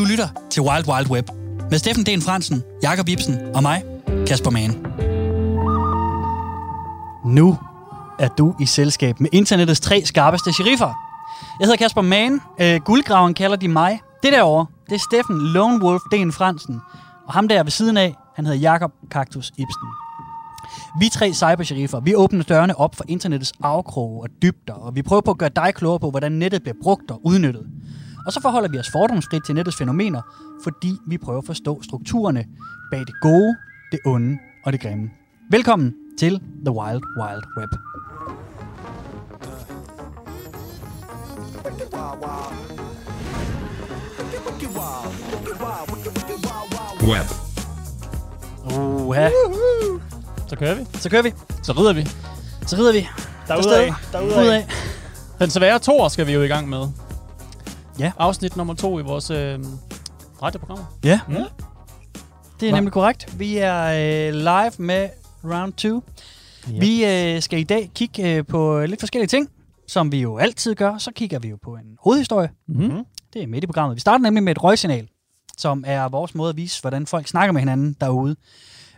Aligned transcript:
Du 0.00 0.04
lytter 0.04 0.28
til 0.50 0.62
Wild 0.62 0.88
Wild 0.88 1.10
Web 1.10 1.28
med 1.70 1.78
Steffen 1.78 2.06
Den 2.06 2.22
Fransen, 2.22 2.62
Jakob 2.82 3.08
Ibsen 3.08 3.38
og 3.54 3.62
mig, 3.62 3.82
Kasper 4.26 4.50
Mann. 4.50 4.86
Nu 7.24 7.58
er 8.18 8.28
du 8.28 8.54
i 8.60 8.66
selskab 8.66 9.20
med 9.20 9.30
internettets 9.32 9.80
tre 9.80 10.02
skarpeste 10.04 10.52
sheriffer. 10.52 10.94
Jeg 11.60 11.66
hedder 11.66 11.76
Kasper 11.76 12.02
Mann. 12.02 12.40
Øh, 12.60 12.80
guldgraven 12.84 13.34
kalder 13.34 13.56
de 13.56 13.68
mig. 13.68 14.00
Det 14.22 14.32
derovre, 14.32 14.66
det 14.88 14.94
er 14.94 14.98
Steffen 15.10 15.38
Lone 15.38 15.84
Wolf 15.84 16.02
Den 16.12 16.32
Fransen. 16.32 16.80
Og 17.26 17.32
ham 17.32 17.48
der 17.48 17.62
ved 17.62 17.70
siden 17.70 17.96
af, 17.96 18.14
han 18.36 18.46
hedder 18.46 18.60
Jakob 18.60 18.92
Kaktus 19.10 19.48
Ibsen. 19.48 19.88
Vi 21.00 21.08
tre 21.12 21.32
cybersheriffer, 21.32 22.00
vi 22.00 22.14
åbner 22.14 22.42
dørene 22.42 22.78
op 22.78 22.94
for 22.96 23.04
internettets 23.08 23.52
afkroge 23.62 24.22
og 24.22 24.28
dybder, 24.42 24.74
og 24.74 24.96
vi 24.96 25.02
prøver 25.02 25.22
på 25.22 25.30
at 25.30 25.38
gøre 25.38 25.50
dig 25.56 25.74
klogere 25.74 26.00
på, 26.00 26.10
hvordan 26.10 26.32
nettet 26.32 26.62
bliver 26.62 26.76
brugt 26.82 27.10
og 27.10 27.20
udnyttet. 27.24 27.66
Og 28.26 28.32
så 28.32 28.40
forholder 28.42 28.68
vi 28.68 28.78
os 28.78 28.90
fordomsfrit 28.90 29.44
til 29.44 29.54
nettets 29.54 29.76
fænomener, 29.76 30.22
fordi 30.64 30.98
vi 31.06 31.18
prøver 31.18 31.38
at 31.38 31.46
forstå 31.46 31.82
strukturerne 31.82 32.44
bag 32.90 33.00
det 33.00 33.14
gode, 33.22 33.56
det 33.92 33.98
onde 34.06 34.38
og 34.64 34.72
det 34.72 34.80
grimme. 34.80 35.10
Velkommen 35.50 35.94
til 36.18 36.40
The 36.66 36.70
Wild 36.74 37.02
Wild 37.20 37.42
Web. 37.58 37.70
Web. 47.02 47.26
Uha, 48.78 49.28
Så 50.48 50.56
kører 50.56 50.74
vi. 50.74 50.86
så 50.94 51.10
kører 51.10 51.22
vi. 51.22 51.32
Så 51.62 51.72
rider 51.72 51.92
vi. 51.92 52.08
Så 52.66 52.76
rider 52.76 52.92
vi. 52.92 53.08
Derudad. 53.48 53.92
Ud 54.22 54.48
af. 54.48 54.66
Den 55.38 55.50
svære 55.50 55.78
toer 55.78 56.08
skal 56.08 56.26
vi 56.26 56.32
jo 56.32 56.42
i 56.42 56.48
gang 56.48 56.68
med. 56.68 56.86
Ja. 58.00 58.12
Afsnit 58.18 58.56
nummer 58.56 58.74
to 58.74 58.98
i 58.98 59.02
vores 59.02 59.30
øh, 59.30 59.58
radioprogram. 60.42 60.78
Ja, 61.04 61.20
Mm. 61.28 61.34
det 61.34 61.42
er 62.66 62.70
Hva? 62.70 62.70
nemlig 62.70 62.92
korrekt. 62.92 63.38
Vi 63.38 63.56
er 63.56 63.84
øh, 64.28 64.34
live 64.34 64.72
med 64.78 65.08
round 65.44 65.72
2. 65.72 66.02
Ja. 66.72 66.78
Vi 66.78 67.04
øh, 67.36 67.42
skal 67.42 67.58
i 67.58 67.64
dag 67.64 67.90
kigge 67.94 68.34
øh, 68.36 68.46
på 68.46 68.80
lidt 68.86 69.00
forskellige 69.00 69.28
ting, 69.28 69.48
som 69.88 70.12
vi 70.12 70.20
jo 70.20 70.38
altid 70.38 70.74
gør. 70.74 70.98
Så 70.98 71.10
kigger 71.14 71.38
vi 71.38 71.48
jo 71.48 71.58
på 71.62 71.74
en 71.74 71.96
hovedhistorie. 72.04 72.50
Mm-hmm. 72.68 73.04
Det 73.32 73.42
er 73.42 73.46
midt 73.46 73.64
i 73.64 73.66
programmet. 73.66 73.94
Vi 73.94 74.00
starter 74.00 74.18
nemlig 74.22 74.42
med 74.42 74.52
et 74.52 74.62
røgsignal, 74.62 75.08
som 75.58 75.84
er 75.86 76.08
vores 76.08 76.34
måde 76.34 76.50
at 76.50 76.56
vise, 76.56 76.80
hvordan 76.80 77.06
folk 77.06 77.26
snakker 77.28 77.52
med 77.52 77.60
hinanden 77.60 77.96
derude. 78.00 78.36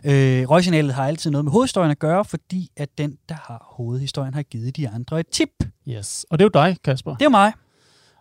Øh, 0.05 0.49
røgsignalet 0.49 0.93
har 0.93 1.07
altid 1.07 1.31
noget 1.31 1.45
med 1.45 1.51
hovedhistorien 1.51 1.91
at 1.91 1.99
gøre, 1.99 2.25
fordi 2.25 2.69
at 2.77 2.89
den, 2.97 3.17
der 3.29 3.35
har 3.35 3.73
hovedhistorien, 3.77 4.33
har 4.33 4.43
givet 4.43 4.75
de 4.77 4.89
andre 4.89 5.19
et 5.19 5.27
tip. 5.27 5.49
Yes. 5.87 6.25
Og 6.29 6.39
det 6.39 6.45
er 6.45 6.49
jo 6.55 6.65
dig, 6.67 6.77
Kasper. 6.83 7.15
Det 7.15 7.25
er 7.25 7.29
mig. 7.29 7.53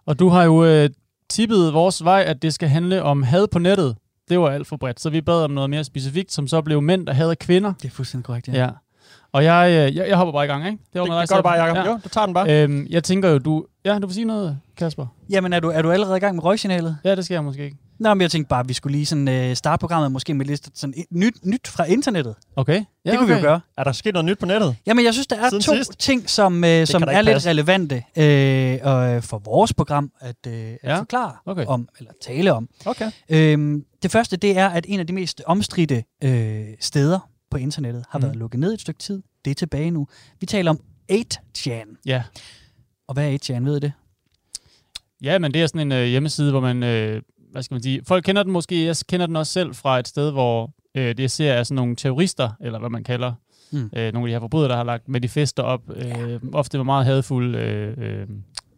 Og 0.06 0.18
du 0.18 0.28
har 0.28 0.44
jo 0.44 0.64
øh, 0.64 0.90
tippet 1.28 1.74
vores 1.74 2.04
vej, 2.04 2.24
at 2.26 2.42
det 2.42 2.54
skal 2.54 2.68
handle 2.68 3.02
om 3.02 3.22
had 3.22 3.46
på 3.48 3.58
nettet. 3.58 3.96
Det 4.28 4.40
var 4.40 4.50
alt 4.50 4.66
for 4.66 4.76
bredt, 4.76 5.00
så 5.00 5.10
vi 5.10 5.20
bad 5.20 5.44
om 5.44 5.50
noget 5.50 5.70
mere 5.70 5.84
specifikt, 5.84 6.32
som 6.32 6.48
så 6.48 6.62
blev 6.62 6.82
mænd, 6.82 7.06
der 7.06 7.12
hader 7.12 7.34
kvinder. 7.34 7.72
Det 7.82 7.88
er 7.88 7.92
fuldstændig 7.92 8.24
korrekt, 8.24 8.48
ja. 8.48 8.52
Ja. 8.62 8.68
Og 9.32 9.44
jeg, 9.44 9.68
øh, 9.70 9.96
jeg, 9.96 10.08
jeg 10.08 10.16
hopper 10.16 10.32
bare 10.32 10.44
i 10.44 10.48
gang, 10.48 10.66
ikke? 10.66 10.78
Det, 10.92 11.00
var 11.00 11.06
det, 11.06 11.20
det 11.20 11.28
gør 11.28 11.36
du 11.36 11.42
bare, 11.42 11.62
Jacob. 11.62 11.76
Ja. 11.76 11.90
Jo, 11.90 11.98
du 12.04 12.08
tager 12.08 12.26
den 12.26 12.34
bare. 12.34 12.62
Øhm, 12.62 12.86
jeg 12.90 13.04
tænker 13.04 13.28
jo, 13.28 13.38
du... 13.38 13.64
Ja, 13.84 13.98
du 13.98 14.06
vil 14.06 14.14
sige 14.14 14.24
noget, 14.24 14.58
Kasper? 14.76 15.06
Jamen, 15.30 15.52
er 15.52 15.60
du, 15.60 15.68
er 15.68 15.82
du 15.82 15.90
allerede 15.90 16.16
i 16.16 16.20
gang 16.20 16.34
med 16.34 16.44
røgsignalet? 16.44 16.96
Ja, 17.04 17.14
det 17.14 17.24
skal 17.24 17.34
jeg 17.34 17.44
måske 17.44 17.64
ikke. 17.64 17.76
Nå, 18.02 18.14
men 18.14 18.20
jeg 18.20 18.30
tænkte 18.30 18.48
bare, 18.48 18.60
at 18.60 18.68
vi 18.68 18.74
skulle 18.74 18.92
lige 18.96 19.06
sådan, 19.06 19.28
øh, 19.28 19.56
starte 19.56 19.80
programmet 19.80 20.12
måske 20.12 20.34
med 20.34 20.46
lidt 20.46 20.78
sådan 20.78 20.94
nyt, 21.10 21.34
nyt 21.44 21.68
fra 21.68 21.84
internettet. 21.84 22.34
Okay. 22.56 22.84
Ja, 23.04 23.10
det 23.10 23.18
kunne 23.18 23.28
vi 23.28 23.34
jo 23.34 23.40
gøre. 23.40 23.60
Er 23.78 23.84
der 23.84 23.92
sket 23.92 24.12
noget 24.14 24.24
nyt 24.24 24.38
på 24.38 24.46
nettet? 24.46 24.76
Jamen, 24.86 25.04
jeg 25.04 25.12
synes, 25.12 25.26
der 25.26 25.36
er 25.36 25.48
Siden 25.48 25.62
to 25.62 25.74
sidst? 25.74 25.98
ting, 25.98 26.30
som, 26.30 26.64
øh, 26.64 26.86
som 26.86 27.02
er 27.02 27.22
lidt 27.22 27.34
passe. 27.34 27.48
relevante 27.50 28.02
øh, 28.16 28.78
og 28.82 29.24
for 29.24 29.38
vores 29.38 29.74
program 29.74 30.12
at, 30.20 30.36
øh, 30.46 30.52
at 30.54 30.78
Ja, 30.84 30.98
forklare 30.98 31.32
okay. 31.46 31.64
om, 31.66 31.88
eller 31.98 32.12
tale 32.22 32.52
om. 32.52 32.68
Okay. 32.86 33.10
Øhm, 33.28 33.84
det 34.02 34.10
første, 34.10 34.36
det 34.36 34.58
er, 34.58 34.68
at 34.68 34.84
en 34.88 35.00
af 35.00 35.06
de 35.06 35.12
mest 35.12 35.42
omstridte 35.46 36.04
øh, 36.24 36.64
steder 36.80 37.28
på 37.50 37.56
internettet 37.56 38.04
har 38.08 38.18
mm. 38.18 38.22
været 38.24 38.36
lukket 38.36 38.60
ned 38.60 38.74
et 38.74 38.80
stykke 38.80 38.98
tid. 39.00 39.22
Det 39.44 39.50
er 39.50 39.54
tilbage 39.54 39.90
nu. 39.90 40.06
Vi 40.40 40.46
taler 40.46 40.70
om 40.70 40.80
8chan. 41.12 42.02
Ja. 42.06 42.22
Og 43.08 43.14
hvad 43.14 43.32
er 43.32 43.38
8chan, 43.38 43.64
ved 43.64 43.76
I 43.76 43.80
det? 43.80 43.92
Ja, 45.22 45.38
men 45.38 45.54
det 45.54 45.62
er 45.62 45.66
sådan 45.66 45.80
en 45.80 45.92
øh, 45.92 46.04
hjemmeside, 46.06 46.50
hvor 46.50 46.60
man, 46.60 46.82
øh, 46.82 47.22
hvad 47.52 47.62
skal 47.62 47.74
man 47.74 47.82
sige, 47.82 48.00
folk 48.08 48.24
kender 48.24 48.42
den 48.42 48.52
måske, 48.52 48.84
jeg 48.86 48.96
kender 49.08 49.26
den 49.26 49.36
også 49.36 49.52
selv 49.52 49.74
fra 49.74 49.98
et 49.98 50.08
sted, 50.08 50.30
hvor 50.30 50.70
øh, 50.94 51.16
det 51.16 51.30
ser 51.30 51.54
af 51.54 51.66
sådan 51.66 51.74
nogle 51.76 51.96
terrorister, 51.96 52.50
eller 52.60 52.78
hvad 52.78 52.90
man 52.90 53.04
kalder, 53.04 53.32
Mm. 53.74 53.90
øh, 53.96 54.12
nogle 54.12 54.18
af 54.18 54.28
de 54.28 54.32
her 54.32 54.40
forbrydere, 54.40 54.68
der 54.68 54.76
har 54.76 54.84
lagt 54.84 55.08
manifester 55.08 55.62
op, 55.62 55.80
øh, 55.96 56.40
ofte 56.52 56.78
med 56.78 56.84
meget 56.84 57.06
hadfuld 57.06 57.56
øh, 57.56 57.94
øh, 57.98 58.26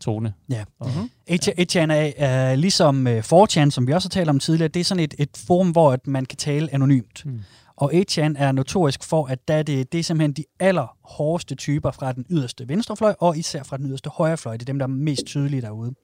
tone. 0.00 0.32
Ja. 0.50 0.64
Og, 0.80 0.90
Mhm. 0.96 1.10
8chan 1.30 1.90
er, 1.92 2.12
er 2.16 2.56
ligesom 2.56 3.06
øh, 3.06 3.18
4chan, 3.32 3.70
som 3.70 3.86
vi 3.86 3.92
også 3.92 4.08
har 4.08 4.10
talt 4.10 4.28
om 4.30 4.38
tidligere. 4.38 4.68
Det 4.68 4.80
er 4.80 4.84
sådan 4.84 5.04
et, 5.04 5.14
et 5.18 5.28
forum, 5.46 5.70
hvor 5.70 5.92
at 5.92 6.06
man 6.06 6.24
kan 6.24 6.36
tale 6.38 6.74
anonymt. 6.74 7.22
Mm. 7.26 7.40
Og 7.76 7.92
8chan 7.94 8.34
er 8.38 8.52
notorisk 8.52 9.04
for, 9.04 9.26
at 9.26 9.48
der 9.48 9.62
det, 9.62 9.92
det 9.92 10.00
er 10.00 10.04
simpelthen 10.04 10.32
de 10.32 10.44
allerhårdeste 10.60 11.54
typer 11.54 11.90
fra 11.90 12.12
den 12.12 12.26
yderste 12.30 12.68
venstrefløj, 12.68 13.14
og 13.18 13.38
især 13.38 13.62
fra 13.62 13.76
den 13.76 13.86
yderste 13.86 14.10
højrefløj. 14.10 14.52
Det 14.56 14.62
er 14.62 14.66
dem, 14.66 14.78
der 14.78 14.86
er 14.86 14.90
mest 14.90 15.24
tydelige 15.26 15.62
derude. 15.62 15.94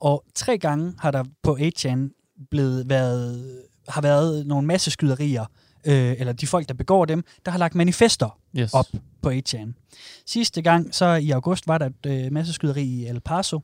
Og 0.00 0.24
tre 0.34 0.58
gange 0.58 0.94
har 0.98 1.10
der 1.10 1.24
på 1.42 1.58
8chan 1.60 1.98
blevet 2.50 2.88
været, 2.88 3.58
har 3.88 4.00
været 4.00 4.46
nogle 4.46 4.66
masse 4.66 4.90
skyderier, 4.90 5.44
øh, 5.84 6.14
eller 6.18 6.32
de 6.32 6.46
folk, 6.46 6.68
der 6.68 6.74
begår 6.74 7.04
dem, 7.04 7.24
der 7.44 7.50
har 7.50 7.58
lagt 7.58 7.74
manifester 7.74 8.38
yes. 8.58 8.74
op 8.74 8.86
på 9.22 9.30
8chan. 9.30 9.72
Sidste 10.26 10.62
gang, 10.62 10.94
så 10.94 11.14
i 11.14 11.30
august, 11.30 11.68
var 11.68 11.78
der 11.78 11.86
et 11.86 12.06
øh, 12.06 12.32
masse 12.32 12.52
skyderi 12.52 12.84
i 12.84 13.06
El 13.06 13.20
Paso, 13.20 13.60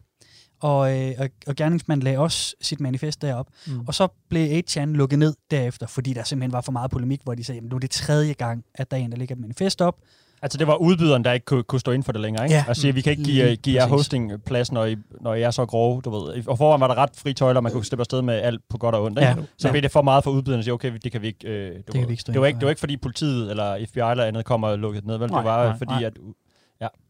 og, 0.60 0.98
øh, 0.98 1.14
og, 1.18 1.28
og 1.46 1.56
gerningsmanden 1.56 2.04
lagde 2.04 2.18
også 2.18 2.54
sit 2.60 2.80
manifest 2.80 3.22
derop. 3.22 3.48
Mm. 3.66 3.80
Og 3.86 3.94
så 3.94 4.08
blev 4.28 4.62
8chan 4.68 4.84
lukket 4.84 5.18
ned 5.18 5.34
derefter, 5.50 5.86
fordi 5.86 6.12
der 6.12 6.24
simpelthen 6.24 6.52
var 6.52 6.60
for 6.60 6.72
meget 6.72 6.90
polemik, 6.90 7.20
hvor 7.24 7.34
de 7.34 7.44
sagde, 7.44 7.58
at 7.58 7.64
nu 7.64 7.76
er 7.76 7.80
det 7.80 7.90
tredje 7.90 8.32
gang, 8.32 8.64
at 8.74 8.90
der 8.90 8.96
er 8.96 9.00
en, 9.00 9.12
der 9.12 9.18
lægger 9.18 9.34
et 9.34 9.40
manifest 9.40 9.80
op. 9.80 9.96
Altså, 10.42 10.58
det 10.58 10.66
var 10.66 10.76
udbyderen, 10.76 11.24
der 11.24 11.32
ikke 11.32 11.46
kunne, 11.46 11.62
kunne 11.62 11.80
stå 11.80 11.92
ind 11.92 12.02
for 12.02 12.12
det 12.12 12.20
længere, 12.20 12.44
ikke? 12.44 12.54
Ja. 12.54 12.64
Og 12.68 12.76
sige, 12.76 12.94
vi 12.94 13.00
kan 13.00 13.10
ikke 13.10 13.24
give, 13.24 13.56
give 13.56 13.76
jer 13.82 13.86
hostingplads, 13.88 14.72
når 14.72 14.84
I, 14.84 14.96
når 15.20 15.34
I 15.34 15.42
er 15.42 15.50
så 15.50 15.66
grove, 15.66 16.00
du 16.02 16.10
ved. 16.10 16.48
Og 16.48 16.58
foran 16.58 16.80
var 16.80 16.86
der 16.88 16.94
ret 16.94 17.10
fri 17.16 17.32
tøjler, 17.34 17.60
man 17.60 17.72
kunne 17.72 17.84
slippe 17.84 18.00
afsted 18.02 18.22
med 18.22 18.34
alt 18.34 18.60
på 18.68 18.78
godt 18.78 18.94
og 18.94 19.02
ondt, 19.04 19.18
ikke? 19.18 19.28
Ja. 19.28 19.34
Så 19.58 19.68
Ja. 19.68 19.72
blev 19.72 19.82
det 19.82 19.90
for 19.90 20.02
meget 20.02 20.24
for 20.24 20.30
udbyderen 20.30 20.58
at 20.58 20.64
sige, 20.64 20.74
okay, 20.74 20.92
det 21.04 21.12
kan 21.12 21.22
vi 21.22 21.26
ikke... 21.26 21.48
Øh, 21.48 21.76
det, 21.76 21.86
kan 21.92 22.00
var, 22.00 22.06
vi 22.06 22.12
ikke 22.12 22.20
stå 22.20 22.32
det, 22.32 22.40
var 22.40 22.46
ikke, 22.46 22.58
det 22.58 22.64
var 22.66 22.70
ikke, 22.70 22.80
fordi 22.80 22.96
politiet 22.96 23.50
eller 23.50 23.86
FBI 23.88 24.00
eller 24.00 24.24
andet 24.24 24.44
kommer 24.44 24.68
og 24.68 24.78
lukkede 24.78 25.00
det 25.00 25.06
ned, 25.08 25.18
vel? 25.18 25.30
Nej, 25.30 25.40
det 25.40 25.50
var 25.50 25.64
nej, 25.68 25.78
fordi, 25.78 25.92
nej. 25.92 26.04
at... 26.04 26.18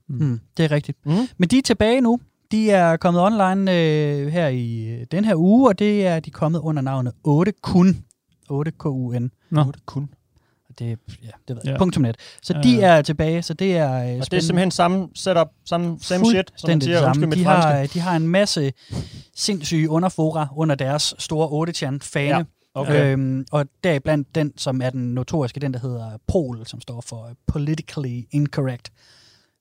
Mm, 0.08 0.40
det 0.56 0.64
er 0.64 0.70
rigtigt. 0.70 0.98
Mm. 1.06 1.12
Men 1.36 1.48
de 1.48 1.58
er 1.58 1.62
tilbage 1.62 2.00
nu. 2.00 2.20
De 2.50 2.70
er 2.70 2.96
kommet 2.96 3.22
online 3.22 3.72
øh, 3.72 4.28
her 4.28 4.48
i 4.48 4.84
øh, 4.88 5.06
den 5.10 5.24
her 5.24 5.34
uge, 5.36 5.68
og 5.68 5.78
det 5.78 6.06
er 6.06 6.20
de 6.20 6.30
kommet 6.30 6.58
under 6.60 6.82
navnet 6.82 7.12
8kun. 7.28 7.96
8kun. 8.52 9.28
Nå. 9.50 9.64
kun. 9.86 10.08
Det, 10.78 10.92
er- 10.92 10.96
ja, 11.22 11.28
det 11.48 11.56
ved 11.56 11.62
Ja. 11.64 11.70
jeg. 11.70 11.78
Punktum 11.78 12.02
net. 12.02 12.16
Så 12.42 12.54
Ja, 12.54 12.60
de 12.62 12.76
ja. 12.76 12.86
er 12.86 13.02
tilbage, 13.02 13.42
så 13.42 13.54
det 13.54 13.76
er 13.76 13.92
øh, 14.12 14.18
Og 14.20 14.30
det 14.30 14.36
er 14.36 14.40
simpelthen 14.40 14.70
samme 14.70 15.08
setup, 15.14 15.48
samme 15.68 15.98
same 16.00 16.24
shit, 16.26 16.52
som 16.56 16.70
man 16.70 16.80
siger. 16.80 17.00
samme. 17.00 17.26
De 17.26 17.44
franske. 17.44 17.46
har, 17.70 17.86
de 17.86 18.00
har 18.00 18.16
en 18.16 18.28
masse 18.28 18.72
sindssyge 19.36 19.90
underfora 19.90 20.48
under 20.56 20.74
deres 20.74 21.14
store 21.18 21.68
8chan-fane. 21.68 22.26
Ja, 22.36 22.42
okay. 22.74 23.12
Øhm, 23.12 23.46
og 23.52 23.66
deriblandt 23.84 24.34
den, 24.34 24.52
som 24.56 24.80
er 24.82 24.90
den 24.90 25.14
notoriske, 25.14 25.60
den 25.60 25.72
der 25.74 25.80
hedder 25.80 26.10
POL, 26.28 26.66
som 26.66 26.80
står 26.80 27.00
for 27.00 27.30
Politically 27.46 28.22
Incorrect. 28.30 28.90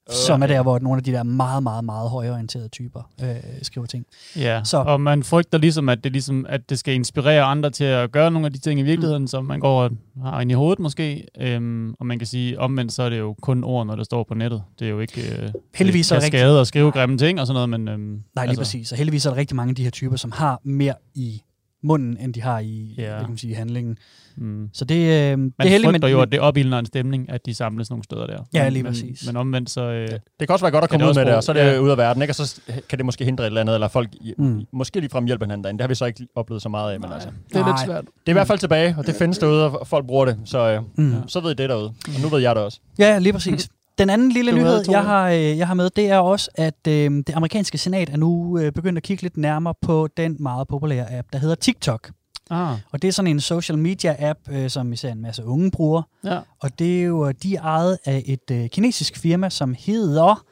Som 0.10 0.42
er 0.44 0.48
der, 0.48 0.62
hvor 0.62 0.80
nogle 0.80 0.98
af 0.98 1.04
de 1.04 1.12
der 1.12 1.24
meget, 1.24 1.64
meget, 1.64 1.84
meget 1.86 2.10
højorienterede 2.10 2.68
typer 2.68 3.10
øh, 3.24 3.36
skriver 3.62 3.88
ting. 3.88 4.06
Ja, 4.36 4.62
Så- 4.64 4.78
og 4.78 5.02
man 5.02 5.24
frygter 5.24 5.58
ligesom 5.58 5.90
at, 5.90 6.04
det 6.04 6.12
ligesom, 6.12 6.46
at 6.50 6.70
det 6.70 6.80
skal 6.80 6.94
inspirere 6.94 7.44
andre 7.44 7.70
til 7.70 7.84
at 7.84 8.12
gøre 8.12 8.32
nogle 8.32 8.46
af 8.46 8.54
de 8.54 8.60
ting 8.60 8.80
i 8.80 8.84
virkeligheden, 8.84 9.24
mm. 9.24 9.28
som 9.28 9.46
man 9.46 9.60
går 9.60 9.84
og 9.84 9.92
har 10.24 10.42
ind 10.42 10.52
i 10.52 10.54
hovedet 10.54 10.80
måske. 10.80 11.28
Øhm, 11.40 11.94
og 12.00 12.06
man 12.06 12.20
kan 12.20 12.28
sige, 12.28 12.60
omvendt 12.60 12.94
så 12.94 13.04
er 13.04 13.10
det 13.10 13.20
jo 13.20 13.36
kun 13.42 13.64
ord, 13.64 13.88
når 13.88 13.96
der 13.96 14.04
står 14.04 14.24
på 14.24 14.34
nettet. 14.34 14.64
Det 14.80 14.86
er 14.86 14.90
jo 14.92 15.00
ikke 15.00 15.22
øh, 15.42 15.50
Heldigvis 15.76 16.12
er 16.12 16.16
det 16.16 16.22
det 16.22 16.26
rigtig- 16.26 16.40
skade 16.40 16.60
og 16.60 16.68
skrive 16.68 16.92
grimme 16.92 17.18
ting 17.18 17.40
og 17.42 17.48
sådan 17.48 17.68
noget, 17.68 17.70
men... 17.70 17.88
Øhm, 17.88 18.00
Nej, 18.36 18.46
lige 18.46 18.50
altså. 18.50 18.60
præcis. 18.60 18.92
Og 18.92 18.98
heldigvis 18.98 19.26
er 19.26 19.30
der 19.30 19.38
rigtig 19.38 19.56
mange 19.56 19.70
af 19.70 19.76
de 19.76 19.84
her 19.84 19.90
typer, 19.92 20.16
som 20.16 20.32
har 20.32 20.62
mere 20.64 20.94
i 21.16 21.42
munden, 21.86 22.18
end 22.20 22.34
de 22.34 22.42
har 22.42 22.60
i, 22.60 22.94
Ja. 22.98 23.18
kan 23.20 23.30
man 23.30 23.38
sige, 23.38 23.52
i 23.52 23.54
handlingen. 23.54 23.98
Mm. 24.38 24.70
Så 24.74 24.86
det, 24.86 24.96
øh, 24.96 25.02
det 25.02 25.32
er 25.32 25.38
Man 25.38 25.52
heldigt, 25.68 25.92
frygter 25.92 26.08
jo, 26.08 26.22
at 26.22 26.32
det 26.32 26.40
opildner 26.40 26.80
en 26.80 26.86
stemning, 26.86 27.30
at 27.30 27.46
de 27.46 27.54
samles 27.54 27.90
nogle 27.90 28.04
steder 28.04 28.28
der. 28.28 28.40
Ja, 28.54 28.70
lige 28.70 28.84
men, 28.84 28.92
præcis. 28.92 29.28
Men 29.28 29.36
omvendt 29.38 29.70
så... 29.70 29.82
Øh, 29.82 30.08
Det 30.10 30.20
kan 30.40 30.50
også 30.50 30.66
være 30.66 30.72
godt 30.72 30.84
at 30.84 30.90
komme 30.90 31.06
ud 31.10 31.14
med 31.14 31.26
det, 31.26 31.36
og 31.36 31.44
så 31.44 31.52
er 31.52 31.54
det 31.66 31.74
ja. 31.74 31.80
ude 31.80 31.92
af 31.92 31.98
verden, 31.98 32.22
ikke? 32.22 32.32
Og 32.32 32.36
så 32.36 32.62
kan 32.90 32.98
det 33.00 33.06
måske 33.06 33.26
hindre 33.26 33.44
et 33.44 33.48
eller 33.48 33.62
andet, 33.62 33.74
eller 33.74 33.88
folk 33.88 34.10
Mm. 34.38 34.62
måske 34.74 35.00
ligefrem 35.00 35.26
hjælper 35.26 35.46
hinanden 35.46 35.64
derinde. 35.64 35.78
Det 35.78 35.84
har 35.84 35.88
vi 35.88 35.96
så 35.96 36.06
ikke 36.06 36.28
oplevet 36.36 36.62
så 36.62 36.70
meget 36.70 36.94
af, 36.94 37.00
men 37.00 37.12
altså. 37.12 37.30
det 37.50 37.56
er 37.56 37.60
Nej. 37.60 37.70
lidt 37.70 37.80
svært. 37.86 38.04
Det 38.06 38.12
er 38.26 38.32
i 38.32 38.34
hvert 38.34 38.48
fald 38.48 38.60
tilbage, 38.60 38.96
og 38.98 39.08
det 39.08 39.16
findes 39.16 39.38
derude, 39.38 39.70
og 39.80 39.88
folk 39.88 40.06
bruger 40.08 40.26
det, 40.26 40.38
så, 40.46 40.60
øh, 40.70 40.82
Mm. 40.98 41.16
Så 41.28 41.40
ved 41.40 41.52
I 41.52 41.54
det 41.54 41.70
derude. 41.70 41.86
Og 41.88 42.22
nu 42.22 42.28
ved 42.30 42.40
jeg 42.42 42.56
det 42.56 42.64
også. 42.64 42.80
Ja, 43.00 43.20
lige 43.20 43.34
præcis. 43.34 43.70
Den 43.98 44.10
anden 44.10 44.32
lille 44.32 44.52
Du 44.52 44.58
nyhed, 44.58 44.84
jeg 44.90 45.04
har, 45.04 45.30
øh, 45.30 45.58
jeg 45.58 45.68
har 45.68 45.74
med, 45.74 45.90
det 45.90 46.10
er 46.10 46.18
også, 46.18 46.50
at 46.56 46.88
øh, 46.88 47.12
det 47.12 47.30
amerikanske 47.30 47.78
senat 47.78 48.10
er 48.10 48.18
nu 48.18 48.60
øh, 48.60 48.72
begyndt 48.72 48.98
at 48.98 49.04
kigge 49.04 49.24
lidt 49.24 49.38
nærmere 49.38 49.74
på 49.82 50.08
den 50.18 50.36
meget 50.40 50.68
populære 50.68 51.18
app, 51.18 51.28
der 51.34 51.40
hedder 51.40 51.56
TikTok. 51.56 52.12
Ah, 52.50 52.78
Og 52.92 53.02
det 53.02 53.08
er 53.08 53.12
sådan 53.12 53.32
en 53.32 53.40
social 53.40 53.78
media 53.78 54.16
app, 54.30 54.40
øh, 54.50 54.70
som 54.70 54.94
især 54.94 55.12
en 55.12 55.22
masse 55.22 55.46
unge 55.46 55.72
bruger. 55.72 56.02
ja. 56.24 56.40
Og 56.60 56.80
det 56.80 57.00
er 57.00 57.04
jo, 57.04 57.32
de 57.32 57.56
er 57.56 57.62
ejet 57.62 57.98
af 58.06 58.24
et 58.26 58.52
øh, 58.52 58.70
kinesisk 58.70 59.18
firma, 59.18 59.50
som 59.50 59.76
hedder, 59.80 60.46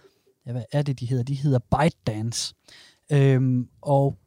ja, 0.47 0.51
hvad 0.51 0.63
er 0.71 0.81
det, 0.81 0.99
de 0.99 1.05
hedder? 1.05 1.23
De 1.23 1.33
hedder 1.35 1.59
ByteDance. 1.59 2.53
Øhm, 3.11 3.67
og 3.81 4.17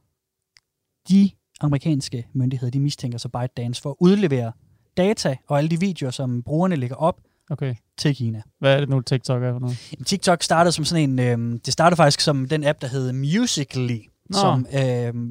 de 1.09 1.31
amerikanske 1.61 2.27
myndigheder, 2.33 2.71
de 2.71 2.81
mistænker 2.81 3.19
så 3.19 3.29
ByteDance 3.29 3.83
for 3.83 3.91
at 3.91 3.97
udlevere 4.01 4.53
data 4.97 5.37
og 5.49 5.59
alle 5.59 5.71
de 5.71 5.81
videoer, 5.81 6.11
som 6.11 6.43
brugerne 6.43 6.77
lægger 6.77 6.97
op 6.97 7.21
Okay. 7.51 7.75
til 7.99 8.17
Kina. 8.17 8.43
Hvad 8.61 8.75
er 8.75 8.81
det 8.81 8.89
nu, 8.89 9.01
TikTok 9.01 9.43
er 9.43 9.53
for 9.53 9.59
noget? 9.59 9.77
TikTok 10.07 10.43
startede 10.43 10.73
som 10.73 10.85
sådan 10.85 11.11
en, 11.11 11.19
øh, 11.55 11.59
det 11.67 11.73
startede 11.73 11.97
faktisk 11.97 12.21
som 12.21 12.49
den 12.49 12.65
app, 12.65 12.81
der 12.81 12.87
hed 12.89 13.13
Musical.ly, 13.13 13.99
Nå. 14.31 14.39
som 14.39 14.67
øh, 14.73 14.81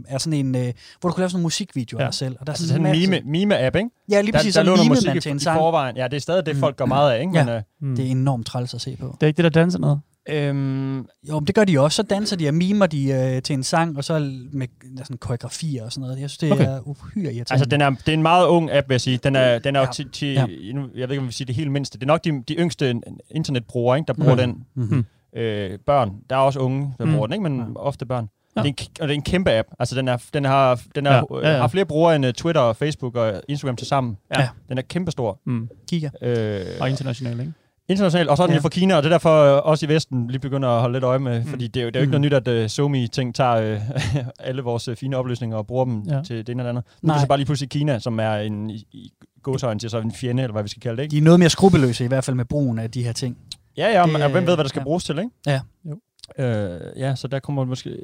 er 0.08 0.18
sådan 0.18 0.34
en, 0.46 0.56
øh, 0.56 0.74
hvor 1.02 1.10
du 1.10 1.14
kunne 1.14 1.22
lave 1.22 1.30
sådan 1.30 1.36
nogle 1.38 1.44
musikvideoer 1.44 2.02
Ja. 2.02 2.06
af 2.06 2.12
dig 2.12 2.18
selv. 2.18 2.36
Og 2.40 2.48
der 2.48 2.52
er 2.52 2.54
Altså 2.54 2.68
sådan 2.68 2.84
sådan 2.86 2.96
en 3.14 3.24
mime, 3.26 3.56
mime-app, 3.56 3.78
ikke? 3.78 3.90
Ja, 4.12 4.22
lige 4.22 4.32
præcis, 4.34 4.54
der, 4.54 4.64
der 4.64 4.76
så 4.78 4.84
lå 4.84 4.88
musik 4.90 5.08
man 5.08 5.18
i, 5.18 5.20
til 5.20 5.32
en 5.32 5.38
i 5.38 5.40
sang. 5.40 5.58
forvejen. 5.58 5.98
Ja, 5.98 6.04
det 6.08 6.14
er 6.18 6.22
stadig 6.22 6.46
det, 6.46 6.56
Mm. 6.56 6.60
folk 6.60 6.78
gør 6.78 6.86
meget 6.86 7.12
af, 7.12 7.22
ikke? 7.22 7.38
Ja. 7.38 7.62
Men, 7.80 7.92
øh. 7.92 7.98
Det 7.98 8.06
er 8.08 8.12
enormt 8.12 8.46
træls 8.46 8.74
at 8.74 8.82
se 8.82 8.96
på. 9.00 9.18
Det 9.22 9.24
er 9.24 9.28
ikke 9.28 9.38
det, 9.38 9.44
der 9.54 9.60
danser 9.62 9.80
noget. 9.80 10.00
Øhm, 10.30 10.98
Jo, 11.00 11.40
men 11.40 11.48
det 11.48 11.56
gør 11.56 11.64
de 11.64 11.80
også. 11.80 11.96
Så 11.96 12.04
danser 12.04 12.36
de 12.38 12.48
og 12.48 12.54
mimer 12.54 12.86
de 12.88 13.12
øh, 13.12 13.42
til 13.42 13.54
en 13.54 13.64
sang, 13.64 13.98
og 13.98 14.04
så 14.04 14.20
med 14.52 14.68
sådan 14.98 15.18
koreografier 15.18 15.84
og 15.86 15.92
sådan 15.92 16.02
noget. 16.02 16.22
Jeg 16.22 16.30
synes, 16.30 16.38
det 16.38 16.52
Okay. 16.52 16.66
er 16.66 16.80
uhyre 16.88 17.24
irriterende. 17.34 17.46
altså, 17.52 17.66
den 17.66 17.82
er, 17.82 17.90
det 17.90 18.08
er 18.10 18.14
en 18.14 18.22
meget 18.22 18.48
ung 18.48 18.72
app, 18.72 18.90
vil 18.90 18.94
jeg 18.94 19.02
sige. 19.02 19.18
Den 19.18 19.36
er, 19.36 19.60
den 19.60 19.76
er 19.76 19.80
jo 19.80 19.86
Ja. 19.86 19.92
til, 19.92 20.10
til 20.12 20.28
Ja. 20.34 20.40
jeg 20.42 20.48
ved 20.48 21.02
ikke, 21.02 21.18
om 21.18 21.24
vi 21.24 21.28
vil 21.28 21.34
sige 21.34 21.48
det 21.48 21.56
helt 21.56 21.72
mindste. 21.72 21.98
Det 22.00 22.04
er 22.04 22.08
nok 22.08 22.24
de, 22.24 22.44
de 22.48 22.54
yngste 22.54 23.02
internetbrugere, 23.32 23.98
ikke, 23.98 24.08
der 24.08 24.14
bruger 24.14 24.32
Mm. 24.34 24.38
den. 24.38 24.64
mm-hmm. 24.76 25.06
Øh, 25.36 25.80
børn. 25.86 26.12
Der 26.30 26.36
er 26.36 26.40
også 26.40 26.60
unge, 26.60 26.94
der 27.00 27.06
Mm. 27.06 27.12
bruger 27.14 27.28
den, 27.28 27.34
ikke? 27.34 27.44
men 27.44 27.60
Ja. 27.60 27.66
ofte 27.76 28.06
børn. 28.06 28.30
Ja. 28.58 28.62
Det 28.64 28.68
er 28.70 28.74
en, 28.84 28.88
og 29.02 29.08
det 29.08 29.14
er 29.14 29.16
en 29.16 29.22
kæmpe 29.22 29.52
app. 29.52 29.68
Altså, 29.80 29.96
den, 29.96 30.08
er, 30.08 30.18
den 30.34 30.46
har, 30.46 30.82
den 30.96 31.06
er, 31.06 31.12
Ja. 31.14 31.22
ja. 31.32 31.48
Ja, 31.48 31.52
ja. 31.54 31.58
har 31.62 31.68
flere 31.68 31.86
brugere 31.86 32.16
end 32.16 32.26
øh, 32.26 32.34
Twitter, 32.34 32.62
og 32.62 32.76
Facebook 32.76 33.16
og 33.16 33.42
Instagram 33.48 33.76
til 33.76 33.88
sammen. 33.88 34.18
Ja. 34.36 34.42
Ja. 34.42 34.50
Den 34.70 34.78
er 34.78 34.82
kæmpestor. 34.82 35.40
Mm. 35.46 35.70
Giga. 35.90 36.10
Øh, 36.22 36.66
Og 36.80 36.90
international, 36.90 37.40
ikke? 37.40 37.54
Internationalt, 37.90 38.30
og 38.30 38.38
så 38.38 38.44
er 38.44 38.48
den 38.48 38.54
Ja. 38.54 38.58
jo 38.58 38.62
fra 38.62 38.70
Kina, 38.70 38.96
og 38.96 39.04
det 39.04 39.10
er 39.10 39.14
derfor 39.14 39.56
øh, 39.58 39.62
også 39.66 39.86
i 39.86 39.90
Vesten 39.90 40.28
lige 40.28 40.40
begynder 40.40 40.70
at 40.70 40.80
holde 40.82 40.94
lidt 40.94 41.04
øje 41.04 41.20
med, 41.20 41.40
Mm. 41.40 41.46
mm. 41.46 41.50
fordi 41.50 41.68
det 41.68 41.80
er 41.80 41.84
jo, 41.84 41.88
det 41.90 41.96
er 41.96 42.00
jo 42.00 42.02
ikke 42.04 42.18
Mm. 42.18 42.22
noget 42.22 42.46
nyt, 42.46 42.50
at 42.58 42.64
uh, 42.64 42.70
Somi-ting 42.70 43.36
tager 43.36 43.76
uh, 43.76 44.26
alle 44.48 44.62
vores 44.62 44.88
uh, 44.88 44.96
fine 44.96 45.18
opløsninger 45.18 45.58
og 45.58 45.68
bruger 45.68 45.86
dem 45.86 46.04
Ja. 46.10 46.22
til 46.24 46.38
det 46.38 46.50
ene 46.50 46.62
eller 46.62 46.70
andet. 46.70 46.84
Nu 47.02 47.08
Nej. 47.08 47.14
er 47.14 47.18
det 47.18 47.22
så 47.22 47.28
bare 47.28 47.38
lige 47.38 47.46
pludselig 47.46 47.70
Kina, 47.70 48.00
som 48.00 48.20
er 48.20 48.36
en 48.36 48.70
i, 48.70 48.88
i 48.92 49.12
gåsøjne 49.44 49.80
til 49.80 49.90
så 49.90 50.00
en 50.00 50.12
fjende, 50.12 50.44
eller 50.44 50.52
hvad 50.54 50.64
vi 50.64 50.70
skal 50.70 50.82
kalde 50.82 50.98
det, 50.98 51.04
ikke? 51.04 51.12
De 51.12 51.18
er 51.18 51.22
noget 51.22 51.40
mere 51.40 51.50
skrupelløse 51.50 52.06
i 52.06 52.08
hvert 52.08 52.24
fald 52.24 52.36
med 52.36 52.46
brugen 52.46 52.80
af 52.80 52.92
de 52.92 53.04
her 53.04 53.12
ting. 53.14 53.38
Ja, 53.78 53.88
ja, 54.00 54.04
Det, 54.04 54.12
men, 54.12 54.32
hvem 54.32 54.48
ved, 54.48 54.56
hvad 54.56 54.64
der 54.64 54.70
skal 54.70 54.80
ja. 54.80 54.84
bruges 54.84 55.04
til, 55.04 55.18
ikke? 55.20 55.30
Ja. 55.48 55.60
Jo. 55.86 55.96
Øh, 56.44 56.80
ja, 56.98 57.16
så 57.16 57.28
der 57.28 57.40
kommer 57.40 57.66
måske 57.66 57.98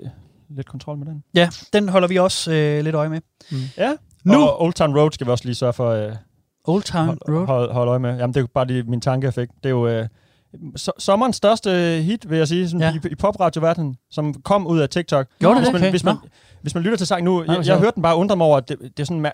lidt 0.49 0.67
kontrol 0.67 0.97
med 0.97 1.05
den. 1.07 1.23
Ja, 1.35 1.49
den 1.73 1.89
holder 1.89 2.07
vi 2.07 2.17
også 2.17 2.51
øh, 2.53 2.83
lidt 2.83 2.95
øje 2.95 3.09
med. 3.09 3.19
Ja, 3.77 3.91
Nu! 4.23 4.41
og 4.41 4.61
Old 4.61 4.73
Town 4.73 4.97
Road 4.97 5.11
skal 5.11 5.27
vi 5.27 5.31
også 5.31 5.45
lige 5.45 5.55
sørge 5.55 5.73
for 5.73 6.05
uh, 6.07 6.11
Old 6.67 6.83
Town 6.83 7.17
Road. 7.29 7.45
hold, 7.47 7.71
hold 7.71 7.89
øje 7.89 7.99
med. 7.99 8.09
Jamen, 8.17 8.33
det 8.33 8.37
er 8.37 8.41
jo 8.41 8.47
bare 8.53 8.67
lige 8.67 8.83
min 8.83 9.01
tanke, 9.01 9.25
jeg 9.25 9.33
fik. 9.33 9.49
Det 9.49 9.65
er 9.65 9.69
jo 9.69 9.99
uh, 10.01 10.05
so, 10.75 10.91
sommerens 10.99 11.35
største 11.35 12.01
hit, 12.01 12.29
vil 12.29 12.37
jeg 12.37 12.47
sige, 12.47 12.69
sådan 12.69 12.81
Ja. 12.81 12.93
i, 13.09 13.11
i 13.11 13.15
popradioverdenen, 13.15 13.95
som 14.11 14.33
kom 14.33 14.67
ud 14.67 14.79
af 14.79 14.89
TikTok. 14.89 15.27
Gjorde 15.39 15.55
det 15.55 15.61
hvis 15.61 15.67
det? 15.67 15.73
man, 15.73 15.81
Okay. 15.81 15.89
hvis, 15.91 16.03
man, 16.03 16.15
Nå. 16.15 16.27
hvis 16.61 16.75
man 16.75 16.83
lytter 16.83 16.97
til 16.97 17.07
sang 17.07 17.23
nu, 17.23 17.43
jeg, 17.43 17.55
jeg 17.57 17.65
sjovt. 17.65 17.79
hørte 17.79 17.95
den 17.95 18.03
bare 18.03 18.15
undre 18.15 18.35
mig 18.35 18.47
over, 18.47 18.57
at 18.57 18.69
det, 18.69 18.77
det 18.81 18.99
er 18.99 19.03
sådan, 19.03 19.25
øh, 19.25 19.31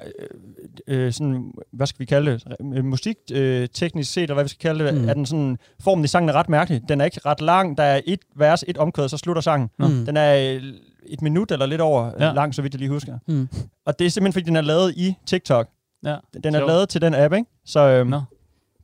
øh, 1.05 1.13
sådan, 1.13 1.51
hvad 1.73 1.87
skal 1.87 1.99
vi 1.99 2.05
kalde 2.05 2.31
det, 2.31 2.43
øh, 2.75 2.85
musik 2.85 3.15
øh, 3.33 3.67
teknisk 3.73 4.13
set, 4.13 4.21
eller 4.23 4.33
hvad 4.33 4.43
vi 4.43 4.49
skal 4.49 4.59
kalde 4.69 4.85
det, 4.85 4.93
Mm. 5.01 5.09
er 5.09 5.13
den 5.13 5.25
sådan, 5.25 5.57
formen 5.79 6.03
i 6.05 6.07
sangen 6.07 6.29
er 6.29 6.33
ret 6.33 6.49
mærkelig. 6.49 6.81
Den 6.89 7.01
er 7.01 7.05
ikke 7.05 7.19
ret 7.25 7.41
lang, 7.41 7.77
der 7.77 7.83
er 7.83 8.01
et 8.05 8.19
vers, 8.35 8.63
et 8.67 8.77
omkvæd, 8.77 9.09
så 9.09 9.17
slutter 9.17 9.41
sangen. 9.41 9.69
Mm. 9.79 10.05
Den 10.05 10.17
er 10.17 10.35
øh, 10.55 10.63
et 11.09 11.21
minut 11.21 11.51
eller 11.51 11.65
lidt 11.65 11.81
over 11.81 12.11
Ja. 12.19 12.25
ja. 12.25 12.33
lang, 12.33 12.55
så 12.55 12.61
vidt 12.61 12.73
jeg 12.73 12.79
lige 12.79 12.89
husker. 12.91 13.17
Mm. 13.27 13.47
Og 13.85 13.99
det 13.99 14.05
er 14.07 14.11
simpelthen, 14.11 14.33
fordi 14.33 14.45
den 14.45 14.55
er 14.55 14.61
lavet 14.61 14.93
i 14.97 15.15
TikTok. 15.25 15.67
Ja. 16.05 16.15
Den 16.43 16.55
er 16.55 16.59
Sjovt. 16.59 16.69
lavet 16.71 16.89
til 16.89 17.01
den 17.01 17.13
app, 17.15 17.33
ikke? 17.33 17.45
Så 17.65 17.79
øhm, 17.79 18.09
Nå. 18.09 18.21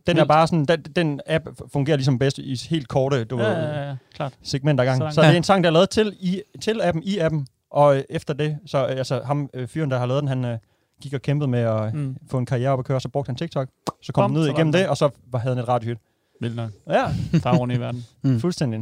den 0.08 0.18
er 0.18 0.26
bare 0.26 0.48
sådan, 0.48 0.66
den, 0.66 0.82
den 0.82 1.22
app 1.28 1.48
fungerer 1.74 1.98
ligesom 1.98 2.20
bedst 2.20 2.38
i 2.38 2.56
helt 2.70 2.88
korte 2.88 3.24
du 3.24 3.40
Ja, 3.40 3.48
ved, 3.48 3.56
ja, 3.56 3.88
ja, 3.90 3.96
klart. 4.14 4.34
segmenter 4.44 4.86
gang. 4.86 5.14
Så 5.14 5.22
Ja. 5.22 5.28
det 5.28 5.34
er 5.34 5.38
en 5.38 5.44
sang, 5.44 5.64
der 5.64 5.70
er 5.70 5.74
lavet 5.74 5.90
til, 5.90 6.16
i, 6.20 6.42
til 6.62 6.82
appen, 6.84 7.04
i 7.04 7.18
appen, 7.18 7.48
og 7.72 7.98
øh, 7.98 8.04
efter 8.10 8.34
det, 8.34 8.58
så 8.66 8.86
øh, 8.88 8.98
altså 8.98 9.22
ham, 9.26 9.50
øh, 9.54 9.68
fyren, 9.68 9.92
der 9.92 9.98
har 9.98 10.06
lavet 10.06 10.22
den, 10.22 10.28
han 10.28 10.46
øh, 10.46 10.58
gik 11.02 11.14
og 11.14 11.22
kæmpede 11.22 11.50
med 11.52 11.60
at 11.60 11.94
Mm. 11.94 12.00
mm. 12.00 12.18
få 12.30 12.38
en 12.38 12.46
karriere 12.46 12.70
op 12.72 12.80
at 12.80 12.86
køre, 12.86 13.02
så 13.02 13.10
brugte 13.10 13.30
han 13.30 13.36
TikTok, 13.36 13.68
så 14.02 14.12
kom 14.12 14.22
Bum, 14.24 14.32
han 14.32 14.40
ned 14.40 14.48
så 14.48 14.54
igennem 14.56 14.72
det, 14.72 14.88
og 14.88 14.98
så 14.98 15.10
var, 15.32 15.40
havde 15.40 15.56
han 15.56 15.64
et 15.64 15.68
radiohit. 15.70 15.98
Vildt 16.42 16.56
nok. 16.56 16.70
Ja, 16.90 17.06
Far 17.40 17.58
rundt 17.58 17.74
i 17.76 17.80
verden. 17.80 18.06
Mm. 18.22 18.40
fuldstændig. 18.40 18.80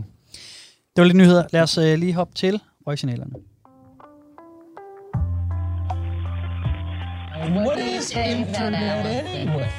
Det 0.95 1.01
var 1.01 1.03
lidt 1.03 1.17
nyheder. 1.17 1.43
Lad 1.51 1.61
os 1.61 1.77
øh, 1.77 1.97
lige 1.97 2.13
hoppe 2.13 2.33
til 2.33 2.61
røgsignalerne. 2.87 3.33
What 7.49 7.79
is 7.79 8.11
internet 8.11 9.03
anyway? 9.03 9.71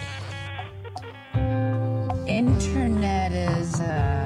Internet 2.27 3.31
is 3.31 3.81
uh, 3.81 4.22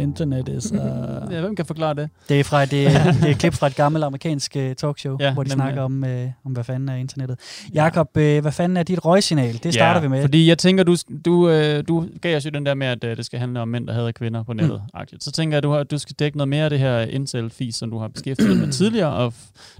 internet 0.00 0.48
is... 0.48 0.72
Uh... 0.78 0.78
Ja, 1.32 1.40
hvem 1.40 1.56
kan 1.56 1.64
forklare 1.66 1.94
det? 1.94 2.10
Det 2.28 2.40
er, 2.40 2.44
fra 2.44 2.62
et, 2.62 2.70
det, 2.70 2.86
er, 2.86 3.12
det 3.12 3.24
er 3.24 3.30
et 3.30 3.38
klip 3.38 3.54
fra 3.54 3.66
et 3.66 3.76
gammelt 3.76 4.04
amerikansk 4.04 4.56
uh, 4.58 4.72
talkshow, 4.72 5.16
Ja, 5.20 5.26
ja, 5.26 5.32
hvor 5.34 5.42
de 5.42 5.48
nemlig. 5.48 5.62
snakker 5.64 5.82
om, 5.82 6.02
uh, 6.02 6.10
om, 6.44 6.52
hvad 6.52 6.64
fanden 6.64 6.88
er 6.88 6.94
internettet. 6.94 7.38
Jakob, 7.74 8.08
uh, 8.16 8.22
hvad 8.22 8.52
fanden 8.52 8.76
er 8.76 8.82
dit 8.82 9.04
røgsignal? 9.04 9.60
Det 9.62 9.74
starter 9.74 10.00
ja, 10.00 10.06
vi 10.06 10.08
med. 10.08 10.20
Fordi 10.20 10.48
jeg 10.48 10.58
tænker, 10.58 10.84
du, 10.84 10.96
du, 11.24 11.48
øh, 11.48 11.84
du 11.88 12.06
gav 12.22 12.36
os 12.36 12.44
jo 12.44 12.50
den 12.50 12.66
der 12.66 12.74
med, 12.74 12.86
at 12.86 13.04
øh, 13.04 13.16
det 13.16 13.26
skal 13.26 13.38
handle 13.38 13.60
om 13.60 13.68
mænd, 13.68 13.86
der 13.86 13.92
hader 13.92 14.12
kvinder 14.12 14.42
på 14.42 14.52
nettet. 14.52 14.82
Mm. 14.94 15.20
Så 15.20 15.32
tænker 15.32 15.54
jeg, 15.54 15.58
at 15.58 15.62
du, 15.62 15.70
har, 15.70 15.82
du 15.82 15.98
skal 15.98 16.14
dække 16.18 16.36
noget 16.38 16.48
mere 16.48 16.64
af 16.64 16.70
det 16.70 16.78
her 16.78 17.00
incel-fis, 17.00 17.74
som 17.76 17.90
du 17.90 17.98
har 17.98 18.08
beskæftiget 18.08 18.50
dig 18.50 18.58
med 18.58 18.72
tidligere. 18.72 19.12
Og 19.12 19.32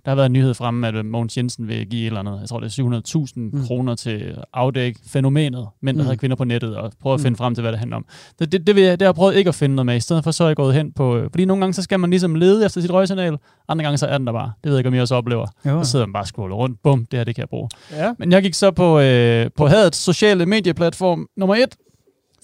der 0.04 0.10
har 0.10 0.14
været 0.16 0.26
en 0.26 0.32
nyhed 0.32 0.54
fremme, 0.54 0.88
at 0.88 0.94
øh, 0.94 1.04
Mogens 1.04 1.36
Jensen 1.36 1.68
vil 1.68 1.86
give 1.86 2.02
et 2.02 2.06
eller 2.06 2.20
andet, 2.20 2.40
jeg 2.40 2.48
tror 2.48 2.60
det 2.60 2.78
er 2.78 2.82
700.000 3.26 3.32
Mm. 3.36 3.50
mm. 3.52 3.64
kroner 3.66 3.94
til 3.94 4.10
at 4.10 4.44
afdække 4.52 5.00
fænomenet, 5.06 5.66
mænd, 5.82 5.96
der 5.96 6.02
Mm. 6.02 6.06
hader 6.06 6.16
kvinder 6.16 6.36
på 6.36 6.44
nettet, 6.44 6.76
og 6.76 6.92
prøve 7.02 7.14
at 7.14 7.20
Mm. 7.20 7.24
finde 7.24 7.36
frem 7.36 7.54
til, 7.54 7.62
hvad 7.62 7.72
det 7.72 7.78
handler 7.78 7.96
om. 7.96 8.06
Det, 8.38 8.52
det, 8.52 8.66
det, 8.66 8.74
vil 8.74 8.82
jeg, 8.84 9.00
det 9.00 9.06
har 9.06 9.08
jeg 9.08 9.14
prøvet 9.14 9.36
ikke 9.36 9.48
at 9.48 9.54
finde 9.54 9.74
noget 9.74 9.86
med. 9.86 10.00
Stedet 10.08 10.24
for 10.24 10.30
så 10.30 10.44
er 10.44 10.48
jeg 10.48 10.56
gået 10.56 10.74
hen 10.74 10.92
på... 10.92 11.16
øh, 11.16 11.30
Fordi 11.30 11.44
nogle 11.44 11.60
gange, 11.60 11.74
så 11.74 11.82
skal 11.82 12.00
man 12.00 12.10
ligesom 12.10 12.34
lede 12.34 12.64
efter 12.66 12.80
sit 12.80 12.90
røgsignal. 12.90 13.36
Andre 13.68 13.82
gange, 13.84 13.98
så 13.98 14.06
er 14.06 14.18
den 14.18 14.26
der 14.26 14.32
bare. 14.32 14.52
Det 14.64 14.70
ved 14.70 14.72
jeg 14.76 14.80
ikke, 14.80 14.88
om 14.88 14.94
I 14.94 15.00
også 15.00 15.14
oplever. 15.14 15.46
Jo. 15.66 15.82
Så 15.84 15.90
sidder 15.90 16.06
man 16.06 16.12
bare 16.12 16.22
og 16.22 16.26
scroller 16.26 16.56
rundt. 16.56 16.82
Bum, 16.82 17.06
det 17.06 17.18
her, 17.18 17.24
det 17.24 17.34
kan 17.34 17.42
jeg 17.42 17.48
bruge. 17.48 17.68
Ja. 17.92 18.12
Men 18.18 18.32
jeg 18.32 18.42
gik 18.42 18.54
så 18.54 18.70
på, 18.70 19.00
øh, 19.00 19.50
på 19.56 19.66
hadets 19.66 19.98
sociale 19.98 20.46
medieplatform 20.46 21.26
nummer 21.36 21.54
et. 21.56 21.76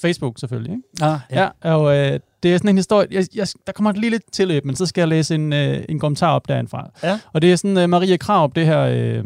Facebook 0.02 0.38
selvfølgelig, 0.38 0.72
ikke? 0.72 1.06
Ah, 1.06 1.19
Ja, 1.31 1.49
ja 1.64 1.75
og 1.75 1.96
øh, 1.96 2.20
det 2.43 2.52
er 2.55 2.58
sådan 2.58 2.70
en 2.70 2.76
historie, 2.76 3.06
jeg, 3.11 3.25
jeg, 3.34 3.46
der 3.66 3.72
kommer 3.72 3.90
et 3.90 3.99
lille 3.99 4.19
tilløb, 4.32 4.64
men 4.64 4.76
så 4.76 4.87
skal 4.87 5.00
jeg 5.00 5.08
læse 5.08 5.34
en, 5.34 5.52
øh, 5.52 5.84
en 5.88 5.99
kommentar 6.00 6.34
op 6.34 6.49
derindfra. 6.49 6.90
Ja. 7.02 7.19
Og 7.32 7.43
det 7.43 7.52
er 7.52 7.56
sådan 7.56 7.78
øh, 7.78 7.88
Maria 7.88 8.16
Krav, 8.16 8.52
det 8.55 8.66
her 8.66 8.81
øh, 8.81 9.25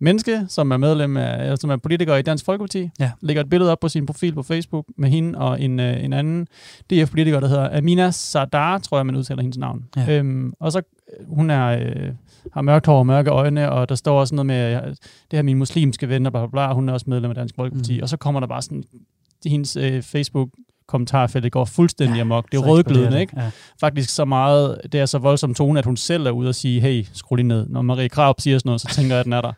menneske, 0.00 0.44
som 0.48 0.70
er 0.70 0.76
medlem 0.76 1.16
af, 1.16 1.42
eller 1.42 1.56
som 1.56 1.70
er 1.70 1.76
politiker 1.76 2.16
i 2.16 2.22
Dansk 2.22 2.44
Folkeparti, 2.44 2.90
Ja. 3.00 3.10
lægger 3.20 3.42
et 3.42 3.50
billede 3.50 3.72
op 3.72 3.80
på 3.80 3.88
sin 3.88 4.06
profil 4.06 4.34
på 4.34 4.42
Facebook 4.42 4.86
med 4.98 5.08
hende 5.10 5.38
og 5.38 5.62
en, 5.62 5.80
øh, 5.80 6.04
en 6.04 6.12
anden 6.12 6.46
DF-politiker, 6.90 7.40
der 7.40 7.48
hedder 7.48 7.78
Amina 7.78 8.10
Sardar, 8.10 8.78
tror 8.78 8.98
jeg, 8.98 9.06
man 9.06 9.16
udtaler 9.16 9.42
hendes 9.42 9.58
navn. 9.58 9.84
Ja. 9.96 10.18
Øhm, 10.18 10.52
og 10.60 10.72
så, 10.72 10.82
hun 11.28 11.50
er, 11.50 11.66
øh, 11.66 12.12
har 12.52 12.62
mørkt 12.62 12.86
hår 12.86 12.98
og 12.98 13.06
mørke 13.06 13.30
øjne, 13.30 13.70
og 13.70 13.88
der 13.88 13.94
står 13.94 14.20
også 14.20 14.34
noget 14.34 14.46
med, 14.46 14.76
øh, 14.76 14.82
det 14.90 14.96
her 15.32 15.42
mine 15.42 15.58
muslimske 15.58 16.08
venner, 16.08 16.30
bla, 16.30 16.40
bla, 16.40 16.50
bla, 16.50 16.72
hun 16.74 16.88
er 16.88 16.92
også 16.92 17.06
medlem 17.10 17.30
af 17.30 17.34
Dansk 17.34 17.54
Folkeparti. 17.56 17.96
Mm. 17.96 18.02
Og 18.02 18.08
så 18.08 18.16
kommer 18.16 18.40
der 18.40 18.46
bare 18.46 18.62
sådan, 18.62 18.84
hendes 19.46 19.76
øh, 19.76 20.02
Facebook 20.02 20.48
kommentarfelt 20.88 21.52
går 21.52 21.64
fuldstændig 21.64 22.16
Ja, 22.16 22.20
amok. 22.20 22.52
Det 22.52 22.58
er 22.58 22.62
rødglødende, 22.62 23.20
ikke? 23.20 23.40
Ja. 23.40 23.50
Faktisk 23.80 24.14
så 24.14 24.24
meget, 24.24 24.80
det 24.92 25.00
er 25.00 25.06
så 25.06 25.18
voldsom 25.18 25.54
tone, 25.54 25.78
at 25.78 25.84
hun 25.84 25.96
selv 25.96 26.26
er 26.26 26.30
ude 26.30 26.48
og 26.48 26.54
sige, 26.54 26.80
hey, 26.80 27.06
skru 27.12 27.34
lige 27.34 27.48
ned. 27.48 27.66
Når 27.68 27.82
Marie 27.82 28.08
Kraup 28.08 28.40
siger 28.40 28.58
sådan 28.58 28.68
noget, 28.68 28.80
så 28.80 28.88
tænker 28.88 29.14
jeg, 29.14 29.20
at 29.20 29.24
den 29.24 29.32
er 29.32 29.40
der. 29.40 29.52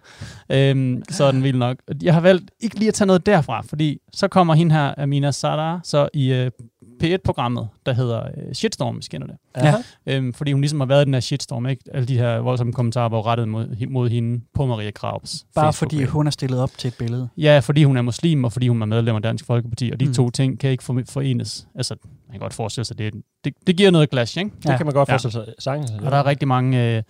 Øhm, 0.50 1.02
så 1.10 1.24
er 1.24 1.32
den 1.32 1.42
vild 1.42 1.56
nok. 1.56 1.76
Jeg 2.02 2.14
har 2.14 2.20
valgt 2.20 2.50
ikke 2.60 2.78
lige 2.78 2.88
at 2.88 2.94
tage 2.94 3.06
noget 3.06 3.26
derfra, 3.26 3.60
fordi 3.60 3.98
så 4.12 4.28
kommer 4.28 4.54
hende 4.54 4.74
her, 4.74 4.94
Amina 4.98 5.30
Sadar, 5.30 5.80
så 5.84 6.08
i 6.14 6.32
øh, 6.32 6.50
P1-programmet, 7.04 7.68
der 7.86 7.92
hedder 7.92 8.22
øh, 8.22 8.52
Shitstorm, 8.54 8.94
hvis 8.94 9.06
I 9.06 9.08
kender 9.10 9.26
det. 9.26 9.36
Ja. 9.56 9.74
Øhm, 10.06 10.32
fordi 10.32 10.52
hun 10.52 10.60
ligesom 10.60 10.80
har 10.80 10.86
været 10.86 11.02
i 11.02 11.04
den 11.04 11.14
her 11.14 11.20
shitstorm, 11.20 11.66
ikke? 11.66 11.82
Alle 11.94 12.06
de 12.06 12.18
her 12.18 12.38
voldsomme 12.38 12.72
kommentarer 12.72 13.08
var 13.08 13.26
rettet 13.26 13.48
mod, 13.48 13.86
mod 13.88 14.08
hende 14.08 14.40
på 14.54 14.66
Maria 14.66 14.90
Kraups 14.90 15.46
Bare 15.54 15.72
fordi 15.72 16.04
hun 16.04 16.26
er 16.26 16.30
stillet 16.30 16.60
op 16.60 16.70
til 16.78 16.88
et 16.88 16.94
billede. 16.98 17.28
Ja, 17.36 17.58
fordi 17.58 17.84
hun 17.84 17.96
er 17.96 18.02
muslim, 18.02 18.44
og 18.44 18.52
fordi 18.52 18.68
hun 18.68 18.82
er 18.82 18.86
medlem 18.86 19.16
af 19.16 19.22
Dansk 19.22 19.44
Folkeparti, 19.46 19.90
og 19.92 20.00
de 20.00 20.06
Mm. 20.06 20.14
to 20.14 20.30
ting 20.30 20.60
kan 20.60 20.70
ikke 20.70 20.84
for- 20.84 21.02
forenes. 21.08 21.68
Altså, 21.74 21.94
man 22.02 22.32
kan 22.32 22.40
godt 22.40 22.54
forestille 22.54 22.84
sig, 22.84 22.98
det, 22.98 23.14
det, 23.44 23.52
det 23.66 23.76
giver 23.76 23.90
noget 23.90 24.08
clash, 24.12 24.38
ikke? 24.38 24.50
Det 24.62 24.76
kan 24.76 24.86
man 24.86 24.92
godt 24.94 25.08
Ja. 25.08 25.12
forestille 25.14 25.32
sig. 25.32 25.44
Sagtens. 25.58 25.90
Og 25.90 26.10
der 26.10 26.16
er 26.16 26.26
rigtig 26.26 26.48
mange 26.48 26.96
øh, 26.96 27.02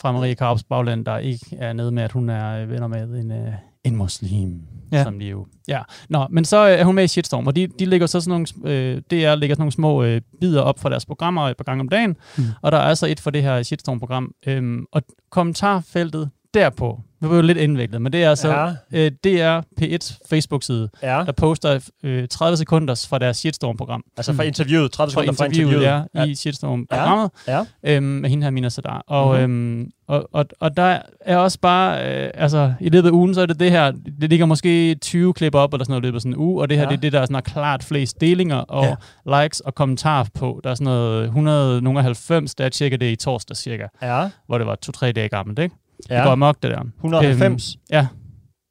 fra 0.00 0.12
Marie 0.12 0.34
Karps 0.34 0.62
bagland, 0.62 1.04
der 1.04 1.18
ikke 1.18 1.46
er 1.58 1.72
nede 1.72 1.90
med, 1.92 2.02
at 2.02 2.12
hun 2.12 2.28
er 2.28 2.62
øh, 2.62 2.70
venner 2.70 2.86
med 2.86 3.02
en, 3.02 3.32
øh, 3.32 3.52
en 3.84 3.96
muslim. 3.96 4.60
Ja. 4.92 5.04
Som 5.04 5.18
de 5.18 5.24
jo. 5.24 5.46
Ja. 5.68 5.82
Nå, 6.08 6.26
men 6.30 6.44
så 6.44 6.68
øh, 6.68 6.72
er 6.72 6.84
hun 6.84 6.94
med 6.94 7.04
i 7.04 7.08
Shitstorm, 7.08 7.46
og 7.46 7.56
de, 7.56 7.66
de 7.66 7.84
lægger 7.84 8.06
så 8.06 8.20
sådan 8.20 8.46
nogle, 8.62 8.74
øh, 8.74 8.96
DR 9.10 9.34
lægger 9.34 9.54
sådan 9.54 9.62
nogle 9.62 9.72
små 9.72 10.02
øh, 10.02 10.20
bidder 10.40 10.62
op 10.62 10.78
fra 10.78 10.90
deres 10.90 11.06
programmer 11.06 11.48
et 11.48 11.56
par 11.56 11.64
gange 11.64 11.80
om 11.80 11.88
dagen, 11.88 12.16
mm. 12.38 12.44
og 12.62 12.72
der 12.72 12.78
er 12.78 12.82
altså 12.82 13.06
et 13.06 13.20
for 13.20 13.30
det 13.30 13.42
her 13.42 13.62
Shitstorm-program. 13.62 14.32
Øhm, 14.46 14.86
og 14.92 15.02
kommentarfeltet 15.30 16.30
derpå, 16.56 17.00
det 17.20 17.30
var 17.30 17.36
jo 17.36 17.42
lidt 17.42 17.58
indviklet, 17.58 18.02
men 18.02 18.12
det 18.12 18.24
er 18.24 18.30
altså 18.30 18.48
Ja. 18.92 19.04
øh, 19.04 19.10
DR 19.24 19.60
P1's 19.80 20.18
Facebook-side, 20.30 20.88
Ja, 21.02 21.22
der 21.26 21.32
poster 21.32 21.90
øh, 22.02 22.28
30 22.28 22.56
sekunders 22.56 23.08
fra 23.08 23.18
deres 23.18 23.36
Shitstorm-program. 23.36 24.02
altså 24.16 24.32
fra 24.32 24.42
interviewet, 24.42 24.92
30 24.92 25.12
Fra 25.12 25.20
sekunder 25.22 25.32
fra 25.38 25.44
interviewet, 25.44 25.72
interviewet. 25.74 26.08
ja, 26.14 26.24
i 26.24 26.34
Shitstorm-programmet 26.34 27.30
Ja. 27.48 27.64
øhm, 27.84 28.02
med 28.04 28.30
hende 28.30 28.44
her, 28.44 28.50
Mina 28.50 28.68
Sadar. 28.68 29.04
Og, 29.06 29.40
Mhm. 29.40 29.50
mm-hmm. 29.50 29.80
øhm, 29.80 29.90
og, 30.08 30.28
og, 30.32 30.44
og 30.60 30.76
der 30.76 30.98
er 31.20 31.36
også 31.36 31.58
bare, 31.60 32.22
øh, 32.24 32.30
altså 32.34 32.72
i 32.80 32.88
løbet 32.88 33.08
af 33.08 33.12
ugen, 33.12 33.34
så 33.34 33.40
er 33.40 33.46
det 33.46 33.60
det 33.60 33.70
her, 33.70 33.90
det 34.20 34.30
ligger 34.30 34.46
måske 34.46 34.94
20 34.94 35.32
klip 35.34 35.54
op, 35.54 35.72
eller 35.74 35.84
sådan 35.84 35.92
noget 35.92 36.02
i 36.02 36.06
løbet 36.06 36.16
af 36.16 36.20
sådan 36.20 36.32
en 36.32 36.38
uge, 36.38 36.62
og 36.62 36.68
det 36.68 36.76
her, 36.76 36.84
Ja. 36.84 36.88
ja. 36.88 36.90
det 36.90 36.96
er 36.96 37.00
det, 37.00 37.12
der 37.12 37.20
er 37.20 37.26
sådan 37.26 37.42
klart 37.42 37.84
flest 37.84 38.20
delinger, 38.20 38.56
og 38.56 38.84
Ja. 38.84 38.96
ja. 39.36 39.42
likes 39.42 39.60
og 39.60 39.74
kommentarer 39.74 40.24
på. 40.34 40.60
Der 40.64 40.70
er 40.70 40.74
sådan 40.74 40.84
noget 40.84 41.24
100, 41.24 41.80
nogle 41.82 41.98
af 41.98 42.02
90, 42.04 42.54
da 42.54 42.62
jeg 42.62 42.72
tjekker 42.72 42.98
det 42.98 43.10
i 43.12 43.16
torsdag 43.16 43.56
cirka, 43.56 43.86
Ja. 44.02 44.28
hvor 44.46 44.58
det 44.58 44.66
var 44.66 44.74
to-tre 44.74 45.12
dage 45.12 45.28
gammelt, 45.28 45.58
ikke? 45.58 45.74
Det 46.08 46.22
går 46.24 46.30
amok, 46.30 46.56
det 46.62 46.70
der. 46.70 46.80
190. 46.96 47.74
Øhm, 47.74 47.80
ja. 47.90 48.06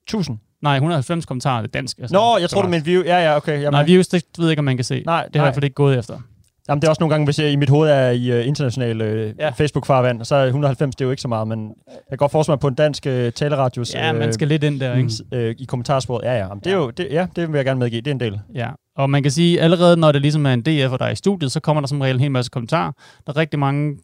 1000. 0.08 0.38
Nej, 0.62 0.76
190 0.76 1.26
kommentarer, 1.26 1.62
det 1.62 1.68
er 1.68 1.80
dansk. 1.80 1.98
Altså. 2.00 2.16
Nå, 2.16 2.38
jeg 2.38 2.50
tror 2.50 2.62
du 2.62 2.68
med 2.68 2.82
view. 2.82 3.04
Ja, 3.04 3.18
ja, 3.18 3.36
okay. 3.38 3.54
Jamen, 3.62 3.72
Nej, 3.72 3.86
views, 3.86 4.08
det 4.08 4.24
ved 4.38 4.46
jeg 4.46 4.52
ikke, 4.52 4.60
om 4.60 4.66
man 4.66 4.78
kan 4.78 4.84
se. 4.84 5.04
Nej, 5.06 5.24
det 5.24 5.36
har 5.36 5.42
jeg 5.42 5.44
i 5.44 5.46
hvert 5.46 5.54
fald 5.54 5.64
ikke 5.64 5.74
gået 5.74 6.00
efter. 6.00 6.20
Jamen, 6.70 6.82
det 6.82 6.88
er 6.88 6.90
også 6.90 7.00
nogle 7.00 7.14
gange, 7.14 7.26
hvis 7.26 7.40
jeg 7.40 7.52
i 7.52 7.56
mit 7.56 7.70
hoved 7.70 7.90
er 7.90 8.10
i 8.10 8.40
uh, 8.40 8.48
international 8.48 9.02
uh, 9.02 9.08
Ja. 9.08 9.32
ja. 9.40 9.50
Facebook-farvand, 9.50 10.26
så 10.26 10.36
er 10.36 10.46
190 10.46 10.96
det 10.96 11.02
er 11.02 11.06
jo 11.06 11.12
ikke 11.12 11.22
så 11.22 11.28
meget, 11.28 11.48
men 11.48 11.68
jeg 11.88 11.96
kan 12.10 12.18
godt 12.18 12.32
forestille 12.32 12.54
mig 12.54 12.60
på 12.60 12.68
en 12.68 12.74
dansk 12.74 13.06
uh, 13.10 13.30
taleradios 13.30 13.94
Ja, 13.94 14.14
man 14.14 14.34
skal 14.34 14.48
lidt 14.48 14.64
ind 14.64 14.80
der, 14.80 14.96
ikke? 14.96 15.12
øh, 15.32 15.56
i 15.60 15.66
kommentarsporet. 15.66 16.24
Ja, 16.24 16.34
ja. 16.34 16.38
Jamen, 16.38 16.60
det 16.64 16.72
er 16.72 16.76
jo, 16.76 16.90
det, 16.90 17.08
ja, 17.12 17.28
det 17.36 17.52
vil 17.52 17.58
jeg 17.58 17.66
gerne 17.66 17.80
medgive. 17.80 18.02
Det 18.02 18.08
er 18.08 18.12
en 18.12 18.20
del. 18.20 18.40
Ja, 18.56 18.70
og 18.98 19.10
man 19.10 19.24
kan 19.24 19.32
sige, 19.32 19.62
allerede 19.62 19.98
når 19.98 20.12
det 20.12 20.22
ligesom 20.22 20.46
er 20.46 20.54
en 20.54 20.62
DF, 20.62 20.98
der 21.00 21.06
er 21.06 21.10
i 21.10 21.16
studiet, 21.16 21.52
så 21.52 21.60
kommer 21.60 21.82
der 21.82 21.88
som 21.88 22.02
regel 22.02 22.16
en 22.16 22.22
hel 22.22 22.32
masse 22.32 22.52
kommentarer. 22.52 22.92
Der 23.26 23.34
er 23.34 23.38
rigtig 23.38 23.60
mange... 23.60 23.98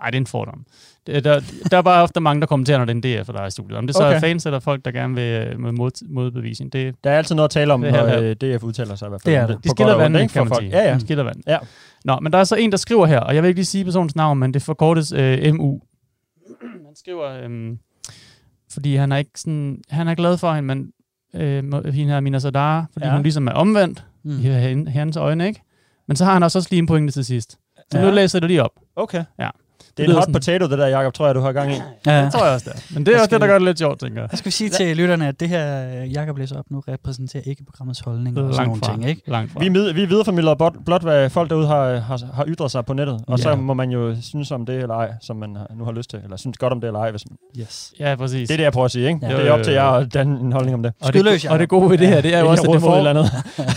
Nej, 0.00 0.10
det 0.10 0.16
er 0.16 0.20
en 0.20 0.26
fordom. 0.26 0.64
Det, 1.06 1.24
der, 1.24 1.40
der 1.70 1.78
er 1.78 1.82
bare 1.82 2.02
ofte 2.02 2.20
mange, 2.20 2.40
der 2.40 2.46
kommenterer, 2.46 2.78
når 2.78 2.84
det 2.84 3.04
er 3.06 3.18
en 3.18 3.22
DF, 3.22 3.26
der 3.28 3.40
er 3.40 3.46
i 3.46 3.50
studiet. 3.50 3.78
Om 3.78 3.86
det 3.86 3.96
så 3.96 4.02
okay. 4.04 4.16
er 4.16 4.20
fans 4.20 4.46
eller 4.46 4.58
folk, 4.60 4.84
der 4.84 4.90
gerne 4.90 5.14
vil 5.14 5.46
øh, 5.48 5.60
med 5.60 5.72
mod, 5.72 6.08
modbevisning, 6.08 6.72
det, 6.72 6.94
Der 7.04 7.10
er 7.10 7.18
altid 7.18 7.34
noget 7.34 7.44
at 7.48 7.50
tale 7.50 7.72
om, 7.72 7.80
Det 7.82 7.88
er 7.94 7.96
når 8.04 8.06
halvt, 8.08 8.44
øh, 8.44 8.56
DF 8.56 8.62
udtaler 8.62 8.94
sig 8.94 9.06
i 9.06 9.08
hvert 9.08 9.22
fald. 9.22 9.34
Det 9.34 9.40
er 9.42 9.46
det. 9.46 9.64
de 9.64 9.70
skiller 9.70 10.18
ikke, 10.20 10.32
kan 10.32 10.44
man 10.46 10.54
sige. 10.60 10.70
Ja, 10.70 10.88
ja. 10.88 10.94
De 10.94 11.00
skiller 11.00 11.24
vand. 11.24 11.36
Ja. 11.46 11.58
Nå, 12.04 12.18
men 12.22 12.32
der 12.32 12.38
er 12.38 12.44
så 12.44 12.56
en, 12.56 12.70
der 12.70 12.76
skriver 12.78 13.06
her, 13.06 13.20
og 13.20 13.34
jeg 13.34 13.42
vil 13.42 13.48
ikke 13.48 13.58
lige 13.58 13.66
sige 13.66 13.84
personens 13.84 14.16
navn, 14.16 14.38
men 14.38 14.54
det 14.54 14.62
forkortes 14.62 15.12
øh, 15.12 15.54
MU. 15.54 15.80
Han 16.60 16.96
skriver, 16.96 17.48
øh, 17.48 17.76
fordi 18.72 18.96
han 18.96 19.12
er 19.12 19.16
ikke 19.16 19.30
sådan, 19.36 19.82
han 19.88 20.08
er 20.08 20.14
glad 20.14 20.38
for 20.38 20.52
hende, 20.52 20.66
men 20.66 20.92
øh, 21.34 21.84
hende 21.94 22.12
her 22.12 22.20
Mina 22.20 22.38
Sadara, 22.38 22.84
fordi 22.92 23.06
ja. 23.06 23.12
Hun 23.12 23.22
ligesom 23.22 23.46
er 23.48 23.52
omvendt 23.52 24.04
Mm. 24.24 24.40
i 24.40 24.90
hans 24.90 25.16
øjne, 25.16 25.46
ikke? 25.46 25.62
Men 26.08 26.16
så 26.16 26.24
har 26.24 26.32
han 26.32 26.42
også, 26.42 26.58
også 26.58 26.68
lige 26.70 26.78
en 26.78 26.86
pointe 26.86 27.12
til 27.12 27.24
sidst. 27.24 27.50
Så 27.90 27.98
Ja. 27.98 28.04
nu 28.04 28.10
læser 28.14 28.38
jeg 28.38 28.42
det 28.42 28.50
lige 28.50 28.62
op. 28.64 28.70
Okay. 28.96 29.24
Ja. 29.38 29.50
Det 29.96 30.04
er 30.04 30.08
en 30.08 30.14
hot 30.14 30.22
sådan- 30.22 30.32
potato, 30.32 30.68
det 30.68 30.78
der, 30.78 30.86
Jacob, 30.86 31.14
tror 31.14 31.26
jeg, 31.26 31.34
du 31.34 31.40
har 31.40 31.52
gang 31.52 31.72
i. 31.72 31.74
Ja. 32.06 32.24
Det 32.24 32.32
tror 32.32 32.44
jeg 32.44 32.54
også, 32.54 32.70
det 32.70 32.76
er. 32.78 32.94
Men 32.94 33.06
det 33.06 33.14
er 33.14 33.18
også 33.18 33.26
det, 33.26 33.30
der 33.30 33.36
skal- 33.38 33.48
gør 33.48 33.58
det 33.58 33.64
lidt 33.64 33.78
sjovt, 33.78 34.00
tænker 34.00 34.20
jeg. 34.20 34.28
Jeg 34.32 34.38
skal 34.38 34.52
sige 34.52 34.70
til 34.70 34.96
lytterne, 34.96 35.28
at 35.28 35.40
det 35.40 35.48
her, 35.48 35.64
Jakob 36.04 36.38
læser 36.38 36.58
op 36.58 36.64
nu, 36.70 36.82
repræsenterer 36.88 37.42
ikke 37.46 37.64
programmets 37.64 38.00
holdning 38.00 38.38
og 38.38 38.54
sådan 38.54 38.68
nogle 38.68 38.80
ting, 38.82 39.08
ikke? 39.08 39.22
Langt 39.30 39.52
fra. 39.52 39.60
Vi, 39.60 39.68
med, 39.68 39.92
vi 39.92 40.04
videreformidler 40.04 40.54
blot, 40.54 40.74
blot, 40.86 41.02
hvad 41.02 41.30
folk 41.30 41.50
derude 41.50 41.66
har, 41.66 41.96
har, 41.96 42.20
har 42.34 42.44
ytret 42.48 42.70
sig 42.70 42.84
på 42.86 42.92
nettet. 42.92 43.20
Og 43.26 43.38
Ja. 43.38 43.42
så 43.42 43.56
må 43.56 43.74
man 43.74 43.90
jo 43.90 44.16
synes 44.22 44.50
om 44.50 44.66
det 44.66 44.74
eller 44.76 44.94
ej, 44.94 45.08
som 45.20 45.36
man 45.36 45.56
nu 45.78 45.84
har 45.84 45.92
lyst 45.92 46.10
til. 46.10 46.18
Eller 46.24 46.36
synes 46.36 46.58
godt 46.58 46.72
om 46.72 46.80
det 46.80 46.86
eller 46.88 47.00
ej. 47.00 47.10
Hvis 47.10 47.24
man, 47.30 47.36
Yes. 47.62 47.92
Ja, 48.00 48.14
præcis. 48.16 48.48
det 48.48 48.54
er 48.54 48.58
det, 48.58 48.64
jeg 48.64 48.72
prøver 48.72 48.84
at 48.84 48.90
sige, 48.90 49.08
ikke? 49.08 49.26
Ja. 49.26 49.36
Det 49.36 49.46
er 49.48 49.52
op 49.52 49.62
til 49.62 49.72
jer 49.72 49.84
at 49.84 50.14
danne 50.14 50.40
en 50.40 50.52
holdning 50.52 50.74
om 50.74 50.82
det. 50.82 50.92
og, 51.00 51.06
Skydløs, 51.08 51.42
det, 51.42 51.50
og 51.50 51.58
det 51.58 51.62
Jacob. 51.62 51.68
gode 51.80 51.90
ved 51.90 51.98
det 51.98 52.08
her, 52.08 52.20
det 52.20 52.34
er 52.34 52.40
jo 52.40 52.48
også, 52.50 52.62
at 52.62 52.70
det, 52.72 52.80
for, 52.80 52.96
eller 52.96 53.10
andet. 53.10 53.30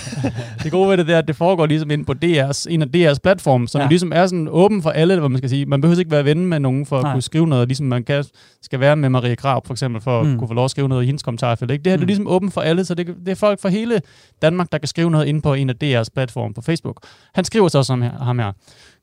det 0.63 0.71
gode 0.71 0.89
ved 0.89 0.97
det, 0.97 1.07
det 1.07 1.13
er, 1.15 1.17
at 1.19 1.27
det 1.27 1.35
foregår 1.35 1.65
ligesom 1.65 1.91
inde 1.91 2.05
på 2.05 2.13
DR's, 2.25 2.65
en 2.69 2.81
af 2.81 2.87
DR's 2.95 3.17
platform, 3.23 3.67
som 3.67 3.79
Ja. 3.79 3.83
ja. 3.85 3.89
ligesom 3.89 4.11
er 4.15 4.25
sådan 4.27 4.47
åben 4.51 4.81
for 4.81 4.89
alle, 4.89 5.19
hvad 5.19 5.29
man 5.29 5.37
skal 5.37 5.49
sige. 5.49 5.65
Man 5.65 5.81
behøver 5.81 5.99
ikke 5.99 6.11
være 6.13 6.25
ven 6.25 6.45
med 6.45 6.59
nogen 6.59 6.85
for 6.85 6.97
at 6.97 7.03
Nej. 7.03 7.13
kunne 7.13 7.21
skrive 7.21 7.47
noget, 7.47 7.67
ligesom 7.67 7.85
man 7.87 8.03
kan, 8.03 8.25
skal 8.61 8.79
være 8.79 8.95
med 8.95 9.09
Marie 9.09 9.35
Krab, 9.35 9.65
for 9.67 9.73
eksempel, 9.73 10.01
for 10.01 10.23
Mm. 10.23 10.33
at 10.33 10.39
kunne 10.39 10.47
få 10.47 10.53
lov 10.53 10.65
at 10.65 10.71
skrive 10.71 10.89
noget 10.89 11.03
i 11.03 11.05
hendes 11.05 11.23
kommentarfelt. 11.23 11.71
Ikke? 11.71 11.83
Det 11.83 11.91
her 11.91 11.97
mm. 11.97 11.99
det 11.99 12.01
Mm. 12.01 12.03
er 12.03 12.07
ligesom 12.07 12.27
åben 12.27 12.51
for 12.51 12.61
alle, 12.61 12.85
så 12.85 12.93
det, 12.95 13.07
det 13.07 13.27
er 13.31 13.35
folk 13.35 13.61
fra 13.61 13.69
hele 13.69 14.01
Danmark, 14.41 14.71
der 14.71 14.77
kan 14.77 14.87
skrive 14.87 15.11
noget 15.11 15.25
inde 15.25 15.41
på 15.41 15.53
en 15.53 15.69
af 15.69 15.75
DR's 15.83 16.07
platform 16.15 16.53
på 16.53 16.61
Facebook. 16.61 16.99
Han 17.33 17.45
skriver 17.45 17.67
så 17.67 17.83
som 17.83 18.01
her, 18.01 18.11
ham 18.23 18.39
her. 18.39 18.51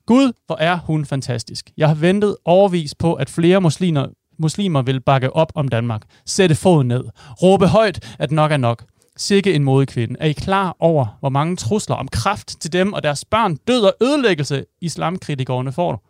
Gud, 0.05 0.31
hvor 0.45 0.55
er 0.59 0.77
hun 0.77 1.05
fantastisk. 1.05 1.69
Jeg 1.77 1.87
har 1.87 1.95
ventet 1.95 2.35
overvis 2.45 2.95
på, 2.95 3.13
at 3.13 3.29
flere 3.29 3.61
muslimer, 3.61 4.07
muslimer 4.39 4.81
vil 4.81 5.01
bakke 5.01 5.35
op 5.35 5.51
om 5.55 5.67
Danmark. 5.67 6.01
Sætte 6.25 6.55
foden 6.55 6.87
ned. 6.87 7.03
Råbe 7.43 7.67
højt, 7.67 8.15
at 8.19 8.31
nok 8.31 8.51
er 8.51 8.57
nok. 8.57 8.83
Sikke 9.17 9.53
en 9.53 9.63
modig 9.63 9.87
kvinde. 9.87 10.15
Er 10.19 10.25
I 10.27 10.31
klar 10.31 10.75
over, 10.79 11.17
hvor 11.19 11.29
mange 11.29 11.55
trusler 11.55 11.95
om 11.95 12.07
kraft 12.07 12.47
til 12.61 12.73
dem 12.73 12.93
og 12.93 13.03
deres 13.03 13.25
børn, 13.25 13.55
død 13.67 13.81
og 13.83 13.93
ødelæggelse 14.01 14.65
islamkritikerne 14.81 15.71
får? 15.71 16.07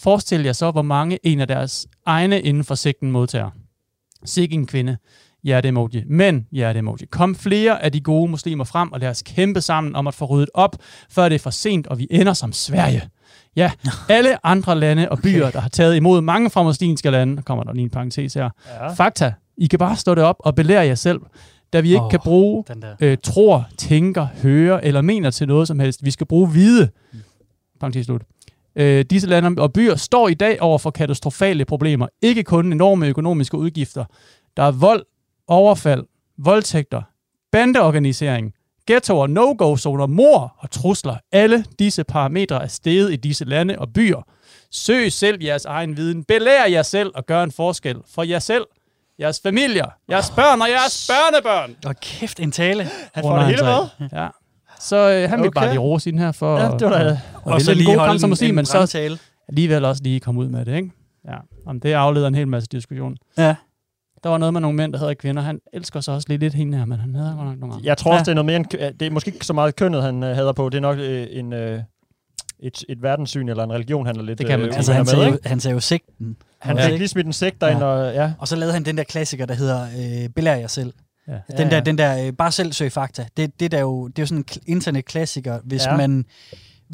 Forestil 0.00 0.42
jer 0.44 0.52
så, 0.52 0.70
hvor 0.70 0.82
mange 0.82 1.18
en 1.22 1.40
af 1.40 1.48
deres 1.48 1.86
egne 2.06 2.40
inden 2.40 2.64
for 2.64 2.74
sigten 2.74 3.10
modtager. 3.10 3.50
Sikke 4.24 4.54
en 4.54 4.66
kvinde. 4.66 4.96
Hjerte-emoji. 5.44 6.04
Men, 6.06 6.46
hjerte-emoji. 6.52 7.06
Kom 7.10 7.34
flere 7.34 7.82
af 7.82 7.92
de 7.92 8.00
gode 8.00 8.30
muslimer 8.30 8.64
frem, 8.64 8.92
og 8.92 9.00
lad 9.00 9.08
os 9.08 9.22
kæmpe 9.22 9.60
sammen 9.60 9.96
om 9.96 10.06
at 10.06 10.14
få 10.14 10.24
ryddet 10.24 10.50
op, 10.54 10.76
før 11.10 11.28
det 11.28 11.34
er 11.34 11.38
for 11.38 11.50
sent, 11.50 11.86
og 11.86 11.98
vi 11.98 12.06
ender 12.10 12.32
som 12.32 12.52
Sverige. 12.52 13.02
Ja, 13.56 13.70
alle 14.08 14.46
andre 14.46 14.78
lande 14.78 15.08
og 15.08 15.18
byer, 15.18 15.50
der 15.50 15.60
har 15.60 15.68
taget 15.68 15.96
imod 15.96 16.20
mange 16.20 16.50
fra 16.50 16.62
muslimske 16.62 17.10
lande, 17.10 17.36
der 17.36 17.42
kommer 17.42 17.64
der 17.64 17.72
lige 17.72 17.84
en 17.84 17.90
parentes 17.90 18.34
her. 18.34 18.50
Ja. 18.66 18.92
Fakta. 18.92 19.32
I 19.56 19.66
kan 19.66 19.78
bare 19.78 19.96
stå 19.96 20.14
det 20.14 20.24
op 20.24 20.36
og 20.38 20.54
belære 20.54 20.86
jer 20.86 20.94
selv, 20.94 21.20
da 21.72 21.80
vi 21.80 21.88
ikke 21.88 22.02
oh, 22.02 22.10
kan 22.10 22.20
bruge 22.24 22.64
øh, 23.00 23.18
tror, 23.22 23.68
tænker, 23.78 24.26
hører 24.42 24.80
eller 24.80 25.00
mener 25.00 25.30
til 25.30 25.48
noget 25.48 25.68
som 25.68 25.80
helst. 25.80 26.04
Vi 26.04 26.10
skal 26.10 26.26
bruge 26.26 26.52
vide. 26.52 26.88
Parentes 27.80 28.06
slut. 28.06 28.22
Øh, 28.78 29.04
disse 29.10 29.28
lande 29.28 29.62
og 29.62 29.72
byer 29.72 29.96
står 29.96 30.28
i 30.28 30.34
dag 30.34 30.62
over 30.62 30.78
for 30.78 30.90
katastrofale 30.90 31.64
problemer. 31.64 32.06
Ikke 32.22 32.42
kun 32.44 32.72
enorme 32.72 33.06
økonomiske 33.06 33.56
udgifter. 33.56 34.04
Der 34.56 34.62
er 34.62 34.70
vold, 34.70 35.04
overfald, 35.46 36.04
voldtægter, 36.38 37.02
bandeorganisering, 37.52 38.52
ghettoer, 38.86 39.26
no-go-zoner, 39.26 40.06
mor 40.06 40.54
og 40.58 40.70
trusler. 40.70 41.16
Alle 41.32 41.64
disse 41.78 42.04
parametre 42.04 42.62
er 42.62 42.66
steget 42.68 43.12
i 43.12 43.16
disse 43.16 43.44
lande 43.44 43.78
og 43.78 43.92
byer. 43.92 44.22
Søg 44.70 45.12
selv 45.12 45.42
jeres 45.42 45.64
egen 45.64 45.96
viden. 45.96 46.24
Belær 46.24 46.64
jer 46.64 46.82
selv 46.82 47.10
og 47.14 47.26
gør 47.26 47.42
en 47.42 47.52
forskel 47.52 47.96
for 48.14 48.22
jer 48.22 48.38
selv, 48.38 48.64
jeres 49.20 49.40
familier, 49.40 49.86
jeres 50.10 50.30
børn 50.30 50.62
og 50.62 50.70
jeres 50.70 51.10
børnebørn. 51.10 51.76
Og 51.86 51.96
kæft, 52.00 52.40
en 52.40 52.52
tale. 52.52 52.88
Han 53.12 53.24
får 53.24 53.36
det 53.38 53.46
hele 53.46 53.62
med. 53.62 54.08
Ja. 54.12 54.28
Så 54.80 54.96
øh, 54.96 55.30
han 55.30 55.38
vil 55.40 55.48
Okay. 55.48 55.60
bare 55.60 55.68
lige 55.68 55.78
rose 55.78 56.10
ind 56.10 56.18
her 56.18 56.32
for 56.32 56.58
Ja, 56.58 56.64
det 56.70 56.80
var 56.82 56.98
da... 57.02 57.18
og, 57.34 57.52
og 57.52 57.60
så 57.60 57.74
lige 57.74 57.86
god 57.86 57.96
kamp 58.06 58.20
som 58.20 58.28
muslim, 58.30 58.54
men 58.54 58.64
så 58.66 59.08
alligevel 59.48 59.84
også 59.84 60.02
lige 60.02 60.20
komme 60.20 60.40
ud 60.40 60.48
med 60.48 60.64
det, 60.64 60.76
ikke? 60.76 60.90
Ja, 61.28 61.36
om 61.66 61.80
det 61.80 61.92
afleder 61.92 62.28
en 62.28 62.34
hel 62.34 62.48
masse 62.48 62.68
diskussion. 62.72 63.16
Ja. 63.38 63.54
Der 64.24 64.28
var 64.30 64.38
noget 64.38 64.52
med 64.52 64.60
nogle 64.60 64.76
mænd, 64.76 64.92
der 64.92 64.98
hedder 64.98 65.14
kvinder. 65.14 65.42
Han 65.42 65.60
elsker 65.72 66.00
så 66.00 66.12
også 66.12 66.28
lige 66.28 66.38
lidt 66.38 66.54
hende 66.54 66.78
her, 66.78 66.84
men 66.84 66.98
han 66.98 67.14
hedder 67.14 67.34
godt 67.36 67.46
nok 67.48 67.58
nogle 67.58 67.74
andre. 67.74 67.86
Jeg 67.86 67.96
tror 67.98 68.10
også, 68.12 68.20
Ja. 68.20 68.24
det 68.24 68.30
er 68.30 68.34
noget 68.42 68.46
mere 68.46 68.56
end, 68.56 68.94
det 69.00 69.06
er 69.06 69.10
måske 69.10 69.30
ikke 69.30 69.46
så 69.46 69.52
meget 69.52 69.76
kønnet, 69.76 70.02
han 70.02 70.22
øh, 70.22 70.36
hader 70.36 70.52
på. 70.52 70.68
Det 70.68 70.76
er 70.76 70.80
nok 70.82 70.98
øh, 70.98 71.26
en, 71.30 71.52
øh, 71.52 71.80
et, 72.60 72.84
et 72.88 73.02
verdenssyn 73.02 73.48
eller 73.48 73.64
en 73.64 73.72
religion, 73.72 74.06
han 74.06 74.16
er 74.18 74.22
lidt 74.22 74.38
Det 74.38 74.46
kan 74.46 74.58
man 74.60 74.68
øh, 74.68 74.76
Altså, 74.76 74.92
han 74.92 75.00
med, 75.00 75.06
sagde, 75.06 75.26
jo, 75.26 75.32
ikke? 75.32 75.48
han 75.48 75.60
sagde 75.60 75.72
jo 75.74 75.80
sigten. 75.80 76.36
Han 76.58 76.76
Ja. 76.78 76.88
fik 76.88 76.98
lige 76.98 77.08
smidt 77.08 77.26
en 77.26 77.32
sekt 77.32 77.60
derind, 77.60 77.78
Ja. 77.78 77.84
og 77.84 78.14
ja. 78.14 78.32
Og 78.38 78.48
så 78.48 78.56
lavede 78.56 78.72
han 78.74 78.84
den 78.84 78.96
der 78.98 79.04
klassiker, 79.04 79.46
der 79.46 79.54
hedder 79.54 79.82
øh, 80.24 80.28
Belær 80.28 80.54
jer 80.54 80.66
selv. 80.66 80.92
Ja. 81.28 81.32
Den 81.32 81.58
Ja, 81.58 81.64
der, 81.70 81.76
ja. 81.76 81.80
den 81.80 81.98
der 81.98 82.26
øh, 82.26 82.32
bare 82.32 82.52
selv 82.52 82.72
søg 82.72 82.92
fakta. 82.92 83.26
Det, 83.36 83.60
det, 83.60 83.70
der 83.72 83.80
jo, 83.80 84.08
det 84.08 84.18
er 84.18 84.22
jo 84.22 84.26
sådan 84.26 84.38
en 84.38 84.44
kl- 84.50 84.58
internetklassiker, 84.66 85.58
hvis 85.64 85.84
Ja. 85.86 85.90
ja. 85.90 85.96
man 85.96 86.24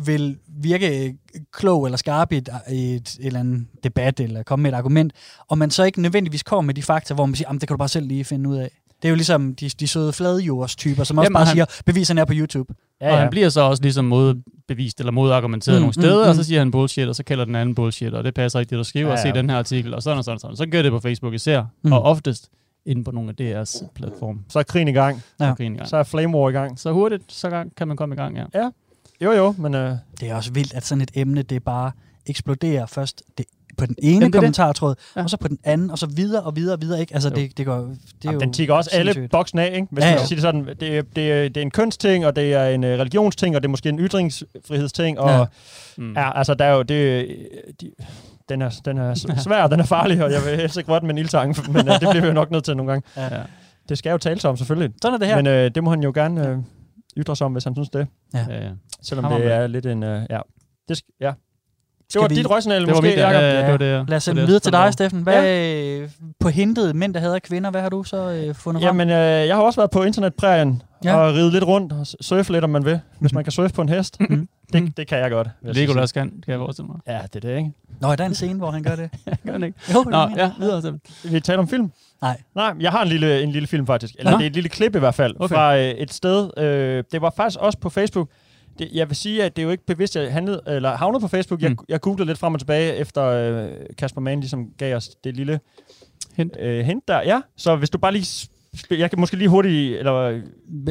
vil 0.06 0.36
virke 0.48 1.06
øh, 1.06 1.14
klog 1.52 1.84
eller 1.84 1.96
skarp 1.96 2.32
i 2.32 2.36
et, 2.36 2.48
i 2.70 2.94
et, 2.94 3.16
et 3.20 3.26
eller 3.26 3.40
andet 3.40 3.66
debat, 3.84 4.20
eller 4.20 4.42
komme 4.42 4.62
med 4.62 4.72
et 4.72 4.76
argument, 4.76 5.12
og 5.48 5.58
man 5.58 5.70
så 5.70 5.84
ikke 5.84 6.02
nødvendigvis 6.02 6.42
kommer 6.42 6.66
med 6.66 6.74
de 6.74 6.82
fakta, 6.82 7.14
hvor 7.14 7.26
man 7.26 7.34
siger, 7.34 7.48
"Jamen, 7.48 7.60
det 7.60 7.68
kan 7.68 7.74
du 7.74 7.78
bare 7.78 7.88
selv 7.88 8.06
lige 8.06 8.24
finde 8.24 8.50
ud 8.50 8.56
af. 8.56 8.70
Det 9.02 9.08
er 9.08 9.10
jo 9.10 9.14
ligesom 9.16 9.54
de, 9.54 9.68
de 9.68 9.88
søde 9.88 10.12
fladjordstyper, 10.12 11.04
som 11.04 11.18
også 11.18 11.24
Jamen, 11.26 11.34
bare 11.34 11.44
han- 11.44 11.54
siger, 11.54 11.66
beviserne 11.86 12.20
er 12.20 12.24
på 12.24 12.32
YouTube. 12.36 12.74
Ja, 13.00 13.12
og 13.12 13.18
han 13.18 13.30
bliver 13.30 13.48
så 13.48 13.60
også 13.60 13.82
ligesom 13.82 14.04
modbevist 14.04 14.98
eller 15.00 15.12
modargumenteret 15.12 15.74
mm, 15.74 15.78
Mm, 15.78 15.82
nogle 15.82 15.92
steder, 15.94 16.24
mm, 16.24 16.28
og 16.28 16.34
så 16.34 16.40
mm. 16.40 16.44
siger 16.44 16.58
han 16.58 16.70
bullshit, 16.70 17.08
og 17.08 17.14
så 17.16 17.24
kalder 17.24 17.44
den 17.44 17.54
anden 17.54 17.74
bullshit, 17.74 18.14
og 18.14 18.24
det 18.24 18.34
passer 18.34 18.60
ikke 18.60 18.70
det, 18.70 18.78
du 18.78 18.84
skriver, 18.84 19.08
Ja, 19.08 19.14
ja, 19.14 19.20
ja. 19.20 19.26
ja. 19.28 19.32
se 19.34 19.38
den 19.38 19.50
her 19.50 19.56
artikel, 19.56 19.94
og 19.94 20.02
sådan 20.02 20.18
og 20.18 20.24
sådan 20.24 20.34
og 20.34 20.40
sådan. 20.40 20.56
Så 20.56 20.66
gør 20.66 20.82
det 20.82 20.92
på 20.92 21.00
Facebook 21.00 21.34
især, 21.34 21.60
Mm. 21.60 21.66
mm. 21.82 21.92
og 21.92 22.02
oftest 22.02 22.48
inde 22.86 23.04
på 23.04 23.10
nogle 23.10 23.34
af 23.38 23.62
DR's 23.62 23.86
platform. 23.94 24.40
Så 24.48 24.58
er 24.58 24.62
krigen 24.62 24.88
i 24.88 24.92
gang. 24.92 25.22
Ja. 25.40 25.54
Ja. 25.60 25.84
Så 25.84 25.96
er 25.96 26.02
Flame 26.02 26.38
War 26.38 26.48
i 26.48 26.52
gang. 26.52 26.78
Så 26.78 26.92
hurtigt, 26.92 27.22
så 27.28 27.50
gang- 27.50 27.76
kan 27.76 27.88
man 27.88 27.96
komme 27.96 28.14
i 28.14 28.18
gang, 28.18 28.36
ja. 28.54 28.70
Jo, 29.20 29.32
jo, 29.32 29.54
men 29.58 29.74
øh, 29.74 29.92
Det 30.20 30.30
er 30.30 30.34
også 30.34 30.52
vildt, 30.52 30.74
at 30.74 30.84
sådan 30.84 31.02
et 31.02 31.10
emne, 31.14 31.42
det 31.42 31.64
bare 31.64 31.92
eksploderer 32.26 32.86
først 32.86 33.22
det, 33.38 33.46
på 33.78 33.86
den 33.86 33.94
ene 33.98 34.08
Jamen, 34.12 34.20
det 34.20 34.26
er 34.26 34.30
det. 34.30 34.34
kommentartråd, 34.40 34.94
Ja. 35.16 35.20
ja. 35.20 35.24
og 35.24 35.30
så 35.30 35.36
på 35.36 35.48
den 35.48 35.58
anden, 35.64 35.90
og 35.90 35.98
så 35.98 36.06
videre 36.06 36.42
og 36.42 36.56
videre 36.56 36.74
og 36.76 36.80
videre. 36.82 37.00
Ikke? 37.00 37.14
Altså, 37.14 37.28
Jo. 37.28 37.34
det, 37.34 37.58
det 37.58 37.66
går, 37.66 37.76
det 37.76 37.84
er 37.86 37.96
jamen, 38.24 38.34
jo 38.34 38.40
den 38.40 38.52
tigger 38.52 38.74
også 38.74 38.90
alle 38.92 39.12
sindssygt. 39.12 39.30
boksen 39.30 39.58
af, 39.58 39.70
ikke? 39.74 39.86
Hvis 39.90 40.02
Ja, 40.02 40.08
ja, 40.08 40.12
man 40.14 40.18
ja. 40.18 40.26
skal 40.26 40.28
sige 40.28 40.36
det 40.36 40.42
sådan. 40.42 40.66
Det, 40.80 40.98
er- 40.98 41.02
det, 41.16 41.32
er- 41.32 41.48
det 41.48 41.56
er 41.56 41.62
en 41.62 41.70
kønsting, 41.70 42.26
og 42.26 42.36
det 42.36 42.52
er 42.54 42.66
en 42.68 42.84
øh, 42.84 42.98
religionsting, 42.98 43.56
og 43.56 43.62
det 43.62 43.68
er 43.68 43.70
måske 43.70 43.88
en 43.88 43.98
ytringsfrihedsting, 43.98 45.18
og 45.20 45.28
Ja. 45.30 45.38
ja, 45.38 45.44
Mm. 45.96 46.12
ja 46.12 46.38
altså, 46.38 46.54
der 46.54 46.64
er 46.64 46.74
jo 46.74 46.82
det... 46.82 47.28
De, 47.80 47.90
den 48.48 48.62
er, 48.62 48.80
den 48.84 48.98
er 48.98 49.14
svær, 49.46 49.62
og 49.62 49.70
den 49.70 49.80
er 49.80 49.84
farlig, 49.84 50.24
og 50.24 50.32
jeg 50.32 50.40
vil 50.44 50.56
helst 50.60 50.76
ikke 50.76 50.90
røre 50.90 51.00
den 51.00 51.06
med 51.06 51.14
en 51.14 51.18
ildtang, 51.18 51.56
men 51.72 51.88
øh, 51.88 51.92
det 52.00 52.08
bliver 52.10 52.20
vi 52.20 52.26
jo 52.26 52.32
nok 52.32 52.50
nødt 52.50 52.64
til 52.64 52.76
nogle 52.76 52.92
gange. 52.92 53.08
Ja. 53.16 53.28
Det 53.88 53.98
skal 53.98 54.10
jo 54.10 54.18
tales 54.18 54.44
om, 54.44 54.56
selvfølgelig. 54.56 54.92
Sådan 55.02 55.14
er 55.14 55.18
det 55.18 55.28
her. 55.28 55.36
Men 55.36 55.46
øh, 55.46 55.70
det 55.74 55.84
må 55.84 55.90
han 55.90 56.02
jo 56.02 56.12
gerne 56.14 56.48
øh, 56.48 56.58
ytre 57.16 57.36
sig 57.36 57.44
om, 57.44 57.52
hvis 57.52 57.64
han 57.64 57.74
synes 57.74 57.90
det. 57.90 58.06
Ja, 58.34 58.46
ja. 58.50 58.70
Selvom 59.02 59.24
Hammer 59.24 59.38
det 59.38 59.46
med. 59.46 59.54
er 59.56 59.66
lidt 59.66 59.86
en... 59.86 60.02
Øh, 60.02 60.22
ja. 60.30 60.40
Det, 60.88 60.98
sk- 60.98 61.16
ja. 61.20 61.26
det 61.26 61.34
Skal 62.10 62.20
var 62.20 62.28
vi- 62.28 62.34
dit 62.34 62.48
var 62.48 62.54
måske, 62.88 63.02
mit, 63.02 63.16
ja, 63.16 63.28
Jacob. 63.28 63.42
ja, 63.42 63.54
ja, 63.54 63.62
det 63.62 63.70
var 63.72 63.76
det, 63.76 63.86
ja. 63.86 64.04
Lad 64.08 64.16
os 64.16 64.22
sende 64.24 64.46
videre 64.46 64.60
til 64.60 64.72
dig. 64.72 64.92
Steffen. 64.92 65.22
Hvad 65.22 65.44
ja. 65.44 66.06
på 66.40 66.48
hentet 66.48 66.96
mænd, 66.96 67.14
der 67.14 67.20
hader 67.20 67.38
kvinder, 67.38 67.70
hvad 67.70 67.80
har 67.80 67.88
du 67.88 68.02
så 68.04 68.16
øh, 68.30 68.54
fundet 68.54 68.82
frem? 68.82 68.98
Jamen, 69.00 69.10
øh, 69.10 69.46
jeg 69.48 69.56
har 69.56 69.62
også 69.62 69.80
været 69.80 69.90
på 69.90 70.02
internetprærien 70.02 70.82
Ja. 71.04 71.10
ja. 71.10 71.16
og 71.16 71.34
ride 71.34 71.50
lidt 71.50 71.64
rundt 71.64 71.92
og 71.92 72.06
surfe 72.06 72.52
lidt, 72.52 72.64
om 72.64 72.70
man 72.70 72.84
vil. 72.84 73.00
Hvis 73.20 73.32
man 73.32 73.44
kan 73.44 73.50
surfe 73.52 73.74
på 73.74 73.82
en 73.82 73.88
hest. 73.88 74.20
Mhm. 74.20 74.48
Det, 74.72 74.96
det 74.96 75.06
kan 75.06 75.18
jeg 75.18 75.30
godt. 75.30 75.48
jeg. 75.62 75.74
Legolas 75.74 76.12
kan, 76.12 76.30
kan 76.30 76.52
jeg 76.52 76.58
forestille 76.58 76.86
mig. 76.86 76.96
Ja, 77.06 77.20
det 77.32 77.44
er 77.44 77.48
det, 77.50 77.56
ikke? 77.58 77.72
Nå, 78.00 78.08
er 78.08 78.16
der 78.16 78.26
en 78.26 78.34
scene, 78.34 78.58
hvor 78.58 78.70
han 78.70 78.82
gør 78.82 78.96
det? 78.96 79.10
Gør 79.46 79.52
han 79.52 79.62
ikke? 79.64 79.78
Jo, 79.94 80.00
det 80.02 80.10
Nå, 80.10 80.16
er 80.18 80.26
det. 80.28 80.36
ja, 80.36 80.50
videre. 80.58 80.82
Så. 80.82 80.98
Vi 81.24 81.40
taler 81.40 81.58
om 81.58 81.68
film? 81.68 81.92
Nej. 82.22 82.40
Nej, 82.54 82.74
jeg 82.80 82.90
har 82.90 83.02
en 83.02 83.08
lille, 83.08 83.42
en 83.42 83.50
lille 83.52 83.66
film 83.68 83.86
faktisk. 83.86 84.14
Eller 84.18 84.30
Nå. 84.30 84.36
det 84.38 84.42
er 84.44 84.46
et 84.46 84.54
lille 84.54 84.68
klip 84.68 84.96
i 84.96 84.98
hvert 84.98 85.14
fald. 85.14 85.34
Okay. 85.38 85.54
Fra 85.54 85.76
øh, 85.76 85.82
et 85.84 86.12
sted. 86.12 86.50
Øh, 86.58 87.04
det 87.12 87.20
var 87.22 87.32
faktisk 87.36 87.60
også 87.60 87.78
på 87.78 87.90
Facebook. 87.90 88.28
Det, 88.78 88.88
jeg 88.92 89.08
vil 89.08 89.16
sige, 89.16 89.44
at 89.44 89.56
det 89.56 89.62
er 89.62 89.66
jo 89.66 89.70
ikke 89.70 89.86
bevidst, 89.86 90.16
jeg 90.16 90.32
handlede, 90.32 90.60
eller 90.66 90.96
havnede 90.96 91.20
på 91.20 91.28
Facebook. 91.28 91.62
Jeg, 91.62 91.70
Mm. 91.70 91.78
jeg 91.88 92.00
googlede 92.00 92.26
lidt 92.26 92.38
frem 92.38 92.54
og 92.54 92.60
tilbage, 92.60 92.94
efter 92.96 93.24
øh, 93.26 93.68
Kasper 93.98 94.20
Mann 94.20 94.40
ligesom 94.40 94.66
gav 94.78 94.96
os 94.96 95.08
det 95.24 95.36
lille 95.36 95.60
Hint. 96.36 96.56
Øh, 96.60 96.84
hint 96.84 97.08
der, 97.08 97.22
ja. 97.22 97.40
Så 97.56 97.76
hvis 97.76 97.90
du 97.90 97.98
bare 97.98 98.12
lige... 98.12 98.48
Jeg 98.90 99.10
kan 99.10 99.20
måske 99.20 99.36
lige 99.36 99.48
hurtigt... 99.48 99.98
Eller, 99.98 100.40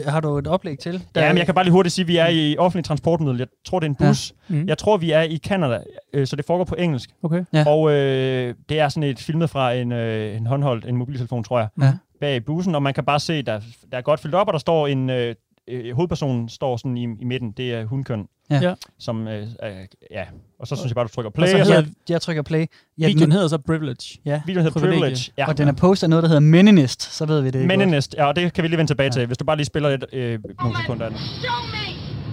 Har 0.10 0.20
du 0.20 0.38
et 0.38 0.48
oplæg 0.48 0.80
til? 0.80 1.04
ja, 1.16 1.28
men 1.28 1.38
jeg 1.38 1.46
kan 1.46 1.56
bare 1.56 1.66
lige 1.66 1.72
hurtigt 1.72 1.94
sige, 1.96 2.04
at 2.04 2.08
vi 2.08 2.18
er 2.18 2.28
i 2.28 2.58
offentlig 2.58 2.86
transportmiddel. 2.86 3.38
Jeg 3.38 3.48
tror, 3.66 3.80
det 3.80 3.86
er 3.86 3.90
en 3.90 3.96
bus. 4.10 4.34
Ja. 4.50 4.56
Mm. 4.56 4.68
Jeg 4.68 4.78
tror, 4.78 4.98
vi 4.98 5.12
er 5.12 5.22
i 5.22 5.38
Canada, 5.38 5.80
øh, 6.14 6.28
så 6.28 6.36
det 6.36 6.46
foregår 6.46 6.64
på 6.64 6.76
engelsk. 6.80 7.10
Okay. 7.24 7.44
Ja. 7.54 7.64
Og 7.68 7.92
øh, 7.92 8.54
det 8.70 8.80
er 8.80 8.90
sådan 8.90 9.10
et 9.10 9.20
filmet 9.20 9.50
fra 9.50 9.74
en, 9.74 9.92
øh, 9.92 10.38
en 10.38 10.46
håndholdt, 10.48 10.86
en 10.86 10.96
mobiltelefon, 10.98 11.44
tror 11.44 11.60
jeg, 11.60 11.68
Ja. 11.82 11.94
bag 12.22 12.36
i 12.36 12.40
bussen. 12.40 12.76
Og 12.76 12.84
man 12.84 12.94
kan 12.94 13.06
bare 13.06 13.20
se, 13.20 13.42
der, 13.42 13.60
der 13.92 13.98
er 13.98 14.02
godt 14.02 14.20
fyldt 14.20 14.36
op, 14.36 14.48
og 14.48 14.54
der 14.54 14.60
står 14.60 14.88
en... 14.88 15.10
Øh, 15.10 15.36
øh, 15.68 15.96
hovedpersonen 15.96 16.50
står 16.50 16.78
sådan 16.78 16.98
i, 16.98 17.04
i 17.04 17.26
midten. 17.26 17.52
Det 17.52 17.74
er 17.74 17.86
hundkøn. 17.86 18.28
Ja. 18.50 18.60
Ja. 18.62 18.74
Som, 19.00 19.28
øh, 19.28 19.42
øh, 19.64 19.72
ja. 20.12 20.24
Og 20.60 20.68
så 20.68 20.76
synes 20.76 20.90
jeg 20.90 20.96
bare, 20.96 21.06
du 21.06 21.10
trykker 21.10 21.30
Og 21.30 21.34
play. 21.34 21.48
så 21.48 21.60
Og 21.60 21.66
så, 21.66 21.74
jeg, 21.74 21.86
jeg 22.10 22.22
trykker 22.22 22.42
play. 22.42 22.66
Ja, 22.98 23.08
Videoen 23.08 23.32
hedder 23.32 23.48
så 23.48 23.58
Privilege. 23.58 24.20
ja. 24.26 24.42
videoen 24.46 24.64
hedder 24.66 24.80
Privilegie. 24.80 25.00
Privilege. 25.02 25.32
Ja. 25.38 25.48
Og 25.48 25.58
den 25.58 25.68
er 25.68 25.72
postet 25.74 26.04
af 26.04 26.10
noget, 26.10 26.24
der 26.24 26.28
hedder 26.30 26.40
Meninist, 26.42 27.02
så 27.16 27.26
ved 27.26 27.42
vi 27.42 27.50
det. 27.50 27.66
Meninist, 27.68 28.16
ja, 28.18 28.26
og 28.26 28.36
det 28.36 28.54
kan 28.54 28.64
vi 28.64 28.68
lige 28.68 28.78
vende 28.78 28.90
tilbage 28.92 29.10
til, 29.10 29.26
hvis 29.26 29.38
du 29.38 29.46
bare 29.46 29.58
lige 29.58 29.66
spiller 29.66 29.90
lidt, 29.90 30.06
øh, 30.14 30.40
nogle 30.62 30.78
sekunder 30.82 31.06
af 31.06 31.12
den. 31.12 31.20
Show 31.20 31.60
me! 31.74 31.86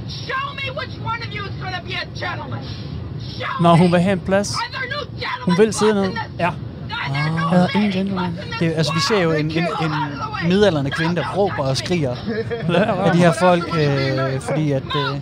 Show 0.08 0.54
me 0.54 0.78
which 0.80 0.98
one 1.00 1.20
of 1.26 1.30
you 1.36 1.44
is 1.44 1.54
to 1.60 1.66
be 1.88 1.94
a 1.94 2.30
gentleman! 2.30 2.64
Show 3.20 3.62
Når 3.62 3.72
me! 3.76 3.78
hun 3.82 3.92
vil 3.92 4.00
have 4.00 4.12
en 4.12 4.20
plads. 4.20 4.52
Hun 5.44 5.54
vil 5.58 5.72
sidde 5.72 5.94
ned. 5.94 6.10
Ja. 6.38 6.50
No 7.08 7.56
Ja, 7.58 7.66
ingen 7.74 7.92
gentleman. 7.92 8.38
Det, 8.60 8.68
er- 8.68 8.76
altså, 8.76 8.92
vi 8.94 9.00
ser 9.08 9.22
jo 9.22 9.32
en, 9.32 9.50
en, 9.50 9.66
en 9.82 9.92
midalderne 10.48 10.90
kvinde, 10.90 11.16
der 11.16 11.24
råber 11.36 11.64
og 11.68 11.76
skriger 11.76 12.16
Ja, 12.68 13.04
af 13.06 13.12
de 13.12 13.18
her 13.18 13.32
folk, 13.40 13.64
øh, 13.78 14.40
fordi 14.40 14.72
at, 14.72 14.82
øh, 14.96 15.16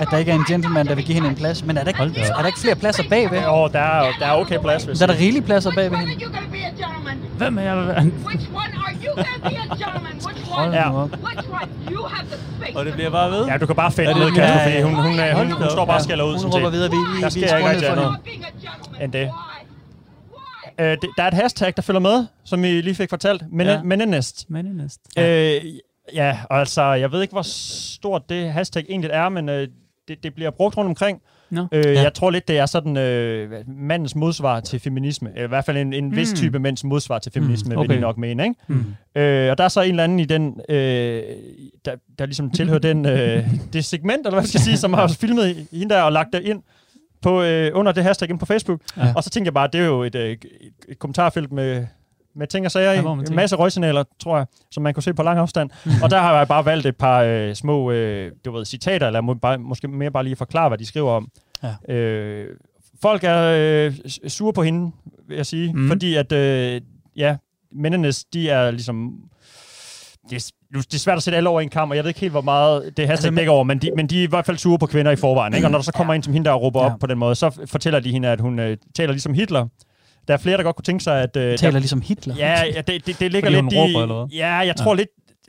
at 0.00 0.08
der 0.10 0.16
ikke 0.16 0.30
er 0.30 0.34
en 0.34 0.44
gentleman, 0.44 0.86
der 0.86 0.94
vil 0.94 1.04
give 1.04 1.14
hende 1.14 1.28
en 1.28 1.34
plads. 1.34 1.64
Men 1.64 1.76
er 1.78 1.82
der 1.84 1.88
ikke, 1.88 2.20
er 2.30 2.38
der 2.40 2.46
ikke 2.46 2.60
flere 2.60 2.74
pladser 2.74 3.02
bagved? 3.10 3.44
Og 3.44 3.72
der 3.72 3.78
er, 3.80 4.12
der 4.18 4.26
er 4.26 4.32
okay 4.32 4.58
plads, 4.58 4.84
hvis 4.84 4.98
Der 4.98 5.06
er 5.06 5.12
der 5.12 5.18
rigelige 5.18 5.42
pladser 5.42 5.70
bagved 5.74 5.98
hende. 5.98 6.12
are 6.12 6.20
you 6.20 6.32
going 6.32 6.44
to 6.46 6.50
be 6.52 6.58
a 6.58 6.86
gentleman? 6.86 7.16
Hvem 7.38 7.58
er 7.58 7.62
jeg? 7.62 7.74
Which 7.76 8.48
one 8.54 8.72
are 8.86 8.94
you 9.04 9.14
going 9.14 9.26
to 9.26 9.48
be 9.48 9.56
a 9.56 9.76
gentleman? 9.82 10.12
Which 10.26 10.50
Hold 10.50 10.68
one? 10.68 10.76
Ja. 10.76 10.88
nu 10.90 10.96
op. 10.98 11.10
Which 11.10 11.48
one? 11.50 11.68
You 11.92 12.02
have 12.06 12.26
the 12.30 12.36
space. 12.56 12.78
Og 12.78 12.84
det 12.84 12.92
bliver 12.94 13.10
bare 13.10 13.30
ved. 13.30 13.46
Ja, 13.46 13.56
du 13.56 13.66
kan 13.66 13.76
bare 13.76 13.92
fælde 13.92 14.10
Ja, 14.10 14.16
ned, 14.18 14.26
det- 14.26 14.34
Kasper, 14.34 14.58
ja, 14.58 14.64
fordi 14.66 14.82
hun, 14.82 14.94
hun, 14.94 15.04
øh, 15.04 15.26
hun, 15.26 15.36
Hold 15.36 15.48
da 15.48 15.54
hun 15.54 15.62
op. 15.64 15.70
står 15.70 15.84
bare 15.84 15.96
og 15.96 16.00
Ja. 16.00 16.04
skælder 16.04 16.24
ud. 16.24 16.30
Hun 16.32 16.40
sådan 16.40 16.54
råber 16.54 16.66
set. 16.66 16.72
videre, 16.72 16.90
vi, 16.90 16.96
vi, 16.96 17.20
Der 17.20 17.26
vi 17.26 17.30
sker 17.30 17.40
er 17.40 17.44
ikke 17.44 17.48
sprunget 17.48 17.70
rigtig 17.70 17.88
for 17.88 17.92
andet. 17.92 18.04
hende. 18.06 18.18
Being 18.24 18.44
a 18.44 18.50
gentleman. 18.64 19.02
End 19.02 19.12
det. 19.12 19.20
Why? 19.20 19.28
Why? 19.28 19.53
Øh, 20.80 20.90
det, 20.90 21.00
der 21.16 21.22
er 21.22 21.28
et 21.28 21.34
hashtag, 21.34 21.72
der 21.76 21.82
følger 21.82 22.00
med, 22.00 22.26
som 22.44 22.64
I 22.64 22.80
lige 22.80 22.94
fik 22.94 23.10
fortalt. 23.10 23.42
Men, 23.52 23.66
Ja. 23.66 23.72
ja. 23.72 23.82
Meninist. 23.82 24.50
Meninist. 24.50 25.00
Øh, 25.18 25.24
ja, 26.14 26.38
altså, 26.50 26.82
jeg 26.82 27.12
ved 27.12 27.22
ikke, 27.22 27.32
hvor 27.32 27.42
stort 27.42 28.22
det 28.28 28.52
hashtag 28.52 28.84
egentlig 28.88 29.10
er, 29.12 29.28
men 29.28 29.48
øh, 29.48 29.68
det, 30.08 30.22
det 30.22 30.34
bliver 30.34 30.50
brugt 30.50 30.76
rundt 30.76 30.88
omkring. 30.88 31.20
Nå. 31.50 31.66
Øh, 31.72 31.84
Ja. 31.86 32.02
Jeg 32.02 32.14
tror 32.14 32.30
lidt, 32.30 32.48
det 32.48 32.58
er 32.58 32.66
sådan 32.66 32.96
øh, 32.96 33.50
mandens 33.66 34.14
modsvar 34.16 34.60
til 34.60 34.80
feminisme. 34.80 35.30
Eller 35.34 35.44
i 35.44 35.48
hvert 35.48 35.64
fald 35.64 35.76
en, 35.76 35.92
en 35.92 36.04
mm. 36.08 36.16
vis 36.16 36.30
Mm. 36.32 36.36
type 36.36 36.58
mænds 36.58 36.84
modsvar 36.84 37.18
til 37.18 37.32
feminisme, 37.32 37.74
mm. 37.74 37.78
Okay. 37.80 37.88
vil 37.88 37.96
de 37.96 38.00
nok 38.00 38.18
mene. 38.18 38.42
Ikke? 38.42 38.54
Mm. 38.68 38.84
Øh, 39.16 39.50
og 39.50 39.58
der 39.58 39.64
er 39.64 39.68
så 39.68 39.80
en 39.80 39.90
eller 39.90 40.04
anden 40.04 40.20
i 40.20 40.24
den, 40.24 40.60
øh, 40.68 41.22
der, 41.84 41.94
der 42.18 42.26
ligesom 42.26 42.50
tilhører 42.50 42.78
den, 42.78 43.06
øh, 43.06 43.48
det 43.72 43.84
segment, 43.84 44.18
eller 44.18 44.30
hvad 44.30 44.42
jeg 44.42 44.48
skal 44.48 44.60
sige, 44.60 44.76
som 44.76 44.92
har 44.92 45.08
filmet 45.08 45.66
hende 45.72 45.94
der 45.94 46.02
og 46.02 46.12
lagt 46.12 46.28
det 46.32 46.42
ind 46.42 46.62
på, 47.24 47.42
øh, 47.42 47.70
under 47.74 47.92
det 47.92 48.02
hashtag 48.04 48.30
ind 48.30 48.38
på 48.38 48.46
Facebook. 48.46 48.80
Ja. 48.96 49.06
Ja. 49.06 49.12
Og 49.16 49.24
så 49.24 49.30
tænkte 49.30 49.46
jeg 49.48 49.54
bare, 49.54 49.68
det 49.72 49.80
er 49.80 49.84
jo 49.84 50.02
et, 50.02 50.14
øh, 50.14 50.30
et, 50.30 50.44
et 50.88 50.98
kommentarfelt 50.98 51.52
med, 51.52 51.86
med 52.36 52.46
ting 52.46 52.66
og 52.66 52.72
sager 52.72 52.92
Ja, 52.92 53.00
i. 53.00 53.02
man 53.04 53.26
En 53.30 53.36
masse 53.36 53.56
røgsignaler, 53.56 54.04
tror 54.22 54.36
jeg, 54.36 54.46
som 54.70 54.82
man 54.82 54.94
kunne 54.94 55.02
se 55.02 55.14
på 55.14 55.22
lang 55.22 55.38
afstand. 55.38 55.70
og 56.02 56.10
der 56.10 56.18
har 56.20 56.36
jeg 56.38 56.48
bare 56.48 56.64
valgt 56.64 56.86
et 56.86 56.96
par 56.96 57.22
øh, 57.22 57.54
små 57.54 57.90
øh, 57.90 58.32
du 58.44 58.52
ved, 58.52 58.64
citater, 58.64 59.06
eller 59.06 59.20
må, 59.20 59.34
bare, 59.34 59.58
måske 59.58 59.88
mere 59.88 60.10
bare 60.10 60.24
lige 60.24 60.36
forklare, 60.36 60.68
hvad 60.68 60.78
de 60.78 60.86
skriver 60.86 61.10
om. 61.12 61.28
Ja. 61.62 61.94
Øh, 61.94 62.56
folk 63.02 63.24
er 63.24 63.54
øh, 63.58 63.94
sure 64.28 64.52
på 64.52 64.62
hende, 64.62 64.92
vil 65.28 65.36
jeg 65.36 65.46
sige, 65.46 65.72
mm. 65.72 65.88
fordi 65.88 66.14
at, 66.14 66.32
øh, 66.32 66.80
ja, 67.16 67.36
mændenes, 67.72 68.24
de 68.24 68.50
er 68.50 68.70
ligesom 68.70 69.12
det 70.30 70.50
det 70.82 70.94
er 70.94 70.98
svært 70.98 71.16
at 71.16 71.22
sætte 71.22 71.36
alle 71.36 71.48
over 71.48 71.60
en 71.60 71.68
kamp, 71.68 71.90
og 71.90 71.96
jeg 71.96 72.04
ved 72.04 72.08
ikke 72.10 72.20
helt, 72.20 72.32
hvor 72.32 72.40
meget 72.40 72.82
det 72.84 73.06
hashtag 73.08 73.10
Altså, 73.10 73.30
dækker 73.30 73.52
over, 73.52 73.64
men 73.64 73.78
de, 73.78 73.90
men 73.96 74.06
de 74.06 74.18
er 74.18 74.22
i 74.22 74.26
hvert 74.26 74.46
fald 74.46 74.56
sure 74.58 74.78
på 74.78 74.86
kvinder 74.86 75.12
i 75.12 75.16
forvejen. 75.16 75.54
Ikke? 75.54 75.66
Og 75.66 75.70
når 75.70 75.78
der 75.78 75.82
så 75.84 75.92
kommer 75.92 76.12
ja. 76.14 76.16
en 76.16 76.22
som 76.22 76.32
hende, 76.32 76.48
der 76.50 76.54
råber 76.54 76.80
Ja. 76.84 76.92
op 76.92 76.98
på 77.00 77.06
den 77.06 77.18
måde, 77.18 77.34
så 77.34 77.60
fortæller 77.66 78.00
de 78.00 78.10
hende, 78.12 78.28
at 78.28 78.40
hun 78.40 78.58
øh, 78.58 78.76
taler 78.96 79.12
ligesom 79.12 79.34
Hitler. 79.34 79.66
Der 80.28 80.34
er 80.34 80.38
flere, 80.38 80.56
der 80.56 80.62
godt 80.62 80.76
kunne 80.76 80.84
tænke 80.84 81.04
sig, 81.04 81.22
at... 81.22 81.36
Øh, 81.36 81.58
Taler 81.58 81.70
der, 81.72 81.78
ligesom 81.78 82.02
Hitler. 82.02 82.34
ja, 82.38 82.64
ja, 82.74 82.80
det, 82.80 83.06
det, 83.06 83.20
det 83.20 83.32
ligger 83.32 83.50
Fordi 83.50 83.54
lidt 83.54 83.62
hun 83.62 83.72
i... 83.72 83.94
råber, 83.94 84.02
eller 84.02 84.14
hvad? 84.26 84.36
Ja, 84.38 84.54
jeg 84.54 84.76
tror 84.76 84.94
lidt, 84.94 85.08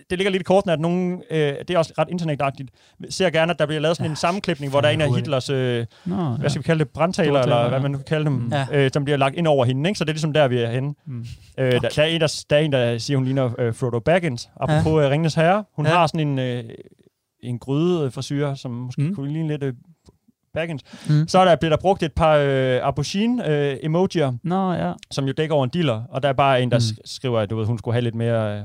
det 0.09 0.17
ligger 0.17 0.31
lidt 0.31 0.41
i 0.41 0.43
kortene, 0.43 0.73
at 0.73 0.79
nogen, 0.79 1.23
øh, 1.31 1.37
det 1.37 1.69
er 1.69 1.77
også 1.77 1.93
ret 1.97 2.07
internetagtigt, 2.11 2.69
ser 3.09 3.29
gerne, 3.29 3.51
at 3.53 3.59
der 3.59 3.65
bliver 3.65 3.79
lavet 3.81 3.97
sådan 3.97 4.11
en 4.11 4.15
sammenklipning, 4.15 4.69
hvor 4.71 4.81
der 4.81 4.87
er 4.87 4.91
en 4.91 5.01
af 5.01 5.15
Hitlers, 5.15 5.49
øh, 5.49 5.85
Nå, 6.05 6.15
hvad 6.15 6.37
ja. 6.41 6.49
skal 6.49 6.59
vi 6.61 6.63
kalde 6.63 6.79
det, 6.83 6.89
brandtaler, 6.93 7.41
eller 7.41 7.61
hvad 7.67 7.77
ja. 7.77 7.81
man 7.81 7.91
nu 7.91 7.97
kan 7.97 8.05
kalde 8.05 8.25
dem, 8.25 8.33
Mm. 8.33 8.51
Ja. 8.51 8.65
øh, 8.71 8.89
som 8.93 9.03
bliver 9.03 9.17
lagt 9.17 9.35
ind 9.35 9.47
over 9.47 9.65
hende. 9.65 9.89
Ikke? 9.89 9.97
Så 9.97 10.03
det 10.03 10.09
er 10.09 10.13
ligesom 10.13 10.33
der, 10.33 10.47
vi 10.47 10.57
er 10.57 10.71
henne. 10.71 10.93
Mm. 11.05 11.25
Øh, 11.59 11.71
der, 11.71 11.79
der, 11.79 12.01
er 12.03 12.05
en, 12.07 12.21
der, 12.21 12.43
der 12.49 12.55
er 12.55 12.59
en, 12.59 12.71
der 12.71 12.97
siger, 12.97 13.17
hun 13.17 13.25
ligner 13.25 13.59
øh, 13.59 13.73
Frodo 13.75 13.99
Baggins, 13.99 14.49
apropos 14.59 15.03
ja. 15.03 15.09
Ringenes 15.09 15.33
Herre. 15.35 15.63
Hun 15.75 15.85
Ja. 15.85 15.91
ja. 15.91 15.97
har 15.97 16.07
sådan 16.07 16.27
en, 16.27 16.39
øh, 16.39 16.63
en 17.43 17.59
gryde 17.59 18.11
frisyr, 18.11 18.53
som 18.53 18.71
måske 18.71 19.01
Mm. 19.01 19.15
kunne 19.15 19.31
ligne 19.33 19.47
lidt 19.47 19.63
øh, 19.63 19.73
Baggins. 20.53 20.81
Mm. 21.09 21.27
Så 21.27 21.39
er 21.39 21.45
der, 21.45 21.55
bliver 21.55 21.69
der 21.69 21.81
brugt 21.81 22.03
et 22.03 22.13
par 22.13 22.35
øh, 22.35 22.79
aubergine-emojier, 22.83 24.33
Nå, 24.43 24.71
ja. 24.73 24.91
som 25.11 25.25
jo 25.25 25.33
dækker 25.37 25.55
over 25.55 25.63
en 25.63 25.69
dealer, 25.73 26.01
og 26.09 26.23
der 26.23 26.29
er 26.29 26.33
bare 26.33 26.61
en, 26.61 26.71
der 26.71 26.77
mm. 26.77 27.01
skriver, 27.05 27.39
at 27.39 27.49
du 27.49 27.55
ved, 27.57 27.65
hun 27.65 27.77
skulle 27.77 27.93
have 27.95 28.01
lidt 28.03 28.15
mere... 28.15 28.57
Øh, 28.57 28.63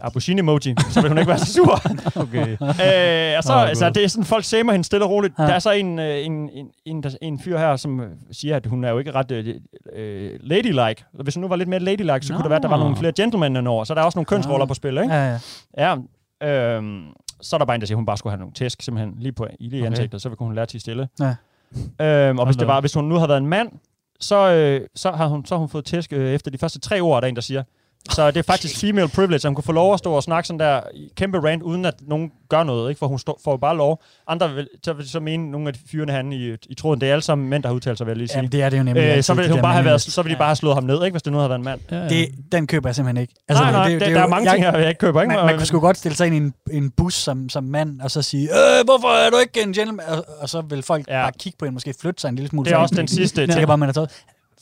aubergine-emoji, 0.00 0.74
så 0.90 1.00
vil 1.00 1.08
hun 1.10 1.18
ikke 1.18 1.28
være 1.28 1.38
så 1.38 1.52
sur. 1.52 1.80
Okay. 2.22 2.48
øh, 2.52 3.38
og 3.38 3.44
så, 3.44 3.52
oh, 3.54 3.68
altså, 3.68 3.90
det 3.90 4.04
er 4.04 4.08
sådan, 4.08 4.24
folk 4.24 4.44
samer 4.44 4.72
hende 4.72 4.84
stille 4.84 5.04
og 5.04 5.10
roligt. 5.10 5.34
Ja. 5.38 5.42
Ja. 5.42 5.48
Der 5.48 5.54
er 5.54 5.58
så 5.58 5.70
en, 5.70 5.98
øh, 5.98 6.26
en, 6.26 6.32
en, 6.50 6.66
en, 6.84 7.02
der, 7.02 7.10
en 7.22 7.40
fyr 7.40 7.58
her, 7.58 7.76
som 7.76 8.00
øh, 8.00 8.10
siger, 8.32 8.56
at 8.56 8.66
hun 8.66 8.84
er 8.84 8.90
jo 8.90 8.98
ikke 8.98 9.12
ret 9.12 9.30
øh, 9.30 9.54
øh, 9.96 10.30
ladylike. 10.42 11.04
Og 11.18 11.22
Hvis 11.24 11.34
hun 11.34 11.42
nu 11.42 11.48
var 11.48 11.56
lidt 11.56 11.68
mere 11.68 11.80
ladylike, 11.80 12.26
så 12.26 12.32
Nå. 12.32 12.36
kunne 12.36 12.42
det 12.42 12.50
være, 12.50 12.56
at 12.56 12.62
der 12.62 12.68
var 12.68 12.78
nogle 12.78 12.96
flere 12.96 13.12
gentlemen 13.12 13.56
end 13.56 13.68
over. 13.68 13.84
Så 13.84 13.94
der 13.94 14.00
er 14.00 14.04
også 14.04 14.18
nogle 14.18 14.26
kønsroller 14.26 14.62
Ah. 14.64 14.68
på 14.68 14.74
spil, 14.74 14.98
ikke? 14.98 15.14
Ja, 15.14 15.38
ja. 15.78 15.96
Ja. 16.42 16.76
Øhm, 16.76 17.04
så 17.40 17.56
er 17.56 17.58
der 17.58 17.64
bare 17.64 17.74
en, 17.74 17.80
der 17.80 17.86
siger, 17.86 17.96
at 17.96 17.98
hun 17.98 18.06
bare 18.06 18.16
skulle 18.16 18.30
have 18.30 18.40
nogle 18.40 18.52
tæsk, 18.54 18.82
simpelthen, 18.82 19.14
lige 19.18 19.32
på 19.32 19.46
lige 19.60 19.76
i 19.78 19.80
Okay. 19.82 19.86
ansigtet, 19.90 20.22
så 20.22 20.28
kunne 20.30 20.46
hun 20.46 20.54
lære 20.54 20.66
til 20.66 20.80
stille. 20.80 21.08
Ja. 21.20 21.34
Øhm, 22.06 22.38
og 22.38 22.46
hvis, 22.46 22.56
det 22.56 22.66
var, 22.66 22.80
hvis 22.80 22.94
hun 22.94 23.04
nu 23.04 23.14
havde 23.14 23.28
været 23.28 23.40
en 23.40 23.46
mand, 23.46 23.68
så, 24.20 24.50
øh, 24.50 24.80
så, 24.94 25.10
har 25.10 25.26
hun, 25.26 25.44
så 25.44 25.54
har 25.54 25.58
hun 25.58 25.68
fået 25.68 25.84
tæsk 25.84 26.12
øh, 26.12 26.32
efter 26.34 26.50
de 26.50 26.58
første 26.58 26.78
tre 26.80 27.00
ord, 27.00 27.16
er 27.16 27.20
der 27.20 27.28
en, 27.28 27.34
der 27.34 27.40
siger. 27.42 27.62
Så 28.12 28.30
det 28.30 28.36
er 28.36 28.42
faktisk 28.42 28.80
female 28.80 29.08
privilege, 29.08 29.36
at 29.36 29.44
hun 29.44 29.54
kunne 29.54 29.64
få 29.64 29.72
lov 29.72 29.92
at 29.92 29.98
stå 29.98 30.12
og 30.12 30.22
snakke 30.22 30.46
sådan 30.46 30.60
der 30.60 30.80
kæmpe 31.16 31.38
rant, 31.48 31.62
uden 31.62 31.84
at 31.84 31.94
nogen 32.08 32.30
gør 32.48 32.62
noget, 32.64 32.88
ikke? 32.90 32.98
for 32.98 33.06
hun 33.06 33.18
stå, 33.18 33.38
får 33.44 33.56
bare 33.56 33.76
lov. 33.76 34.02
Andre 34.28 34.54
vil, 34.54 34.68
så 34.84 34.92
vil 34.92 35.08
så 35.08 35.20
mene, 35.20 35.50
nogle 35.50 35.68
af 35.68 35.74
de 35.74 35.80
fyrene 35.90 36.12
han 36.12 36.32
i, 36.32 36.50
i 36.68 36.74
tråden, 36.74 37.00
det 37.00 37.08
er 37.08 37.12
alle 37.12 37.22
sammen 37.22 37.48
mænd, 37.48 37.62
der 37.62 37.68
har 37.68 37.74
udtalt 37.74 37.98
sig, 37.98 38.06
vil 38.06 38.10
jeg 38.10 38.16
lige 38.16 38.28
sige. 38.28 38.36
Jamen, 38.38 38.52
det 38.52 38.62
er 38.62 38.68
det 38.68 38.78
jo 38.78 38.82
nemlig. 38.82 39.02
øh, 39.16 39.22
så, 39.22 39.34
ville 39.34 39.44
det 39.44 39.50
hun 39.50 39.56
der 39.56 39.62
bare 39.62 39.72
have 39.72 39.84
været, 39.84 40.00
så 40.02 40.22
ville 40.22 40.34
de 40.34 40.38
bare 40.38 40.48
have 40.48 40.56
slået 40.56 40.74
ham 40.74 40.84
ned, 40.84 41.04
ikke, 41.04 41.12
hvis 41.14 41.22
det 41.22 41.32
nu 41.32 41.38
havde 41.38 41.48
været 41.50 41.58
en 41.58 41.64
mand. 41.64 41.80
Ja, 41.90 41.96
ja. 42.02 42.08
Det, 42.08 42.28
den 42.52 42.66
køber 42.66 42.88
jeg 42.88 42.94
simpelthen 42.94 43.22
ikke. 43.22 43.34
Altså, 43.48 43.64
nej, 43.64 43.72
nej, 43.72 43.88
det, 43.88 44.00
det, 44.00 44.10
der 44.10 44.16
er 44.18 44.22
jo- 44.22 44.26
mange 44.28 44.50
ting, 44.50 44.64
jeg, 44.64 44.74
jeg 44.74 44.88
ikke 44.88 44.98
køber. 44.98 45.22
Ikke? 45.22 45.34
Man, 45.34 45.46
man 45.46 45.56
kunne 45.56 45.66
sgu 45.66 45.80
godt 45.80 45.96
stille 45.98 46.16
sig 46.16 46.26
ind 46.26 46.34
i 46.34 46.38
en, 46.38 46.54
en 46.72 46.90
bus 46.90 47.14
som, 47.14 47.48
som 47.48 47.64
mand, 47.64 48.00
og 48.00 48.10
så 48.10 48.22
sige, 48.22 48.48
øh, 48.48 48.84
hvorfor 48.84 49.08
er 49.08 49.30
du 49.30 49.36
ikke 49.38 49.62
en 49.62 49.72
gentleman? 49.72 50.06
Og, 50.08 50.24
og 50.40 50.48
så 50.48 50.60
vil 50.60 50.82
folk 50.82 51.08
ja. 51.08 51.22
Bare 51.22 51.32
kigge 51.38 51.56
på 51.58 51.64
en, 51.64 51.72
måske 51.74 51.94
flytte 52.00 52.20
sig 52.20 52.28
en 52.28 52.34
lille 52.34 52.48
smule. 52.48 52.64
Det 52.64 52.72
er 52.72 52.76
så 52.78 52.82
også 52.82 52.94
den 52.94 53.08
sidste 53.08 53.40
Jeg 53.40 53.48
ting. 53.48 53.54
tænker 53.54 53.66
bare, 53.66 53.78
man 53.78 53.88
har 53.88 53.92
taget, 53.92 54.10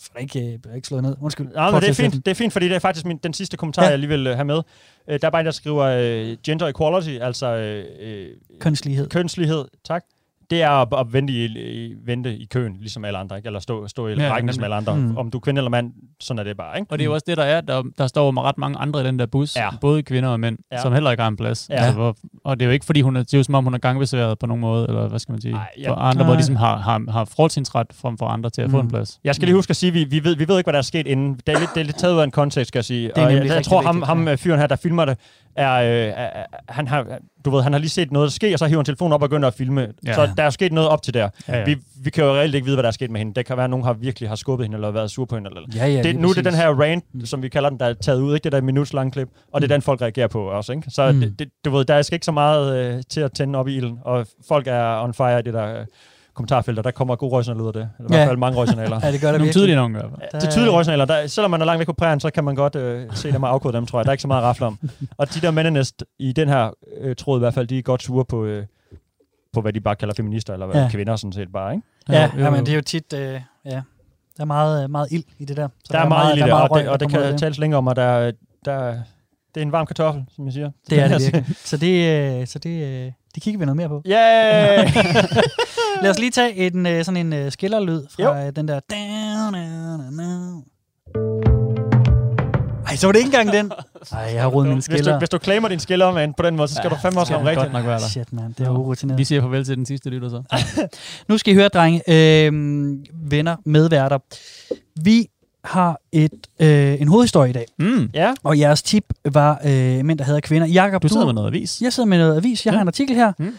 får 0.01 0.19
ikke, 0.19 0.59
øh, 0.67 0.77
ikke 0.77 0.89
slået 0.89 1.03
ned. 1.03 1.17
Undskyld. 1.21 1.49
Nej, 1.55 1.71
men 1.71 1.81
det 1.81 1.89
er 1.89 1.93
fint, 1.95 2.15
det 2.15 2.29
er 2.29 2.35
fint, 2.35 2.53
fordi 2.53 2.69
det 2.69 2.75
er 2.75 2.79
faktisk 2.79 3.07
min, 3.07 3.17
den 3.17 3.33
sidste 3.33 3.57
kommentar, 3.57 3.83
Ja. 3.83 3.87
ja. 3.87 3.91
jeg 3.91 3.99
lige 3.99 4.09
vil 4.09 4.27
øh, 4.27 4.35
have 4.35 4.45
med. 4.45 4.63
Øh, 5.09 5.21
der 5.21 5.27
er 5.27 5.31
bare 5.31 5.41
en, 5.41 5.47
der 5.47 5.53
skriver 5.53 5.83
øh, 5.85 6.37
gender 6.45 6.69
equality, 6.69 7.19
altså 7.21 7.47
øh, 7.47 7.85
øh, 8.01 8.29
Kønslighed. 8.61 9.09
kønslighed, 9.09 9.65
tak. 9.85 10.05
Det 10.55 10.63
er 10.63 10.71
at, 10.71 10.89
at 11.01 11.13
vente, 11.13 11.33
i, 11.33 11.45
i, 11.45 11.95
vente 12.07 12.37
i 12.37 12.45
køen, 12.45 12.77
ligesom 12.81 13.05
alle 13.05 13.19
andre, 13.19 13.37
ikke? 13.37 13.47
eller 13.47 13.61
stå, 13.61 13.89
stå 13.89 14.09
i 14.09 14.15
Ja, 14.15 14.31
rækken 14.31 14.43
nemlig. 14.45 14.55
som 14.55 14.65
alle 14.65 14.77
andre. 14.77 14.97
Mm. 14.97 15.03
Mm. 15.03 15.17
Om 15.17 15.31
du 15.31 15.39
er 15.39 15.41
kvinde 15.41 15.59
eller 15.59 15.71
mand, 15.71 15.93
sådan 16.21 16.39
er 16.39 16.43
det 16.45 16.57
bare. 16.57 16.79
Ikke? 16.79 16.93
Og 16.93 16.99
det 16.99 17.05
er 17.05 17.07
jo 17.07 17.13
også 17.15 17.25
det, 17.27 17.37
der 17.37 17.43
er. 17.45 17.61
Der, 17.61 17.83
der 17.99 18.07
står 18.07 18.25
jo 18.33 18.41
ret 18.41 18.59
mange 18.59 18.79
andre 18.79 19.01
i 19.01 19.05
den 19.05 19.19
der 19.19 19.27
bus, 19.27 19.57
Ja. 19.57 19.69
både 19.81 20.03
kvinder 20.03 20.29
og 20.29 20.41
mænd, 20.41 20.59
Ja. 20.73 20.83
som 20.83 20.93
heller 20.93 21.11
ikke 21.11 21.23
har 21.23 21.29
en 21.29 21.37
plads. 21.37 21.67
Ja. 21.71 21.75
Altså, 21.75 21.93
hvor, 21.93 22.17
og 22.45 22.61
det 22.61 22.65
er 22.65 22.69
jo 22.69 22.73
ikke, 22.73 22.87
fordi 22.87 23.01
hun 23.01 23.17
er, 23.17 23.21
det 23.23 23.35
er 23.35 23.39
jo 23.39 23.45
som 23.45 23.55
om, 23.55 23.65
hun 23.65 23.75
er 23.75 23.79
gangbesværet 23.79 24.39
på 24.39 24.47
nogen 24.47 24.61
måde, 24.61 24.87
eller 24.89 25.09
hvad 25.09 25.19
skal 25.19 25.33
man 25.33 25.41
sige, 25.41 25.55
Ej, 25.55 25.67
ja. 25.79 25.91
for 25.91 25.95
andre, 25.95 26.25
hvor 26.25 26.35
ligesom 26.35 26.57
har, 26.57 26.77
har, 26.77 27.11
har 27.11 27.25
forholdsindret 27.25 27.87
frem 27.93 28.19
for 28.19 28.27
andre 28.27 28.51
til 28.51 28.63
at 28.63 28.71
få 28.71 28.77
Mm. 28.77 28.83
en 28.87 28.91
plads. 28.91 29.21
Jeg 29.25 29.35
skal 29.35 29.47
lige 29.47 29.57
huske 29.57 29.71
at 29.71 29.77
sige, 29.77 29.89
at 29.91 29.95
vi, 29.95 30.05
vi, 30.05 30.25
ved, 30.25 30.37
vi 30.37 30.49
ved 30.49 30.59
ikke, 30.59 30.67
hvad 30.67 30.73
der 30.73 30.79
er 30.79 30.83
sket 30.83 31.07
inden. 31.07 31.35
Det 31.47 31.55
er 31.55 31.59
lidt, 31.59 31.71
det 31.75 31.81
er 31.81 31.85
lidt 31.85 31.99
taget 31.99 32.15
ud 32.15 32.19
af 32.21 32.25
en 32.25 32.31
kontekst, 32.31 32.69
skal 32.69 32.79
jeg 32.79 32.85
sige. 32.85 33.11
er 33.17 33.25
og 33.27 33.35
jeg, 33.35 33.47
jeg 33.47 33.65
tror, 33.65 33.83
ham, 33.83 34.03
ham 34.03 34.29
øh, 34.29 34.37
fyren 34.39 34.61
her, 34.61 34.67
der 34.67 34.77
filmer 34.77 35.05
det, 35.05 35.19
er, 35.57 36.07
øh, 36.09 36.13
han 36.69 36.89
har, 36.89 37.07
du 37.45 37.51
ved, 37.51 37.63
han 37.63 37.73
har 37.73 37.79
lige 37.81 37.91
set 37.91 38.13
noget 38.13 38.33
ske, 38.33 38.53
og 38.55 38.59
så 38.59 38.67
hiver 38.67 38.79
han 38.79 38.85
telefonen 38.85 39.13
op 39.13 39.23
og 39.23 39.29
begynder 39.31 39.49
at 39.49 39.55
filme. 39.55 39.89
Ja. 40.07 40.13
Så 40.15 40.29
der 40.37 40.43
er 40.43 40.51
sket 40.51 40.73
noget 40.73 40.91
op 40.91 41.03
til 41.03 41.15
der. 41.15 41.29
Ja, 41.49 41.59
ja. 41.59 41.65
Vi, 41.65 41.77
vi 42.05 42.11
kan 42.11 42.25
jo 42.25 42.35
reelt 42.35 42.55
ikke 42.55 42.65
vide, 42.65 42.77
hvad 42.77 42.83
der 42.83 42.89
er 42.89 42.93
sket 42.93 43.11
med 43.11 43.21
hende. 43.21 43.35
Det 43.35 43.47
kan 43.47 43.57
være, 43.57 43.65
at 43.65 43.71
nogen 43.71 43.85
har 43.85 43.93
virkelig 43.93 44.29
har 44.29 44.37
skubbet 44.37 44.65
hende, 44.65 44.77
eller 44.77 44.91
været 44.91 45.11
sur 45.11 45.25
på 45.25 45.35
hende. 45.35 45.51
Eller, 45.51 45.63
Ja, 45.77 45.87
ja, 45.87 46.03
det, 46.03 46.17
nu 46.17 46.29
er 46.29 46.35
det 46.35 46.45
den 46.45 46.55
her 46.55 46.69
rant, 46.69 47.05
som 47.25 47.43
vi 47.43 47.49
kalder 47.49 47.69
den, 47.69 47.79
der 47.81 47.87
er 47.87 47.95
taget 47.95 48.21
ud, 48.21 48.35
ikke 48.35 48.45
det 48.45 48.53
der 48.53 48.61
minuts 48.61 48.93
lange 48.93 49.11
klip, 49.11 49.29
og 49.53 49.61
det 49.61 49.71
er 49.71 49.75
den, 49.75 49.83
folk 49.83 50.03
reagerer 50.03 50.29
på 50.29 50.43
også. 50.45 50.73
Ikke? 50.73 50.91
Så 50.91 51.13
Mm. 51.13 51.19
mm. 51.19 51.21
det, 51.21 51.39
det, 51.39 51.49
du 51.65 51.71
ved, 51.71 51.85
der 51.85 51.95
er 51.95 52.09
ikke 52.13 52.27
så 52.27 52.33
meget 52.33 52.95
øh, 52.97 53.03
til 53.11 53.21
at 53.21 53.33
tænde 53.33 53.59
op 53.59 53.69
i 53.69 53.77
ilden, 53.77 53.99
og 54.05 54.27
folk 54.49 54.67
er 54.67 55.03
on 55.03 55.15
fire 55.15 55.39
i 55.39 55.43
det 55.43 55.55
der 55.55 55.81
øh, 55.81 55.87
kommentarfelter. 56.35 56.83
Der 56.83 56.91
kommer 56.91 57.17
gode 57.17 57.33
røgsignaler 57.33 57.63
ud 57.63 57.67
af 57.67 57.73
det. 57.73 57.89
Eller 57.99 58.11
i 58.11 58.15
Ja. 58.15 58.19
hvert 58.19 58.29
fald 58.29 58.39
mange 58.39 58.59
røgsignaler. 58.59 59.01
Ja, 59.05 59.13
det 59.13 59.21
gør 59.21 59.31
der 59.31 59.39
Nogle 59.39 59.53
tydelige 59.53 59.77
nok 59.77 59.91
i 59.91 59.93
hvert 59.93 60.05
fald. 60.11 60.41
Det 60.41 60.47
er 60.47 60.51
tydelige 60.51 60.73
røgsignaler. 60.73 61.05
Der, 61.05 61.27
selvom 61.27 61.51
man 61.51 61.61
er 61.61 61.65
langt 61.65 61.79
væk 61.79 61.87
på 61.87 61.93
prærien, 61.93 62.21
så 62.21 62.31
kan 62.31 62.45
man 62.45 62.55
godt 62.55 62.77
øh, 62.77 63.07
se 63.17 63.33
dem 63.33 63.43
og 63.43 63.51
afkode 63.51 63.77
dem, 63.77 63.87
tror 63.87 63.99
jeg. 63.99 64.05
Der 64.05 64.11
er 64.11 64.13
ikke 64.13 64.23
så 64.23 64.29
meget 64.29 64.41
at 64.43 64.47
rafle 64.47 64.67
om. 64.67 64.79
Og 65.19 65.35
de 65.35 65.41
der 65.41 65.51
mændernæst 65.51 66.05
i 66.19 66.33
den 66.33 66.49
her 66.49 66.71
øh, 67.01 67.17
tråd 67.17 67.39
i 67.39 67.41
hvert 67.41 67.55
fald, 67.55 67.67
de 67.67 67.79
er 67.79 67.83
godt 67.83 68.03
sure 68.03 68.25
på, 68.25 68.45
øh, 68.45 68.67
på 69.53 69.61
hvad 69.61 69.73
de 69.73 69.81
bare 69.81 69.97
kalder 69.97 70.15
feminister, 70.15 70.53
eller 70.53 70.67
hvad 70.67 70.77
Ja. 70.83 70.89
kvinder 70.91 71.17
sådan 71.17 71.33
set 71.33 71.53
bare, 71.53 71.75
ikke? 71.75 71.87
Ja, 72.09 72.31
ja, 72.39 72.51
men 72.51 72.61
det 72.67 72.73
er 72.73 72.77
jo 72.77 72.83
tit, 72.83 73.13
øh, 73.13 73.41
ja. 73.65 73.83
Der 74.37 74.41
er 74.41 74.45
meget, 74.45 74.85
øh, 74.85 74.91
meget 74.91 75.09
ild 75.13 75.25
i 75.39 75.45
det 75.45 75.57
der. 75.57 75.69
Så 75.85 75.93
Der 75.93 75.99
er 75.99 76.09
meget 76.09 76.37
i 76.37 76.41
det, 76.41 76.49
der 76.49 76.55
og 76.55 76.71
røg, 76.71 76.83
det, 76.83 76.91
og 76.91 77.01
der 77.01 77.07
det 77.07 77.17
kan 77.19 77.39
tales 77.39 77.59
længe 77.59 77.77
om, 77.77 77.89
at 77.89 77.97
der, 77.97 78.33
der, 78.65 78.87
det 79.55 79.61
er 79.61 79.63
en 79.63 79.73
varm 79.73 79.87
kartoffel, 79.87 80.25
som 80.37 80.45
jeg 80.45 80.53
siger. 80.53 80.71
Det 80.91 80.99
er 81.01 81.09
det 81.09 81.21
virkelig. 81.33 81.57
Så 81.57 81.77
det, 81.77 82.41
øh, 82.41 82.47
så 82.47 82.59
det, 82.59 82.85
øh, 83.07 83.13
det 83.35 83.43
kigger 83.43 83.59
vi 83.59 83.65
noget 83.65 83.77
mere 83.77 83.89
på. 83.89 84.03
Yeah! 84.07 84.97
Lad 86.03 86.11
os 86.11 86.19
lige 86.19 86.31
tage 86.31 86.57
en, 86.57 86.87
øh, 86.87 87.05
sådan 87.05 87.27
en 87.27 87.33
øh, 87.33 87.53
skillerlyd 87.53 88.03
fra 88.11 88.23
Jo. 88.23 88.47
øh, 88.47 88.57
den 88.57 88.69
der... 88.69 88.81
Ej, 92.87 92.97
så 92.97 93.07
var 93.07 93.13
det 93.13 93.19
ikke 93.19 93.39
engang 93.39 93.53
den. 93.53 93.73
Ej, 94.13 94.19
jeg 94.19 94.43
har 94.43 94.49
rodet 94.49 94.69
mine 94.69 94.75
hvis, 94.75 94.85
du, 94.87 94.93
skiller. 94.93 95.19
hvis 95.19 95.29
du 95.29 95.39
claimer 95.39 95.69
din 95.69 95.81
skiller, 95.81 96.13
man, 96.13 96.35
på 96.35 96.43
den 96.43 96.57
måde, 96.57 96.69
så 96.69 96.75
skal 96.75 96.91
du 96.91 96.97
fandme 97.03 97.21
også 97.21 97.33
kan 97.33 97.41
rigtigt. 97.41 97.59
godt 97.59 97.73
nok 97.73 97.87
være 97.87 97.99
der. 98.01 98.09
Shit, 98.09 98.33
man. 98.33 98.55
Det 98.59 98.67
er 98.67 98.71
urutineret. 98.71 99.19
Vi 99.19 99.25
siger 99.25 99.41
farvel 99.41 99.65
til 99.65 99.77
den 99.77 99.87
sidste 99.87 100.11
lytter 100.11 100.29
så. 100.29 100.43
Nu 101.29 101.39
skal 101.39 101.53
I 101.53 101.57
høre, 101.57 101.69
drenge. 101.69 102.03
Øh, 102.09 102.53
venner, 103.31 103.57
medværter. 103.65 104.19
Vi 105.03 105.27
har 105.65 106.01
et, 106.13 106.47
øh, 106.61 107.01
en 107.01 107.09
hovedhistorie 107.09 107.51
i 107.51 107.53
dag, 107.53 107.67
Mm. 107.79 108.11
og 108.43 108.59
jeres 108.59 108.83
tip 108.83 109.05
var 109.33 109.61
øh, 109.65 110.05
mænd, 110.05 110.19
der 110.19 110.25
hader 110.25 110.41
kvinder. 110.41 110.67
Jakob, 110.67 111.03
Du 111.03 111.09
sidder 111.09 111.25
med 111.27 111.33
noget 111.35 111.49
avis. 111.49 111.81
Jeg 111.83 111.93
sidder 111.93 112.09
med 112.09 112.19
noget 112.19 112.37
avis. 112.37 112.67
Jeg 112.67 112.73
Ja. 112.73 112.77
har 112.77 112.83
en 112.83 112.89
artikel 112.89 113.17
her, 113.17 113.33
mm. 113.39 113.51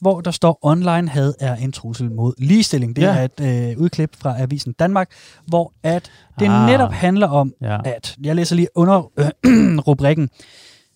hvor 0.00 0.20
der 0.20 0.30
står, 0.30 0.58
online 0.62 1.08
had 1.08 1.34
er 1.40 1.56
en 1.56 1.72
trussel 1.72 2.10
mod 2.12 2.32
ligestilling. 2.38 2.96
Det 2.96 3.02
Ja. 3.02 3.08
er 3.16 3.24
et 3.40 3.70
øh, 3.72 3.78
udklip 3.78 4.16
fra 4.18 4.40
Avisen 4.42 4.72
Danmark, 4.72 5.10
hvor 5.46 5.72
at 5.82 6.10
det 6.38 6.48
Ah. 6.48 6.66
netop 6.70 6.92
handler 6.92 7.26
om, 7.28 7.52
Ja. 7.62 7.78
at, 7.84 8.16
jeg 8.24 8.36
læser 8.36 8.56
lige 8.56 8.68
under 8.74 9.10
øh, 9.18 9.78
rubrikken, 9.88 10.28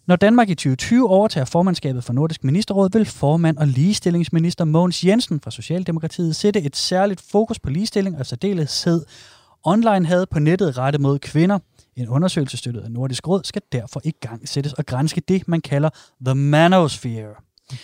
når 0.06 0.16
Danmark 0.16 0.48
i 0.50 0.54
2020 0.54 1.08
overtager 1.10 1.44
formandskabet 1.44 2.04
for 2.04 2.12
Nordisk 2.12 2.44
Ministerråd, 2.44 2.88
vil 2.92 3.04
formand 3.06 3.56
og 3.58 3.66
ligestillingsminister 3.66 4.64
Mogens 4.64 5.04
Jensen 5.04 5.40
fra 5.40 5.50
Socialdemokratiet 5.50 6.36
sætte 6.36 6.60
et 6.62 6.76
særligt 6.76 7.22
fokus 7.30 7.58
på 7.58 7.70
ligestilling 7.70 8.18
og 8.18 8.26
særdeleshed 8.26 9.02
online 9.64 10.06
had 10.06 10.26
på 10.30 10.38
nettet 10.38 10.78
rettet 10.78 11.00
mod 11.02 11.18
kvinder. 11.18 11.58
En 11.96 12.08
undersøgelse 12.08 12.56
støttet 12.56 12.80
af 12.80 12.90
Nordisk 12.92 13.28
Råd 13.28 13.40
skal 13.44 13.62
derfor 13.72 14.00
i 14.04 14.10
gang 14.10 14.48
sættes 14.48 14.72
og 14.72 14.86
grænske 14.86 15.20
det, 15.28 15.48
man 15.48 15.60
kalder 15.60 15.90
the 16.26 16.34
manosphere. 16.34 17.28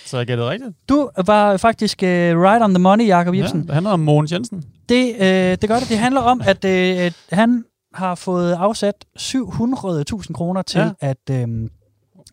Så 0.07 0.17
jeg 0.17 0.27
gættede 0.27 0.51
rigtigt. 0.51 0.71
Du 0.89 1.11
var 1.27 1.57
faktisk 1.57 1.99
uh, 2.03 2.09
right 2.09 2.63
on 2.65 2.71
the 2.75 2.79
money, 2.79 3.07
Jacob 3.09 3.35
Ja, 3.35 3.39
Jebsen. 3.41 3.63
det 3.67 3.71
handler 3.75 3.91
om 3.91 4.01
Mogens 4.01 4.33
Jensen. 4.33 4.65
Det, 4.89 5.15
øh, 5.15 5.25
det 5.61 5.69
gør 5.69 5.79
det. 5.79 5.89
Det 5.89 5.99
handler 5.99 6.21
om, 6.21 6.41
at 6.45 6.65
øh, 6.65 7.13
han 7.33 7.65
har 7.95 8.15
fået 8.15 8.53
afsat 8.53 8.95
700.000 9.19 10.33
kroner 10.33 10.63
til 10.63 10.79
Ja. 10.79 10.91
ja. 11.03 11.09
at, 11.11 11.31
øh, 11.49 11.71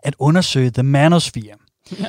at 0.04 0.16
undersøge 0.20 0.70
The 0.72 0.84
Manosphere. 0.84 1.56
Ja. 2.00 2.06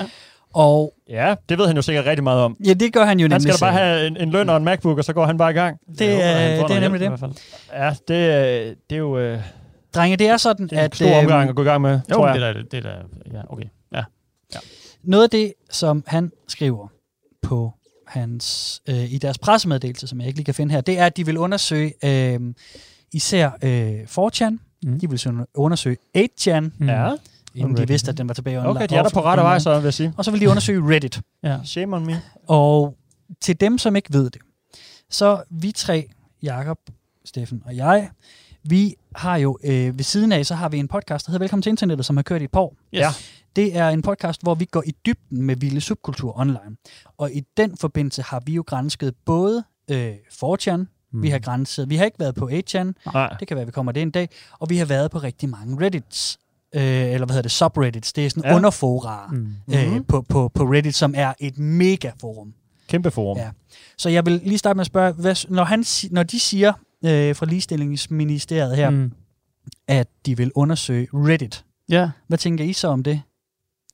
Og 0.55 0.95
Ja, 1.09 1.35
det 1.49 1.59
ved 1.59 1.67
han 1.67 1.77
jo 1.77 1.83
sikkert 1.83 2.07
rigtig 2.07 2.25
meget 2.25 2.41
om. 2.43 2.57
ja, 2.67 2.73
det 2.75 2.93
gør 2.93 3.05
han 3.05 3.21
jo 3.21 3.25
Han 3.25 3.31
nemlig 3.31 3.43
skal 3.43 3.55
da 3.69 3.73
bare 3.73 3.85
have 3.85 4.07
en, 4.07 4.17
en 4.17 4.31
løn 4.31 4.49
og 4.49 4.57
en 4.57 4.65
MacBook, 4.65 4.99
og 4.99 5.05
så 5.05 5.13
går 5.13 5.27
han 5.27 5.39
bare 5.39 5.51
i 5.51 5.55
gang. 5.55 5.79
Det, 5.99 6.07
Jo, 6.07 6.13
øh, 6.13 6.25
han 6.25 6.69
det 6.69 6.77
er 6.77 6.81
nemlig 6.81 6.81
hjælp 6.81 6.93
det. 7.01 7.05
i 7.05 7.09
hvert 7.09 7.21
fald. 7.21 7.33
Ja, 7.73 7.91
det, 7.91 8.77
det 8.91 8.97
er 8.97 8.99
jo 8.99 9.19
øh, 9.19 9.41
Drenge, 9.95 10.17
det 10.17 10.29
er 10.29 10.37
sådan, 10.37 10.67
det 10.69 10.73
er 10.73 10.79
en 10.81 10.85
at 10.85 10.95
stor 10.97 11.19
omgang 11.19 11.43
øh, 11.43 11.49
at 11.49 11.57
gå 11.57 11.63
i 11.63 11.65
gang 11.65 11.81
med, 11.83 12.01
Jo, 12.11 12.15
tror 12.15 12.27
jeg. 12.29 12.41
det 12.41 12.45
er 12.45 12.63
det 12.63 12.87
er 12.87 12.97
ja, 13.33 13.41
okay. 13.53 13.65
Ja. 13.95 14.03
noget 15.03 15.25
af 15.25 15.31
det, 15.31 15.53
som 15.71 16.05
han 16.07 16.33
skriver 16.49 16.89
på 17.43 17.73
hans, 18.07 18.81
øh, 18.89 19.13
i 19.13 19.19
deres 19.19 19.39
pressemeddelelse, 19.39 20.07
som 20.07 20.21
jeg 20.21 20.27
ikke 20.27 20.39
lige 20.39 20.45
kan 20.45 20.55
finde 20.55 20.73
her, 20.75 20.81
det 20.81 20.99
er, 20.99 21.07
at 21.07 21.17
de 21.17 21.27
vil 21.27 21.39
undersøge 21.39 21.93
øh, 22.05 22.41
især 23.13 23.51
øh, 23.63 24.01
4chan, 24.29 24.59
Mm. 24.85 25.01
de 25.01 25.11
vil 25.11 25.21
undersøge 25.55 25.97
8chan, 26.19 26.61
Mm. 26.79 26.89
Ja, 26.89 27.11
inden 27.55 27.77
de 27.77 27.89
vidste, 27.89 28.11
at 28.11 28.19
den 28.19 28.29
var 28.29 28.35
tilbage 28.35 28.59
online. 28.59 28.71
okay, 28.71 28.89
de 28.89 28.95
er 28.95 29.03
der 29.03 29.11
på 29.11 29.21
rette 29.25 29.43
vej, 29.43 29.59
så 29.59 29.75
vil 29.75 29.85
jeg 29.85 29.95
sige. 29.95 30.15
Og 30.17 30.25
så 30.25 30.31
vil 30.31 30.41
de 30.41 30.49
undersøge 30.49 30.95
Reddit. 30.95 31.21
Ja. 31.45 31.59
Shame 31.65 31.97
on 31.97 32.07
me. 32.07 32.23
Og 32.49 32.97
til 33.41 33.61
dem, 33.61 33.79
som 33.79 33.97
ikke 33.97 34.13
ved 34.13 34.31
det, 34.31 34.43
så 35.11 35.43
vi 35.51 35.73
tre, 35.73 36.11
Jakob, 36.43 36.79
Steffen 37.25 37.63
og 37.67 37.77
jeg, 37.77 38.11
vi 38.65 38.95
har 39.17 39.37
jo 39.37 39.59
øh, 39.65 39.99
ved 39.99 40.05
siden 40.05 40.33
af, 40.33 40.47
så 40.47 40.55
har 40.55 40.69
vi 40.69 40.79
en 40.79 40.89
podcast, 40.89 41.27
der 41.27 41.31
hedder 41.31 41.43
Velkommen 41.43 41.63
til 41.63 41.71
Internettet, 41.71 42.07
som 42.07 42.17
har 42.17 42.23
kørt 42.23 42.41
i 42.41 42.45
et 42.45 42.51
par 42.51 42.61
år. 42.61 42.77
Yes. 42.95 43.01
Ja. 43.01 43.09
Det 43.57 43.77
er 43.77 43.89
en 43.89 44.03
podcast, 44.03 44.43
hvor 44.43 44.55
vi 44.55 44.65
går 44.65 44.83
i 44.87 44.95
dybden 45.07 45.43
med 45.43 45.57
vilde 45.57 45.81
subkultur 45.81 46.39
online. 46.39 46.77
Og 47.19 47.33
i 47.33 47.43
den 47.57 47.77
forbindelse 47.77 48.23
har 48.23 48.43
vi 48.47 48.53
jo 48.53 48.65
grænsket 48.67 49.15
både 49.25 49.65
øh, 49.91 50.15
4chan, 50.45 50.77
mm. 50.77 51.23
vi 51.23 51.29
har 51.29 51.39
grænset, 51.39 51.91
vi 51.91 51.97
har 51.97 52.05
ikke 52.05 52.21
været 52.21 52.35
på 52.35 52.49
8chan, 52.49 52.93
Nej. 53.13 53.37
det 53.41 53.49
kan 53.49 53.57
være, 53.57 53.67
vi 53.67 53.73
kommer 53.73 53.93
det 53.93 54.03
en 54.03 54.11
dag, 54.11 54.29
og 54.59 54.71
vi 54.71 54.77
har 54.77 54.85
været 54.87 55.11
på 55.11 55.19
rigtig 55.19 55.49
mange 55.49 55.87
Reddits, 55.87 56.39
øh, 56.75 56.83
eller 56.83 57.19
hvad 57.27 57.29
hedder 57.29 57.43
det, 57.43 57.51
subreddits, 57.51 58.13
det 58.13 58.27
er 58.27 58.31
sådan 58.31 58.51
Ja. 58.51 58.57
underforarer 58.57 59.33
Mm. 59.33 59.49
øh, 59.75 60.05
på, 60.09 60.23
på, 60.29 60.49
på 60.55 60.65
Reddit, 60.65 60.95
som 60.95 61.15
er 61.17 61.33
et 61.41 61.59
mega 61.59 62.11
forum. 62.21 62.55
Kæmpe 62.89 63.11
forum. 63.11 63.39
Ja. 63.39 63.51
Så 63.99 64.09
jeg 64.09 64.27
vil 64.27 64.41
lige 64.45 64.59
starte 64.59 64.77
med 64.77 64.81
at 64.81 64.87
spørge, 64.87 65.13
hvad, 65.13 65.49
når, 65.51 65.65
han, 65.65 65.85
når 66.11 66.23
de 66.23 66.41
siger 66.41 66.73
øh, 67.05 67.37
fra 67.37 67.47
ligestillingsministeriet 67.47 68.77
her. 68.77 68.91
Mm. 68.91 69.13
at 69.89 70.09
de 70.27 70.37
vil 70.37 70.53
undersøge 70.55 71.09
Reddit, 71.13 71.65
Ja. 71.89 72.11
hvad 72.29 72.39
tænker 72.39 72.65
I 72.65 72.73
så 72.73 72.89
om 72.89 73.03
det? 73.03 73.23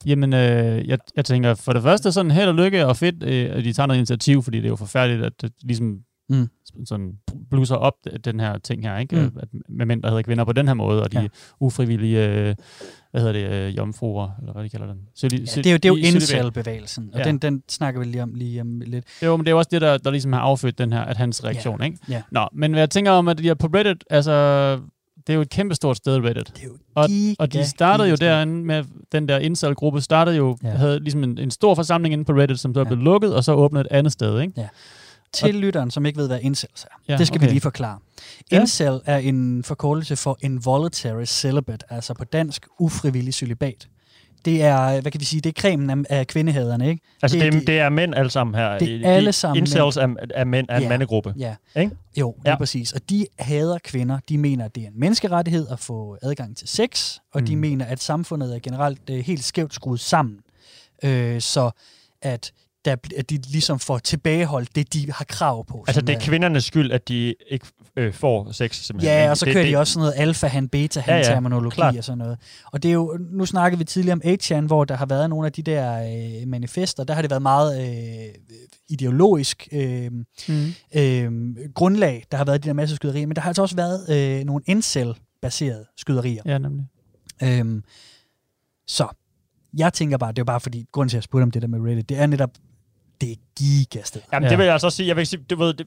Jamen, 0.06 0.32
øh, 0.32 0.88
jeg, 0.88 0.98
jeg 1.16 1.24
tænker 1.24 1.54
for 1.54 1.72
det 1.72 1.82
første 1.82 2.12
sådan 2.12 2.30
held 2.30 2.48
og 2.48 2.54
lykke 2.54 2.86
og 2.86 2.96
fedt, 2.96 3.22
øh, 3.22 3.56
at 3.56 3.64
de 3.64 3.72
tager 3.72 3.86
noget 3.86 3.98
initiativ, 3.98 4.42
fordi 4.42 4.56
det 4.58 4.64
er 4.64 4.68
jo 4.68 4.76
forfærdeligt, 4.76 5.24
at 5.24 5.32
det 5.42 5.52
ligesom 5.62 5.98
Mm. 6.28 6.48
sådan 6.86 7.12
blusser 7.50 7.76
op, 7.76 7.94
den 8.24 8.40
her 8.40 8.58
ting 8.58 8.82
her, 8.82 8.98
ikke? 8.98 9.16
Mm. 9.16 9.22
Mm. 9.22 9.30
At, 9.40 9.48
med 9.68 9.86
mænd, 9.86 10.02
der 10.02 10.08
hedder 10.08 10.22
kvinder 10.22 10.44
på 10.44 10.52
den 10.52 10.66
her 10.66 10.74
måde, 10.74 11.02
og 11.02 11.12
de 11.12 11.16
Ja. 11.16 11.22
ja. 11.22 11.28
ufrivillige, 11.60 12.26
øh, 12.28 12.54
hvad 13.10 13.20
hedder 13.20 13.32
det, 13.32 13.50
øh, 13.68 13.76
jomfruer, 13.76 14.28
eller 14.40 14.52
hvad 14.52 14.64
de 14.64 14.68
kalder 14.68 14.86
den. 14.86 14.96
Søli, 15.14 15.36
Ja, 15.36 15.42
det 15.62 15.66
er 15.66 15.70
jo, 15.72 15.76
det 15.76 15.84
er 15.84 15.88
jo 15.88 15.94
incel-bevægelsen, 15.96 17.10
og 17.12 17.18
Ja. 17.18 17.24
den, 17.24 17.38
den 17.38 17.62
snakker 17.68 18.00
vi 18.00 18.06
lige 18.06 18.22
om 18.22 18.34
lige 18.34 18.60
om 18.60 18.80
lidt. 18.80 19.04
Jo, 19.22 19.36
men 19.36 19.46
det 19.46 19.50
er 19.50 19.52
jo 19.52 19.58
også 19.58 19.68
det, 19.72 19.80
der, 19.80 19.98
der 19.98 20.10
ligesom 20.10 20.32
har 20.32 20.40
affødt 20.40 20.78
den 20.78 20.92
her, 20.92 21.00
at 21.00 21.16
hans 21.16 21.44
reaktion, 21.44 21.82
ikke? 21.82 21.98
Ja. 22.08 22.22
Nå, 22.30 22.48
men 22.52 22.70
hvad 22.72 22.80
jeg 22.80 22.90
tænker 22.90 23.10
om, 23.10 23.28
at 23.28 23.38
de 23.38 23.48
er 23.48 23.54
på 23.54 23.66
Reddit, 23.66 24.04
altså, 24.10 24.32
det 25.26 25.32
er 25.32 25.34
jo 25.34 25.40
et 25.40 25.50
kæmpestort 25.50 25.96
sted, 25.96 26.16
Reddit. 26.24 26.46
Det 26.56 26.62
er 26.62 26.66
jo 26.66 26.76
Og, 26.94 27.08
og 27.38 27.52
de 27.52 27.64
startede 27.64 28.08
jo 28.08 28.14
derinde 28.16 28.64
med, 28.64 28.84
den 29.12 29.28
der 29.28 29.38
incel-gruppe 29.38 30.00
startede 30.00 30.36
jo, 30.36 30.56
Ja. 30.62 30.68
ja. 30.68 30.74
havde 30.74 31.00
ligesom 31.00 31.24
en, 31.24 31.38
en 31.38 31.50
stor 31.50 31.74
forsamling 31.74 32.12
inde 32.12 32.24
på 32.24 32.32
Reddit, 32.32 32.60
som 32.60 32.74
så 32.74 32.80
er 32.80 32.84
Ja. 32.84 32.88
blevet 32.88 33.04
lukket, 33.04 33.34
og 33.34 33.44
så 33.44 33.52
åbnet 33.52 33.80
et 33.80 33.86
andet 33.90 34.12
sted, 34.12 34.40
ikke? 34.40 34.68
Til 35.32 35.54
lytteren, 35.54 35.90
som 35.90 36.06
ikke 36.06 36.16
ved, 36.18 36.26
hvad 36.26 36.38
incels 36.42 36.84
er. 36.84 36.88
Ja, 37.08 37.16
det 37.16 37.26
skal 37.26 37.38
okay. 37.38 37.46
vi 37.46 37.52
lige 37.52 37.60
forklare. 37.60 37.98
Ja. 38.52 38.60
Incel 38.60 39.00
er 39.04 39.16
en 39.18 39.64
forkortelse 39.64 40.16
for 40.16 40.38
involuntary 40.40 41.24
celibate, 41.24 41.86
altså 41.92 42.14
på 42.14 42.24
dansk 42.24 42.66
ufrivillig 42.78 43.34
celibat. 43.34 43.88
Det 44.44 44.62
er, 44.62 45.00
hvad 45.00 45.12
kan 45.12 45.20
vi 45.20 45.24
sige, 45.24 45.40
det 45.40 45.58
er 45.58 45.60
cremen 45.62 45.90
af, 45.90 46.18
af 46.18 46.26
kvindehaderne, 46.26 46.88
ikke? 46.88 47.02
Altså, 47.22 47.38
Det 47.38 47.46
er 47.46 47.50
det, 47.50 47.60
det, 47.60 47.66
de- 47.66 47.72
det 47.72 47.80
er 47.80 47.88
mænd 47.88 48.14
alle 48.14 48.30
sammen 48.30 48.54
her. 48.54 48.78
Det 48.78 49.06
er 49.06 49.10
alle 49.12 49.32
sammen 49.32 49.62
Incels 49.62 49.96
er, 49.96 50.14
er 50.34 50.44
mænd 50.44 50.70
af 50.70 50.76
en 50.76 50.82
Ja. 50.82 50.88
mandegruppe. 50.88 51.34
Ja. 51.38 51.54
Ikke? 51.76 51.96
Jo, 52.16 52.34
lige 52.42 52.50
Ja. 52.50 52.56
præcis. 52.58 52.92
Og 52.92 53.00
de 53.10 53.26
hader 53.38 53.78
kvinder. 53.84 54.18
De 54.28 54.38
mener, 54.38 54.64
at 54.64 54.74
det 54.74 54.82
er 54.82 54.86
en 54.86 55.00
menneskerettighed 55.00 55.66
at 55.70 55.78
få 55.78 56.16
adgang 56.22 56.56
til 56.56 56.68
sex, 56.68 57.18
og 57.32 57.40
mm. 57.40 57.46
de 57.46 57.56
mener, 57.56 57.84
at 57.84 58.02
samfundet 58.02 58.54
er 58.54 58.58
generelt 58.58 59.00
øh, 59.10 59.18
helt 59.18 59.44
skævt 59.44 59.74
skruet 59.74 60.00
sammen. 60.00 60.38
Øh, 61.04 61.40
så 61.40 61.70
at, 62.22 62.52
der, 62.84 62.96
at 63.16 63.30
de 63.30 63.38
ligesom 63.50 63.78
får 63.78 63.98
tilbageholdt 63.98 64.76
det, 64.76 64.92
de 64.92 65.12
har 65.12 65.24
krav 65.24 65.66
på. 65.66 65.84
Altså, 65.88 66.00
det 66.00 66.14
er 66.16 66.20
kvindernes 66.20 66.64
skyld, 66.64 66.92
at 66.92 67.08
de 67.08 67.34
ikke 67.48 67.66
øh, 67.96 68.12
får 68.12 68.52
sex, 68.52 68.76
simpelthen. 68.76 69.14
Ja, 69.16 69.30
og 69.30 69.36
så 69.36 69.44
det, 69.44 69.52
kører 69.52 69.64
det, 69.64 69.72
de 69.72 69.78
også 69.78 69.92
sådan 69.92 70.00
noget 70.00 70.14
alfa-han, 70.28 70.68
beta-han 70.68 71.14
Ja, 71.14 71.16
ja, 71.18 71.22
terminologi 71.34 71.74
klart. 71.74 71.96
og 71.96 72.04
sådan 72.04 72.18
noget. 72.18 72.38
Og 72.72 72.82
det 72.82 72.88
er 72.88 72.92
jo, 72.92 73.18
nu 73.30 73.46
snakkede 73.46 73.78
vi 73.78 73.84
tidligere 73.84 74.12
om 74.14 74.22
8chan, 74.24 74.60
hvor 74.60 74.84
der 74.84 74.96
har 74.96 75.06
været 75.06 75.30
nogle 75.30 75.46
af 75.46 75.52
de 75.52 75.62
der 75.62 76.02
øh, 76.42 76.48
manifester, 76.48 77.04
der 77.04 77.14
har 77.14 77.22
det 77.22 77.30
været 77.30 77.42
meget 77.42 77.88
øh, 77.88 78.34
ideologisk 78.88 79.68
øh, 79.72 80.10
Mm. 80.48 80.72
øh, 80.94 81.32
grundlag, 81.74 82.24
der 82.30 82.36
har 82.36 82.44
været 82.44 82.62
de 82.64 82.68
der 82.68 82.74
masse 82.74 82.96
skyderier, 82.96 83.26
men 83.26 83.36
der 83.36 83.42
har 83.42 83.48
altså 83.50 83.62
også 83.62 83.76
været 83.76 84.08
øh, 84.38 84.44
nogle 84.44 84.64
incel-baserede 84.66 85.84
skyderier. 85.96 86.42
Ja, 86.46 86.58
nemlig. 86.58 86.86
Øhm, 87.42 87.82
så 88.86 89.08
jeg 89.76 89.92
tænker 89.92 90.18
bare, 90.18 90.32
det 90.32 90.38
er 90.38 90.44
bare 90.44 90.60
fordi, 90.60 90.86
grunden 90.92 91.08
til 91.08 91.16
at 91.16 91.18
jeg 91.18 91.22
spurgte 91.22 91.42
om 91.42 91.50
det 91.50 91.62
der 91.62 91.68
med 91.68 91.80
Reddit, 91.80 92.08
det 92.08 92.18
er 92.18 92.26
netop, 92.26 92.50
det 93.20 93.30
er 93.30 93.36
gigasted. 93.58 94.20
Jamen, 94.32 94.44
Ja. 94.44 94.50
det 94.50 94.58
vil 94.58 94.64
jeg 94.64 94.72
altså 94.72 94.86
også 94.86 94.96
sige. 94.96 95.08
Jeg 95.08 95.16
vil 95.16 95.26
sige, 95.26 95.42
det, 95.50 95.58
ved, 95.58 95.74
det, 95.74 95.86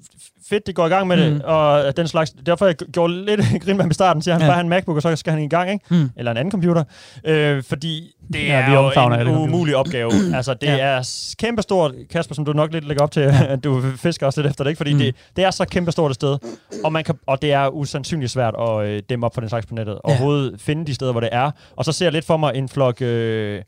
fedt, 0.50 0.67
de 0.67 0.74
går 0.74 0.86
i 0.86 0.89
gang 0.89 1.08
med 1.08 1.17
det, 1.17 1.34
Mm. 1.34 1.41
og 1.44 1.98
den 1.98 2.08
slags. 2.08 2.32
Derfor 2.46 2.65
jeg 2.65 2.76
gjorde 2.76 3.26
lidt 3.26 3.41
grin 3.63 3.76
med 3.78 3.84
ham 3.84 3.91
i 3.91 3.94
starten, 3.94 4.22
siger 4.22 4.34
han 4.36 4.41
Ja. 4.41 4.48
bare 4.48 4.54
har 4.56 4.62
en 4.62 4.70
MacBook, 4.70 4.96
og 4.96 5.02
så 5.02 5.15
skal 5.15 5.34
han 5.34 5.44
i 5.44 5.48
gang, 5.48 5.72
ikke? 5.72 5.86
Mm. 5.89 6.10
Eller 6.17 6.32
en 6.32 6.38
anden 6.38 6.52
computer. 6.52 6.84
Øh, 7.26 7.63
fordi 7.63 8.12
det 8.34 8.48
Ja, 8.48 8.54
er 8.54 8.74
jo 8.74 9.12
en 9.22 9.28
umulig 9.28 9.76
opgave. 9.76 10.12
altså, 10.38 10.54
det 10.54 10.67
Ja. 10.67 10.78
er 10.78 11.34
kæmpestort, 11.39 11.91
Kasper, 12.10 12.36
som 12.36 12.46
du 12.46 12.54
nok 12.54 12.74
lidt 12.74 12.88
lægger 12.88 13.04
op 13.04 13.12
til, 13.12 13.22
at 13.54 13.63
du 13.63 13.84
fisker 13.98 14.26
også 14.26 14.41
lidt 14.41 14.50
efter 14.52 14.63
det, 14.63 14.72
ikke? 14.72 14.78
Fordi 14.78 14.91
Mm. 14.94 14.98
mm. 15.00 15.04
det, 15.06 15.15
det 15.36 15.44
er 15.44 15.52
så 15.52 15.65
kæmpestort 15.65 16.12
et 16.12 16.15
sted, 16.15 16.38
og, 16.84 16.94
man 16.94 17.04
kan, 17.04 17.15
og 17.28 17.41
det 17.41 17.52
er 17.54 17.67
usandsynligt 17.67 18.32
svært 18.32 18.54
at 18.60 18.86
øh, 18.88 19.02
dæmme 19.10 19.26
op 19.26 19.34
for 19.34 19.41
den 19.41 19.50
slags 19.50 19.65
på 19.65 19.76
nettet. 19.76 19.94
Ja. 19.94 20.00
Overhovedet 20.04 20.62
finde 20.62 20.86
de 20.86 20.94
steder, 20.94 21.12
hvor 21.12 21.22
det 21.22 21.30
er. 21.32 21.52
Og 21.76 21.86
så 21.86 21.91
ser 21.91 22.06
jeg 22.06 22.13
lidt 22.13 22.26
for 22.26 22.38
mig 22.38 22.56
en 22.56 22.70
flok... 22.70 23.02
Øh, 23.02 23.62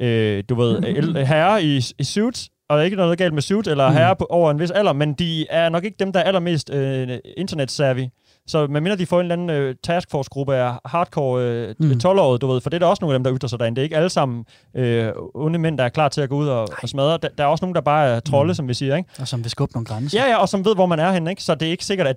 øh, 0.00 0.44
du 0.48 0.54
ved, 0.54 0.78
el- 0.84 1.26
herrer 1.26 1.58
i, 1.58 1.82
i 1.98 2.04
suits, 2.04 2.48
og 2.68 2.74
der 2.76 2.80
er 2.80 2.84
ikke 2.84 2.96
noget 2.96 3.18
galt 3.18 3.34
med 3.34 3.42
suits, 3.42 3.68
eller 3.68 3.88
Mm. 3.88 3.94
herrer 3.96 4.14
på, 4.14 4.26
over 4.30 4.50
en 4.50 4.58
vis 4.58 4.70
alder, 4.70 4.92
men 4.92 5.12
de 5.14 5.46
er 5.50 5.68
nok 5.68 5.84
ikke 5.84 5.96
dem, 6.00 6.12
der 6.12 6.20
er 6.20 6.24
allermest 6.24 6.70
øh, 6.70 7.18
internet-savvy. 7.36 8.08
Så 8.46 8.66
medmindre 8.66 8.96
de 8.98 9.06
får 9.06 9.16
en 9.20 9.24
eller 9.24 9.32
anden 9.32 9.50
øh, 9.50 9.74
taskforce-gruppe 9.84 10.54
af 10.54 10.72
hardcore 10.84 11.42
øh, 11.42 11.74
Mm. 11.78 11.86
mm. 11.86 11.92
12-årige, 12.04 12.38
du 12.38 12.46
ved, 12.46 12.60
for 12.60 12.70
det 12.70 12.74
er 12.76 12.78
der 12.78 12.86
også 12.86 13.00
nogle 13.00 13.14
af 13.14 13.18
dem, 13.18 13.24
der 13.24 13.36
ytrer 13.38 13.48
sig 13.48 13.58
derinde. 13.58 13.76
Det 13.76 13.82
er 13.82 13.84
ikke 13.84 13.96
alle 13.96 14.08
sammen 14.10 14.44
øh, 14.76 15.12
onde 15.34 15.58
mænd, 15.58 15.78
der 15.78 15.84
er 15.84 15.88
klar 15.88 16.08
til 16.08 16.20
at 16.20 16.28
gå 16.28 16.36
ud 16.36 16.48
og, 16.48 16.68
og 16.82 16.88
smadre. 16.88 17.18
Der, 17.22 17.28
der 17.38 17.44
er 17.44 17.48
også 17.48 17.64
nogen, 17.64 17.74
der 17.74 17.80
bare 17.80 18.06
er 18.08 18.20
trolde, 18.20 18.50
mm. 18.50 18.54
som 18.54 18.68
vi 18.68 18.74
siger, 18.74 18.96
ikke? 18.96 19.08
Og 19.20 19.28
som 19.28 19.42
vil 19.44 19.50
skubbe 19.50 19.72
nogle 19.74 19.86
grænser. 19.86 20.20
Ja, 20.24 20.30
ja, 20.30 20.36
og 20.36 20.48
som 20.48 20.64
ved, 20.64 20.74
hvor 20.74 20.86
man 20.86 20.98
er 20.98 21.12
henne, 21.12 21.30
ikke? 21.30 21.42
Så 21.42 21.54
det 21.54 21.66
er 21.68 21.72
ikke 21.72 21.84
sikkert, 21.84 22.06
at 22.06 22.16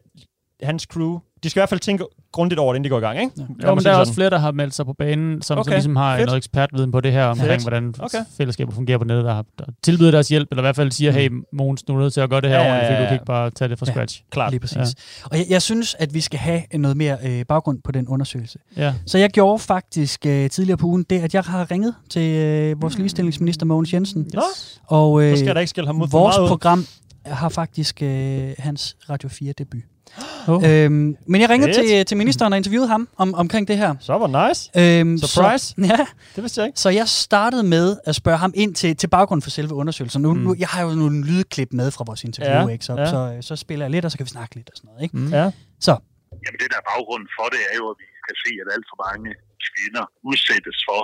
hans 0.64 0.84
crew, 0.84 1.20
de 1.44 1.50
skal 1.50 1.60
i 1.60 1.62
hvert 1.62 1.70
fald 1.70 1.80
tænke 1.80 2.06
grundigt 2.32 2.60
over 2.60 2.74
det, 2.74 2.78
inden 2.78 2.84
de 2.84 2.90
går 2.90 2.98
i 2.98 3.02
gang, 3.02 3.20
ikke? 3.22 3.32
Ja. 3.38 3.68
Jo, 3.68 3.76
men 3.76 3.84
der 3.84 3.92
er 3.92 3.96
også 3.96 4.14
flere, 4.14 4.30
der 4.30 4.38
har 4.40 4.52
meldt 4.52 4.74
sig 4.76 4.86
på 4.86 4.94
banen, 4.94 5.42
som, 5.42 5.58
okay. 5.58 5.66
som 5.70 5.74
ligesom 5.74 5.96
har 5.96 6.18
fedt. 6.18 6.26
noget 6.26 6.38
ekspertviden 6.38 6.92
på 6.92 7.02
det 7.02 7.12
her, 7.12 7.26
omkring 7.26 7.50
Fedt. 7.52 7.62
hvordan 7.62 7.94
Okay. 8.00 8.18
fællesskaber 8.38 8.72
fungerer 8.72 8.98
på 8.98 9.04
nettet, 9.04 9.26
der, 9.26 9.34
har, 9.34 9.46
der 9.60 9.66
tilbyder 9.84 10.12
deres 10.12 10.28
hjælp, 10.30 10.48
eller 10.52 10.62
i 10.62 10.66
hvert 10.66 10.76
fald 10.76 10.92
siger, 10.92 11.12
hey, 11.12 11.32
Mogens, 11.54 11.84
du 11.84 11.96
er 11.96 12.00
nødt 12.00 12.14
til 12.14 12.22
at 12.22 12.30
gøre 12.30 12.42
det 12.42 12.50
her 12.50 12.58
Ja, 12.58 12.64
ja, 12.64 12.70
ordentligt, 12.70 12.88
fordi 12.88 12.96
ja, 12.96 13.02
du 13.04 13.06
kan 13.08 13.16
ikke 13.16 13.26
bare 13.26 13.50
tage 13.50 13.70
det 13.70 13.80
fra 13.80 13.86
Ja. 13.88 13.92
scratch. 13.92 14.24
Klart. 14.30 14.52
Lige 14.52 14.60
præcis. 14.60 14.78
Ja. 14.78 14.84
Og 15.32 15.38
jeg, 15.38 15.46
jeg 15.50 15.62
synes, 15.62 15.96
at 16.00 16.14
vi 16.14 16.22
skal 16.22 16.40
have 16.40 16.62
noget 16.74 16.98
mere 16.98 17.18
øh, 17.26 17.46
baggrund 17.46 17.80
på 17.84 17.92
den 17.92 18.08
undersøgelse. 18.08 18.60
Ja. 18.78 18.94
Så 19.06 19.18
jeg 19.18 19.30
gjorde 19.30 19.60
faktisk 19.60 20.26
øh, 20.26 20.50
tidligere 20.50 20.78
på 20.78 20.88
ugen 20.88 21.06
det, 21.10 21.20
at 21.20 21.34
jeg 21.34 21.44
har 21.44 21.72
ringet 21.72 21.96
til 22.10 22.36
øh, 22.36 22.82
vores 22.82 22.98
ligestillingsminister 22.98 23.66
Mogens 23.66 23.94
Jensen. 23.94 24.30
Nå, 24.34 24.42
Og 24.88 25.24
øh, 25.24 25.38
så 25.38 25.44
skal 25.44 25.56
der 25.56 25.62
ikke 25.62 25.70
skille 25.70 25.88
ham 25.88 26.02
ud 26.02 26.08
for 26.08 26.20
vores 26.20 26.36
program 26.50 26.86
har 27.26 27.50
faktisk 27.50 28.02
øh, 28.02 28.50
hans 28.60 28.98
Radio 29.10 29.30
4 29.30 29.54
debut. 29.58 29.82
Oh. 30.48 30.64
Øhm, 30.70 31.16
men 31.32 31.42
jeg 31.42 31.50
ringede 31.50 31.74
Fedt. 31.74 31.88
til, 31.90 32.06
til 32.06 32.18
ministeren 32.18 32.54
og 32.54 32.58
interviewede 32.62 32.88
ham 32.88 33.04
om, 33.18 33.34
omkring 33.44 33.68
det 33.68 33.78
her. 33.78 33.92
Så 34.00 34.14
var 34.24 34.30
nice. 34.48 34.62
Øhm, 34.82 35.18
Surprise. 35.18 35.66
Så, 35.68 35.74
ja, 35.94 36.06
Det 36.36 36.42
vidste 36.44 36.58
jeg 36.62 36.68
ikke. 36.68 36.80
så 36.80 36.90
jeg 36.90 37.08
startede 37.26 37.64
med 37.76 37.88
at 38.10 38.16
spørge 38.22 38.38
ham 38.46 38.52
ind 38.64 38.72
til, 38.82 38.92
til 39.02 39.08
baggrund 39.18 39.42
for 39.42 39.50
selve 39.60 39.74
undersøgelsen. 39.82 40.22
Nu, 40.22 40.34
Mm. 40.34 40.40
nu, 40.46 40.50
jeg 40.64 40.68
har 40.74 40.82
jo 40.88 40.90
nogle 41.04 41.18
lydklip 41.32 41.70
med 41.80 41.88
fra 41.96 42.04
vores 42.10 42.22
interview, 42.30 42.62
Ja, 42.68 42.74
ikke? 42.76 42.86
Så, 42.90 42.94
ja. 43.02 43.06
så, 43.14 43.20
så 43.50 43.56
spiller 43.66 43.84
jeg 43.86 43.92
lidt, 43.96 44.06
og 44.06 44.12
så 44.12 44.18
kan 44.18 44.26
vi 44.30 44.34
snakke 44.38 44.54
lidt 44.60 44.70
og 44.72 44.76
sådan 44.78 44.88
noget. 44.90 45.02
Ikke? 45.06 45.18
Mm. 45.18 45.30
Ja. 45.40 45.46
Så, 45.88 45.94
Jamen 46.44 46.58
det 46.62 46.68
der 46.74 46.80
er 46.84 46.88
baggrunden 46.94 47.30
for 47.38 47.46
det 47.56 47.62
er 47.72 47.76
jo, 47.82 47.86
at 47.94 47.98
vi 48.04 48.06
kan 48.28 48.36
se, 48.46 48.52
at 48.64 48.68
alt 48.76 48.86
for 48.92 48.98
mange 49.10 49.30
kvinder 49.68 50.04
udsættes 50.30 50.78
for 50.90 51.02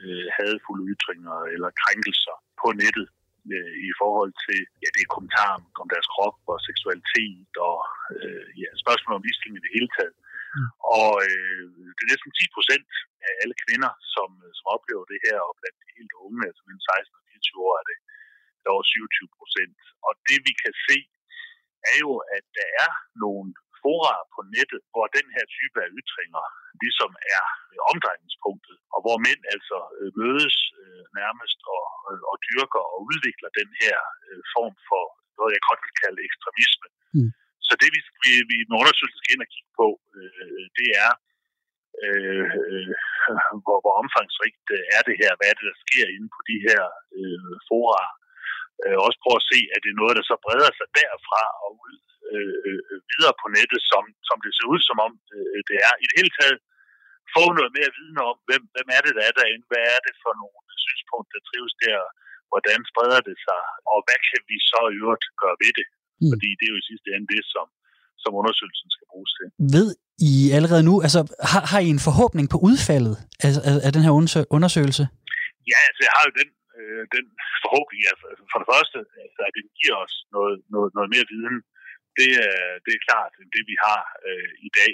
øh, 0.00 0.24
hadfulde 0.36 0.84
ytringer 0.94 1.36
eller 1.54 1.68
krænkelser 1.82 2.36
på 2.60 2.66
nettet 2.82 3.06
øh, 3.54 3.74
i 3.88 3.90
forhold 4.00 4.32
til 4.46 4.60
ja, 4.82 4.88
det 4.94 5.00
er 5.02 5.14
kommentarer 5.16 5.54
om, 5.58 5.64
om 5.82 5.88
deres 5.94 6.08
krop 6.14 6.36
og 6.52 6.58
seksualitet 6.68 7.52
og 7.70 7.78
øh, 8.16 8.46
ja, 8.62 8.68
spørgsmål 8.84 9.16
om 9.16 9.24
ligestilling 9.24 9.58
i 9.58 9.64
det 9.66 9.76
hele 9.76 9.90
taget. 9.96 10.16
Mm. 10.56 10.68
Og 10.98 11.12
øh, 11.28 11.64
det 11.96 12.02
er 12.02 12.12
næsten 12.12 12.32
10 12.32 12.56
procent 12.56 12.90
af 13.26 13.32
alle 13.42 13.56
kvinder, 13.64 13.92
som, 14.14 14.30
som 14.58 14.66
oplever 14.76 15.04
det 15.12 15.20
her, 15.26 15.38
og 15.48 15.52
blandt 15.60 15.78
de 15.82 15.98
helt 15.98 16.14
unge, 16.24 16.40
altså 16.48 16.62
mellem 16.66 16.84
16 16.88 17.18
og 17.18 17.22
24 17.30 17.66
år, 17.68 17.74
er 17.80 17.86
det 17.90 17.98
er 18.64 18.74
over 18.76 18.84
27 18.84 19.38
procent. 19.38 19.78
Og 20.06 20.12
det 20.28 20.38
vi 20.46 20.52
kan 20.62 20.74
se, 20.88 20.98
er 21.90 21.96
jo, 22.04 22.12
at 22.36 22.44
der 22.58 22.68
er 22.84 22.90
nogle 23.24 23.48
fora 23.84 24.14
på 24.34 24.40
nettet, 24.54 24.82
hvor 24.92 25.06
den 25.18 25.26
her 25.36 25.44
type 25.56 25.78
af 25.84 25.90
ytringer 26.00 26.44
ligesom 26.82 27.10
er 27.36 27.44
øh, 27.72 27.80
omdrejningspunktet, 27.90 28.76
og 28.94 28.98
hvor 29.04 29.16
mænd 29.26 29.40
altså 29.54 29.78
øh, 29.98 30.10
mødes 30.20 30.56
øh, 30.80 31.02
nærmest 31.20 31.58
og, 31.76 31.84
og 32.30 32.36
dyrker 32.48 32.82
og 32.92 32.98
udvikler 33.10 33.50
den 33.60 33.70
her 33.82 33.98
form 34.54 34.74
for 34.88 35.04
noget, 35.38 35.54
jeg 35.56 35.68
godt 35.68 35.80
vil 35.86 35.94
kalde 36.02 36.20
ekstremisme. 36.28 36.88
Mm. 37.16 37.30
Så 37.66 37.72
det, 37.80 37.88
vi, 37.94 38.00
vi, 38.24 38.32
vi 38.50 38.54
i 38.58 38.66
en 38.68 38.78
undersøgelse 38.80 39.18
skal 39.18 39.32
ind 39.34 39.44
og 39.46 39.50
kigge 39.54 39.72
på, 39.80 39.88
øh, 40.18 40.64
det 40.78 40.88
er, 41.04 41.12
øh, 42.04 42.46
hvor, 43.64 43.78
hvor 43.82 43.94
omfangsrigt 44.02 44.66
er 44.96 45.02
det 45.08 45.16
her, 45.22 45.32
hvad 45.36 45.48
er 45.48 45.56
det, 45.58 45.66
der 45.70 45.78
sker 45.86 46.06
inde 46.16 46.28
på 46.36 46.40
de 46.50 46.56
her 46.66 46.82
øh, 47.18 47.52
fora. 47.68 48.04
Øh, 48.84 48.98
også 49.06 49.18
prøve 49.22 49.40
at 49.42 49.48
se, 49.52 49.58
at 49.74 49.80
det 49.82 49.90
er 49.90 50.00
noget, 50.02 50.14
der 50.18 50.24
så 50.30 50.36
breder 50.44 50.72
sig 50.78 50.88
derfra 51.00 51.42
og 51.64 51.70
ud 51.86 51.96
øh, 52.34 52.54
øh, 52.68 52.80
videre 53.12 53.34
på 53.42 53.46
nettet, 53.56 53.80
som, 53.90 54.02
som 54.28 54.36
det 54.44 54.52
ser 54.56 54.66
ud 54.72 54.80
som 54.88 54.98
om 55.06 55.12
øh, 55.36 55.60
det 55.68 55.76
er. 55.86 55.92
I 56.02 56.04
det 56.10 56.16
hele 56.20 56.32
taget 56.38 56.58
få 57.36 57.44
noget 57.58 57.72
mere 57.76 57.90
viden 57.96 58.18
om, 58.30 58.36
hvem, 58.48 58.62
hvem 58.74 58.88
er 58.96 59.00
det, 59.04 59.12
der 59.16 59.24
er 59.28 59.34
derinde, 59.38 59.64
hvad 59.70 59.84
er 59.94 60.00
det 60.06 60.14
for 60.24 60.32
nogle 60.40 60.60
synspunkter, 60.84 61.32
der 61.36 61.42
trives 61.48 61.74
der, 61.86 61.98
hvordan 62.52 62.80
spreder 62.90 63.20
det 63.28 63.36
sig, 63.46 63.62
og 63.92 63.98
hvad 64.06 64.20
kan 64.28 64.40
vi 64.50 64.56
så 64.72 64.80
i 64.92 64.96
øvrigt 65.02 65.26
gøre 65.42 65.56
ved 65.62 65.72
det? 65.78 65.86
Mm. 66.22 66.30
Fordi 66.32 66.48
det 66.58 66.64
er 66.66 66.72
jo 66.74 66.80
i 66.82 66.88
sidste 66.90 67.08
ende 67.14 67.28
det, 67.34 67.42
som, 67.54 67.66
som 68.22 68.30
undersøgelsen 68.40 68.88
skal 68.94 69.06
bruges 69.12 69.32
til. 69.38 69.46
ved 69.76 69.88
I 70.30 70.32
allerede 70.56 70.84
nu, 70.90 70.94
altså 71.06 71.20
har, 71.52 71.62
har 71.72 71.80
I 71.86 71.88
en 71.96 72.04
forhåbning 72.08 72.46
på 72.54 72.58
udfaldet 72.68 73.16
af, 73.46 73.52
af, 73.70 73.76
af 73.86 73.90
den 73.96 74.02
her 74.06 74.12
undersø- 74.18 74.48
undersøgelse? 74.56 75.04
Ja, 75.72 75.78
altså 75.88 76.00
jeg 76.06 76.12
har 76.16 76.24
jo 76.28 76.32
den, 76.40 76.48
øh, 76.78 77.02
den 77.16 77.24
forhåbning, 77.64 78.00
altså, 78.12 78.26
for 78.50 78.58
det 78.62 78.68
første, 78.72 78.98
altså, 79.24 79.40
at 79.48 79.52
den 79.58 79.66
giver 79.80 79.96
os 80.04 80.14
noget, 80.34 80.56
noget, 80.74 80.90
noget 80.96 81.08
mere 81.14 81.26
viden. 81.32 81.56
Det 82.20 82.30
er, 82.48 82.58
det 82.84 82.92
er 82.94 83.06
klart, 83.08 83.32
øh, 83.40 83.46
det 83.54 83.62
vi 83.70 83.76
har 83.86 84.02
øh, 84.28 84.50
i 84.68 84.70
dag. 84.78 84.92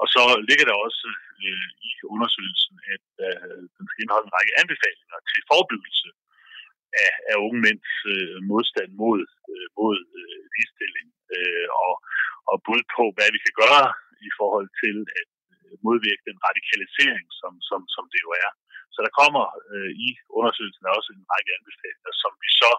Og 0.00 0.06
så 0.14 0.22
ligger 0.48 0.66
der 0.70 0.76
også 0.86 1.06
øh, 1.44 1.68
i 1.88 1.90
undersøgelsen, 2.14 2.74
at 2.94 3.08
øh, 3.26 3.60
den 3.76 3.84
skal 3.88 4.02
indeholde 4.02 4.28
en 4.28 4.36
række 4.38 4.54
anbefalinger 4.62 5.18
til 5.30 5.40
forebyggelse 5.50 6.08
af, 7.04 7.12
af 7.30 7.36
unge 7.46 7.60
mænds 7.66 7.90
øh, 8.14 8.36
modstand 8.52 8.90
mod, 9.02 9.20
øh, 9.52 9.66
mod 9.78 9.98
øh, 10.20 10.40
ligestilling 10.54 11.08
øh, 11.36 11.68
og, 11.86 11.94
og 12.50 12.56
bud 12.66 12.82
på, 12.96 13.04
hvad 13.16 13.28
vi 13.34 13.40
kan 13.46 13.54
gøre 13.62 13.86
i 14.28 14.30
forhold 14.40 14.68
til 14.82 14.96
at 15.20 15.30
øh, 15.54 15.72
modvirke 15.86 16.24
den 16.30 16.38
radikalisering, 16.46 17.26
som, 17.40 17.52
som, 17.68 17.80
som 17.94 18.04
det 18.12 18.20
jo 18.26 18.30
er. 18.44 18.50
Så 18.94 18.98
der 19.06 19.12
kommer 19.20 19.44
øh, 19.72 19.90
i 20.06 20.08
undersøgelsen 20.38 20.96
også 20.98 21.10
en 21.12 21.24
række 21.32 21.50
anbefalinger, 21.58 22.12
som 22.22 22.32
vi 22.42 22.50
så 22.62 22.70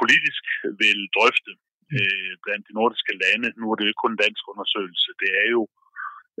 politisk 0.00 0.44
vil 0.82 0.98
drøfte 1.16 1.52
øh, 1.94 2.32
blandt 2.44 2.64
de 2.68 2.76
nordiske 2.78 3.14
lande. 3.24 3.48
Nu 3.60 3.64
er 3.68 3.74
det 3.76 3.84
jo 3.84 3.92
ikke 3.92 4.04
kun 4.04 4.14
en 4.14 4.24
dansk 4.26 4.42
undersøgelse, 4.52 5.10
det 5.22 5.30
er 5.42 5.48
jo 5.56 5.62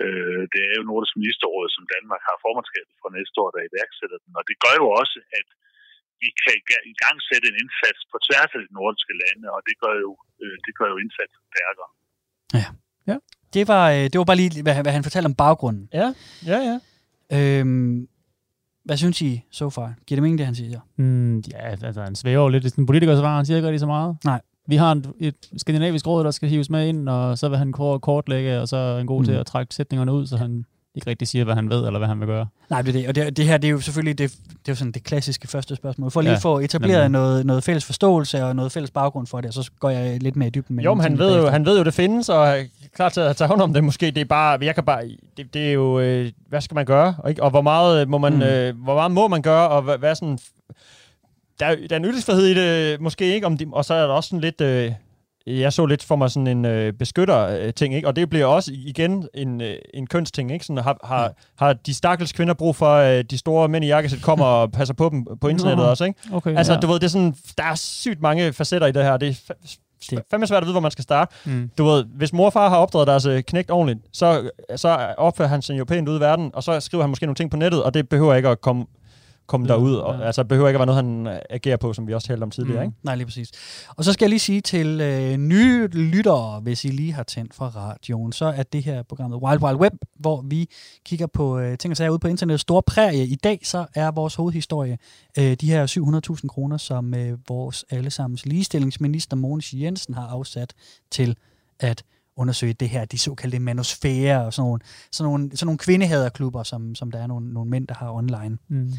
øh, 0.02 0.42
det 0.52 0.62
er 0.68 0.74
jo 0.78 0.82
Nordisk 0.90 1.14
Ministerråd, 1.20 1.68
som 1.76 1.84
Danmark 1.94 2.22
har 2.28 2.36
formandskabet 2.44 2.94
for 3.02 3.08
næste 3.18 3.36
år, 3.42 3.50
der 3.54 3.68
iværksætter 3.70 4.18
den. 4.24 4.32
Og 4.38 4.44
det 4.48 4.56
gør 4.64 4.74
jo 4.80 4.86
også, 5.00 5.18
at 5.38 5.48
vi 6.22 6.28
kan 6.42 6.56
i 6.92 6.94
gang 7.02 7.16
sætte 7.28 7.46
en 7.50 7.56
indsats 7.62 8.00
på 8.10 8.16
tværs 8.26 8.50
af 8.56 8.60
de 8.64 8.70
nordiske 8.78 9.14
lande, 9.22 9.46
og 9.54 9.60
det 9.68 9.74
gør 9.82 9.94
jo, 10.04 10.10
øh, 10.42 10.56
det 10.66 10.72
gør 10.78 10.88
jo 10.92 10.96
indsatsen 11.04 11.42
stærkere. 11.52 11.90
Det 13.54 13.68
var, 13.72 13.84
øh, 13.96 14.04
det 14.10 14.16
var 14.18 14.24
bare 14.30 14.40
lige, 14.42 14.62
hvad, 14.66 14.74
hvad 14.84 14.92
han 14.92 15.06
fortalte 15.06 15.26
om 15.32 15.34
baggrunden. 15.34 15.84
Ja, 16.00 16.08
ja, 16.52 16.58
ja. 16.68 16.76
Øhm, 17.36 18.08
hvad 18.84 18.96
synes 18.96 19.22
I 19.22 19.30
so 19.50 19.70
far? 19.70 19.94
Giver 20.06 20.16
det 20.16 20.22
mening, 20.22 20.38
det 20.38 20.46
han 20.46 20.54
siger? 20.54 20.80
Mm, 20.96 21.38
ja, 21.38 21.58
altså 21.88 22.02
han 22.02 22.16
svæver 22.16 22.42
jo 22.42 22.48
lidt 22.48 22.64
i 22.64 22.68
sådan 22.68 22.86
politikers 22.86 23.18
svar, 23.18 23.36
han 23.36 23.46
siger 23.46 23.56
ikke 23.56 23.68
rigtig 23.68 23.80
så 23.80 23.86
meget. 23.86 24.16
Nej. 24.24 24.40
Vi 24.66 24.76
har 24.76 24.92
et, 24.92 25.10
et 25.20 25.34
skandinavisk 25.56 26.06
råd, 26.06 26.24
der 26.24 26.30
skal 26.30 26.48
hives 26.48 26.70
med 26.70 26.88
ind, 26.88 27.08
og 27.08 27.38
så 27.38 27.48
vil 27.48 27.58
han 27.58 27.72
kort- 27.72 28.00
kortlægge, 28.00 28.60
og 28.60 28.68
så 28.68 28.76
er 28.76 28.96
han 28.96 29.06
god 29.06 29.20
mm. 29.20 29.24
til 29.26 29.32
at 29.32 29.46
trække 29.46 29.74
sætningerne 29.74 30.12
ud, 30.12 30.26
så 30.26 30.36
han 30.36 30.64
ikke 30.94 31.10
rigtig 31.10 31.28
siger, 31.28 31.44
hvad 31.44 31.54
han 31.54 31.70
ved, 31.70 31.86
eller 31.86 31.98
hvad 31.98 32.08
han 32.08 32.20
vil 32.20 32.26
gøre. 32.26 32.46
Nej, 32.70 32.82
det 32.82 32.88
er 32.88 32.92
det. 33.00 33.08
Og 33.08 33.14
det, 33.14 33.36
det 33.36 33.44
her, 33.46 33.58
det 33.58 33.68
er 33.68 33.72
jo 33.72 33.80
selvfølgelig 33.80 34.18
det, 34.18 34.30
det 34.32 34.54
er 34.68 34.72
jo 34.72 34.74
sådan 34.74 34.92
det 34.92 35.04
klassiske 35.04 35.48
første 35.48 35.76
spørgsmål. 35.76 36.10
For 36.10 36.20
lige 36.20 36.30
Ja, 36.30 36.36
at 36.36 36.42
få 36.42 36.58
etableret 36.58 36.92
nemlig. 37.10 37.10
noget, 37.10 37.46
noget 37.46 37.64
fælles 37.64 37.84
forståelse 37.84 38.44
og 38.44 38.56
noget 38.56 38.72
fælles 38.72 38.90
baggrund 38.90 39.26
for 39.26 39.40
det, 39.40 39.48
og 39.48 39.54
så 39.64 39.70
går 39.80 39.90
jeg 39.90 40.22
lidt 40.22 40.36
mere 40.36 40.46
i 40.46 40.50
dybden 40.50 40.76
med 40.76 40.84
Jo, 40.84 40.94
men 40.94 41.02
han 41.02 41.18
ved, 41.18 41.36
jo, 41.40 41.48
han 41.48 41.64
ved 41.66 41.78
jo, 41.78 41.84
det 41.84 41.94
findes, 41.94 42.28
og 42.28 42.46
er 42.48 42.64
klar 42.94 43.08
til 43.08 43.20
at 43.20 43.36
tage 43.36 43.48
hånd 43.48 43.60
om 43.60 43.72
det 43.72 43.84
måske. 43.84 44.10
Det 44.10 44.20
er 44.20 44.24
bare, 44.24 44.58
jeg 44.62 44.74
kan 44.74 44.84
bare, 44.84 45.02
det, 45.36 45.54
det 45.54 45.68
er 45.68 45.72
jo, 45.72 46.00
øh, 46.00 46.32
hvad 46.48 46.60
skal 46.60 46.74
man 46.74 46.84
gøre? 46.84 47.14
Og, 47.18 47.30
ikke? 47.30 47.42
og 47.42 47.50
hvor 47.50 47.62
meget 47.62 48.08
må 48.08 48.18
man, 48.18 48.34
Mm. 48.34 48.42
øh, 48.42 48.76
hvor 48.82 48.94
meget 48.94 49.10
må 49.12 49.28
man 49.28 49.42
gøre, 49.42 49.68
og 49.68 49.82
hvad, 49.82 49.98
hvad 49.98 50.14
sådan, 50.14 50.38
der, 51.60 51.66
er- 51.66 51.76
der 51.76 51.96
er 51.96 51.96
en 51.96 52.04
ytringsfrihed 52.04 52.46
i 52.46 52.54
det, 52.54 53.00
måske 53.00 53.34
ikke, 53.34 53.46
om 53.46 53.58
de, 53.58 53.66
og 53.72 53.84
så 53.84 53.94
er 53.94 54.06
der 54.06 54.14
også 54.14 54.28
sådan 54.28 54.40
lidt, 54.40 54.60
øh, 54.60 54.92
jeg 55.46 55.72
så 55.72 55.86
lidt 55.86 56.02
for 56.04 56.16
mig 56.16 56.30
sådan 56.30 56.46
en 56.46 56.64
øh, 56.64 56.92
beskytter-ting, 56.92 57.94
ikke? 57.94 58.08
Og 58.08 58.16
det 58.16 58.30
bliver 58.30 58.46
også 58.46 58.70
igen 58.74 59.28
en, 59.34 59.60
øh, 59.60 59.76
en 59.94 60.06
kønsting, 60.06 60.52
ikke? 60.52 60.64
Sådan, 60.64 60.82
har, 60.82 60.98
har, 61.04 61.32
har 61.58 61.72
de 61.72 61.94
stakkels 61.94 62.32
kvinder 62.32 62.54
brug 62.54 62.76
for, 62.76 62.94
øh, 62.96 63.24
de 63.30 63.38
store 63.38 63.68
mænd 63.68 63.84
i 63.84 63.88
jakkesæt 63.88 64.22
kommer 64.22 64.44
og 64.60 64.72
passer 64.72 64.94
på 64.94 65.08
dem 65.08 65.26
på 65.40 65.48
internettet 65.48 65.84
Nå. 65.84 65.90
også, 65.90 66.04
ikke? 66.04 66.20
Okay, 66.32 66.56
Altså, 66.56 66.72
ja. 66.72 66.78
du 66.80 66.86
ved, 66.86 66.94
det 66.94 67.04
er 67.04 67.08
sådan, 67.08 67.34
der 67.58 67.64
er 67.64 67.74
sygt 67.74 68.20
mange 68.22 68.52
facetter 68.52 68.86
i 68.86 68.92
det 68.92 69.02
her. 69.04 69.16
Det 69.16 69.28
er 69.48 69.54
Det- 70.10 70.22
fandme 70.30 70.46
svært 70.46 70.62
at 70.62 70.66
vide, 70.66 70.72
hvor 70.72 70.80
man 70.80 70.90
skal 70.90 71.02
starte. 71.02 71.34
Mm. 71.44 71.70
Du 71.78 71.84
ved, 71.84 72.04
hvis 72.04 72.32
mor 72.32 72.46
og 72.46 72.52
far 72.52 72.68
har 72.68 72.76
opdraget 72.76 73.06
deres 73.06 73.26
øh, 73.26 73.42
knægt 73.42 73.70
ordentligt, 73.70 73.98
så, 74.12 74.50
så 74.76 74.88
opfører 75.18 75.48
han 75.48 75.62
sig 75.62 75.78
jo 75.78 75.84
pænt 75.84 76.08
ud 76.08 76.16
i 76.16 76.20
verden, 76.20 76.50
og 76.54 76.62
så 76.62 76.80
skriver 76.80 77.02
han 77.02 77.10
måske 77.10 77.26
nogle 77.26 77.34
ting 77.36 77.50
på 77.50 77.56
nettet, 77.56 77.82
og 77.82 77.94
det 77.94 78.08
behøver 78.08 78.34
ikke 78.34 78.48
at 78.48 78.60
komme, 78.60 78.86
komme 79.46 79.66
Ja, 79.66 79.72
derud. 79.72 79.94
Og, 79.94 80.14
ja. 80.18 80.26
Altså, 80.26 80.44
behøver 80.44 80.68
ikke 80.68 80.76
at 80.76 80.86
være 80.88 80.96
noget, 80.96 81.26
han 81.26 81.34
øh, 81.36 81.40
agerer 81.50 81.76
på, 81.76 81.92
som 81.92 82.06
vi 82.06 82.14
også 82.14 82.26
talte 82.28 82.42
om 82.42 82.50
tidligere, 82.50 82.84
Mm. 82.84 82.86
ikke? 82.90 82.98
Nej, 83.02 83.14
lige 83.14 83.26
præcis. 83.26 83.50
Og 83.96 84.04
så 84.04 84.12
skal 84.12 84.24
jeg 84.24 84.30
lige 84.30 84.40
sige 84.40 84.60
til 84.60 85.00
øh, 85.00 85.36
nye 85.36 85.86
lyttere, 85.86 86.60
hvis 86.60 86.84
I 86.84 86.88
lige 86.88 87.12
har 87.12 87.22
tændt 87.22 87.54
fra 87.54 87.68
radioen, 87.76 88.32
så 88.32 88.44
er 88.46 88.62
det 88.62 88.82
her 88.82 89.02
programmet 89.02 89.42
Wild 89.42 89.62
Wild 89.62 89.76
Web, 89.76 89.92
hvor 90.18 90.42
vi 90.48 90.68
kigger 91.04 91.26
på 91.26 91.58
øh, 91.58 91.78
ting 91.78 91.90
og 91.92 91.96
sager 91.96 92.10
ude 92.10 92.18
på 92.18 92.28
internettet. 92.28 92.60
Store 92.60 92.82
prærie. 92.82 93.26
I 93.26 93.34
dag 93.34 93.60
så 93.62 93.86
er 93.94 94.10
vores 94.10 94.34
hovedhistorie 94.34 94.98
øh, 95.38 95.54
de 95.60 95.66
her 95.66 95.86
700.000 96.42 96.46
kroner, 96.48 96.76
som 96.76 97.14
øh, 97.14 97.38
vores 97.48 97.84
allesammens 97.90 98.46
ligestillingsminister 98.46 99.36
Mogens 99.36 99.72
Jensen 99.72 100.14
har 100.14 100.26
afsat 100.26 100.72
til 101.10 101.36
at 101.80 102.02
undersøge 102.38 102.72
det 102.72 102.88
her, 102.88 103.04
de 103.04 103.18
såkaldte 103.18 103.58
manosfære 103.58 104.44
og 104.44 104.52
sådan 104.54 104.68
nogle, 104.68 104.80
sådan 105.12 105.30
nogle, 105.30 105.50
sådan 105.56 105.66
nogle 105.66 105.78
kvindehaderklubber, 105.78 106.62
som, 106.62 106.94
som 106.94 107.10
der 107.10 107.18
er 107.18 107.26
nogle, 107.26 107.52
nogle 107.52 107.70
mænd, 107.70 107.86
der 107.88 107.94
har 107.94 108.10
online. 108.12 108.58
Mm. 108.68 108.92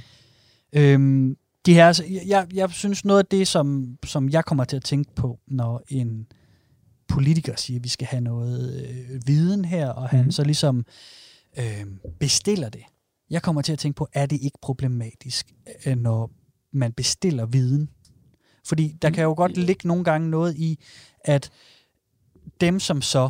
Øhm, 0.77 1.37
de 1.65 1.73
her, 1.73 1.87
altså, 1.87 2.03
jeg, 2.27 2.47
jeg 2.53 2.69
synes 2.71 3.05
noget 3.05 3.19
af 3.19 3.25
det, 3.25 3.47
som, 3.47 3.97
som 4.05 4.29
jeg 4.29 4.45
kommer 4.45 4.63
til 4.63 4.75
at 4.75 4.83
tænke 4.83 5.15
på, 5.15 5.39
når 5.47 5.81
en 5.89 6.27
politiker 7.07 7.55
siger, 7.55 7.79
at 7.79 7.83
vi 7.83 7.89
skal 7.89 8.07
have 8.07 8.21
noget 8.21 8.85
øh, 8.89 9.21
viden 9.27 9.65
her, 9.65 9.89
og 9.89 10.09
han 10.09 10.21
Mhm. 10.21 10.31
så 10.31 10.43
ligesom 10.43 10.85
øh, 11.59 11.85
bestiller 12.19 12.69
det. 12.69 12.81
Jeg 13.29 13.41
kommer 13.41 13.61
til 13.61 13.73
at 13.73 13.79
tænke 13.79 13.95
på, 13.97 14.07
er 14.13 14.25
det 14.25 14.41
ikke 14.41 14.57
problematisk, 14.61 15.53
øh, 15.85 15.95
når 15.97 16.31
man 16.71 16.91
bestiller 16.93 17.45
viden? 17.45 17.89
Fordi 18.65 18.95
der 19.01 19.09
kan 19.09 19.23
jo 19.23 19.33
godt 19.37 19.57
ligge 19.57 19.87
nogle 19.87 20.03
gange 20.03 20.29
noget 20.29 20.55
i, 20.55 20.79
at 21.19 21.49
dem, 22.61 22.79
som 22.79 23.01
så 23.01 23.29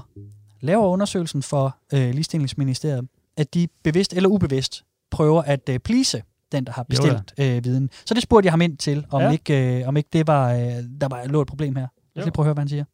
laver 0.61 0.87
undersøgelsen 0.87 1.43
for 1.43 1.77
øh, 1.93 2.09
ligestillingsministeriet, 2.13 3.07
at 3.37 3.53
de 3.53 3.67
bevidst 3.83 4.13
eller 4.13 4.29
ubevidst 4.29 4.83
prøver 5.11 5.41
at 5.41 5.69
øh, 5.69 5.79
please 5.79 6.23
den, 6.53 6.61
der 6.67 6.73
har 6.77 6.83
Jo 6.85 6.91
bestilt 6.93 7.27
øh, 7.43 7.57
viden. 7.67 7.85
Så 8.07 8.11
det 8.15 8.23
spurgte 8.27 8.45
jeg 8.47 8.53
ham 8.57 8.65
ind 8.67 8.75
til, 8.87 8.97
om, 9.15 9.21
Ja. 9.23 9.29
ikke, 9.37 9.53
øh, 9.61 9.87
om 9.89 9.93
ikke 9.99 10.11
det 10.17 10.23
var, 10.33 10.43
øh, 10.59 10.79
der 11.01 11.07
var 11.13 11.19
lå 11.33 11.39
et 11.45 11.51
problem 11.53 11.73
her. 11.81 11.87
Jeg 12.15 12.17
Jo. 12.17 12.21
skal 12.23 12.33
prøve 12.35 12.45
at 12.45 12.49
høre, 12.49 12.57
hvad 12.57 12.65
han 12.67 12.73
siger. 12.75 12.85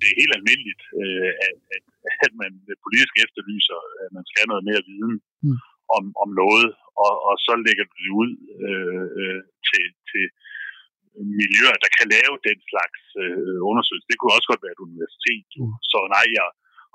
det 0.00 0.06
er 0.12 0.16
helt 0.22 0.34
almindeligt, 0.38 0.82
øh, 1.02 1.30
at, 1.46 1.56
at, 1.76 1.82
at 2.26 2.32
man 2.42 2.50
politisk 2.86 3.14
efterlyser, 3.24 3.78
at 4.04 4.08
man 4.16 4.24
skal 4.28 4.38
have 4.42 4.50
noget 4.52 4.64
mere 4.70 4.82
viden 4.90 5.14
Mm. 5.44 5.48
mm. 5.50 5.58
om, 5.96 6.04
om 6.22 6.28
noget, 6.42 6.68
og, 7.04 7.14
og 7.28 7.34
så 7.46 7.52
lægger 7.66 7.84
du 7.90 7.94
det 8.04 8.10
ud 8.22 8.30
øh, 8.66 9.04
øh, 9.20 9.40
til, 9.68 9.84
til 10.10 10.24
miljøer, 11.40 11.76
der 11.84 11.90
kan 11.98 12.06
lave 12.16 12.34
den 12.48 12.58
slags 12.70 13.00
øh, 13.22 13.58
undersøgelser. 13.70 14.08
Det 14.10 14.18
kunne 14.20 14.36
også 14.38 14.48
godt 14.52 14.62
være 14.64 14.74
et 14.76 14.84
universitet. 14.88 15.46
Jo. 15.58 15.64
Så 15.90 15.98
nej, 16.16 16.26
jeg 16.38 16.46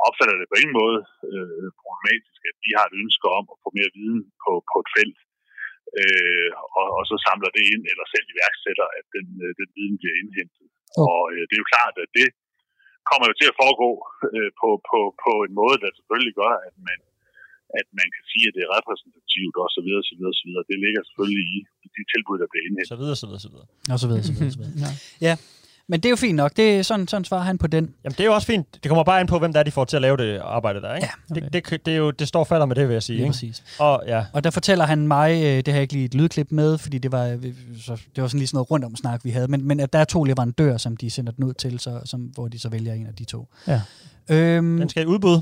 opfatter 0.07 0.35
det 0.39 0.47
på 0.51 0.57
ingen 0.61 0.75
måde 0.81 0.99
øh, 1.29 1.67
problematisk, 1.83 2.39
at 2.49 2.55
de 2.63 2.69
har 2.77 2.85
et 2.87 2.95
ønske 3.03 3.25
om 3.39 3.43
at 3.53 3.57
få 3.63 3.69
mere 3.77 3.91
viden 3.97 4.21
på, 4.43 4.51
på 4.71 4.75
et 4.83 4.89
felt, 4.97 5.17
øh, 6.01 6.49
og, 6.79 6.87
og 6.97 7.03
så 7.09 7.15
samler 7.27 7.49
det 7.57 7.63
ind, 7.73 7.83
eller 7.91 8.05
selv 8.13 8.25
iværksætter, 8.33 8.87
at 8.97 9.05
den, 9.15 9.27
øh, 9.43 9.51
den 9.59 9.69
viden 9.75 9.95
bliver 10.01 10.15
indhentet. 10.21 10.67
Okay. 10.69 11.07
Og 11.09 11.21
øh, 11.33 11.41
det 11.47 11.53
er 11.55 11.63
jo 11.63 11.71
klart, 11.73 11.95
at 12.03 12.09
det 12.19 12.27
kommer 13.09 13.25
jo 13.29 13.35
til 13.39 13.47
at 13.51 13.57
foregå 13.61 13.89
øh, 14.35 14.49
på, 14.61 14.69
på, 14.89 14.99
på 15.23 15.31
en 15.47 15.53
måde, 15.61 15.77
der 15.83 15.97
selvfølgelig 15.97 16.35
gør, 16.41 16.53
at 16.67 16.75
man, 16.87 16.99
at 17.79 17.87
man 17.99 18.07
kan 18.15 18.23
sige, 18.31 18.45
at 18.49 18.53
det 18.55 18.63
er 18.65 18.71
repræsentativt 18.77 19.55
og 19.63 19.67
så 19.75 19.81
videre, 19.85 20.03
så 20.09 20.15
videre, 20.19 20.35
så 20.41 20.45
videre. 20.47 20.63
Det 20.71 20.77
ligger 20.85 21.01
selvfølgelig 21.09 21.47
i 21.85 21.87
de 21.95 22.03
tilbud, 22.13 22.35
der 22.41 22.47
bliver 22.51 22.65
indhentet. 22.67 22.93
Så 22.93 22.99
videre, 23.01 23.17
så 23.21 23.27
videre, 23.29 23.43
så 23.45 23.51
videre. 23.53 23.67
Og 23.93 23.97
så 24.01 24.05
videre, 24.09 24.23
så 24.29 24.33
videre, 24.35 24.53
så 24.55 24.59
videre. 24.61 24.75
Ja. 24.85 24.91
Ja, 25.27 25.33
men 25.89 25.99
det 25.99 26.05
er 26.05 26.09
jo 26.09 26.15
fint 26.15 26.35
nok. 26.35 26.57
Det 26.57 26.77
er 26.77 26.81
sådan, 26.81 27.07
sådan 27.07 27.25
svarer 27.25 27.41
han 27.41 27.57
på 27.57 27.67
den. 27.67 27.83
Jamen, 28.03 28.11
det 28.13 28.19
er 28.19 28.25
jo 28.25 28.33
også 28.33 28.47
fint. 28.47 28.67
Det 28.83 28.89
kommer 28.89 29.03
bare 29.03 29.19
an 29.19 29.27
på, 29.27 29.39
hvem 29.39 29.53
der 29.53 29.59
er, 29.59 29.63
de 29.63 29.71
får 29.71 29.85
til 29.85 29.95
at 29.95 30.01
lave 30.01 30.17
det 30.17 30.39
arbejde 30.43 30.81
der, 30.81 30.95
ikke? 30.95 31.07
Ja, 31.29 31.35
det, 31.35 31.53
det, 31.53 31.69
det, 31.69 31.85
det, 31.85 31.93
er 31.93 31.97
jo, 31.97 32.11
det 32.11 32.27
står 32.27 32.43
falder 32.43 32.65
med 32.65 32.75
det, 32.75 32.87
vil 32.87 32.93
jeg 32.93 33.03
sige. 33.03 33.15
Lige 33.15 33.23
Ikke? 33.25 33.31
præcis. 33.31 33.63
Og 33.79 34.03
ja, 34.07 34.25
Og 34.33 34.43
der 34.43 34.49
fortæller 34.49 34.85
han 34.85 35.07
mig, 35.07 35.31
øh, 35.31 35.57
det 35.57 35.67
har 35.67 35.73
jeg 35.73 35.81
ikke 35.81 35.93
lige 35.93 36.05
et 36.05 36.13
lydklip 36.13 36.47
med, 36.51 36.77
fordi 36.77 36.97
det 36.97 37.11
var, 37.11 37.25
øh, 37.27 37.53
så, 37.81 38.01
det 38.15 38.21
var 38.21 38.27
sådan 38.27 38.39
lige 38.39 38.47
sådan 38.47 38.55
noget 38.55 38.71
rundt 38.71 38.85
om 38.85 38.95
snak, 38.95 39.25
vi 39.25 39.29
havde, 39.29 39.47
men, 39.47 39.67
men 39.67 39.79
at 39.79 39.93
der 39.93 39.99
er 39.99 40.03
to 40.05 40.23
leverandører, 40.23 40.77
som 40.77 40.97
de 40.97 41.09
sender 41.09 41.31
den 41.31 41.43
ud 41.43 41.53
til, 41.53 41.79
så, 41.79 41.99
som, 42.05 42.21
hvor 42.21 42.47
de 42.47 42.59
så 42.59 42.69
vælger 42.69 42.93
en 42.93 43.07
af 43.07 43.13
de 43.15 43.25
to. 43.25 43.47
Ja. 43.67 43.81
Øhm, 44.29 44.77
den 44.77 44.89
skal 44.89 45.03
i 45.03 45.05
udbud. 45.05 45.41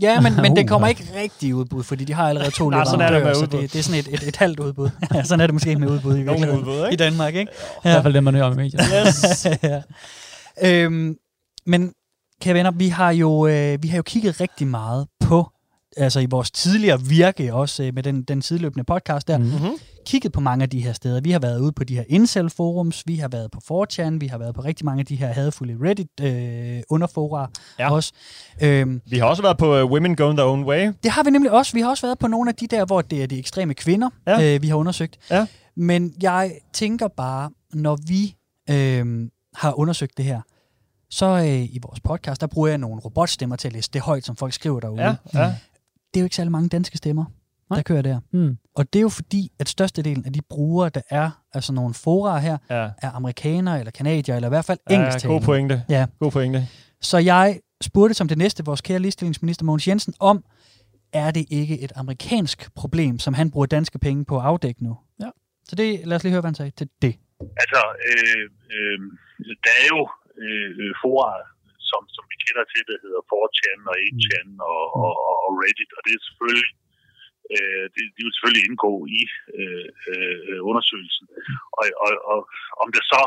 Ja, 0.00 0.20
men, 0.20 0.36
men 0.42 0.56
den 0.56 0.64
Uh. 0.64 0.68
kommer 0.68 0.88
ikke 0.88 1.04
rigtig 1.16 1.48
i 1.48 1.52
udbud, 1.52 1.82
fordi 1.82 2.04
de 2.04 2.12
har 2.14 2.28
allerede 2.28 2.50
to 2.50 2.70
Nej, 2.70 2.84
sådan 2.84 3.00
er 3.00 3.10
leverandører, 3.10 3.18
det 3.18 3.24
med 3.24 3.34
så 3.34 3.42
udbud. 3.42 3.62
det, 3.62 3.72
det 3.72 3.78
er 3.78 3.82
sådan 3.82 4.00
et, 4.00 4.08
et, 4.22 4.28
et 4.28 4.36
halvt 4.36 4.60
udbud. 4.60 4.90
ja, 5.14 5.22
sådan 5.24 5.40
er 5.40 5.46
det 5.46 5.54
måske 5.54 5.76
med 5.76 5.88
udbud 5.88 6.18
i 6.18 6.22
virkeligheden. 6.22 6.58
udbud, 6.60 6.76
ikke? 6.76 6.92
I 6.92 6.96
Danmark, 6.96 7.34
ikke? 7.34 7.52
I 7.52 7.80
hvert 7.82 8.02
fald 8.02 8.14
det, 8.14 8.24
man 8.24 8.34
hører 8.34 8.46
om 8.46 8.52
i 8.52 8.56
medierne. 8.56 9.08
Yes. 9.08 9.46
ja. 9.62 9.82
øhm, 10.84 11.16
men 11.66 11.92
kære 12.40 12.54
venner, 12.54 12.70
vi 12.70 12.88
har 12.88 13.10
jo 13.10 13.46
øh, 13.46 13.82
vi 13.82 13.88
har 13.88 13.96
jo 13.96 14.02
kigget 14.02 14.40
rigtig 14.40 14.66
meget 14.66 15.06
på 15.20 15.50
altså 15.96 16.20
i 16.20 16.26
vores 16.26 16.50
tidligere 16.50 17.00
virke 17.02 17.54
også 17.54 17.82
øh, 17.82 17.94
med 17.94 18.02
den, 18.02 18.22
den 18.22 18.42
sideløbende 18.42 18.84
podcast 18.84 19.28
der, 19.28 19.38
mm-hmm. 19.38 19.70
Kigget 20.06 20.32
på 20.32 20.40
mange 20.40 20.62
af 20.62 20.70
de 20.70 20.80
her 20.80 20.92
steder. 20.92 21.20
Vi 21.20 21.30
har 21.30 21.38
været 21.38 21.60
ude 21.60 21.72
på 21.72 21.84
de 21.84 21.94
her 21.96 22.04
incel-forums, 22.08 23.02
vi 23.06 23.16
har 23.16 23.28
været 23.28 23.50
på 23.50 23.84
4chan, 23.86 24.18
vi 24.20 24.26
har 24.26 24.38
været 24.38 24.54
på 24.54 24.60
rigtig 24.60 24.84
mange 24.86 25.00
af 25.00 25.06
de 25.06 25.16
her 25.16 25.32
hadfulde 25.32 25.76
Reddit-underfora 25.80 27.50
Ja. 27.78 27.86
øh, 27.86 27.92
også. 27.92 28.12
Øhm, 28.62 29.00
Vi 29.06 29.18
har 29.18 29.26
også 29.26 29.42
været 29.42 29.58
på 29.58 29.82
uh, 29.82 29.90
Women 29.90 30.16
Going 30.16 30.36
Their 30.38 30.48
Own 30.48 30.64
Way. 30.64 30.92
det 31.02 31.10
har 31.10 31.22
vi 31.22 31.30
nemlig 31.30 31.52
også. 31.52 31.72
Vi 31.72 31.80
har 31.80 31.90
også 31.90 32.06
været 32.06 32.18
på 32.18 32.26
nogle 32.28 32.50
af 32.50 32.54
de 32.54 32.66
der, 32.66 32.84
hvor 32.84 33.02
det 33.02 33.22
er 33.22 33.26
de 33.26 33.38
ekstreme 33.38 33.74
kvinder, 33.74 34.10
Ja. 34.26 34.40
ja. 34.40 34.54
øh, 34.54 34.62
vi 34.62 34.68
har 34.68 34.76
undersøgt. 34.76 35.18
Ja. 35.30 35.46
Men 35.76 36.14
jeg 36.22 36.52
tænker 36.72 37.08
bare, 37.08 37.50
når 37.74 37.98
vi 38.08 38.36
øh, 38.70 39.28
har 39.54 39.78
undersøgt 39.78 40.16
det 40.16 40.24
her, 40.24 40.40
så 41.10 41.26
øh, 41.26 41.74
i 41.74 41.78
vores 41.82 42.00
podcast, 42.00 42.40
der 42.40 42.46
bruger 42.46 42.68
jeg 42.68 42.78
nogle 42.78 43.00
robotstemmer 43.00 43.56
til 43.56 43.68
at 43.68 43.72
læse 43.74 43.90
det 43.92 44.00
højt, 44.00 44.24
som 44.24 44.36
folk 44.36 44.52
skriver 44.52 44.80
derude. 44.80 45.02
Ja, 45.02 45.14
ja. 45.34 45.44
Det 46.14 46.16
er 46.16 46.20
jo 46.20 46.24
ikke 46.24 46.36
særlig 46.36 46.52
mange 46.52 46.68
danske 46.68 46.96
stemmer, 46.98 47.24
Nej. 47.70 47.76
der 47.76 47.82
kører 47.82 48.02
der. 48.02 48.20
Mm. 48.32 48.56
Og 48.78 48.92
det 48.92 48.98
er 48.98 49.02
jo 49.02 49.08
fordi, 49.08 49.42
at 49.60 49.68
størstedelen 49.68 50.24
af 50.26 50.32
de 50.32 50.42
brugere, 50.50 50.88
der 50.88 51.00
er, 51.10 51.30
altså 51.54 51.72
nogle 51.72 51.94
fora 51.94 52.38
her, 52.38 52.58
ja. 52.70 52.88
er 53.06 53.10
amerikanere 53.10 53.78
eller 53.78 53.90
kanadier, 53.90 54.34
eller 54.36 54.48
i 54.48 54.54
hvert 54.56 54.64
fald 54.64 54.78
Ja, 54.90 54.94
engelsk 54.94 55.26
god 55.26 55.40
pointe. 55.40 55.84
Ja. 55.88 56.06
God 56.20 56.30
pointe. 56.30 56.68
Så 57.00 57.18
jeg 57.18 57.60
spurgte 57.88 58.14
som 58.14 58.28
det 58.28 58.38
næste 58.38 58.64
vores 58.64 58.80
kære 58.80 58.98
ligestillingsminister 58.98 59.64
Mogens 59.64 59.88
Jensen 59.88 60.14
om, 60.20 60.44
er 61.12 61.30
det 61.30 61.44
ikke 61.50 61.80
et 61.84 61.92
amerikansk 61.96 62.74
problem, 62.74 63.18
som 63.18 63.34
han 63.34 63.50
bruger 63.50 63.66
danske 63.66 63.98
penge 63.98 64.24
på 64.24 64.34
at 64.40 64.44
afdække 64.44 64.84
nu? 64.84 64.98
Ja. 65.22 65.30
Så 65.68 65.72
det, 65.76 65.88
lad 66.08 66.16
os 66.16 66.22
lige 66.24 66.32
høre, 66.32 66.40
hvad 66.44 66.52
han 66.52 66.60
sagde 66.62 66.70
til 66.80 66.88
det. 67.04 67.14
Altså, 67.62 67.82
øh, 68.08 68.44
øh, 68.74 68.98
der 69.64 69.74
er 69.82 69.88
jo 69.94 70.02
øh, 70.44 70.90
fora, 71.02 71.30
som, 71.90 72.02
som 72.16 72.24
vi 72.30 72.36
kender 72.44 72.64
til, 72.72 72.82
der 72.90 72.96
hedder 73.04 73.22
4chan 73.32 73.78
og 73.90 73.96
8chan 74.08 74.48
og, 74.70 74.82
og, 75.04 75.12
og, 75.28 75.36
og 75.46 75.50
Reddit, 75.62 75.92
og 75.96 76.00
det 76.06 76.12
er 76.16 76.22
selvfølgelig 76.28 76.68
øh, 77.54 77.84
det, 77.94 78.02
de 78.16 78.20
vil 78.24 78.34
selvfølgelig 78.34 78.66
indgå 78.68 78.92
i 79.18 79.20
øh, 79.58 79.88
øh, 80.12 80.58
undersøgelsen. 80.70 81.26
Og, 81.78 81.84
og, 82.04 82.12
og 82.32 82.40
om 82.82 82.88
det 82.94 83.02
så, 83.12 83.22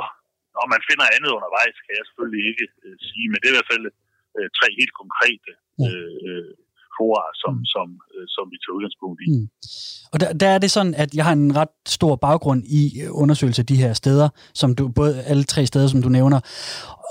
om 0.64 0.68
man 0.74 0.82
finder 0.90 1.14
andet 1.16 1.32
undervejs, 1.38 1.78
kan 1.86 1.94
jeg 1.98 2.06
selvfølgelig 2.06 2.44
ikke 2.52 2.66
øh, 2.86 2.96
sige, 3.08 3.28
men 3.30 3.38
det 3.40 3.48
er 3.48 3.54
i 3.54 3.58
hvert 3.58 3.74
fald 3.74 3.86
øh, 4.38 4.48
tre 4.58 4.68
helt 4.80 4.94
konkrete 5.02 5.52
øh, 5.86 6.14
øh, 6.28 6.52
fora, 6.98 7.24
som, 7.44 7.54
som, 7.74 7.88
øh, 8.16 8.26
som 8.36 8.46
vi 8.52 8.58
tager 8.60 8.78
udgangspunkt 8.78 9.20
i. 9.26 9.28
Mm. 9.32 9.48
Og 10.14 10.18
der, 10.22 10.30
der 10.42 10.50
er 10.56 10.60
det 10.64 10.72
sådan, 10.72 10.96
at 11.04 11.10
jeg 11.18 11.26
har 11.28 11.34
en 11.34 11.56
ret 11.56 11.76
stor 11.98 12.16
baggrund 12.16 12.62
i 12.80 12.82
øh, 13.04 13.10
undersøgelse 13.22 13.62
af 13.62 13.66
de 13.66 13.82
her 13.84 13.94
steder, 13.94 14.30
som 14.54 14.76
du, 14.76 14.84
både 15.02 15.24
alle 15.24 15.44
tre 15.44 15.66
steder, 15.66 15.88
som 15.88 16.02
du 16.02 16.10
nævner. 16.10 16.40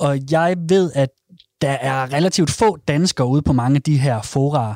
Og 0.07 0.13
jeg 0.31 0.57
ved, 0.69 0.87
at 0.95 1.11
der 1.63 1.71
er 1.71 2.13
relativt 2.13 2.51
få 2.51 2.77
danskere 2.77 3.27
ude 3.27 3.43
på 3.43 3.53
mange 3.53 3.77
af 3.77 3.83
de 3.83 3.99
her 3.99 4.23
forarer. 4.23 4.75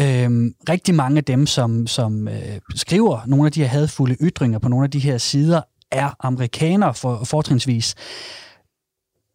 Øhm, 0.00 0.54
rigtig 0.68 0.94
mange 0.94 1.18
af 1.18 1.24
dem, 1.24 1.46
som, 1.46 1.86
som 1.86 2.28
øh, 2.28 2.60
skriver 2.74 3.26
nogle 3.26 3.46
af 3.46 3.52
de 3.52 3.60
her 3.60 3.68
hadfulde 3.68 4.16
ytringer 4.28 4.58
på 4.58 4.68
nogle 4.68 4.84
af 4.84 4.90
de 4.90 4.98
her 4.98 5.18
sider, 5.18 5.62
er 5.92 6.10
amerikanere 6.20 6.94
for, 6.94 7.24
fortrinsvis. 7.24 7.94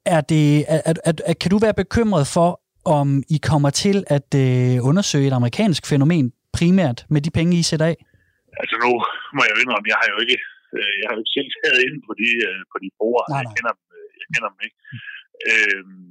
Er 0.05 0.21
det, 0.21 0.65
er, 0.67 0.81
er, 0.85 0.93
er, 1.25 1.33
kan 1.41 1.51
du 1.51 1.57
være 1.57 1.73
bekymret 1.73 2.27
for, 2.27 2.61
om 2.85 3.23
I 3.35 3.37
kommer 3.51 3.69
til 3.69 3.97
at 4.17 4.29
øh, 4.45 4.87
undersøge 4.89 5.27
et 5.27 5.33
amerikansk 5.33 5.83
fænomen 5.91 6.25
primært 6.57 7.05
med 7.09 7.21
de 7.25 7.31
penge, 7.37 7.57
I 7.57 7.63
sætter 7.71 7.85
af? 7.93 7.97
Altså 8.61 8.75
nu 8.83 8.91
må 9.35 9.39
jeg 9.45 9.51
jo 9.55 9.59
indrømme, 9.63 9.87
jeg 9.93 9.99
har 10.01 10.07
jo 10.13 10.17
ikke, 10.23 10.37
øh, 10.77 10.93
jeg 10.99 11.05
har 11.07 11.13
jo 11.15 11.21
ikke 11.23 11.35
selv 11.37 11.49
taget 11.59 11.79
ind 11.87 11.95
på 12.07 12.11
de, 12.21 12.29
øh, 12.47 12.61
på 12.71 12.77
de 12.83 12.89
brugere. 12.97 13.25
Nej, 13.29 13.37
Jeg 13.37 13.47
nej. 13.49 13.55
kender 13.57 13.73
dem, 13.77 13.85
øh, 13.97 14.07
jeg 14.21 14.27
kender 14.33 14.49
dem 14.53 14.59
ikke. 14.67 14.77
Øhm, 15.49 16.05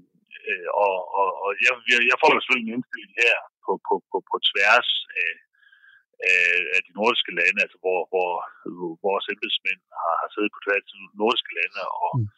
øh, 0.48 0.68
og, 0.84 0.94
og, 1.20 1.28
og 1.44 1.50
jeg, 1.64 1.72
jeg, 1.90 1.98
jeg 2.10 2.16
får 2.20 2.30
jo 2.32 2.40
selvfølgelig 2.40 2.68
en 2.68 2.76
indstilling 2.76 3.14
her 3.22 3.36
på, 3.64 3.72
på, 3.86 3.94
på, 4.10 4.16
på 4.30 4.36
tværs 4.50 4.88
af, 5.24 5.32
af, 6.30 6.46
af 6.74 6.80
de 6.86 6.92
nordiske 6.98 7.32
lande, 7.38 7.58
altså 7.64 7.78
hvor, 7.82 8.00
hvor, 8.12 8.32
hvor 8.76 8.92
vores 9.06 9.26
embedsmænd 9.34 9.80
har, 10.02 10.14
har 10.22 10.28
siddet 10.34 10.50
på 10.54 10.60
tværs 10.64 10.84
af 10.92 10.98
de 11.02 11.18
nordiske 11.22 11.52
lande 11.58 11.82
og, 12.04 12.12
Mm. 12.18 12.22
mm. 12.22 12.28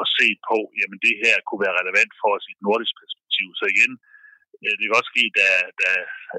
og 0.00 0.04
set 0.16 0.38
på, 0.50 0.58
jamen 0.80 0.98
det 1.06 1.14
her 1.24 1.36
kunne 1.46 1.64
være 1.66 1.78
relevant 1.80 2.12
for 2.20 2.30
os 2.36 2.46
i 2.48 2.52
et 2.56 2.62
nordisk 2.68 2.94
perspektiv. 3.02 3.46
Så 3.60 3.64
igen, 3.74 3.92
øh, 4.62 4.74
det 4.76 4.84
kan 4.86 4.98
også 5.00 5.12
ske, 5.14 5.24
at 5.30 5.36
der, 5.40 5.54
der 5.82 5.94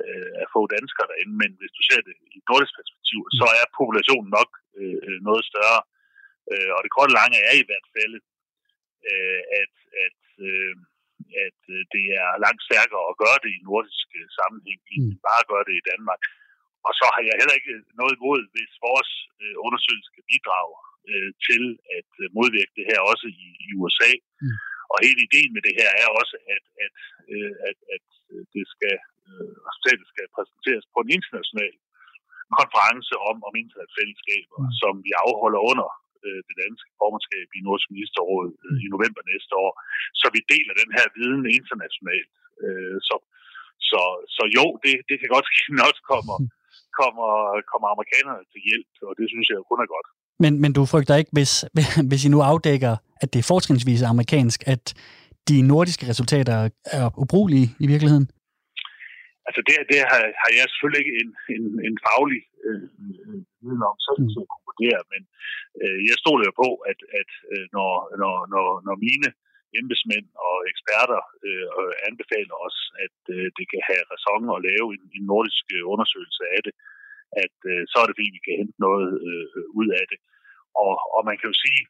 øh, 0.10 0.32
er 0.42 0.48
få 0.56 0.62
danskere 0.76 1.10
derinde, 1.12 1.36
men 1.44 1.52
hvis 1.60 1.74
du 1.78 1.82
ser 1.90 2.02
det 2.08 2.16
i 2.34 2.36
et 2.42 2.48
nordisk 2.52 2.74
perspektiv, 2.80 3.20
så 3.40 3.48
er 3.60 3.76
populationen 3.80 4.30
nok 4.38 4.50
øh, 4.80 5.18
noget 5.28 5.44
større. 5.52 5.82
Øh, 6.52 6.70
og 6.76 6.80
det 6.84 6.92
korte 6.96 7.14
lange 7.20 7.38
er 7.50 7.56
i 7.62 7.68
hvert 7.70 7.88
fald, 7.96 8.14
øh, 9.10 9.42
at, 9.62 9.74
at, 10.06 10.22
øh, 10.48 10.76
at 11.46 11.60
øh, 11.76 11.82
det 11.94 12.06
er 12.22 12.28
langt 12.46 12.62
stærkere 12.70 13.04
at 13.12 13.20
gøre 13.24 13.40
det 13.44 13.52
i 13.58 13.66
nordisk 13.70 14.08
øh, 14.20 14.28
sammenhæng, 14.38 14.80
end 14.94 15.04
Mm. 15.10 15.22
bare 15.28 15.42
at 15.44 15.50
gøre 15.52 15.66
det 15.70 15.76
i 15.78 15.88
Danmark. 15.92 16.22
Og 16.88 16.92
så 17.00 17.06
har 17.14 17.22
jeg 17.28 17.36
heller 17.40 17.56
ikke 17.60 17.74
noget 18.00 18.14
imod, 18.20 18.42
hvis 18.56 18.72
vores 18.88 19.12
øh, 19.44 19.56
undersøgelse 19.68 20.10
kan 20.16 20.26
bidrage 20.32 20.74
øh, 21.12 21.30
til 21.48 21.64
at 21.98 22.10
øh, 22.22 22.28
modvirke 22.38 22.74
det 22.80 22.86
her 22.92 23.00
også 23.12 23.26
i, 23.46 23.48
i 23.66 23.70
USA. 23.80 24.12
Mm. 24.44 24.56
Og 24.92 24.98
hele 25.06 25.20
ideen 25.28 25.52
med 25.56 25.62
det 25.68 25.76
her 25.80 25.90
er 26.04 26.10
også, 26.22 26.36
at, 26.56 26.66
at, 26.86 26.96
øh, 27.34 27.54
at, 27.70 27.78
at 27.96 28.06
det 28.56 28.66
skal, 28.74 28.96
øh, 29.30 29.52
resultatet 29.68 30.06
skal 30.14 30.26
præsenteres 30.36 30.86
på 30.94 30.98
en 31.04 31.12
international 31.18 31.74
konference 32.60 33.14
om, 33.30 33.38
om 33.48 33.54
internetfællesskaber, 33.64 34.60
mm. 34.64 34.74
som 34.82 34.94
vi 35.06 35.12
afholder 35.26 35.62
under 35.72 35.88
øh, 36.28 36.40
det 36.48 36.56
danske 36.64 36.90
formandskab 37.00 37.48
i 37.58 37.60
Nordisk 37.66 37.88
Ministerråd 37.96 38.50
øh, 38.66 38.78
i 38.86 38.88
november 38.96 39.22
næste 39.32 39.54
år. 39.64 39.72
Så 40.20 40.26
vi 40.36 40.42
deler 40.54 40.74
den 40.82 40.90
her 40.98 41.06
viden 41.18 41.44
internationalt. 41.60 42.34
Øh, 42.66 42.98
så, 43.08 43.16
så, 43.90 44.02
så 44.36 44.44
jo, 44.58 44.66
det, 44.84 44.94
det 45.10 45.16
kan 45.20 45.30
godt 45.36 45.48
ske, 45.50 45.60
at 45.64 45.72
den 45.72 45.82
også 45.90 46.02
kommer, 46.14 46.36
kommer, 47.00 47.30
kommer 47.72 47.88
amerikanerne 47.96 48.44
til 48.52 48.62
hjælp, 48.68 48.92
og 49.08 49.14
det 49.20 49.26
synes 49.32 49.46
jeg 49.50 49.58
kun 49.72 49.80
er 49.86 49.90
godt. 49.96 50.08
Men, 50.44 50.54
men 50.64 50.72
du 50.78 50.82
frygter 50.94 51.16
ikke, 51.22 51.32
hvis, 51.38 51.52
hvis 52.10 52.26
I 52.28 52.30
nu 52.36 52.40
afdækker, 52.52 52.94
at 53.22 53.28
det 53.34 53.40
er 53.40 53.50
fortrinsvis 53.54 54.02
amerikansk, 54.14 54.60
at 54.74 54.84
de 55.50 55.58
nordiske 55.72 56.08
resultater 56.12 56.56
er 56.98 57.06
ubrugelige 57.24 57.68
i 57.80 57.88
virkeligheden? 57.94 58.28
Altså 59.48 59.62
det, 59.68 59.76
det 59.92 60.00
har, 60.12 60.22
har 60.42 60.52
jeg 60.58 60.66
selvfølgelig 60.68 61.02
ikke 61.04 61.16
en, 61.24 61.32
en, 61.56 61.66
en 61.88 61.96
faglig 62.08 62.42
øh, 62.68 62.86
øh, 63.28 63.40
viden 63.62 63.84
om 63.90 63.98
selv 64.06 64.20
Mm. 64.22 64.32
til 64.32 64.44
at 64.46 64.52
konkludere, 64.56 65.02
men 65.14 65.22
øh, 65.82 66.00
jeg 66.10 66.16
stoler 66.24 66.46
jo 66.50 66.54
på, 66.64 66.70
at, 66.92 67.00
at 67.20 67.32
øh, 67.52 67.66
når, 67.76 67.92
når, 68.22 68.36
når, 68.54 68.68
når 68.88 68.96
mine 69.08 69.30
embedsmænd 69.80 70.28
og 70.48 70.56
eksperter 70.72 71.22
øh, 71.48 71.92
anbefaler 72.08 72.56
os, 72.68 72.78
at 73.06 73.18
øh, 73.36 73.48
det 73.58 73.66
kan 73.72 73.82
have 73.90 74.04
ræson 74.12 74.44
at 74.56 74.64
lave 74.70 74.88
en, 74.96 75.04
en 75.18 75.24
nordisk 75.32 75.66
øh, 75.78 75.84
undersøgelse 75.94 76.44
af 76.56 76.62
det, 76.68 76.74
at 77.44 77.58
øh, 77.72 77.84
så 77.92 77.96
er 78.00 78.06
det 78.06 78.18
fordi, 78.18 78.38
vi 78.38 78.46
kan 78.46 78.60
hente 78.62 78.78
noget 78.88 79.10
øh, 79.28 79.64
ud 79.80 79.88
af 80.00 80.06
det. 80.12 80.20
Og, 80.84 80.94
og 81.16 81.22
man 81.30 81.36
kan 81.38 81.50
jo 81.52 81.56
sige, 81.66 81.82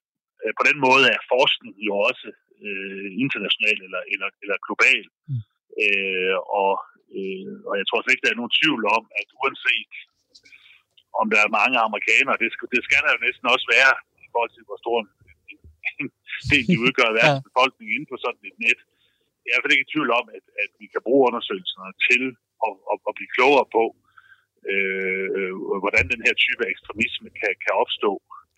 øh, 0.42 0.52
på 0.60 0.64
den 0.70 0.78
måde 0.88 1.06
er 1.16 1.22
forskning 1.36 1.74
jo 1.90 1.94
også 2.10 2.28
øh, 2.66 3.08
international 3.24 3.78
eller, 3.88 4.02
eller, 4.14 4.30
eller 4.44 4.58
global. 4.68 5.04
Mm. 5.30 5.42
Øh, 5.84 6.38
og, 6.62 6.74
øh, 7.18 7.54
og 7.70 7.74
jeg 7.80 7.86
tror 7.86 8.00
slet 8.00 8.14
ikke, 8.14 8.26
der 8.26 8.34
er 8.34 8.42
nogen 8.42 8.58
tvivl 8.60 8.84
om, 8.98 9.04
at 9.22 9.28
uanset 9.40 9.94
om 11.20 11.26
der 11.34 11.40
er 11.44 11.56
mange 11.60 11.78
amerikanere, 11.88 12.42
det 12.44 12.50
skal, 12.54 12.68
det 12.76 12.82
skal 12.88 13.02
der 13.04 13.12
jo 13.16 13.20
næsten 13.28 13.46
også 13.56 13.68
være, 13.76 13.94
i 14.26 14.28
forhold 14.34 14.52
til, 14.54 14.64
hvor 14.68 14.78
stor 14.84 14.98
en, 15.02 15.10
en 16.02 16.08
del 16.52 16.66
de 16.72 16.84
udgør 16.86 17.10
af 17.12 17.16
verdens 17.20 17.48
befolkning 17.50 17.88
inden 17.90 18.10
for 18.12 18.20
sådan 18.24 18.44
et 18.50 18.58
net. 18.66 18.80
Jeg 19.44 19.50
er 19.50 19.52
i 19.52 19.54
hvert 19.54 19.64
fald 19.64 19.76
ikke 19.76 19.88
i 19.88 19.94
tvivl 19.94 20.10
om, 20.20 20.26
at, 20.38 20.46
at 20.64 20.72
vi 20.82 20.86
kan 20.94 21.02
bruge 21.08 21.24
undersøgelserne 21.30 21.94
til 22.08 22.24
at, 22.68 22.74
at, 22.92 22.98
at 23.10 23.14
blive 23.18 23.34
klogere 23.36 23.68
på, 23.78 23.84
øh, 24.74 25.52
hvordan 25.84 26.06
den 26.14 26.22
her 26.26 26.36
type 26.44 26.64
ekstremisme 26.74 27.30
kan, 27.40 27.54
kan 27.64 27.74
opstå, 27.84 28.12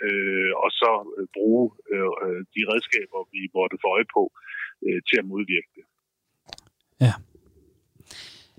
øh, 0.06 0.52
og 0.64 0.70
så 0.82 0.92
øh, 1.18 1.28
bruge 1.38 1.64
øh, 1.94 2.40
de 2.56 2.62
redskaber, 2.72 3.20
vi 3.34 3.42
måtte 3.58 3.78
få 3.84 3.88
øje 3.96 4.08
på, 4.18 4.24
øh, 4.86 5.00
til 5.08 5.18
at 5.22 5.30
modvirke 5.32 5.72
det. 5.78 5.86
Ja. 7.06 7.14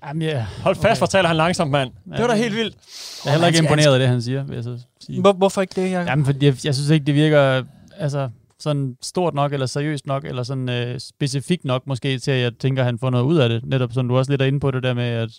Jamen, 0.05 0.23
ja. 0.23 0.47
Hold 0.63 0.77
fast, 0.77 1.01
hvor 1.01 1.07
taler 1.07 1.29
han 1.29 1.37
langsomt, 1.37 1.71
mand. 1.71 1.91
Det 2.13 2.21
var 2.21 2.27
da 2.27 2.35
helt 2.35 2.55
vildt. 2.55 2.77
Jeg 3.25 3.31
er 3.31 3.33
heller 3.33 3.47
ikke 3.47 3.59
imponeret 3.59 3.93
af 3.93 3.99
det, 3.99 4.09
han 4.09 4.23
siger, 4.23 4.45
vil 4.45 4.55
jeg 4.55 4.65
så 4.65 4.79
sige. 5.01 5.21
Hvor, 5.21 5.33
hvorfor 5.33 5.61
ikke 5.61 5.83
det, 5.83 5.91
Jacob? 5.91 6.09
Jamen, 6.09 6.25
for 6.25 6.33
jeg, 6.41 6.57
jeg 6.65 6.75
synes 6.75 6.91
ikke, 6.91 7.07
det 7.07 7.15
virker 7.15 7.65
altså, 7.97 8.29
sådan 8.59 8.97
stort 9.03 9.35
nok, 9.35 9.53
eller 9.53 9.67
seriøst 9.67 10.07
nok, 10.07 10.25
eller 10.25 10.43
sådan 10.43 10.69
øh, 10.69 11.01
specifikt 11.01 11.65
nok 11.65 11.87
måske, 11.87 12.19
til 12.19 12.31
at 12.31 12.41
jeg 12.41 12.53
tænker, 12.59 12.83
at 12.83 12.87
han 12.87 12.99
får 12.99 13.11
noget 13.11 13.25
ud 13.25 13.37
af 13.37 13.49
det. 13.49 13.65
Netop 13.65 13.93
sådan, 13.93 14.09
du 14.09 14.17
også 14.17 14.33
lidt 14.33 14.43
er 14.43 14.47
inde 14.47 14.61
på 14.61 14.71
det 14.71 14.83
der 14.83 14.95
med, 14.95 15.05
at 15.05 15.31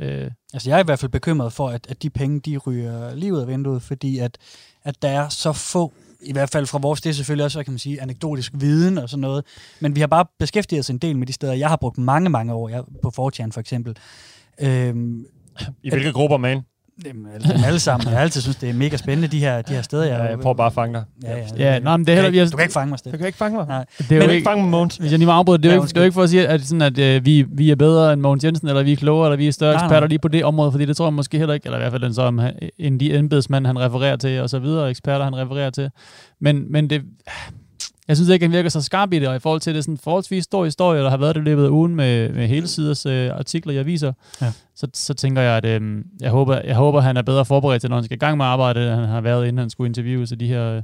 Øh. 0.00 0.30
Altså 0.54 0.70
jeg 0.70 0.76
er 0.76 0.80
i 0.80 0.84
hvert 0.84 0.98
fald 0.98 1.10
bekymret 1.10 1.52
for, 1.52 1.68
at, 1.68 1.86
at 1.88 2.02
de 2.02 2.10
penge, 2.10 2.40
de 2.40 2.56
ryger 2.56 3.14
lige 3.14 3.34
ud 3.34 3.38
af 3.38 3.48
vinduet, 3.48 3.82
fordi 3.82 4.18
at, 4.18 4.38
at 4.84 5.02
der 5.02 5.08
er 5.08 5.28
så 5.28 5.52
få, 5.52 5.92
i 6.20 6.32
hvert 6.32 6.50
fald 6.50 6.66
fra 6.66 6.78
vores, 6.78 7.00
det 7.00 7.10
er 7.10 7.14
selvfølgelig 7.14 7.44
også, 7.44 7.64
kan 7.64 7.72
man 7.72 7.78
sige, 7.78 8.02
anekdotisk 8.02 8.52
viden 8.54 8.98
og 8.98 9.08
sådan 9.08 9.20
noget, 9.20 9.44
men 9.80 9.94
vi 9.96 10.00
har 10.00 10.06
bare 10.06 10.24
beskæftiget 10.38 10.80
os 10.80 10.90
en 10.90 10.98
del 10.98 11.18
med 11.18 11.26
de 11.26 11.32
steder. 11.32 11.52
Jeg 11.52 11.68
har 11.68 11.76
brugt 11.76 11.98
mange, 11.98 12.30
mange 12.30 12.52
år 12.52 12.68
jeg, 12.68 12.84
på 13.02 13.10
4 13.10 13.52
for 13.52 13.60
eksempel. 13.60 13.96
Øhm, 14.60 15.26
I 15.82 15.90
hvilke 15.90 16.08
at, 16.08 16.14
grupper, 16.14 16.36
man? 16.36 16.62
Dem, 17.04 17.26
dem 17.42 17.64
alle 17.66 17.80
sammen. 17.80 18.08
Jeg 18.08 18.16
har 18.16 18.22
altid 18.22 18.40
synes, 18.40 18.56
det 18.56 18.68
er 18.68 18.74
mega 18.74 18.96
spændende, 18.96 19.28
de 19.28 19.40
her, 19.40 19.62
de 19.62 19.72
her 19.72 19.82
steder. 19.82 20.04
Jeg, 20.04 20.18
ja, 20.18 20.24
jeg 20.24 20.38
prøver 20.38 20.54
bare 20.54 20.66
at 20.66 20.72
fange 20.72 20.94
dig. 20.94 21.04
Ja, 21.22 21.36
ja, 21.36 21.44
ja 21.58 21.78
nej, 21.78 21.96
men 21.96 22.06
det 22.06 22.12
er 22.12 22.22
heller, 22.22 22.40
ikke, 22.40 22.50
du 22.50 22.56
kan 22.56 22.64
ikke 22.64 22.72
fange 22.72 22.88
mig, 22.88 22.98
Steffen. 22.98 23.12
Du 23.12 23.18
kan 23.18 23.26
ikke 23.26 23.38
fange 23.38 23.56
mig. 23.56 23.66
Nej. 23.66 23.84
Det 23.98 24.12
er 24.12 24.18
men 24.18 24.22
jo 24.22 24.30
ikke 24.34 24.44
fange 24.44 24.62
mig, 24.62 24.70
Måns. 24.70 24.96
Hvis 24.96 25.10
jeg 25.10 25.18
lige 25.18 25.26
må 25.26 25.32
afbryde, 25.32 25.58
det 25.58 25.64
er, 25.64 25.74
ja, 25.74 25.80
ikke, 25.80 25.88
det 25.88 25.96
er 25.96 26.00
jo 26.00 26.04
ikke 26.04 26.14
for 26.14 26.22
at 26.22 26.30
sige, 26.30 26.48
at, 26.48 26.62
sådan, 26.62 26.82
at 26.82 26.98
øh, 26.98 27.24
vi, 27.24 27.44
vi 27.52 27.70
er 27.70 27.76
bedre 27.76 28.12
end 28.12 28.20
Mogens 28.20 28.44
Jensen, 28.44 28.68
eller 28.68 28.82
vi 28.82 28.92
er 28.92 28.96
klogere, 28.96 29.28
eller 29.28 29.36
vi 29.36 29.48
er 29.48 29.52
større 29.52 29.74
nej, 29.74 29.84
eksperter 29.84 30.00
nej. 30.00 30.08
lige 30.08 30.18
på 30.18 30.28
det 30.28 30.44
område, 30.44 30.70
fordi 30.70 30.84
det 30.84 30.96
tror 30.96 31.06
jeg 31.06 31.12
måske 31.14 31.38
heller 31.38 31.54
ikke, 31.54 31.66
eller 31.66 31.78
i 31.78 31.80
hvert 31.80 31.92
fald 31.92 32.02
den 32.02 32.14
som, 32.14 32.40
end 32.78 33.00
de 33.00 33.14
embedsmænd, 33.14 33.66
han 33.66 33.78
refererer 33.78 34.16
til, 34.16 34.40
og 34.40 34.50
så 34.50 34.58
videre, 34.58 34.90
eksperter, 34.90 35.24
han 35.24 35.36
refererer 35.36 35.70
til. 35.70 35.90
Men, 36.40 36.72
men 36.72 36.90
det, 36.90 37.02
jeg 38.08 38.16
synes 38.16 38.30
ikke, 38.30 38.44
han 38.44 38.52
virker 38.52 38.68
så 38.68 38.82
skarp 38.82 39.12
i 39.12 39.18
det, 39.18 39.28
og 39.28 39.36
i 39.36 39.38
forhold 39.38 39.60
til 39.60 39.74
det 39.74 39.84
sådan 39.84 39.98
forholdsvis 39.98 40.44
stor 40.44 40.64
historie, 40.64 41.02
der 41.02 41.10
har 41.10 41.16
været 41.16 41.34
det 41.34 41.44
løbet 41.44 41.64
af 41.64 41.68
ugen 41.68 41.94
med, 41.94 42.32
med 42.32 42.48
hele 42.48 42.68
siders 42.68 43.06
øh, 43.06 43.30
artikler 43.30 43.72
i 43.72 43.76
aviser, 43.76 44.12
ja. 44.40 44.52
så, 44.74 44.88
så 44.94 45.14
tænker 45.14 45.42
jeg, 45.42 45.56
at 45.56 45.64
øh, 45.64 46.04
jeg, 46.20 46.30
håber, 46.30 46.60
jeg 46.64 46.76
håber, 46.76 47.00
han 47.00 47.16
er 47.16 47.22
bedre 47.22 47.44
forberedt 47.44 47.80
til, 47.80 47.90
når 47.90 47.96
han 47.96 48.04
skal 48.04 48.14
i 48.14 48.18
gang 48.18 48.36
med 48.36 48.44
arbejde, 48.44 48.82
end 48.82 48.90
han 48.90 49.08
har 49.08 49.20
været, 49.20 49.46
inden 49.46 49.58
han 49.58 49.70
skulle 49.70 49.88
interviewe 49.88 50.26
til 50.26 50.40
de 50.40 50.46
her, 50.46 50.76
øh, 50.76 50.82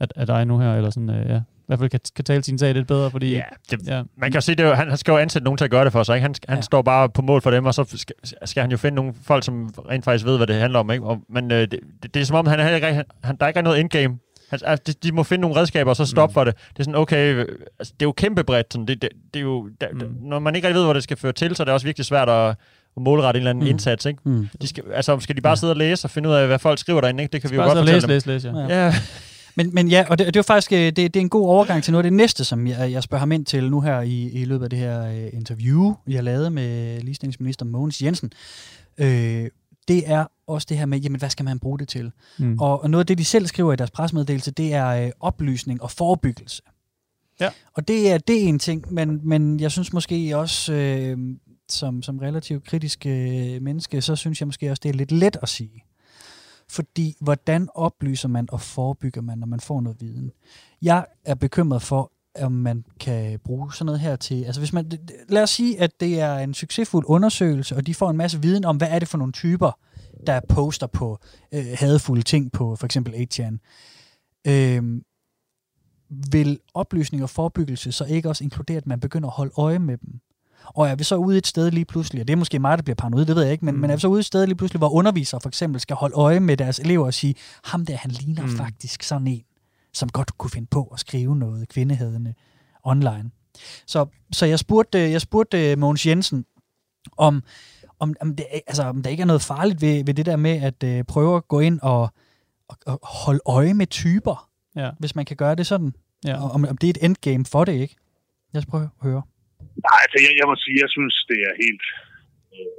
at, 0.00 0.12
at 0.16 0.28
dig 0.28 0.44
nu 0.44 0.58
her, 0.58 0.74
eller 0.74 0.90
sådan, 0.90 1.10
øh, 1.10 1.30
ja. 1.30 1.36
I 1.36 1.66
hvert 1.66 1.78
fald 1.78 1.90
kan, 1.90 2.00
kan 2.16 2.24
tale 2.24 2.42
sin 2.42 2.58
sag 2.58 2.74
lidt 2.74 2.86
bedre, 2.86 3.10
fordi... 3.10 3.32
Ja, 3.32 3.42
det, 3.70 3.86
ja. 3.86 4.02
man 4.16 4.32
kan 4.32 4.42
se, 4.42 4.54
det 4.54 4.64
jo, 4.64 4.72
han, 4.72 4.88
han 4.88 4.98
skal 4.98 5.12
jo 5.12 5.18
ansætte 5.18 5.44
nogen 5.44 5.58
til 5.58 5.64
at 5.64 5.70
gøre 5.70 5.84
det 5.84 5.92
for 5.92 6.02
sig. 6.02 6.16
Ikke? 6.16 6.22
Han, 6.22 6.34
han 6.48 6.58
ja. 6.58 6.62
står 6.62 6.82
bare 6.82 7.08
på 7.08 7.22
mål 7.22 7.42
for 7.42 7.50
dem, 7.50 7.66
og 7.66 7.74
så 7.74 7.84
skal, 7.96 8.14
skal 8.44 8.60
han 8.60 8.70
jo 8.70 8.76
finde 8.76 8.94
nogle 8.94 9.14
folk, 9.22 9.44
som 9.44 9.74
rent 9.90 10.04
faktisk 10.04 10.24
ved, 10.24 10.36
hvad 10.36 10.46
det 10.46 10.56
handler 10.56 10.78
om. 10.78 10.90
Ikke? 10.90 11.04
Og, 11.04 11.20
men 11.28 11.52
øh, 11.52 11.60
det, 11.60 11.70
det, 12.02 12.14
det, 12.14 12.20
er 12.20 12.24
som 12.24 12.36
om, 12.36 12.46
han 12.46 12.60
er 12.60 12.74
ikke, 12.74 13.04
han, 13.24 13.36
der 13.36 13.44
er 13.44 13.48
ikke 13.48 13.62
noget 13.62 13.80
endgame 13.80 14.18
Altså, 14.50 14.76
de, 14.86 14.92
de 14.92 15.12
må 15.12 15.22
finde 15.22 15.42
nogle 15.42 15.56
redskaber, 15.56 15.90
og 15.90 15.96
så 15.96 16.06
stoppe 16.06 16.32
mm. 16.32 16.34
for 16.34 16.44
det. 16.44 16.54
Det 16.56 16.78
er 16.78 16.84
sådan, 16.84 16.94
okay, 16.94 17.38
altså, 17.78 17.94
det 18.00 18.02
er 18.02 18.06
jo 18.06 18.12
kæmpe 18.12 18.44
bredt. 18.44 18.72
Sådan, 18.72 18.86
det, 18.86 19.02
det, 19.02 19.10
det 19.34 19.40
er 19.40 19.44
jo, 19.44 19.68
der, 19.80 19.86
mm. 19.92 20.16
Når 20.20 20.38
man 20.38 20.56
ikke 20.56 20.68
rigtig 20.68 20.78
ved, 20.78 20.84
hvor 20.84 20.92
det 20.92 21.02
skal 21.02 21.16
føre 21.16 21.32
til, 21.32 21.56
så 21.56 21.62
er 21.62 21.64
det 21.64 21.74
også 21.74 21.86
virkelig 21.86 22.06
svært 22.06 22.28
at, 22.28 22.48
at 22.96 23.02
målrette 23.02 23.38
en 23.38 23.40
eller 23.40 23.50
anden 23.50 23.64
mm. 23.64 23.70
indsats. 23.70 24.06
Ikke? 24.06 24.20
Mm. 24.24 24.48
De 24.62 24.66
skal, 24.66 24.84
altså, 24.94 25.20
skal 25.20 25.36
de 25.36 25.40
bare 25.40 25.50
ja. 25.50 25.56
sidde 25.56 25.72
og 25.72 25.76
læse 25.76 26.06
og 26.06 26.10
finde 26.10 26.28
ud 26.28 26.34
af, 26.34 26.46
hvad 26.46 26.58
folk 26.58 26.78
skriver 26.78 27.00
derinde? 27.00 27.22
Ikke? 27.22 27.32
Det 27.32 27.40
kan 27.40 27.50
vi 27.50 27.56
jo 27.56 27.62
godt 27.62 27.78
fortælle 27.78 27.92
læse, 27.92 28.06
læse, 28.06 28.26
læse, 28.26 28.48
ja. 28.48 28.86
ja. 28.86 28.94
Men, 29.56 29.70
men 29.74 29.88
ja, 29.88 30.04
og 30.08 30.18
det, 30.18 30.26
det 30.26 30.36
er 30.36 30.42
faktisk 30.42 30.72
øh, 30.72 30.78
det, 30.78 30.96
det 30.96 31.16
er 31.16 31.20
en 31.20 31.28
god 31.28 31.48
overgang 31.48 31.82
til 31.82 31.92
noget 31.92 32.04
af 32.04 32.10
det 32.10 32.16
næste, 32.16 32.44
som 32.44 32.66
jeg, 32.66 32.92
jeg 32.92 33.02
spørger 33.02 33.20
ham 33.20 33.32
ind 33.32 33.46
til 33.46 33.70
nu 33.70 33.80
her 33.80 34.00
i, 34.00 34.30
i 34.30 34.44
løbet 34.44 34.64
af 34.64 34.70
det 34.70 34.78
her 34.78 35.08
uh, 35.08 35.38
interview, 35.38 35.94
vi 36.06 36.14
har 36.14 36.22
lavet 36.22 36.52
med 36.52 37.00
ligestillingsminister 37.00 37.64
Mogens 37.64 38.02
Jensen. 38.02 38.32
Øh, 38.98 39.46
det 39.88 40.02
er 40.06 40.24
også 40.46 40.66
det 40.68 40.78
her 40.78 40.86
med, 40.86 40.98
jamen 40.98 41.18
hvad 41.18 41.30
skal 41.30 41.44
man 41.44 41.58
bruge 41.58 41.78
det 41.78 41.88
til? 41.88 42.12
Mm. 42.38 42.58
Og, 42.58 42.82
og 42.82 42.90
noget 42.90 43.02
af 43.02 43.06
det, 43.06 43.18
de 43.18 43.24
selv 43.24 43.46
skriver 43.46 43.72
i 43.72 43.76
deres 43.76 43.90
presmeddelelse, 43.90 44.50
det 44.50 44.74
er 44.74 44.88
øh, 44.88 45.10
oplysning 45.20 45.82
og 45.82 45.90
forebyggelse. 45.90 46.62
Ja. 47.40 47.50
Og 47.74 47.88
det 47.88 48.12
er, 48.12 48.18
det 48.18 48.44
er 48.44 48.48
en 48.48 48.58
ting, 48.58 48.94
men, 48.94 49.20
men 49.28 49.60
jeg 49.60 49.70
synes 49.70 49.92
måske 49.92 50.36
også, 50.36 50.72
øh, 50.72 51.18
som, 51.68 52.02
som 52.02 52.18
relativt 52.18 52.64
kritisk 52.64 53.06
øh, 53.06 53.62
menneske, 53.62 54.02
så 54.02 54.16
synes 54.16 54.40
jeg 54.40 54.48
måske 54.48 54.70
også, 54.70 54.80
det 54.82 54.88
er 54.88 54.94
lidt 54.94 55.12
let 55.12 55.36
at 55.42 55.48
sige. 55.48 55.84
Fordi 56.68 57.16
hvordan 57.20 57.68
oplyser 57.74 58.28
man 58.28 58.48
og 58.52 58.60
forebygger 58.60 59.22
man, 59.22 59.38
når 59.38 59.46
man 59.46 59.60
får 59.60 59.80
noget 59.80 60.00
viden? 60.00 60.30
Jeg 60.82 61.06
er 61.24 61.34
bekymret 61.34 61.82
for, 61.82 62.12
om 62.42 62.52
man 62.52 62.84
kan 63.00 63.38
bruge 63.44 63.72
sådan 63.74 63.86
noget 63.86 64.00
her 64.00 64.16
til... 64.16 64.44
Altså 64.44 64.60
hvis 64.60 64.72
man, 64.72 64.92
lad 65.28 65.42
os 65.42 65.50
sige, 65.50 65.80
at 65.80 66.00
det 66.00 66.20
er 66.20 66.38
en 66.38 66.54
succesfuld 66.54 67.04
undersøgelse, 67.08 67.76
og 67.76 67.86
de 67.86 67.94
får 67.94 68.10
en 68.10 68.16
masse 68.16 68.42
viden 68.42 68.64
om, 68.64 68.76
hvad 68.76 68.88
er 68.90 68.98
det 68.98 69.08
for 69.08 69.18
nogle 69.18 69.32
typer, 69.32 69.78
der 70.26 70.40
poster 70.48 70.86
på 70.86 71.18
øh, 71.54 71.66
hadefulde 71.74 72.22
ting 72.22 72.52
på 72.52 72.76
for 72.76 72.84
eksempel 72.84 73.14
8chan. 73.14 73.58
Øh, 74.46 75.00
vil 76.32 76.58
oplysning 76.74 77.22
og 77.22 77.30
forebyggelse 77.30 77.92
så 77.92 78.04
ikke 78.04 78.28
også 78.28 78.44
inkludere, 78.44 78.76
at 78.76 78.86
man 78.86 79.00
begynder 79.00 79.28
at 79.28 79.34
holde 79.34 79.52
øje 79.56 79.78
med 79.78 79.98
dem? 79.98 80.20
Og 80.66 80.88
er 80.88 80.94
vi 80.94 81.04
så 81.04 81.16
ude 81.16 81.38
et 81.38 81.46
sted 81.46 81.70
lige 81.70 81.84
pludselig, 81.84 82.20
og 82.20 82.28
det 82.28 82.32
er 82.32 82.36
måske 82.36 82.58
mig, 82.58 82.78
der 82.78 82.82
bliver 82.82 82.94
paranoid, 82.94 83.26
det 83.26 83.36
ved 83.36 83.42
jeg 83.42 83.52
ikke, 83.52 83.64
men, 83.64 83.74
mm. 83.74 83.80
men 83.80 83.90
er 83.90 83.94
vi 83.94 84.00
så 84.00 84.08
ude 84.08 84.18
et 84.18 84.24
sted 84.24 84.46
lige 84.46 84.56
pludselig, 84.56 84.78
hvor 84.78 84.88
undervisere 84.88 85.40
for 85.40 85.48
eksempel 85.48 85.80
skal 85.80 85.96
holde 85.96 86.14
øje 86.14 86.40
med 86.40 86.56
deres 86.56 86.78
elever 86.78 87.06
og 87.06 87.14
sige, 87.14 87.34
ham 87.64 87.86
der, 87.86 87.96
han 87.96 88.10
ligner 88.10 88.46
mm. 88.46 88.56
faktisk 88.56 89.02
sådan 89.02 89.26
en, 89.26 89.42
som 89.94 90.08
godt 90.08 90.38
kunne 90.38 90.50
finde 90.50 90.68
på 90.70 90.84
at 90.92 91.00
skrive 91.00 91.36
noget 91.36 91.68
kvindehedende 91.68 92.34
online. 92.84 93.30
Så, 93.86 94.06
så 94.32 94.46
jeg 94.46 94.58
spurgte, 94.58 94.98
jeg 94.98 95.20
spurgte 95.20 95.76
Mogens 95.76 96.06
Jensen, 96.06 96.44
om, 97.16 97.42
om, 98.02 98.08
om, 98.20 98.36
det, 98.36 98.44
altså, 98.70 98.82
om 98.82 99.02
der 99.02 99.10
ikke 99.10 99.24
er 99.26 99.32
noget 99.32 99.48
farligt 99.52 99.78
ved, 99.84 99.94
ved 100.06 100.14
det 100.14 100.26
der 100.26 100.36
med 100.36 100.56
at 100.68 100.78
øh, 100.90 101.04
prøve 101.12 101.36
at 101.36 101.48
gå 101.48 101.58
ind 101.68 101.78
og, 101.92 102.02
og, 102.70 102.76
og 102.86 102.96
holde 103.22 103.42
øje 103.58 103.74
med 103.80 103.86
typer, 103.86 104.36
ja. 104.76 104.90
hvis 105.00 105.16
man 105.18 105.24
kan 105.24 105.36
gøre 105.42 105.54
det 105.54 105.66
sådan. 105.72 105.92
Ja. 106.28 106.34
Og, 106.42 106.48
om, 106.54 106.60
om 106.72 106.76
det 106.78 106.86
er 106.86 106.94
et 106.96 107.04
endgame 107.06 107.44
for 107.52 107.62
det, 107.68 107.76
ikke? 107.84 107.96
Lad 108.52 108.60
os 108.62 108.70
prøve 108.72 108.86
at 108.98 109.04
høre. 109.08 109.22
Nej, 109.86 109.98
altså 110.04 110.18
jeg, 110.24 110.32
jeg 110.40 110.46
må 110.50 110.54
sige, 110.64 110.78
jeg 110.84 110.90
synes, 110.96 111.14
det 111.30 111.38
er 111.48 111.52
helt, 111.64 111.84
øh, 112.56 112.78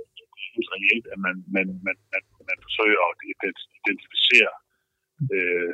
helt 0.55 0.69
reelt, 0.75 1.05
at 1.13 1.19
man, 1.25 1.35
man, 1.55 1.65
man, 1.87 1.95
man, 2.13 2.23
man 2.49 2.57
forsøger 2.65 3.01
at 3.09 3.15
identificere 3.79 4.53
øh, 5.35 5.73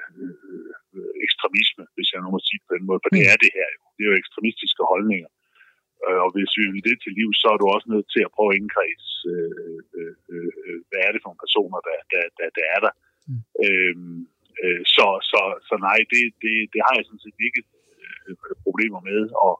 øh, 0.95 1.11
ekstremisme, 1.25 1.83
hvis 1.95 2.09
jeg 2.11 2.19
nu 2.23 2.29
må 2.35 2.39
sige 2.47 2.59
det 2.59 2.67
på 2.69 2.75
den 2.77 2.85
måde, 2.89 2.99
for 3.03 3.11
det 3.15 3.23
er 3.31 3.37
det 3.43 3.51
her 3.57 3.67
jo. 3.75 3.81
Det 3.95 4.01
er 4.03 4.09
jo 4.11 4.17
ekstremistiske 4.23 4.83
holdninger. 4.91 5.29
Øh, 6.07 6.19
og 6.25 6.29
hvis 6.35 6.51
vi 6.59 6.65
vil 6.73 6.83
det 6.89 6.97
til 6.99 7.13
liv, 7.19 7.29
så 7.41 7.47
er 7.53 7.59
du 7.59 7.65
også 7.75 7.87
nødt 7.93 8.07
til 8.13 8.21
at 8.25 8.33
prøve 8.35 8.51
at 8.51 8.57
indkreds, 8.59 9.05
øh, 9.33 9.79
øh, 9.97 10.13
øh, 10.33 10.77
hvad 10.89 11.01
er 11.03 11.11
det 11.11 11.21
for 11.21 11.29
nogle 11.29 11.45
personer, 11.45 11.79
der, 11.89 11.99
der, 12.13 12.23
der, 12.37 12.47
der 12.57 12.65
er 12.75 12.79
der. 12.85 12.93
Mm. 13.29 13.41
Øhm, 13.65 14.19
øh, 14.63 14.81
så, 14.95 15.05
så, 15.31 15.41
så 15.67 15.75
nej, 15.87 15.99
det, 16.11 16.23
det, 16.43 16.55
det 16.73 16.79
har 16.85 16.93
jeg 16.95 17.05
sådan 17.05 17.25
set 17.25 17.39
ikke 17.47 17.61
øh, 18.27 18.35
problemer 18.65 19.01
med. 19.09 19.21
Og, 19.47 19.55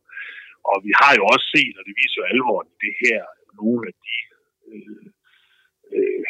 og 0.69 0.77
vi 0.87 0.91
har 1.01 1.11
jo 1.19 1.23
også 1.33 1.45
set, 1.55 1.75
og 1.79 1.83
det 1.87 1.95
viser 2.01 2.17
jo 2.21 2.29
alvoren 2.33 2.69
i 2.75 2.77
det 2.85 2.93
her, 3.03 3.21
nogle 3.61 3.81
af 3.89 3.93
de 4.05 4.15
øh, 4.71 5.05
øh, 5.95 6.23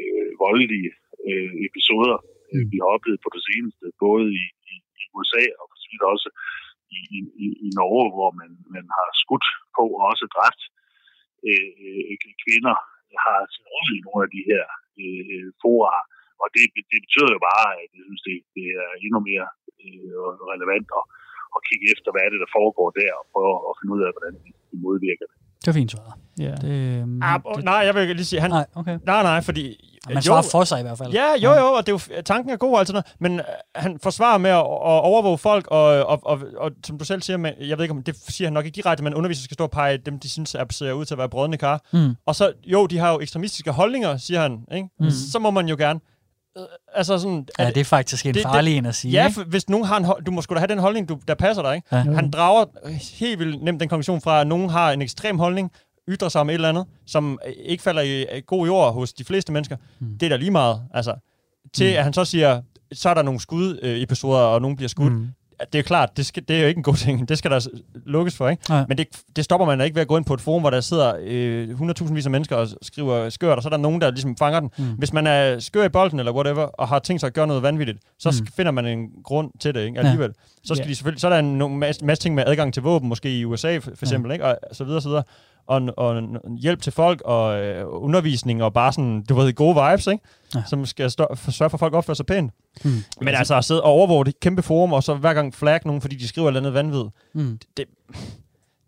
øh, 0.00 0.30
voldelige 0.44 0.90
øh, 1.28 1.52
episoder, 1.68 2.18
mm. 2.52 2.66
vi 2.72 2.76
har 2.82 2.88
oplevet 2.96 3.20
på 3.24 3.30
det 3.36 3.42
seneste, 3.50 3.84
både 4.04 4.26
i, 4.42 4.44
i, 4.72 4.74
i 5.00 5.04
USA 5.16 5.44
og 5.60 5.66
for 5.70 6.08
også 6.14 6.30
i, 6.98 7.18
i, 7.44 7.46
i 7.66 7.68
Norge, 7.78 8.06
hvor 8.16 8.30
man, 8.40 8.50
man 8.74 8.86
har 8.96 9.08
skudt 9.22 9.46
på 9.76 9.84
og 9.98 10.04
også 10.10 10.26
dræbt 10.34 10.62
øh, 11.48 11.70
øh, 11.86 12.02
øh 12.10 12.34
kvinder, 12.44 12.76
har 13.24 13.34
altså 13.42 13.54
sin 13.56 13.66
rolle 13.72 13.92
i 13.98 14.04
nogle 14.06 14.20
af 14.26 14.30
de 14.36 14.42
her 14.50 14.64
øh, 15.02 15.46
fora. 15.62 15.94
Og 16.42 16.48
det, 16.54 16.64
det 16.90 16.98
betyder 17.04 17.30
jo 17.36 17.40
bare, 17.50 17.68
at 17.82 17.90
jeg 17.96 18.04
synes, 18.08 18.22
det, 18.28 18.36
det 18.56 18.66
er 18.82 18.90
endnu 19.04 19.20
mere 19.30 19.48
øh, 19.84 20.14
relevant 20.52 20.88
at, 20.98 21.04
at 21.56 21.60
kigge 21.68 21.86
efter, 21.94 22.08
hvad 22.10 22.22
er 22.24 22.30
det, 22.32 22.40
der 22.44 22.56
foregår 22.58 22.88
der, 23.00 23.10
og 23.20 23.24
prøve 23.32 23.54
at 23.70 23.76
finde 23.78 23.94
ud 23.96 24.02
af, 24.06 24.10
hvordan 24.14 24.34
vi 24.44 24.50
modvirker 24.86 25.26
det. 25.30 25.38
Det 25.64 25.66
var 25.66 25.72
fint 25.72 25.90
svaret. 25.90 26.12
Ja. 26.38 26.54
Det, 26.54 26.68
øhm, 26.68 27.22
Ah, 27.22 27.40
det, 27.56 27.64
nej, 27.64 27.74
jeg 27.74 27.94
vil 27.94 28.16
lige 28.16 28.24
sige, 28.24 28.40
han, 28.40 28.50
nej, 28.50 28.66
okay. 28.74 28.98
nej, 29.06 29.22
nej, 29.22 29.40
fordi... 29.40 29.88
Man 30.14 30.22
svarer 30.22 30.42
for 30.42 30.64
sig 30.64 30.80
i 30.80 30.82
hvert 30.82 30.98
fald. 30.98 31.12
Ja, 31.12 31.34
jo, 31.42 31.52
jo, 31.52 31.66
og 31.72 31.86
det 31.86 31.92
er 31.92 32.16
jo, 32.16 32.22
tanken 32.22 32.50
er 32.50 32.56
god 32.56 32.72
og 32.72 32.78
alt 32.78 32.88
sådan 32.88 33.02
noget, 33.20 33.32
men 33.34 33.38
øh, 33.38 33.44
han 33.74 33.98
forsvarer 34.02 34.38
med 34.38 34.50
at, 34.50 34.56
at 34.56 34.62
overvåge 35.10 35.38
folk, 35.38 35.66
og, 35.70 35.84
og, 35.84 36.20
og, 36.24 36.40
og, 36.56 36.70
som 36.86 36.98
du 36.98 37.04
selv 37.04 37.22
siger, 37.22 37.36
med, 37.36 37.52
jeg 37.60 37.78
ved 37.78 37.84
ikke 37.84 37.94
om, 37.94 38.02
det 38.02 38.16
siger 38.28 38.46
han 38.48 38.52
nok 38.52 38.64
ikke 38.64 38.76
direkte, 38.76 39.04
men 39.04 39.14
underviser 39.14 39.44
skal 39.44 39.54
stå 39.54 39.64
og 39.64 39.70
pege 39.70 39.98
dem, 39.98 40.18
de 40.18 40.28
synes 40.28 40.54
er, 40.54 40.64
ser 40.70 40.92
ud 40.92 41.04
til 41.04 41.14
at 41.14 41.18
være 41.18 41.28
brødende 41.28 41.58
kar. 41.58 41.80
Mm. 41.92 42.14
Og 42.26 42.34
så, 42.34 42.52
jo, 42.66 42.86
de 42.86 42.98
har 42.98 43.12
jo 43.12 43.20
ekstremistiske 43.20 43.70
holdninger, 43.70 44.16
siger 44.16 44.40
han, 44.40 44.64
ikke? 44.74 44.88
Mm. 45.00 45.10
Så 45.10 45.38
må 45.38 45.50
man 45.50 45.68
jo 45.68 45.76
gerne. 45.78 46.00
Øh, 46.58 46.64
altså 46.94 47.18
sådan... 47.18 47.46
Ja, 47.58 47.68
det 47.68 47.76
er 47.76 47.84
faktisk 47.84 48.26
en 48.26 48.34
det- 48.34 48.44
det- 48.44 48.50
farlig 48.52 48.76
en 48.76 48.86
at 48.86 48.94
sige. 48.94 49.12
Ja, 49.12 49.26
for 49.34 49.44
hvis 49.44 49.68
nogen 49.68 49.86
har 49.86 49.96
en, 49.96 50.24
du 50.26 50.30
må 50.30 50.42
sgu 50.42 50.54
da 50.54 50.58
have 50.58 50.68
den 50.68 50.78
holdning, 50.78 51.08
du, 51.08 51.18
der 51.28 51.34
passer 51.34 51.62
dig, 51.62 51.74
ikke? 51.76 51.88
Ja. 51.92 51.96
Han 51.96 52.30
drager 52.30 52.64
helt 53.20 53.38
vildt 53.38 53.62
nemt 53.62 53.80
den 53.80 53.88
konklusion 53.88 54.20
fra, 54.20 54.40
at 54.40 54.46
nogen 54.46 54.70
har 54.70 54.92
en 54.92 55.02
ekstrem 55.02 55.38
holdning, 55.38 55.70
ytrer 56.08 56.28
sig 56.28 56.40
om 56.40 56.50
et 56.50 56.54
eller 56.54 56.68
andet, 56.68 56.84
som 57.06 57.38
øh, 57.46 57.52
ikke 57.64 57.82
falder 57.82 58.02
i 58.02 58.22
øh, 58.22 58.42
god 58.46 58.66
jord 58.66 58.92
hos 58.94 59.12
de 59.12 59.24
fleste 59.24 59.52
mennesker. 59.52 59.76
Mm. 60.00 60.18
Det 60.18 60.26
er 60.26 60.30
da 60.30 60.36
lige 60.36 60.50
meget. 60.50 60.82
Altså, 60.94 61.14
til 61.74 61.84
at 61.84 62.04
han 62.04 62.12
så 62.12 62.24
siger, 62.24 62.62
så 62.92 63.08
er 63.08 63.14
der 63.14 63.22
nogle 63.22 63.40
skud-episoder, 63.40 64.38
og 64.40 64.60
nogen 64.62 64.76
bliver 64.76 64.88
skudt. 64.88 65.12
Mm. 65.12 65.28
Det 65.72 65.78
er 65.78 65.82
klart, 65.82 66.16
det, 66.16 66.26
skal, 66.26 66.42
det 66.48 66.56
er 66.56 66.60
jo 66.60 66.66
ikke 66.66 66.78
en 66.78 66.82
god 66.82 66.94
ting. 66.94 67.28
Det 67.28 67.38
skal 67.38 67.50
der 67.50 67.66
lukkes 68.06 68.36
for, 68.36 68.48
ikke? 68.48 68.62
Nej. 68.68 68.84
Men 68.88 68.98
det, 68.98 69.06
det 69.36 69.44
stopper 69.44 69.66
man 69.66 69.78
da 69.78 69.84
ikke 69.84 69.94
ved 69.94 70.02
at 70.02 70.08
gå 70.08 70.16
ind 70.16 70.24
på 70.24 70.34
et 70.34 70.40
forum, 70.40 70.62
hvor 70.62 70.70
der 70.70 70.80
sidder 70.80 71.14
øh, 71.22 71.68
100.000 71.70 72.12
vis 72.14 72.24
af 72.26 72.30
mennesker 72.30 72.56
og 72.56 72.68
skriver 72.82 73.28
skørt, 73.30 73.56
og 73.56 73.62
så 73.62 73.68
er 73.68 73.70
der 73.70 73.76
nogen, 73.76 74.00
der 74.00 74.10
ligesom 74.10 74.36
fanger 74.36 74.60
den. 74.60 74.70
Mm. 74.78 74.84
Hvis 74.84 75.12
man 75.12 75.26
er 75.26 75.58
skør 75.58 75.84
i 75.84 75.88
bolden 75.88 76.18
eller 76.18 76.32
whatever, 76.32 76.62
og 76.62 76.88
har 76.88 76.98
tænkt 76.98 77.20
sig 77.20 77.26
at 77.26 77.34
gøre 77.34 77.46
noget 77.46 77.62
vanvittigt, 77.62 77.98
så 78.18 78.34
Mm. 78.40 78.46
finder 78.56 78.72
man 78.72 78.86
en 78.86 79.08
grund 79.24 79.50
til 79.60 79.74
det, 79.74 79.84
ikke? 79.86 79.98
Alligevel. 79.98 80.32
Så, 80.64 80.74
skal 80.74 80.84
Ja. 80.84 80.90
de 80.90 80.94
selvfølgelig, 80.94 81.20
så 81.20 81.26
er 81.28 81.30
der 81.32 81.38
en 81.38 81.78
masse, 81.78 82.04
masse 82.04 82.22
ting 82.22 82.34
med 82.34 82.44
adgang 82.46 82.74
til 82.74 82.82
våben, 82.82 83.08
måske 83.08 83.38
i 83.38 83.44
USA 83.44 83.78
for, 83.78 83.90
for 83.94 84.04
eksempel, 84.06 84.32
ikke? 84.32 84.44
Og 84.44 84.58
så 84.72 84.84
videre, 84.84 85.00
så 85.00 85.08
videre. 85.08 85.22
Og, 85.66 85.82
og 85.96 86.22
hjælp 86.58 86.82
til 86.82 86.92
folk, 86.92 87.22
og 87.24 87.60
øh, 87.64 87.84
undervisning, 87.88 88.62
og 88.62 88.72
bare 88.72 88.92
sådan, 88.92 89.22
du 89.28 89.34
ved, 89.34 89.52
gode 89.54 89.74
vibes, 89.90 90.06
ikke? 90.06 90.24
Ja. 90.54 90.58
Ja. 90.58 90.64
Som 90.66 90.86
skal 90.86 91.10
stå, 91.10 91.26
for, 91.34 91.50
sørge 91.50 91.70
for, 91.70 91.76
at 91.76 91.80
folk 91.80 91.94
opfører 91.94 92.14
sig 92.14 92.26
pænt. 92.26 92.52
Mm. 92.84 92.90
Men 93.20 93.28
altså 93.34 93.56
at 93.56 93.64
sidde 93.64 93.82
og 93.82 93.90
overvåge 93.90 94.24
det 94.24 94.40
kæmpe 94.40 94.62
forum, 94.62 94.92
og 94.92 95.02
så 95.02 95.14
hver 95.14 95.34
gang 95.34 95.54
flag 95.54 95.80
nogen, 95.84 96.00
fordi 96.00 96.16
de 96.16 96.28
skriver 96.28 96.46
et 96.48 96.50
eller 96.56 96.60
andet 96.60 96.74
vanvid, 96.74 97.04
Mm. 97.34 97.58
det, 97.76 97.84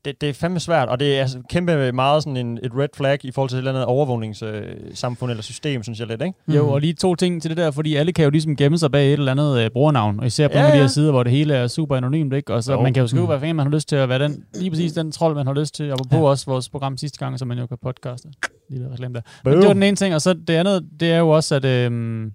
det, 0.05 0.20
det 0.20 0.28
er 0.28 0.32
fandme 0.32 0.61
svært, 0.61 0.88
og 0.88 1.00
det 1.00 1.16
er 1.16 1.20
altså 1.20 1.38
kæmpe 1.50 1.92
meget 1.92 2.22
sådan 2.22 2.36
en, 2.36 2.59
et 2.62 2.70
red 2.78 2.88
flag 2.96 3.24
i 3.24 3.30
forhold 3.32 3.48
til 3.48 3.57
et 3.57 3.59
eller 3.59 3.70
andet 3.70 3.84
overvågningssamfund 3.84 5.30
eller 5.30 5.42
system, 5.42 5.82
synes 5.82 6.00
jeg 6.00 6.09
lidt, 6.09 6.22
ikke? 6.22 6.34
Jo, 6.48 6.62
Mm. 6.62 6.68
og 6.68 6.80
lige 6.80 6.92
to 6.92 7.14
ting 7.14 7.42
til 7.42 7.48
det 7.50 7.57
der, 7.59 7.70
fordi 7.70 7.94
alle 7.96 8.12
kan 8.12 8.24
jo 8.24 8.30
ligesom 8.30 8.57
gemme 8.57 8.78
sig 8.78 8.90
bag 8.92 9.07
et 9.07 9.12
eller 9.12 9.32
andet 9.32 9.61
øh, 9.64 9.70
brugernavn, 9.70 10.20
og 10.20 10.26
især 10.26 10.48
på 10.48 10.52
Ja, 10.52 10.59
nogle 10.59 10.72
af 10.72 10.76
de 10.76 10.80
her 10.80 10.88
sider, 10.88 11.11
hvor 11.11 11.22
det 11.22 11.32
hele 11.32 11.55
er 11.55 11.66
super 11.68 11.96
anonymt, 11.96 12.32
ikke? 12.34 12.55
Og 12.55 12.64
så 12.64 12.72
Jo. 12.72 12.80
man 12.80 12.94
kan 12.94 13.00
jo 13.00 13.07
skrive, 13.07 13.22
Mm. 13.22 13.26
hvad 13.28 13.38
fanden 13.40 13.57
man 13.57 13.66
har 13.66 13.70
lyst 13.72 13.88
til 13.88 13.96
at 13.96 14.09
være 14.09 14.18
den, 14.18 14.44
lige 14.55 14.70
præcis 14.70 14.92
den 14.92 15.12
trold, 15.12 15.34
man 15.34 15.46
har 15.46 15.55
lyst 15.55 15.74
til, 15.74 15.92
og 15.92 15.98
på 16.11 16.16
Ja. 16.16 16.22
også 16.22 16.46
vores 16.46 16.68
program 16.68 16.96
sidste 16.96 17.18
gang, 17.18 17.38
som 17.38 17.48
man 17.48 17.59
jo 17.59 17.66
kan 17.66 17.78
podcaste. 17.82 18.28
Lige 18.70 18.80
lidt 18.82 18.92
reklame 18.92 19.14
der. 19.14 19.20
Men 19.44 19.57
det 19.59 19.66
var 19.66 19.72
den 19.72 19.82
ene 19.82 19.96
ting, 19.96 20.14
og 20.14 20.20
så 20.22 20.32
det 20.34 20.50
andet, 20.55 20.84
det 21.00 21.12
er 21.12 21.18
jo 21.18 21.28
også, 21.28 21.55
at... 21.55 21.64
Øhm, 21.64 22.30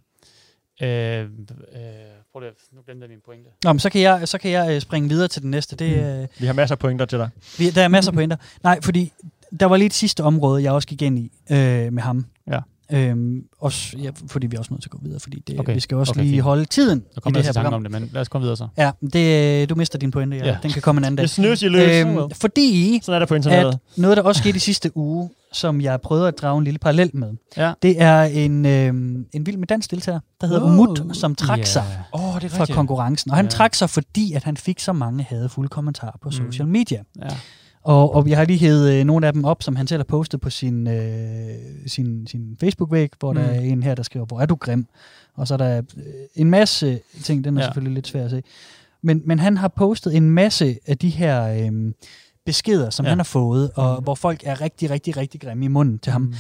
øh, 0.82 0.90
øh, 0.90 1.28
prøv 2.32 2.40
lige, 2.42 2.52
nu 2.76 2.82
glemte 2.86 3.04
jeg 3.04 3.10
min 3.10 3.20
pointe. 3.26 3.50
Nå, 3.64 3.74
men 3.74 3.80
så 3.80 3.90
kan 3.90 4.02
jeg, 4.02 4.28
så 4.28 4.38
kan 4.38 4.52
jeg 4.52 4.76
øh, 4.76 4.82
springe 4.82 5.10
videre 5.10 5.28
til 5.28 5.42
den 5.42 5.52
næste. 5.52 5.76
Det, 5.76 6.22
øh, 6.22 6.28
Vi 6.40 6.46
har 6.46 6.54
masser 6.54 6.76
af 6.76 6.80
pointer 6.80 7.06
til 7.06 7.18
dig. 7.20 7.30
vi, 7.58 7.70
der 7.70 7.82
er 7.84 7.88
masser 7.88 8.12
af 8.12 8.16
pointer. 8.16 8.38
Nej, 8.64 8.82
fordi 8.82 9.12
der 9.60 9.66
var 9.66 9.78
lige 9.78 9.86
et 9.86 9.94
sidste 9.94 10.24
område, 10.24 10.64
jeg 10.64 10.72
også 10.72 10.88
gik 10.88 11.02
ind 11.02 11.20
i 11.20 11.32
øh, 11.52 11.94
med 11.94 12.04
ham. 12.04 12.26
Ja. 12.52 12.60
Øhm, 12.92 13.44
også, 13.60 13.98
ja, 13.98 14.10
fordi 14.28 14.48
vi 14.48 14.56
er 14.56 14.60
også 14.60 14.74
nødt 14.74 14.82
til 14.84 14.88
at 14.88 14.92
gå 14.92 15.00
videre, 15.04 15.20
fordi 15.20 15.44
det, 15.48 15.60
okay. 15.60 15.74
Vi 15.74 15.80
skal 15.80 15.98
også 15.98 16.12
Okay, 16.12 16.22
lige 16.22 16.32
fint. 16.32 16.44
holde 16.44 16.66
tiden 16.66 17.04
Så 17.14 17.22
i 17.30 17.32
det 17.32 17.46
her 17.46 17.54
program. 17.54 17.74
om 17.74 17.84
det, 17.84 17.92
men 17.92 18.10
lad 18.14 18.22
os 18.22 18.28
komme 18.30 18.44
videre 18.44 18.58
så. 18.58 18.68
Ja, 18.78 18.92
det, 19.14 19.62
øh, 19.64 19.70
du 19.70 19.76
mister 19.76 20.00
din 20.00 20.12
pointe, 20.12 20.38
ja. 20.38 20.46
Ja. 20.48 20.58
Den 20.64 20.72
kan 20.72 20.82
komme 20.82 21.00
en 21.00 21.06
anden 21.06 21.16
dag. 21.16 21.22
Det 21.24 21.30
snøs 21.30 21.62
i 21.62 21.68
løs. 21.68 22.06
Øhm, 22.06 22.30
fordi 22.42 23.00
Sådan 23.04 23.16
er 23.16 23.20
det 23.20 23.28
på 23.30 23.36
internettet. 23.36 23.74
at 23.74 23.80
noget, 23.98 24.18
der 24.18 24.24
også 24.24 24.40
skete 24.42 24.56
i 24.56 24.60
sidste 24.60 24.98
uge, 24.98 25.30
som 25.52 25.82
jeg 25.82 26.02
prøvede 26.02 26.28
at 26.28 26.38
drage 26.42 26.58
en 26.58 26.64
lille 26.64 26.80
parallel 26.80 27.10
med, 27.14 27.34
Ja. 27.58 27.74
det 27.82 28.02
er 28.02 28.22
en, 28.24 28.66
øh, 28.66 28.88
en 29.34 29.46
vild 29.46 29.58
med 29.58 29.68
dansk 29.68 29.92
deltager, 29.92 30.20
der 30.42 30.48
hedder 30.48 30.62
Wow. 30.64 30.72
Umut, 30.74 31.02
som 31.14 31.36
trak 31.36 31.58
Ja. 31.60 31.64
sig 31.64 31.84
oh, 32.12 32.36
det 32.36 32.44
er 32.44 32.50
fra 32.50 32.66
konkurrencen. 32.66 33.32
Og 33.32 33.38
han 33.38 33.46
Ja. 33.46 33.50
trak 33.50 33.76
sig, 33.76 33.90
fordi 33.90 34.34
at 34.34 34.44
han 34.44 34.58
fik 34.58 34.80
så 34.80 34.94
mange 34.94 35.24
hadefulde 35.24 35.70
kommentarer 35.70 36.18
på 36.22 36.30
Mm. 36.30 36.32
social 36.32 36.68
media. 36.68 37.04
Ja. 37.22 37.28
Og, 37.84 38.16
og 38.16 38.28
jeg 38.30 38.38
har 38.38 38.46
lige 38.46 38.60
hævet 38.60 38.94
øh, 38.94 39.06
nogle 39.06 39.28
af 39.28 39.34
dem 39.34 39.46
op, 39.46 39.64
som 39.64 39.76
han 39.76 39.88
selv 39.88 40.00
har 40.00 40.04
postet 40.04 40.42
på 40.42 40.50
sin, 40.50 40.88
øh, 40.88 41.50
sin, 41.88 42.28
sin 42.28 42.58
Facebook-væg, 42.60 43.10
hvor 43.20 43.32
mm. 43.34 43.38
der 43.40 43.46
er 43.46 43.60
en 43.60 43.84
her, 43.84 43.96
der 43.96 44.04
skriver, 44.04 44.26
hvor 44.26 44.40
er 44.42 44.46
du 44.46 44.56
grim? 44.56 44.86
Og 45.36 45.48
så 45.48 45.54
er 45.54 45.58
der 45.58 45.78
øh, 45.78 46.04
en 46.36 46.50
masse 46.50 47.00
ting, 47.24 47.44
den 47.44 47.58
er. 47.58 47.62
Ja. 47.62 47.68
selvfølgelig 47.68 47.94
lidt 47.96 48.08
svær 48.08 48.26
at 48.26 48.32
se. 48.32 48.42
Men, 49.02 49.22
men 49.26 49.40
han 49.40 49.58
har 49.58 49.68
postet 49.68 50.16
en 50.16 50.30
masse 50.32 50.78
af 50.88 50.98
de 50.98 51.10
her 51.10 51.44
øh, 51.72 51.94
beskeder, 52.46 52.90
som 52.90 53.06
ja. 53.06 53.10
Han 53.10 53.18
har 53.20 53.24
fået, 53.24 53.72
og 53.76 53.96
Mm. 53.98 54.04
hvor 54.04 54.16
folk 54.16 54.42
er 54.46 54.62
rigtig, 54.62 54.90
rigtig, 54.90 55.18
rigtig 55.18 55.42
grimme 55.42 55.66
i 55.66 55.68
munden 55.68 56.00
til 56.00 56.12
ham. 56.12 56.22
Mm. 56.22 56.34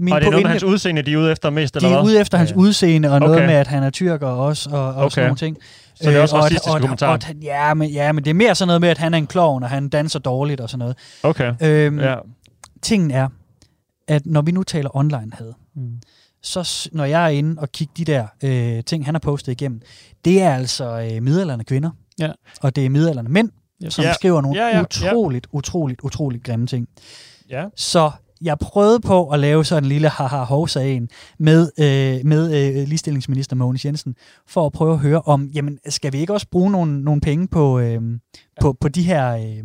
Min 0.00 0.14
Og 0.14 0.20
det 0.20 0.26
er 0.26 0.30
noget 0.30 0.44
med 0.44 0.50
hans 0.50 0.62
udseende, 0.64 1.02
de 1.02 1.12
er 1.12 1.16
ude 1.16 1.32
efter 1.32 1.50
mest, 1.50 1.74
de 1.74 1.78
eller 1.78 1.88
er 1.88 2.02
hvad? 2.02 2.10
ude 2.12 2.20
efter 2.20 2.38
hans 2.38 2.50
Ja. 2.50 2.56
udseende, 2.56 3.10
og 3.12 3.20
noget 3.20 3.34
Okay. 3.36 3.46
med, 3.46 3.54
at 3.54 3.66
han 3.66 3.82
er 3.82 3.90
tyrker 3.90 4.26
også, 4.26 4.70
og, 4.70 4.80
og 4.88 4.96
okay. 4.96 5.10
sådan 5.10 5.24
nogle 5.26 5.36
ting. 5.38 5.56
Så 5.94 6.10
det 6.10 6.16
er 6.16 6.22
også 6.22 6.36
Øh, 6.36 6.38
og 6.38 6.44
racistiske 6.44 6.70
og 6.70 6.76
at- 6.76 6.82
kommentarer? 6.82 7.12
og 7.28 7.34
Ja 7.42 7.74
men, 7.74 7.90
ja, 7.90 8.12
men 8.12 8.24
det 8.24 8.30
er 8.30 8.34
mere 8.34 8.54
sådan 8.54 8.66
noget 8.66 8.80
med, 8.80 8.88
at 8.88 8.98
han 8.98 9.14
er 9.14 9.18
en 9.18 9.26
klovn, 9.26 9.62
og 9.62 9.68
han 9.68 9.88
danser 9.88 10.18
dårligt 10.18 10.60
og 10.60 10.70
sådan 10.70 10.78
noget. 10.78 10.96
Okay. 11.22 11.54
Øhm, 11.62 11.98
Ja. 11.98 12.14
Tingen 12.82 13.10
er, 13.10 13.28
at 14.08 14.26
når 14.26 14.42
vi 14.42 14.50
nu 14.52 14.62
taler 14.62 14.96
online 14.96 15.30
had, 15.32 15.52
Mm. 15.76 15.88
så 16.42 16.88
når 16.92 17.04
jeg 17.04 17.24
er 17.24 17.28
inde 17.28 17.60
og 17.60 17.72
kigger 17.72 17.94
de 17.96 18.04
der 18.04 18.26
øh, 18.44 18.84
ting, 18.84 19.04
han 19.04 19.14
har 19.14 19.18
postet 19.20 19.52
igennem, 19.52 19.80
det 20.24 20.42
er 20.42 20.54
altså 20.54 21.08
øh, 21.14 21.22
midalderne 21.22 21.64
kvinder, 21.64 21.90
Ja. 22.20 22.30
og 22.62 22.76
det 22.76 22.86
er 22.86 22.90
midalderne 22.90 23.28
mænd, 23.28 23.50
Ja. 23.82 23.90
som 23.90 24.04
Ja. 24.04 24.12
skriver 24.12 24.40
nogle 24.40 24.58
Ja, 24.62 24.68
ja, 24.68 24.76
ja. 24.76 24.82
utroligt, 24.82 25.46
utroligt, 25.52 26.00
utroligt 26.02 26.44
grimme 26.44 26.66
ting. 26.66 26.88
ja. 27.50 27.64
Så 27.76 28.10
jeg 28.40 28.58
prøvede 28.58 29.00
på 29.00 29.28
at 29.28 29.40
lave 29.40 29.64
sådan 29.64 29.82
en 29.82 29.88
lille 29.88 30.08
haha 30.08 30.36
hovsa 30.44 30.80
en 30.84 31.08
med, 31.38 31.70
øh, 31.78 32.26
med 32.26 32.44
øh, 32.80 32.88
ligestillingsminister 32.88 33.56
Mogens 33.56 33.84
Jensen, 33.84 34.14
for 34.46 34.66
at 34.66 34.72
prøve 34.72 34.92
at 34.92 34.98
høre 34.98 35.20
om, 35.20 35.46
jamen 35.54 35.78
skal 35.88 36.12
vi 36.12 36.18
ikke 36.18 36.32
også 36.32 36.46
bruge 36.50 36.70
nogle, 36.70 37.02
nogle 37.02 37.20
penge 37.20 37.48
på, 37.48 37.78
øh, 37.78 38.00
på, 38.60 38.72
på 38.80 38.88
de 38.88 39.02
her, 39.02 39.32
øh, 39.36 39.64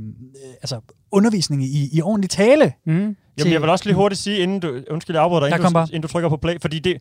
altså 0.62 0.80
undervisning 1.12 1.64
i, 1.64 1.90
i 1.94 2.02
ordentlig 2.02 2.30
tale? 2.30 2.74
Mm. 2.86 2.94
Jamen, 2.94 3.16
til- 3.40 3.52
jeg 3.52 3.62
vil 3.62 3.70
også 3.70 3.86
lige 3.86 3.96
hurtigt 3.96 4.22
sige, 4.22 4.38
inden 4.38 4.60
du, 4.60 4.80
undskyld, 4.92 5.16
jeg 5.16 5.24
afbryder 5.24 5.48
inden, 5.48 5.74
du, 5.74 5.80
inden 5.80 6.02
du 6.02 6.08
trykker 6.08 6.30
på 6.30 6.38
play, 6.38 6.62
fordi 6.62 6.80
det, 6.80 6.98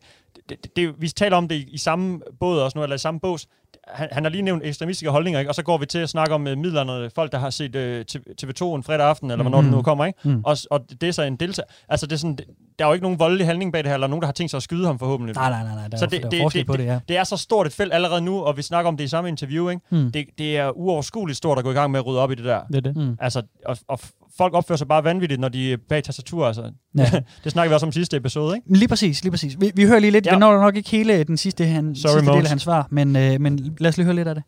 det, 0.49 0.63
det, 0.63 0.75
det, 0.75 0.93
vi 0.99 1.07
taler 1.09 1.37
om 1.37 1.47
det 1.47 1.55
i, 1.55 1.65
i 1.71 1.77
samme 1.77 2.19
båd 2.39 2.59
også 2.59 2.77
nu, 2.77 2.83
eller 2.83 2.95
i 2.95 2.99
samme 2.99 3.19
bås. 3.19 3.47
Han, 3.87 4.07
han 4.11 4.23
har 4.23 4.29
lige 4.29 4.41
nævnt 4.41 4.63
ekstremistiske 4.65 5.09
holdninger, 5.09 5.39
ikke? 5.39 5.51
og 5.51 5.55
så 5.55 5.63
går 5.63 5.77
vi 5.77 5.85
til 5.85 5.99
at 5.99 6.09
snakke 6.09 6.35
om 6.35 6.41
uh, 6.47 6.57
midlerne, 6.57 7.09
folk, 7.15 7.31
der 7.31 7.37
har 7.37 7.49
set 7.49 7.75
uh, 7.75 8.19
TV2 8.43 8.75
en 8.75 8.83
fredag 8.83 9.05
aften, 9.07 9.31
eller 9.31 9.43
hvornår 9.43 9.61
Mhm. 9.61 9.69
det 9.69 9.77
nu 9.77 9.81
kommer, 9.81 10.05
ikke? 10.05 10.19
Mm. 10.29 10.41
Og, 10.45 10.57
og 10.71 10.85
det 11.01 11.07
er 11.09 11.11
så 11.11 11.21
en 11.23 11.35
deltager. 11.35 11.67
Altså, 11.89 12.05
det 12.05 12.13
er 12.13 12.17
sådan, 12.17 12.35
det, 12.35 12.45
der 12.79 12.85
er 12.85 12.89
jo 12.89 12.93
ikke 12.93 13.03
nogen 13.03 13.19
voldelig 13.19 13.45
handling 13.47 13.73
bag 13.73 13.83
det 13.83 13.87
her, 13.89 13.93
eller 13.93 14.07
nogen, 14.07 14.21
der 14.21 14.27
har 14.27 14.33
tænkt 14.33 14.51
sig 14.51 14.57
at 14.57 14.63
skyde 14.63 14.85
ham 14.85 14.99
forhåbentlig. 14.99 15.35
Nej, 15.35 15.49
nej, 15.49 15.63
nej, 15.63 15.75
nej 15.75 15.87
der, 15.87 15.97
Så 15.97 16.05
er, 16.05 16.09
det- 16.09 16.19
der 16.21 16.25
er 16.27 16.29
det- 16.29 16.41
forskel 16.41 16.59
det- 16.59 16.67
på 16.67 16.77
det, 16.77 16.85
ja. 16.85 16.99
Det 17.07 17.17
er 17.17 17.23
så 17.23 17.37
stort 17.37 17.67
et 17.67 17.73
felt 17.73 17.93
allerede 17.93 18.21
nu, 18.21 18.41
og 18.41 18.57
vi 18.57 18.61
snakker 18.61 18.87
om 18.87 18.97
det 18.97 19.03
i 19.03 19.07
samme 19.07 19.29
interview, 19.29 19.69
ikke? 19.69 19.81
Mm. 19.89 20.11
Det, 20.11 20.25
det 20.37 20.57
er 20.57 20.69
uoverskueligt 20.77 21.37
stort 21.37 21.57
at 21.57 21.63
gå 21.63 21.71
i 21.71 21.73
gang 21.73 21.91
med 21.91 21.99
at 21.99 22.05
rydde 22.05 22.19
op 22.19 22.31
i 22.31 22.35
det 22.35 22.45
der. 22.45 22.61
Det 22.67 22.75
er 22.77 22.81
det. 22.81 22.95
Mm. 22.97 23.17
Altså, 23.21 23.41
og, 23.65 23.77
og 23.87 23.99
folk 24.39 24.53
opfører 24.59 24.79
sig 24.81 24.89
bare 24.93 25.03
vanvittigt, 25.11 25.41
når 25.45 25.51
de 25.57 25.61
er 25.73 25.77
bag 25.91 26.01
tastatur, 26.03 26.41
altså. 26.51 26.65
Ja. 27.01 27.07
det 27.43 27.49
snakker 27.53 27.69
vi 27.69 27.75
også 27.77 27.87
om 27.89 27.95
sidste 27.99 28.15
episode, 28.21 28.51
ikke? 28.55 28.65
Men 28.69 28.77
Lige 28.81 28.91
præcis, 28.93 29.15
lige 29.23 29.33
præcis. 29.35 29.53
Vi, 29.61 29.67
vi 29.79 29.83
hører 29.89 30.01
lige 30.05 30.15
lidt, 30.15 30.25
ja. 30.25 30.31
Ja. 30.31 30.37
vi 30.37 30.43
når 30.43 30.51
nok 30.67 30.75
ikke 30.79 30.91
hele 30.97 31.13
den 31.31 31.37
sidste, 31.45 31.61
han, 31.75 31.85
Sorry, 31.95 32.13
sidste 32.13 32.31
del 32.37 32.45
af 32.47 32.53
hans 32.55 32.65
svar, 32.67 32.81
men, 32.97 33.07
øh, 33.23 33.33
men 33.43 33.51
lad 33.81 33.89
os 33.91 33.97
lige 33.97 34.07
høre 34.09 34.19
lidt 34.19 34.31
af 34.33 34.35
det. 34.39 34.43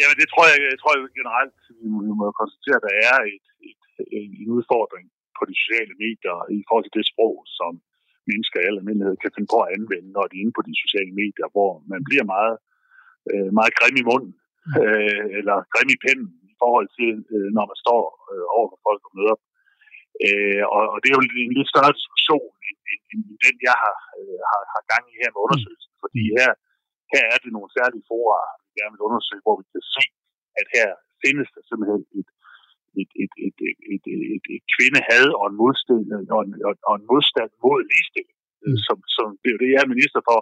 Jamen, 0.00 0.16
det 0.20 0.28
tror 0.32 0.44
jeg, 0.50 0.56
jeg 0.72 0.78
tror 0.80 0.90
jeg 0.94 1.00
generelt, 1.20 1.56
vi 1.80 1.86
må, 1.92 1.98
vi 2.08 2.12
må 2.20 2.24
konstatere, 2.42 2.76
at 2.80 2.84
der 2.88 2.94
er 3.10 3.18
et, 3.34 3.46
et, 3.68 3.82
en, 4.18 4.30
en 4.42 4.48
udfordring 4.56 5.06
på 5.38 5.42
de 5.50 5.54
sociale 5.62 5.94
medier 6.04 6.36
i 6.58 6.60
forhold 6.68 6.84
til 6.86 6.96
det 6.98 7.06
sprog, 7.12 7.34
som 7.58 7.72
mennesker 8.30 8.58
i 8.60 8.66
al 8.68 8.78
almindelighed 8.80 9.16
kan 9.22 9.34
finde 9.34 9.50
på 9.54 9.58
at 9.64 9.72
anvende, 9.76 10.08
når 10.16 10.24
de 10.28 10.34
er 10.36 10.42
inde 10.44 10.56
på 10.58 10.64
de 10.68 10.74
sociale 10.84 11.12
medier, 11.22 11.46
hvor 11.54 11.70
man 11.92 12.00
bliver 12.08 12.26
meget, 12.34 12.56
øh, 13.30 13.50
meget 13.58 13.72
grim 13.78 13.96
i 14.02 14.04
munden, 14.10 14.32
øh, 14.80 15.24
eller 15.38 15.56
grim 15.72 15.90
i 15.94 15.98
pinden 16.04 16.28
i 16.43 16.43
forhold 16.64 16.88
til, 16.98 17.14
øh, 17.34 17.48
når 17.56 17.64
man 17.70 17.78
står 17.84 18.02
øh, 18.32 18.46
over 18.56 18.66
for 18.72 18.80
folk 18.86 19.02
og 19.08 19.12
møder 19.18 19.36
dem. 19.38 19.46
Øh, 20.26 20.64
og, 20.74 20.82
og 20.92 20.98
det 21.00 21.08
er 21.08 21.16
jo 21.16 21.24
en 21.24 21.56
lidt 21.58 21.72
større 21.72 21.98
diskussion, 22.00 22.48
end, 22.66 22.78
end, 22.90 23.02
end 23.12 23.22
den, 23.44 23.56
jeg 23.68 23.76
har, 23.84 23.98
øh, 24.18 24.38
har, 24.50 24.62
har 24.72 24.82
gang 24.92 25.04
i 25.12 25.14
her 25.22 25.30
med 25.32 25.44
undersøgelsen, 25.46 25.92
fordi 26.04 26.22
her, 26.38 26.50
her 27.12 27.24
er 27.32 27.38
det 27.44 27.50
nogle 27.56 27.70
særlige 27.76 28.06
fora, 28.10 28.38
vi 28.64 28.70
gerne 28.78 28.94
vil 28.94 29.06
undersøge, 29.08 29.44
hvor 29.44 29.56
vi 29.60 29.64
kan 29.72 29.84
se, 29.96 30.04
at 30.60 30.66
her 30.76 30.88
findes 31.22 31.48
der 31.54 31.62
simpelthen 31.68 32.02
et, 32.20 32.28
et, 33.00 33.10
et, 33.22 33.32
et, 33.46 33.56
et, 33.68 33.78
et, 33.94 34.04
et, 34.34 34.44
et 34.56 34.64
kvindehad 34.74 35.28
og 35.40 35.44
en 35.50 35.56
modstand, 35.62 36.04
og 36.36 36.40
en, 36.46 36.52
og, 36.88 36.94
en 37.00 37.06
modstand 37.12 37.50
mod 37.64 37.78
ligestilling, 37.90 38.38
mm. 38.64 38.78
som, 38.86 38.96
som 39.16 39.26
det 39.40 39.48
er 39.48 39.54
jo 39.56 39.62
det, 39.62 39.70
jeg 39.74 39.82
er 39.82 39.94
minister 39.94 40.20
for. 40.30 40.40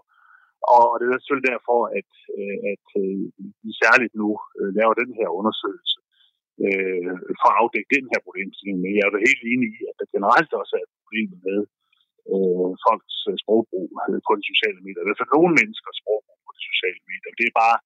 Og 0.77 0.87
det 0.99 1.05
er 1.07 1.21
selvfølgelig 1.21 1.53
derfor, 1.55 1.81
at, 1.99 2.11
øh, 2.39 2.59
at 2.73 2.87
øh, 3.03 3.23
vi 3.65 3.71
særligt 3.83 4.15
nu 4.23 4.29
øh, 4.59 4.71
laver 4.79 4.95
den 5.03 5.11
her 5.19 5.29
undersøgelse 5.39 5.99
øh, 6.65 7.13
for 7.41 7.49
at 7.51 7.59
afdække 7.63 7.95
den 7.97 8.07
her 8.13 8.21
problemstilling. 8.27 8.77
Men 8.83 8.91
jeg 8.97 9.03
er 9.05 9.11
jo 9.11 9.27
helt 9.29 9.45
enig 9.53 9.69
i, 9.77 9.81
at 9.91 9.97
der 10.01 10.07
generelt 10.17 10.51
også 10.61 10.73
er 10.79 10.85
et 10.87 10.95
problem 10.99 11.29
med 11.47 11.59
øh, 12.33 12.71
folks 12.87 13.17
øh, 13.29 13.37
sprogbrug 13.43 13.89
øh, 14.09 14.19
på 14.27 14.33
de 14.39 14.45
sociale 14.53 14.81
medier. 14.87 15.03
Det 15.05 15.13
er 15.15 15.23
for 15.23 15.33
nogle 15.37 15.53
menneskers 15.61 15.97
sprogbrug 16.03 16.39
på 16.47 16.53
de 16.59 16.63
sociale 16.73 17.01
medier. 17.11 17.33
Det 17.41 17.47
er 17.51 17.55
bare, 17.63 17.77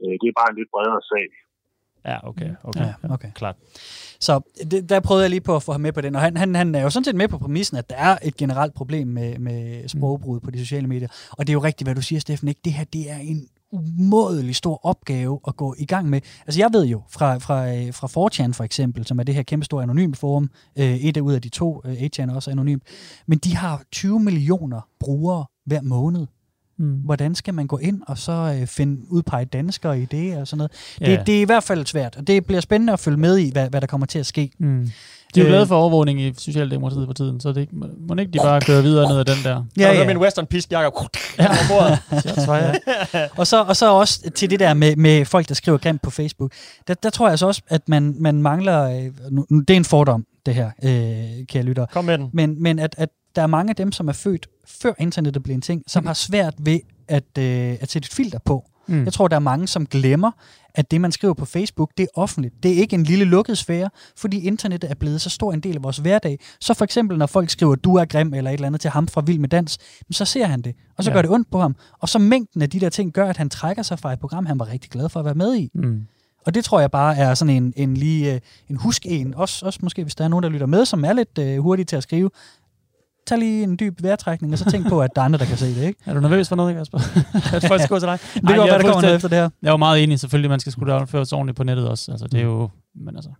øh, 0.00 0.14
det 0.20 0.26
er 0.28 0.36
bare 0.40 0.50
en 0.52 0.58
lidt 0.60 0.72
bredere 0.74 1.02
sag. 1.12 1.28
Ja, 2.10 2.28
okay. 2.30 2.50
okay. 2.64 2.80
Ja, 2.80 3.14
okay. 3.14 3.30
Klart. 3.34 3.56
Så 4.26 4.32
det, 4.70 4.88
der 4.90 5.00
prøvede 5.00 5.24
jeg 5.24 5.30
lige 5.30 5.40
på 5.48 5.56
at 5.56 5.62
få 5.62 5.72
ham 5.72 5.80
med 5.80 5.92
på 5.92 6.00
den, 6.00 6.14
og 6.14 6.20
han, 6.20 6.36
han, 6.36 6.54
han 6.54 6.74
er 6.74 6.82
jo 6.82 6.90
sådan 6.90 7.04
set 7.04 7.14
med 7.14 7.28
på 7.28 7.38
præmissen, 7.38 7.76
at 7.76 7.90
der 7.90 7.96
er 7.96 8.18
et 8.28 8.36
generelt 8.36 8.74
problem 8.74 9.06
med, 9.08 9.38
med 9.38 9.88
sprogbrud 9.88 10.40
på 10.40 10.50
de 10.50 10.58
sociale 10.58 10.86
medier. 10.86 11.08
Og 11.38 11.40
det 11.46 11.50
er 11.52 11.58
jo 11.58 11.64
rigtigt, 11.68 11.86
hvad 11.86 11.94
du 11.94 12.02
siger, 12.02 12.20
Steffen, 12.20 12.48
ikke? 12.48 12.60
Det 12.64 12.72
her, 12.72 12.84
det 12.84 13.10
er 13.10 13.20
en 13.32 13.48
umådelig 13.72 14.56
stor 14.56 14.80
opgave 14.86 15.40
at 15.46 15.56
gå 15.56 15.74
i 15.78 15.84
gang 15.84 16.08
med. 16.10 16.20
Altså 16.46 16.60
jeg 16.60 16.68
ved 16.72 16.86
jo 16.86 17.02
fra, 17.10 17.38
fra, 17.38 17.74
øh, 17.76 17.94
fra 17.94 18.06
4chan 18.06 18.52
for 18.52 18.64
eksempel, 18.64 19.06
som 19.06 19.18
er 19.18 19.22
det 19.22 19.34
her 19.34 19.42
kæmpe 19.42 19.64
store 19.64 19.82
anonyme 19.82 20.14
forum, 20.14 20.50
øh, 20.78 20.84
et 20.96 21.16
af 21.16 21.20
ud 21.20 21.32
af 21.32 21.42
de 21.42 21.48
to, 21.48 21.82
øh, 21.84 21.92
8chan 22.02 22.30
er 22.30 22.34
også 22.34 22.50
anonym, 22.50 22.78
men 23.26 23.38
de 23.38 23.56
har 23.56 23.82
20 23.92 24.20
millioner 24.20 24.80
brugere 25.00 25.44
hver 25.66 25.82
måned. 25.82 26.26
Mm. 26.78 26.92
Hvordan 26.94 27.34
skal 27.34 27.54
man 27.54 27.66
gå 27.66 27.78
ind 27.78 28.02
og 28.06 28.18
så 28.18 28.56
øh, 28.60 28.66
finde 28.66 29.02
udpege 29.12 29.44
danskere 29.44 30.00
i 30.00 30.04
det 30.04 30.36
og 30.36 30.48
sådan 30.48 30.58
noget? 30.58 30.72
Det, 30.98 31.08
Ja. 31.08 31.22
det 31.26 31.36
er 31.36 31.40
i 31.40 31.44
hvert 31.44 31.64
fald 31.64 31.86
svært, 31.86 32.16
og 32.16 32.26
det 32.26 32.46
bliver 32.46 32.60
spændende 32.60 32.92
at 32.92 33.00
følge 33.00 33.18
med 33.18 33.38
i, 33.38 33.50
hvad, 33.52 33.70
hvad 33.70 33.80
der 33.80 33.86
kommer 33.86 34.06
til 34.06 34.18
at 34.18 34.26
ske. 34.26 34.50
Mm. 34.58 34.88
De 35.34 35.40
er 35.40 35.44
jo 35.44 35.48
Øh. 35.48 35.52
glade 35.52 35.66
for 35.66 35.76
overvågning 35.76 36.20
i 36.20 36.32
Socialdemokratiet 36.38 37.06
for 37.06 37.12
tiden, 37.12 37.40
så 37.40 37.48
det 37.52 37.60
ikke, 37.60 37.72
må 38.08 38.14
ikke 38.20 38.32
de 38.32 38.38
bare 38.38 38.60
køre 38.60 38.82
videre 38.82 39.08
ned 39.08 39.18
ad 39.18 39.24
den 39.24 39.44
der. 39.44 39.64
Ja, 39.78 39.92
ja. 39.92 40.06
min 40.06 40.16
western 40.18 40.46
pisk, 40.46 40.72
Jacob. 40.72 41.06
Ja. 41.38 41.48
Ja. 42.48 43.28
Og 43.36 43.46
så, 43.46 43.62
og 43.62 43.76
så 43.76 43.92
også 43.92 44.30
til 44.34 44.50
det 44.50 44.60
der 44.60 44.74
med, 44.74 44.96
med 44.96 45.24
folk, 45.24 45.48
der 45.48 45.54
skriver 45.54 45.78
grimt 45.78 46.02
på 46.02 46.10
Facebook. 46.10 46.52
Der, 46.88 46.94
der 46.94 47.10
tror 47.10 47.26
jeg 47.26 47.30
altså 47.30 47.46
også, 47.46 47.62
at 47.68 47.88
man, 47.88 48.14
man 48.18 48.42
mangler... 48.42 48.82
Øh, 49.04 49.10
nu, 49.30 49.46
det 49.60 49.70
er 49.70 49.76
en 49.76 49.84
fordom, 49.84 50.24
det 50.46 50.54
her, 50.54 50.70
øh, 50.82 51.46
kære 51.46 51.62
lytter. 51.62 51.86
Kom 51.86 52.04
med 52.04 52.18
den. 52.18 52.30
Men, 52.32 52.62
men 52.62 52.78
at, 52.78 52.94
at 52.98 53.08
der 53.36 53.42
er 53.42 53.46
mange 53.46 53.70
af 53.70 53.76
dem, 53.76 53.92
som 53.92 54.08
er 54.08 54.12
født 54.12 54.46
før 54.82 54.92
internettet 54.98 55.42
blev 55.42 55.54
en 55.54 55.60
ting, 55.60 55.82
som 55.86 56.06
har 56.06 56.14
svært 56.14 56.54
ved 56.58 56.80
at, 57.08 57.38
øh, 57.38 57.76
at 57.80 57.90
sætte 57.90 58.06
et 58.06 58.12
filter 58.14 58.38
på. 58.44 58.64
Mm. 58.86 58.94
Mm. 58.96 59.04
Jeg 59.04 59.12
tror, 59.12 59.28
der 59.28 59.36
er 59.36 59.40
mange, 59.40 59.66
som 59.68 59.86
glemmer, 59.86 60.30
at 60.74 60.90
det, 60.90 61.00
man 61.00 61.12
skriver 61.12 61.34
på 61.34 61.44
Facebook, 61.44 61.90
det 61.98 62.02
er 62.02 62.20
offentligt. 62.20 62.54
Det 62.62 62.70
er 62.70 62.76
ikke 62.76 62.94
en 62.94 63.02
lille 63.04 63.24
lukket 63.24 63.58
sfære, 63.58 63.90
fordi 64.16 64.46
internettet 64.46 64.90
er 64.90 64.94
blevet 64.94 65.20
så 65.20 65.30
stor 65.30 65.52
en 65.52 65.60
del 65.60 65.76
af 65.76 65.82
vores 65.82 65.96
hverdag. 65.98 66.38
Så 66.60 66.74
for 66.74 66.84
eksempel, 66.84 67.18
når 67.18 67.26
folk 67.26 67.50
skriver, 67.50 67.74
du 67.74 67.94
er 67.96 68.04
grim 68.04 68.34
eller 68.34 68.50
et 68.50 68.54
eller 68.54 68.66
andet 68.66 68.80
til 68.80 68.90
ham 68.90 69.08
fra 69.08 69.20
Vild 69.26 69.38
med 69.38 69.48
Dans, 69.48 69.78
så 70.10 70.24
ser 70.24 70.46
han 70.46 70.62
det, 70.62 70.74
og 70.98 71.04
så 71.04 71.10
Ja. 71.10 71.14
gør 71.16 71.22
det 71.22 71.30
ondt 71.30 71.50
på 71.50 71.60
ham. 71.60 71.76
Og 72.00 72.08
så 72.08 72.18
mængden 72.18 72.62
af 72.62 72.70
de 72.70 72.80
der 72.80 72.88
ting 72.88 73.12
gør, 73.12 73.26
at 73.28 73.36
han 73.36 73.50
trækker 73.50 73.82
sig 73.82 73.98
fra 73.98 74.12
et 74.12 74.20
program, 74.20 74.46
han 74.46 74.58
var 74.58 74.68
rigtig 74.72 74.90
glad 74.90 75.08
for 75.08 75.20
at 75.20 75.24
være 75.26 75.34
med 75.34 75.56
i. 75.56 75.70
Mm. 75.74 76.00
Og 76.46 76.54
det 76.54 76.64
tror 76.64 76.80
jeg 76.80 76.90
bare 76.90 77.16
er 77.16 77.34
sådan 77.34 77.56
en, 77.62 77.72
en 77.76 77.94
lige 77.96 78.34
øh, 78.34 78.40
en 78.68 78.76
husk 78.76 79.06
en. 79.06 79.34
Også, 79.34 79.66
også 79.66 79.78
måske, 79.82 80.02
hvis 80.02 80.14
der 80.14 80.24
er 80.24 80.28
nogen, 80.28 80.42
der 80.42 80.48
lytter 80.48 80.66
med, 80.66 80.84
som 80.84 81.04
er 81.04 81.12
lidt 81.12 81.38
øh, 81.38 81.58
hurtige 81.58 81.86
til 81.86 81.96
at 81.96 82.02
skrive. 82.02 82.30
Tag 83.26 83.38
lige 83.38 83.62
en 83.62 83.76
dyb 83.80 84.02
vejrtrækning, 84.02 84.52
og 84.52 84.58
så 84.58 84.70
tænk 84.70 84.88
på, 84.88 85.02
at 85.02 85.10
der 85.14 85.20
er 85.20 85.24
andre, 85.24 85.38
der 85.38 85.44
kan 85.44 85.56
se 85.56 85.74
det, 85.74 85.82
ikke? 85.86 86.00
Er 86.06 86.14
du 86.14 86.20
nervøs 86.20 86.48
for 86.48 86.56
noget, 86.56 86.76
Kasper? 86.76 86.98
at 87.56 87.64
folk 87.68 87.80
skal 87.80 87.88
gå 87.94 87.98
til 87.98 88.08
dig? 88.08 88.18
Det 88.34 88.42
godt 88.42 88.56
være, 88.56 88.66
der 88.66 88.82
kommer 88.82 89.02
noget 89.02 89.16
efter 89.16 89.28
det 89.28 89.38
her. 89.38 89.48
Jeg 89.62 89.68
er 89.68 89.72
jo 89.72 89.76
meget 89.76 90.02
enig, 90.02 90.20
selvfølgelig, 90.20 90.50
man 90.50 90.60
skal 90.60 90.72
skulle 90.72 90.94
opføre 90.94 91.26
sig 91.26 91.38
ordentligt 91.38 91.56
på 91.56 91.64
nettet 91.64 91.88
også. 91.88 92.10
Altså, 92.12 92.26
det 92.26 92.40
er 92.40 92.44
jo, 92.44 92.68
men 92.94 93.16
altså, 93.16 93.30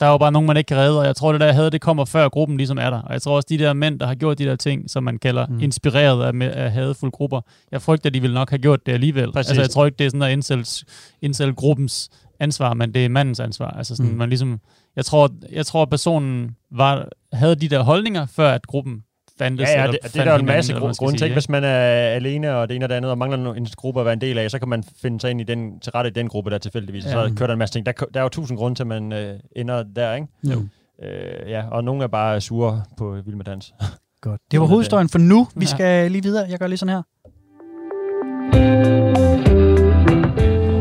der 0.00 0.06
er 0.06 0.10
jo 0.10 0.18
bare 0.18 0.32
nogen, 0.32 0.46
man 0.46 0.56
ikke 0.56 0.68
kan 0.68 0.76
redde, 0.76 0.98
og 1.00 1.06
jeg 1.06 1.16
tror, 1.16 1.32
det 1.32 1.40
der 1.40 1.46
jeg 1.46 1.54
havde, 1.54 1.70
det 1.70 1.80
kommer 1.80 2.04
før 2.04 2.28
gruppen 2.28 2.56
ligesom 2.56 2.78
er 2.78 2.90
der. 2.90 3.00
Og 3.02 3.12
jeg 3.12 3.22
tror 3.22 3.36
også, 3.36 3.46
de 3.48 3.58
der 3.58 3.72
mænd, 3.72 4.00
der 4.00 4.06
har 4.06 4.14
gjort 4.14 4.38
de 4.38 4.44
der 4.44 4.56
ting, 4.56 4.90
som 4.90 5.04
man 5.04 5.18
kalder 5.18 5.46
Mm. 5.46 5.52
mm. 5.54 5.60
inspireret 5.62 6.22
af, 6.42 6.64
af 6.64 6.72
hadefulde 6.72 7.10
grupper, 7.12 7.40
jeg 7.72 7.82
frygter, 7.82 8.10
de 8.10 8.20
vil 8.20 8.32
nok 8.34 8.50
have 8.50 8.58
gjort 8.58 8.86
det 8.86 8.92
alligevel. 8.92 9.32
Præcis. 9.32 9.50
Altså, 9.50 9.62
jeg 9.62 9.70
tror 9.70 9.86
ikke, 9.86 9.96
det 9.98 10.04
er 10.04 10.08
sådan 10.08 10.20
der 10.20 10.26
incels, 10.26 10.84
incel-gruppens 11.22 12.08
ansvar, 12.40 12.74
men 12.74 12.94
det 12.94 13.04
er 13.04 13.08
mandens 13.08 13.40
ansvar. 13.40 13.70
Altså 13.70 13.96
sådan, 13.96 14.06
Mm. 14.06 14.12
mm. 14.12 14.18
man 14.18 14.28
ligesom, 14.28 14.60
jeg 14.96 15.04
tror, 15.04 15.30
jeg 15.52 15.66
tror, 15.66 15.82
at 15.82 15.90
personen 15.90 16.56
var, 16.72 17.08
havde 17.32 17.54
de 17.54 17.68
der 17.68 17.82
holdninger, 17.82 18.26
før 18.26 18.50
at 18.52 18.66
gruppen 18.66 19.02
fandtes. 19.38 19.68
Ja, 19.68 19.72
ja, 19.78 19.82
eller 19.82 19.92
det, 20.02 20.12
det 20.14 20.20
er 20.20 20.24
der 20.24 20.32
jo 20.32 20.38
en 20.38 20.46
masse 20.46 20.72
eller 20.72 20.80
hvad 20.80 20.86
man 20.86 20.90
gru- 20.90 20.94
skal 20.94 21.04
grunde 21.06 21.18
til. 21.18 21.32
Hvis 21.32 21.48
man 21.48 21.64
er 21.64 21.78
alene 22.08 22.56
og 22.56 22.68
det 22.68 22.74
ene 22.74 22.84
og 22.84 22.88
det 22.88 22.94
andet, 22.94 23.10
og 23.10 23.18
mangler 23.18 23.54
en 23.54 23.66
gruppe 23.76 24.00
at 24.00 24.06
være 24.06 24.12
en 24.12 24.20
del 24.20 24.38
af, 24.38 24.50
så 24.50 24.58
kan 24.58 24.68
man 24.68 24.84
finde 25.02 25.20
sig 25.20 25.30
ind 25.30 25.40
i 25.40 25.44
den, 25.44 25.80
til 25.80 25.92
rette 25.92 26.10
i 26.10 26.12
den 26.12 26.28
gruppe 26.28 26.50
der 26.50 26.58
tilfældigvis. 26.58 27.04
Ja. 27.04 27.20
Ja. 27.20 27.28
Så 27.28 27.34
kører 27.34 27.46
der 27.46 27.52
en 27.54 27.58
masse 27.58 27.72
ting. 27.74 27.86
Der, 27.86 27.92
der 27.92 28.20
er 28.20 28.22
jo 28.22 28.28
tusind 28.28 28.58
grunde 28.58 28.78
til, 28.78 28.82
at 28.82 28.86
man 28.86 29.12
øh, 29.12 29.40
ender 29.56 29.82
der, 29.96 30.14
ikke? 30.14 30.26
Jo. 30.44 30.62
Øh, 31.02 31.50
ja, 31.50 31.64
og 31.70 31.84
nogle 31.84 32.02
er 32.04 32.08
bare 32.08 32.40
sure 32.40 32.82
på 32.98 33.10
Vild 33.24 33.36
med 33.36 33.44
Dans. 33.44 33.74
Godt. 34.20 34.40
Det 34.50 34.60
var 34.60 34.66
hovedstøjen 34.66 35.08
for 35.08 35.18
nu. 35.18 35.48
Vi 35.56 35.64
Ja. 35.64 35.66
skal 35.70 36.10
lige 36.12 36.22
videre. 36.22 36.46
Jeg 36.50 36.58
gør 36.58 36.66
lige 36.66 36.78
sådan 36.78 36.94
her. 36.94 37.02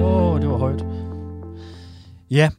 Åh, 0.04 0.32
oh, 0.32 0.42
det 0.42 0.50
var 0.50 0.58
højt. 0.58 0.86
Ja, 2.32 2.50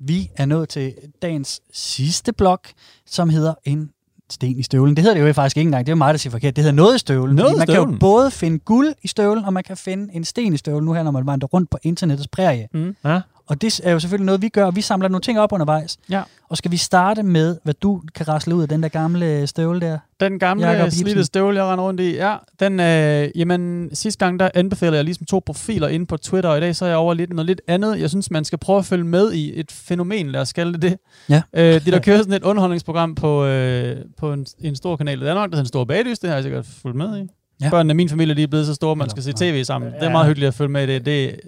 vi 0.00 0.30
er 0.36 0.44
nået 0.46 0.68
til 0.68 0.94
dagens 1.22 1.60
sidste 1.72 2.32
blok, 2.32 2.68
som 3.06 3.28
hedder 3.30 3.54
en 3.64 3.90
sten 4.30 4.58
i 4.58 4.62
støvlen. 4.62 4.96
Det 4.96 5.02
hedder 5.04 5.20
det 5.20 5.28
jo 5.28 5.32
faktisk 5.32 5.56
ikke 5.56 5.68
engang. 5.68 5.86
Det 5.86 5.92
er 5.92 5.94
jo 5.94 5.98
mig, 5.98 6.14
der 6.14 6.18
siger 6.18 6.30
forkert. 6.30 6.56
Det 6.56 6.64
hedder 6.64 6.76
noget 6.76 6.94
i 6.94 6.98
støvlen. 6.98 7.36
Noget 7.36 7.58
man 7.58 7.66
kan 7.66 7.76
jo 7.76 7.82
støvlen. 7.82 7.98
både 7.98 8.30
finde 8.30 8.58
guld 8.58 8.94
i 9.02 9.08
støvlen, 9.08 9.44
og 9.44 9.52
man 9.52 9.62
kan 9.62 9.76
finde 9.76 10.14
en 10.14 10.24
sten 10.24 10.54
i 10.54 10.56
støvlen 10.56 10.84
nu 10.84 10.92
her, 10.92 11.02
når 11.02 11.10
man 11.10 11.26
vandrer 11.26 11.48
rundt 11.48 11.70
på 11.70 11.78
internettets 11.82 12.28
prærie. 12.28 12.68
Mm. 12.74 12.96
Ja. 13.04 13.20
Og 13.48 13.60
det 13.60 13.80
er 13.84 13.92
jo 13.92 14.00
selvfølgelig 14.00 14.26
noget, 14.26 14.42
vi 14.42 14.48
gør, 14.48 14.64
og 14.64 14.76
vi 14.76 14.80
samler 14.80 15.08
nogle 15.08 15.22
ting 15.22 15.40
op 15.40 15.52
undervejs. 15.52 15.96
Ja. 16.10 16.22
Og 16.48 16.56
skal 16.56 16.70
vi 16.70 16.76
starte 16.76 17.22
med, 17.22 17.56
hvad 17.64 17.74
du 17.74 18.02
kan 18.14 18.28
rasle 18.28 18.54
ud 18.54 18.62
af 18.62 18.68
den 18.68 18.82
der 18.82 18.88
gamle 18.88 19.46
støvle 19.46 19.80
der? 19.80 19.98
Den 20.20 20.38
gamle 20.38 20.90
slidte 20.90 21.24
støvle, 21.24 21.56
jeg 21.64 21.72
render 21.72 21.84
rundt 21.84 22.00
i. 22.00 22.14
Ja, 22.14 22.36
den, 22.60 22.80
øh, 22.80 23.28
jamen, 23.34 23.90
sidste 23.92 24.24
gang, 24.24 24.40
der 24.40 24.50
anbefalede 24.54 24.96
jeg 24.96 25.04
ligesom 25.04 25.26
to 25.26 25.42
profiler 25.46 25.88
inde 25.88 26.06
på 26.06 26.16
Twitter, 26.16 26.50
og 26.50 26.58
i 26.58 26.60
dag 26.60 26.76
så 26.76 26.84
er 26.84 26.88
jeg 26.88 26.98
over 26.98 27.14
lidt 27.14 27.30
noget 27.32 27.46
lidt 27.46 27.60
andet. 27.68 28.00
Jeg 28.00 28.10
synes, 28.10 28.30
man 28.30 28.44
skal 28.44 28.58
prøve 28.58 28.78
at 28.78 28.84
følge 28.84 29.04
med 29.04 29.32
i 29.32 29.60
et 29.60 29.72
fænomen, 29.72 30.30
lad 30.30 30.40
os 30.40 30.52
kalde 30.52 30.72
det 30.72 30.82
det. 30.82 30.96
Ja. 31.28 31.42
Øh, 31.56 31.84
de 31.84 31.90
der 31.90 31.98
kører 32.00 32.18
sådan 32.18 32.32
et 32.32 32.42
underholdningsprogram 32.42 33.14
på, 33.14 33.44
øh, 33.44 33.96
på 34.18 34.32
en, 34.32 34.46
en 34.60 34.76
stor 34.76 34.96
kanal 34.96 35.22
i 35.22 35.24
Danmark, 35.24 35.50
der 35.50 35.56
hedder 35.56 35.64
En 35.64 35.68
Stor 35.68 35.84
Bagdys, 35.84 36.18
det 36.18 36.28
har 36.30 36.36
jeg 36.36 36.42
sikkert 36.42 36.66
fulgt 36.82 36.96
med 36.96 37.18
i. 37.18 37.28
Ja. 37.62 37.70
Børnene 37.70 37.90
af 37.90 37.96
min 37.96 38.08
familie, 38.08 38.34
de 38.34 38.42
er 38.42 38.46
blevet 38.46 38.66
så 38.66 38.74
store, 38.74 38.96
man 38.96 39.04
Eller- 39.04 39.10
skal 39.10 39.22
se 39.22 39.32
tv 39.32 39.64
sammen. 39.64 39.90
Det 39.92 39.98
Ja. 40.00 40.06
er 40.06 40.10
meget 40.12 40.26
hyggeligt 40.26 40.48
at 40.48 40.54
følge 40.54 40.68
med 40.70 40.82
i 40.82 40.86
det. 40.86 41.06
det 41.06 41.40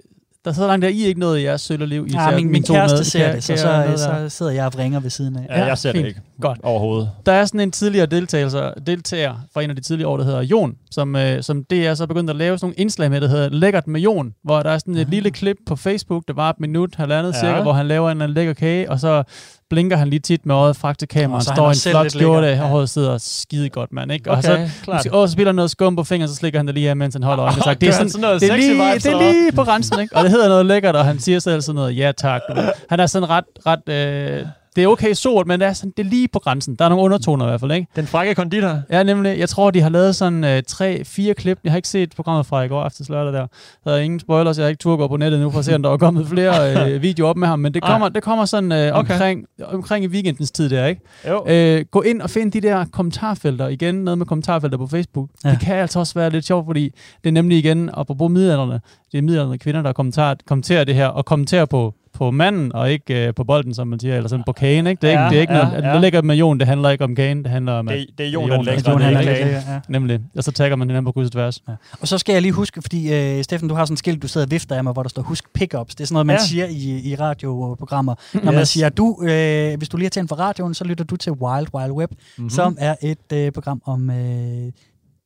der 0.45 0.51
sidder 0.53 0.67
langt 0.69 0.83
der, 0.83 0.89
I 0.89 1.03
er 1.03 1.07
ikke 1.07 1.19
noget 1.19 1.39
i 1.39 1.43
jeres 1.43 1.61
sølle 1.61 1.85
liv. 1.85 2.05
I 2.07 2.11
Ja, 2.13 2.29
ser 2.29 2.35
min, 2.35 2.51
min 2.51 2.63
kæreste 2.63 2.97
med- 2.97 3.03
ser 3.03 3.25
kan- 3.25 3.35
det, 3.35 3.43
så, 3.43 3.57
så, 3.57 3.69
jeg 3.71 3.99
så, 3.99 4.09
der? 4.11 4.29
så 4.29 4.37
sidder 4.37 4.51
jeg 4.51 4.65
og 4.65 4.73
vringer 4.73 4.99
ved 4.99 5.09
siden 5.09 5.35
af. 5.37 5.45
Ja, 5.49 5.59
Ja, 5.59 5.65
jeg 5.65 5.77
ser 5.77 5.91
fint. 5.91 6.01
det 6.03 6.07
ikke 6.09 6.21
Godt. 6.41 6.59
overhovedet. 6.63 7.09
Der 7.25 7.31
er 7.31 7.45
sådan 7.45 7.59
en 7.59 7.71
tidligere 7.71 8.05
deltager, 8.05 8.73
deltager 8.87 9.33
fra 9.53 9.61
en 9.61 9.69
af 9.69 9.75
de 9.75 9.81
tidligere 9.81 10.09
år, 10.09 10.17
der 10.17 10.23
hedder 10.23 10.41
Jon, 10.41 10.75
som, 10.91 11.15
øh, 11.15 11.43
som 11.43 11.63
det 11.63 11.87
er 11.87 11.93
så 11.93 12.07
begyndt 12.07 12.29
at 12.29 12.35
lave 12.35 12.57
sådan 12.57 12.65
nogle 12.65 12.75
indslag 12.75 13.09
med, 13.09 13.21
der 13.21 13.27
hedder 13.27 13.49
Lækkert 13.49 13.87
med 13.87 14.01
Jon, 14.01 14.33
hvor 14.43 14.63
der 14.63 14.69
er 14.69 14.77
sådan 14.77 14.95
et 14.97 15.09
lille 15.09 15.31
klip 15.31 15.57
på 15.67 15.75
Facebook, 15.75 16.23
der 16.27 16.33
var 16.33 16.49
et 16.49 16.59
minut, 16.59 16.95
halvandet 16.95 17.31
Ja. 17.33 17.37
ja. 17.47 17.51
cirka, 17.53 17.61
hvor 17.61 17.73
han 17.73 17.87
laver 17.87 18.07
en 18.09 18.17
eller 18.17 18.23
anden 18.23 18.35
lækker 18.35 18.53
kage, 18.53 18.91
og 18.91 18.99
så 18.99 19.23
blinker 19.71 19.97
han 19.97 20.07
lige 20.07 20.19
tit 20.19 20.45
med 20.45 20.55
øjet 20.55 20.75
frem 20.75 20.95
til 20.95 21.07
kameraet, 21.07 21.47
er 21.47 21.53
står 21.53 21.67
i 21.67 21.69
en 21.69 21.75
flot 21.95 22.11
skjorte, 22.11 22.51
og 22.61 22.67
håret 22.67 22.89
sidder 22.89 23.17
skide 23.17 23.69
godt, 23.69 23.91
mand. 23.93 24.11
Ikke? 24.11 24.31
Og 24.31 24.43
så, 24.43 24.53
Okay, 24.53 24.69
klart. 24.83 25.07
og 25.07 25.27
så 25.27 25.33
spiller 25.33 25.51
noget 25.51 25.71
skum 25.71 25.95
på 25.95 26.03
fingeren, 26.03 26.29
så 26.29 26.35
slikker 26.35 26.59
han 26.59 26.67
det 26.67 26.75
lige 26.75 26.89
af, 26.89 26.95
mens 26.97 27.15
han 27.15 27.23
holder 27.23 27.43
øjnene. 27.45 27.63
sagt, 27.63 27.81
Det 27.81 27.89
er, 27.89 27.93
sådan, 27.93 28.09
sådan 28.09 28.21
noget 28.21 28.41
det, 28.41 28.51
er 28.51 28.55
lige, 28.55 28.73
vibes, 28.89 29.03
det 29.03 29.13
er 29.13 29.19
lige 29.19 29.51
på 29.51 29.63
grænsen, 29.63 29.99
ikke? 29.99 30.15
Og 30.15 30.23
det 30.23 30.31
hedder 30.31 30.49
noget 30.49 30.65
lækkert, 30.65 30.95
og 30.95 31.05
han 31.05 31.19
siger 31.19 31.39
selv 31.39 31.61
sådan 31.61 31.75
noget, 31.75 31.97
ja 31.97 32.11
tak. 32.17 32.41
Han 32.89 32.99
er 32.99 33.05
sådan 33.05 33.29
ret, 33.29 33.43
ret 33.65 33.89
øh, 33.89 34.45
det 34.75 34.83
er 34.83 34.87
okay 34.87 35.13
sort, 35.13 35.47
men 35.47 35.59
det 35.59 35.67
er, 35.67 35.73
sådan, 35.73 35.93
det 35.97 36.05
er 36.05 36.09
lige 36.09 36.27
på 36.27 36.39
grænsen. 36.39 36.75
Der 36.75 36.85
er 36.85 36.89
nogle 36.89 37.03
undertoner 37.03 37.45
i 37.45 37.49
hvert 37.49 37.59
fald, 37.59 37.71
ikke? 37.71 37.87
Den 37.95 38.07
frække 38.07 38.35
konditor. 38.35 38.81
Ja, 38.89 39.03
nemlig. 39.03 39.39
Jeg 39.39 39.49
tror, 39.49 39.71
de 39.71 39.81
har 39.81 39.89
lavet 39.89 40.15
sådan 40.15 40.43
øh, 40.43 40.63
tre, 40.67 41.03
fire 41.05 41.33
klip. 41.33 41.59
Jeg 41.63 41.71
har 41.71 41.77
ikke 41.77 41.87
set 41.87 42.13
programmet 42.15 42.45
fra 42.45 42.61
i 42.61 42.67
går 42.67 42.81
aftes 42.81 43.09
lørdag 43.09 43.33
der. 43.33 43.47
Der 43.83 43.91
er 43.91 43.97
ingen 43.97 44.19
spoilers. 44.19 44.57
Jeg 44.57 44.63
har 44.63 44.69
ikke 44.69 44.79
tur 44.79 44.97
gå 44.97 45.07
på 45.07 45.17
nettet 45.17 45.39
nu 45.39 45.51
for 45.51 45.59
at 45.59 45.65
se, 45.65 45.75
om 45.75 45.83
der 45.83 45.89
er 45.89 45.97
kommet 45.97 46.27
flere 46.27 46.53
øh, 46.93 47.01
videoer 47.01 47.29
op 47.29 47.37
med 47.37 47.47
ham. 47.47 47.59
Men 47.59 47.73
det 47.73 47.83
kommer, 47.83 48.09
det 48.09 48.23
kommer 48.23 48.45
sådan 48.45 48.71
øh, 48.71 48.91
Okay. 48.91 49.13
omkring, 49.13 49.45
omkring 49.63 50.05
i 50.05 50.07
weekendens 50.07 50.51
tid 50.51 50.69
der, 50.69 50.85
ikke? 50.85 51.01
Jo. 51.27 51.45
Øh, 51.47 51.85
gå 51.91 52.01
ind 52.01 52.21
og 52.21 52.29
find 52.29 52.51
de 52.51 52.61
der 52.61 52.85
kommentarfelter. 52.91 53.67
Igen, 53.67 53.95
noget 53.95 54.17
med 54.17 54.25
kommentarfelter 54.25 54.77
på 54.77 54.87
Facebook. 54.87 55.29
Ja. 55.43 55.49
Det 55.51 55.59
kan 55.59 55.75
altså 55.75 55.99
også 55.99 56.13
være 56.13 56.29
lidt 56.29 56.45
sjovt, 56.45 56.65
fordi 56.65 56.83
det 57.23 57.29
er 57.29 57.31
nemlig 57.31 57.57
igen, 57.57 57.89
apropos 57.93 58.31
middelalderne, 58.31 58.79
det 59.11 59.17
er 59.17 59.21
middelalderne 59.21 59.57
kvinder, 59.57 59.81
der 59.81 59.93
kommenterer, 59.93 60.35
kommenterer 60.47 60.83
det 60.83 60.95
her, 60.95 61.07
og 61.07 61.25
kommenterer 61.25 61.65
på, 61.65 61.93
på 62.13 62.31
manden, 62.31 62.75
og 62.75 62.91
ikke 62.91 63.27
øh, 63.27 63.33
på 63.33 63.43
bolden, 63.43 63.73
som 63.73 63.87
man 63.87 63.99
siger, 63.99 64.15
eller 64.15 64.29
sådan 64.29 64.43
på 64.45 64.51
kagen, 64.51 64.87
ikke? 64.87 65.01
Det 65.01 65.07
er 65.07 65.11
ikke, 65.11 65.23
Ja, 65.23 65.29
det 65.29 65.37
er 65.37 65.41
ikke 65.41 65.53
ja, 65.53 65.63
noget, 65.69 65.83
ja. 65.83 65.93
det 65.93 66.01
ligger 66.01 66.21
med 66.21 66.35
Jon, 66.35 66.59
det 66.59 66.67
handler 66.67 66.89
ikke 66.89 67.03
om 67.03 67.15
kagen, 67.15 67.43
det 67.43 67.51
handler 67.51 67.73
om, 67.73 67.87
Det, 67.87 68.07
det 68.17 68.25
er 68.25 68.29
Jon, 68.29 68.49
der-. 68.49 68.55
Jon, 68.55 68.65
det 68.65 68.71
ikke 68.71 68.89
lidt 68.89 69.05
kagen. 69.07 69.25
lækker, 69.25 69.47
ja. 69.73 69.79
Nemlig. 69.89 70.19
Og 70.37 70.43
så 70.43 70.51
tagger 70.51 70.75
man 70.75 70.87
hinanden 70.89 71.05
på 71.05 71.11
kryds 71.11 71.25
og 71.25 71.31
tværs. 71.31 71.63
Og 72.01 72.07
så 72.07 72.17
skal 72.17 72.33
jeg 72.33 72.41
lige 72.41 72.51
huske, 72.51 72.81
fordi 72.81 73.13
øh, 73.13 73.43
Steffen, 73.43 73.69
du 73.69 73.75
har 73.75 73.85
sådan 73.85 73.93
en 73.93 73.97
skilt, 73.97 74.21
du 74.21 74.27
sidder 74.27 74.47
og 74.47 74.51
vifter 74.51 74.75
af 74.75 74.83
mig, 74.83 74.93
hvor 74.93 75.03
der 75.03 75.09
står 75.09 75.21
husk 75.21 75.53
pickups. 75.53 75.95
Det 75.95 76.03
er 76.03 76.07
sådan 76.07 76.13
noget, 76.13 76.25
man 76.25 76.33
Ja. 76.35 76.41
ja. 76.41 76.45
siger 76.47 76.65
i, 76.65 77.11
i 77.11 77.15
radioprogrammer. 77.15 78.15
Når 78.33 78.51
man 78.51 78.61
Yes. 78.61 78.69
siger, 78.69 78.89
du, 78.89 79.17
øh, 79.23 79.77
hvis 79.77 79.89
du 79.89 79.97
lige 79.97 80.05
har 80.05 80.09
tændt 80.09 80.29
for 80.29 80.35
radioen, 80.35 80.73
så 80.73 80.83
lytter 80.83 81.05
du 81.05 81.15
til 81.15 81.31
Wild 81.31 81.67
Wild 81.75 81.91
Web, 81.91 82.11
Mhm. 82.11 82.17
mm-hmm. 82.37 82.49
som 82.49 82.77
er 82.79 82.95
et 83.01 83.33
øh, 83.33 83.51
program 83.51 83.81
om 83.85 84.09
øh, 84.09 84.71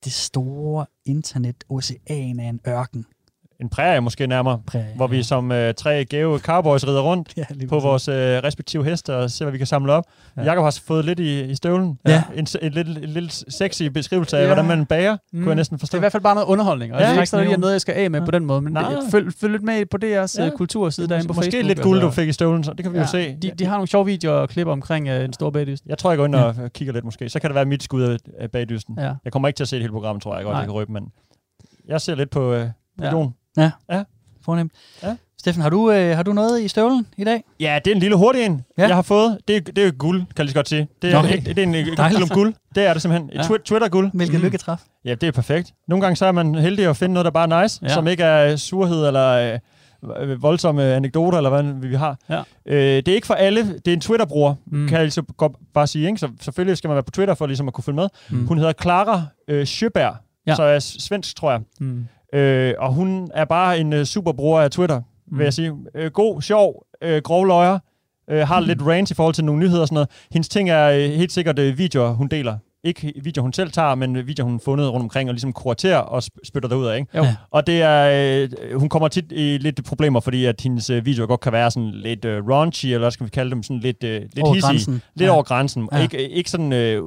det 0.06 0.14
store 0.14 0.86
internet-ocean 1.06 2.00
af 2.40 2.50
en 2.50 2.60
ørken. 2.68 3.06
En 3.62 3.70
prærie 3.70 4.02
måske 4.02 4.28
nærmere. 4.28 4.62
Prærie, 4.68 4.88
Hvor 4.96 5.08
vi 5.08 5.24
som 5.24 5.52
øh, 5.52 5.74
tre 5.74 6.06
gave 6.06 6.40
cowboys 6.40 6.88
rider 6.88 7.02
rundt 7.02 7.34
ja, 7.38 7.44
lige 7.50 7.68
på 7.68 7.80
vores 7.80 8.08
øh, 8.08 8.16
respektive 8.16 8.86
heste 8.86 9.16
og 9.16 9.32
ser, 9.32 9.46
hvad 9.46 9.52
vi 9.52 9.58
kan 9.58 9.68
samle 9.68 9.94
op. 9.94 10.04
Ja. 10.38 10.42
Ja. 10.42 10.48
Jakob 10.48 10.64
har 10.64 10.80
fået 10.88 11.06
lidt 11.06 11.20
i, 11.20 11.44
i 11.44 11.56
støvlen. 11.56 12.00
Ja. 12.08 12.24
En, 12.36 12.48
en, 12.62 12.72
lille, 12.72 13.04
en 13.04 13.10
lille 13.10 13.30
sexy 13.32 13.84
beskrivelse 13.84 14.38
af, 14.38 14.42
Ja. 14.42 14.48
hvordan 14.48 14.66
man 14.66 14.86
bager, 14.86 15.18
mm. 15.34 15.40
kunne 15.40 15.48
jeg 15.50 15.56
næsten 15.56 15.76
Det 15.76 15.80
forstå. 15.82 15.98
er 15.98 16.00
i 16.00 16.02
hvert 16.02 16.12
fald 16.12 16.24
bare 16.24 16.36
noget 16.36 16.48
underholdning, 16.48 16.94
og 16.94 17.00
Ja, 17.00 17.06
ja, 17.06 17.12
det 17.22 17.34
er 17.34 17.40
ikke 17.40 17.50
nævnt. 17.50 17.60
noget, 17.62 17.74
jeg 17.74 17.82
skal 17.82 17.94
af 17.96 18.12
med 18.12 18.20
Ja. 18.20 18.26
på 18.26 18.32
den 18.32 18.46
måde, 18.46 18.62
men 18.62 18.74
Nej. 18.74 18.90
det, 18.90 19.00
følg, 19.12 19.34
følg 19.34 19.52
lidt 19.52 19.64
med 19.64 19.86
på 19.86 19.98
DR's 20.04 20.08
Ja. 20.40 20.44
ja. 20.46 20.50
kulturside 20.50 21.08
derinde 21.08 21.28
på 21.28 21.34
Måske 21.34 21.52
Facebook. 21.52 21.68
lidt 21.68 21.82
guld, 21.82 22.02
du 22.02 22.10
fik 22.12 22.28
i 22.28 22.32
støvlen, 22.34 22.64
så 22.64 22.74
det 22.74 22.84
kan 22.84 22.94
vi 22.94 22.98
jo 23.00 23.08
se. 23.08 23.36
De, 23.42 23.52
de 23.60 23.66
har 23.66 23.74
nogle 23.76 23.88
sjove 23.88 24.06
videoer 24.06 24.36
og 24.36 24.50
klipper 24.50 24.72
omkring 24.74 25.10
uh, 25.10 25.16
en 25.16 25.34
stor 25.34 25.50
bagdyst. 25.50 25.84
Jeg 25.86 25.98
tror, 25.98 26.12
jeg 26.12 26.18
går 26.18 26.26
ind 26.26 26.36
og 26.36 26.56
øh, 26.64 26.70
kigger 26.70 26.94
lidt 26.94 27.06
måske. 27.06 27.30
Så 27.30 27.40
kan 27.40 27.50
det 27.50 27.56
være 27.56 27.66
mit 27.66 27.84
skud 27.84 28.18
af- 28.40 28.52
bagdysten. 28.52 28.96
Ja. 29.00 29.14
Jeg 29.26 29.32
kommer 29.32 29.48
ikke 29.48 29.58
til 29.58 29.64
at 29.64 29.68
se 29.68 29.76
et 29.76 29.82
helt 29.82 29.94
program, 29.94 30.20
tror 30.20 30.36
jeg 30.36 30.44
godt, 30.46 30.56
jeg 30.58 30.64
kan 30.64 30.74
røbe, 30.74 30.92
men 30.92 31.04
jeg 31.88 32.02
ser 32.02 32.16
lidt 32.16 32.30
på, 32.30 32.54
øh, 32.54 32.68
på 32.98 33.06
Ja. 33.06 33.12
Jon. 33.58 34.06
Fornemt. 34.46 34.72
Ja. 35.04 35.16
Steffen, 35.40 35.62
har 35.64 35.70
du, 35.70 35.92
øh, 35.92 36.16
har 36.16 36.24
du 36.24 36.34
noget 36.34 36.62
i 36.62 36.68
støvlen 36.68 37.08
i 37.18 37.24
dag? 37.24 37.44
Ja, 37.60 37.80
det 37.86 37.92
er 37.92 37.96
en 37.96 38.00
lille 38.02 38.16
hurtig 38.18 38.46
en, 38.46 38.64
Ja. 38.78 38.84
ja. 38.84 38.88
jeg 38.88 38.96
har 38.96 39.02
fået. 39.02 39.38
Det 39.48 39.56
er, 39.56 39.60
det 39.62 39.88
er 39.88 39.92
guld, 39.92 40.20
kan 40.20 40.28
jeg 40.38 40.46
lige 40.46 40.54
godt 40.56 40.70
sige. 40.70 40.88
Det 41.02 41.14
er, 41.14 41.22
Nå, 41.22 41.28
det, 41.28 41.46
det 41.46 41.60
er 41.60 41.64
en 41.64 41.96
klump 42.16 42.32
guld. 42.32 42.54
Det 42.76 42.86
er 42.86 42.94
det 42.94 43.02
simpelthen. 43.02 43.30
Et 43.30 43.36
Ja. 43.36 43.42
twi- 43.42 43.64
Twitter-guld. 43.66 44.12
Hvilket 44.14 44.36
mm. 44.40 44.44
lykketræf. 44.46 44.80
Ja, 45.06 45.16
det 45.16 45.28
er 45.28 45.32
perfekt. 45.32 45.74
Nogle 45.88 46.02
gange 46.02 46.16
så 46.16 46.26
er 46.26 46.32
man 46.32 46.56
heldig 46.56 46.86
at 46.86 46.98
finde 46.98 47.14
noget, 47.14 47.26
der 47.26 47.32
bare 47.32 47.58
er 47.58 47.62
nice, 47.62 47.80
Ja. 47.82 47.88
ja. 47.88 47.94
som 47.94 48.08
ikke 48.08 48.24
er 48.24 48.56
surhed 48.56 49.08
eller 49.08 49.30
øh, 50.14 50.30
øh, 50.30 50.42
voldsomme 50.42 50.84
anekdoter, 50.84 51.38
eller 51.38 51.50
hvad 51.50 51.64
vi 51.90 51.96
har. 51.96 52.18
Ja. 52.30 52.42
Øh, 52.66 52.78
det 52.78 53.08
er 53.08 53.16
ikke 53.16 53.28
for 53.28 53.34
alle. 53.34 53.74
Det 53.74 53.88
er 53.88 53.94
en 53.94 54.02
Twitter-bruger, 54.02 54.56
Mm. 54.66 54.88
kan 54.88 55.00
jeg 55.02 55.14
så 55.14 55.22
godt 55.38 55.54
bare 55.74 55.88
sige. 55.88 56.08
Ikke? 56.08 56.18
Så 56.20 56.30
selvfølgelig 56.42 56.78
skal 56.78 56.88
man 56.88 56.96
være 56.96 57.04
på 57.04 57.12
Twitter 57.12 57.34
for 57.34 57.46
ligesom 57.48 57.68
at 57.68 57.74
kunne 57.74 57.84
følge 57.84 57.96
med. 57.96 58.08
Mm. 58.30 58.48
Hun 58.48 58.58
hedder 58.58 58.74
Clara 58.82 59.24
øh, 59.48 59.66
Sjøberg, 59.66 60.16
Ja. 60.48 60.52
ja. 60.52 60.56
så 60.56 60.64
er 60.64 60.80
svensk, 60.80 61.36
tror 61.36 61.52
jeg. 61.52 61.62
Mm. 61.80 62.06
Øh, 62.36 62.74
og 62.80 62.94
hun 62.94 63.30
er 63.34 63.46
bare 63.46 63.80
en 63.80 63.94
øh, 63.94 64.06
super 64.06 64.32
bruger 64.32 64.62
af 64.62 64.72
Twitter, 64.72 65.02
mm. 65.28 65.38
vil 65.38 65.44
jeg 65.44 65.54
sige. 65.54 65.72
Øh, 65.96 66.12
god, 66.12 66.42
sjov, 66.42 66.86
øh, 67.02 67.22
grov 67.22 67.46
løjer. 67.48 67.80
Øh, 68.30 68.48
har 68.48 68.60
lidt 68.60 68.82
rant 68.82 69.12
i 69.12 69.14
forhold 69.14 69.34
til 69.36 69.46
nogle 69.46 69.62
nyheder 69.62 69.82
og 69.82 69.88
sådan 69.88 69.94
noget. 69.96 70.10
Hendes 70.32 70.50
ting 70.50 70.70
er 70.70 70.90
øh, 70.90 71.10
helt 71.12 71.32
sikkert 71.32 71.60
øh, 71.60 71.78
videoer, 71.78 72.10
hun 72.14 72.28
deler. 72.28 72.58
Ikke 72.84 73.14
videoer, 73.24 73.42
hun 73.44 73.54
selv 73.54 73.72
tager, 73.72 73.96
men 73.96 74.16
øh, 74.16 74.28
videoer, 74.28 74.46
hun 74.46 74.54
har 74.54 74.62
fundet 74.66 74.92
rundt 74.92 75.04
omkring, 75.04 75.30
og 75.30 75.34
ligesom 75.34 75.54
kuraterer 75.54 75.98
og 75.98 76.18
sp- 76.24 76.40
spytter 76.44 76.70
derud 76.70 76.86
af. 76.86 76.98
Ikke? 76.98 77.18
Jo. 77.18 77.26
Og 77.52 77.68
det 77.68 77.82
er, 77.82 78.48
øh, 78.72 78.80
hun 78.80 78.90
kommer 78.90 79.08
tit 79.08 79.26
i 79.32 79.58
lidt 79.58 79.86
problemer, 79.86 80.20
fordi 80.20 80.46
at 80.46 80.62
hendes 80.62 80.90
øh, 80.90 81.06
videoer 81.06 81.28
godt 81.28 81.40
kan 81.42 81.52
være 81.52 81.72
sådan 81.72 81.92
lidt 81.92 82.26
øh, 82.26 82.48
raunchy, 82.48 82.86
eller 82.86 83.00
hvad 83.00 83.12
skal 83.12 83.26
vi 83.26 83.30
kalde 83.30 83.52
dem, 83.52 83.64
sådan 83.64 83.80
lidt, 83.80 84.04
øh, 84.04 84.22
lidt 84.22 84.40
Over 84.40 84.54
hissige. 84.54 84.70
grænsen. 84.70 85.02
Lidt 85.16 85.28
Ja. 85.28 85.34
over 85.34 85.44
grænsen. 85.44 85.90
Ja. 85.92 86.02
Ikke, 86.02 86.30
ikke 86.30 86.50
sådan 86.50 86.74
øh, 86.74 87.02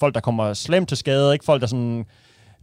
folk, 0.00 0.14
der 0.14 0.20
kommer 0.20 0.54
slemt 0.54 0.88
til 0.88 0.96
skade, 0.96 1.32
ikke 1.32 1.44
folk, 1.44 1.60
der 1.60 1.66
sådan... 1.66 2.04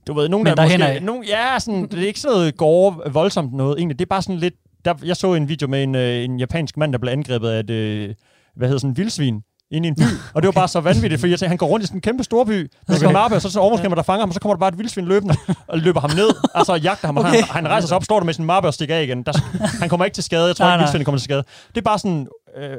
Du 0.07 0.13
ved, 0.13 0.29
nogen, 0.29 0.43
Men 0.43 0.49
der 0.49 0.55
derhen 0.55 0.79
måske... 0.79 0.93
af. 0.93 1.03
Nogen, 1.03 1.23
ja, 1.23 1.59
sådan, 1.59 1.87
det 1.87 2.03
er 2.03 2.07
ikke 2.07 2.19
sådan 2.19 2.37
noget 2.37 2.57
gore, 2.57 2.95
voldsomt 3.11 3.53
noget, 3.53 3.77
egentlig. 3.77 3.99
Det 3.99 4.05
er 4.05 4.09
bare 4.09 4.21
sådan 4.21 4.37
lidt... 4.37 4.53
Der, 4.85 4.93
jeg 5.03 5.17
så 5.17 5.33
en 5.33 5.49
video 5.49 5.67
med 5.67 5.83
en, 5.83 5.95
øh, 5.95 6.23
en 6.23 6.39
japansk 6.39 6.77
mand, 6.77 6.93
der 6.93 6.99
blev 6.99 7.11
angrebet 7.11 7.49
af 7.49 7.59
et, 7.59 7.69
øh, 7.69 8.15
hvad 8.55 8.67
hedder 8.67 8.79
sådan 8.79 8.89
en 8.91 8.97
vildsvin 8.97 9.41
inde 9.71 9.87
i 9.87 9.89
en 9.89 9.95
by. 9.95 10.01
Og 10.33 10.41
det 10.41 10.47
var 10.47 10.51
bare 10.51 10.67
så 10.67 10.79
vanvittigt, 10.79 11.19
fordi 11.19 11.31
jeg 11.31 11.39
tænkte, 11.39 11.49
han 11.49 11.57
går 11.57 11.67
rundt 11.67 11.83
i 11.83 11.87
sådan 11.87 11.97
en 11.97 12.01
kæmpe 12.01 12.23
storby 12.23 12.71
med 12.87 12.95
Okay. 12.95 13.13
mappe, 13.13 13.35
og 13.35 13.41
så 13.41 13.47
er 13.47 13.51
der 13.51 13.59
en 13.59 13.63
overskæmmer, 13.63 13.95
der 13.95 14.03
fanger 14.03 14.19
ham, 14.21 14.29
og 14.29 14.33
så 14.33 14.39
kommer 14.39 14.55
der 14.55 14.59
bare 14.59 14.69
et 14.69 14.77
vildsvin 14.77 15.05
løbende 15.05 15.35
og 15.67 15.77
løber 15.79 15.99
ham 15.99 16.09
ned, 16.15 16.29
altså 16.55 16.75
jagter 16.75 17.07
ham. 17.07 17.17
Okay. 17.17 17.29
Okay. 17.29 17.41
Han, 17.41 17.47
han, 17.49 17.67
rejser 17.67 17.87
sig 17.87 17.95
op, 17.95 18.03
står 18.03 18.19
der 18.19 18.25
med 18.25 18.33
sin 18.33 18.45
mappe 18.45 18.69
og 18.69 18.73
stikker 18.73 18.95
af 18.95 19.03
igen. 19.03 19.23
Der, 19.23 19.33
han 19.79 19.89
kommer 19.89 20.05
ikke 20.05 20.15
til 20.15 20.23
skade. 20.23 20.47
Jeg 20.47 20.55
tror 20.55 20.65
Nej, 20.65 20.73
ikke, 20.75 20.81
vildsvinet 20.81 21.05
kommer 21.05 21.19
til 21.19 21.23
skade. 21.23 21.43
Det 21.67 21.77
er 21.77 21.81
bare 21.81 21.99
sådan, 21.99 22.27
øh, 22.57 22.69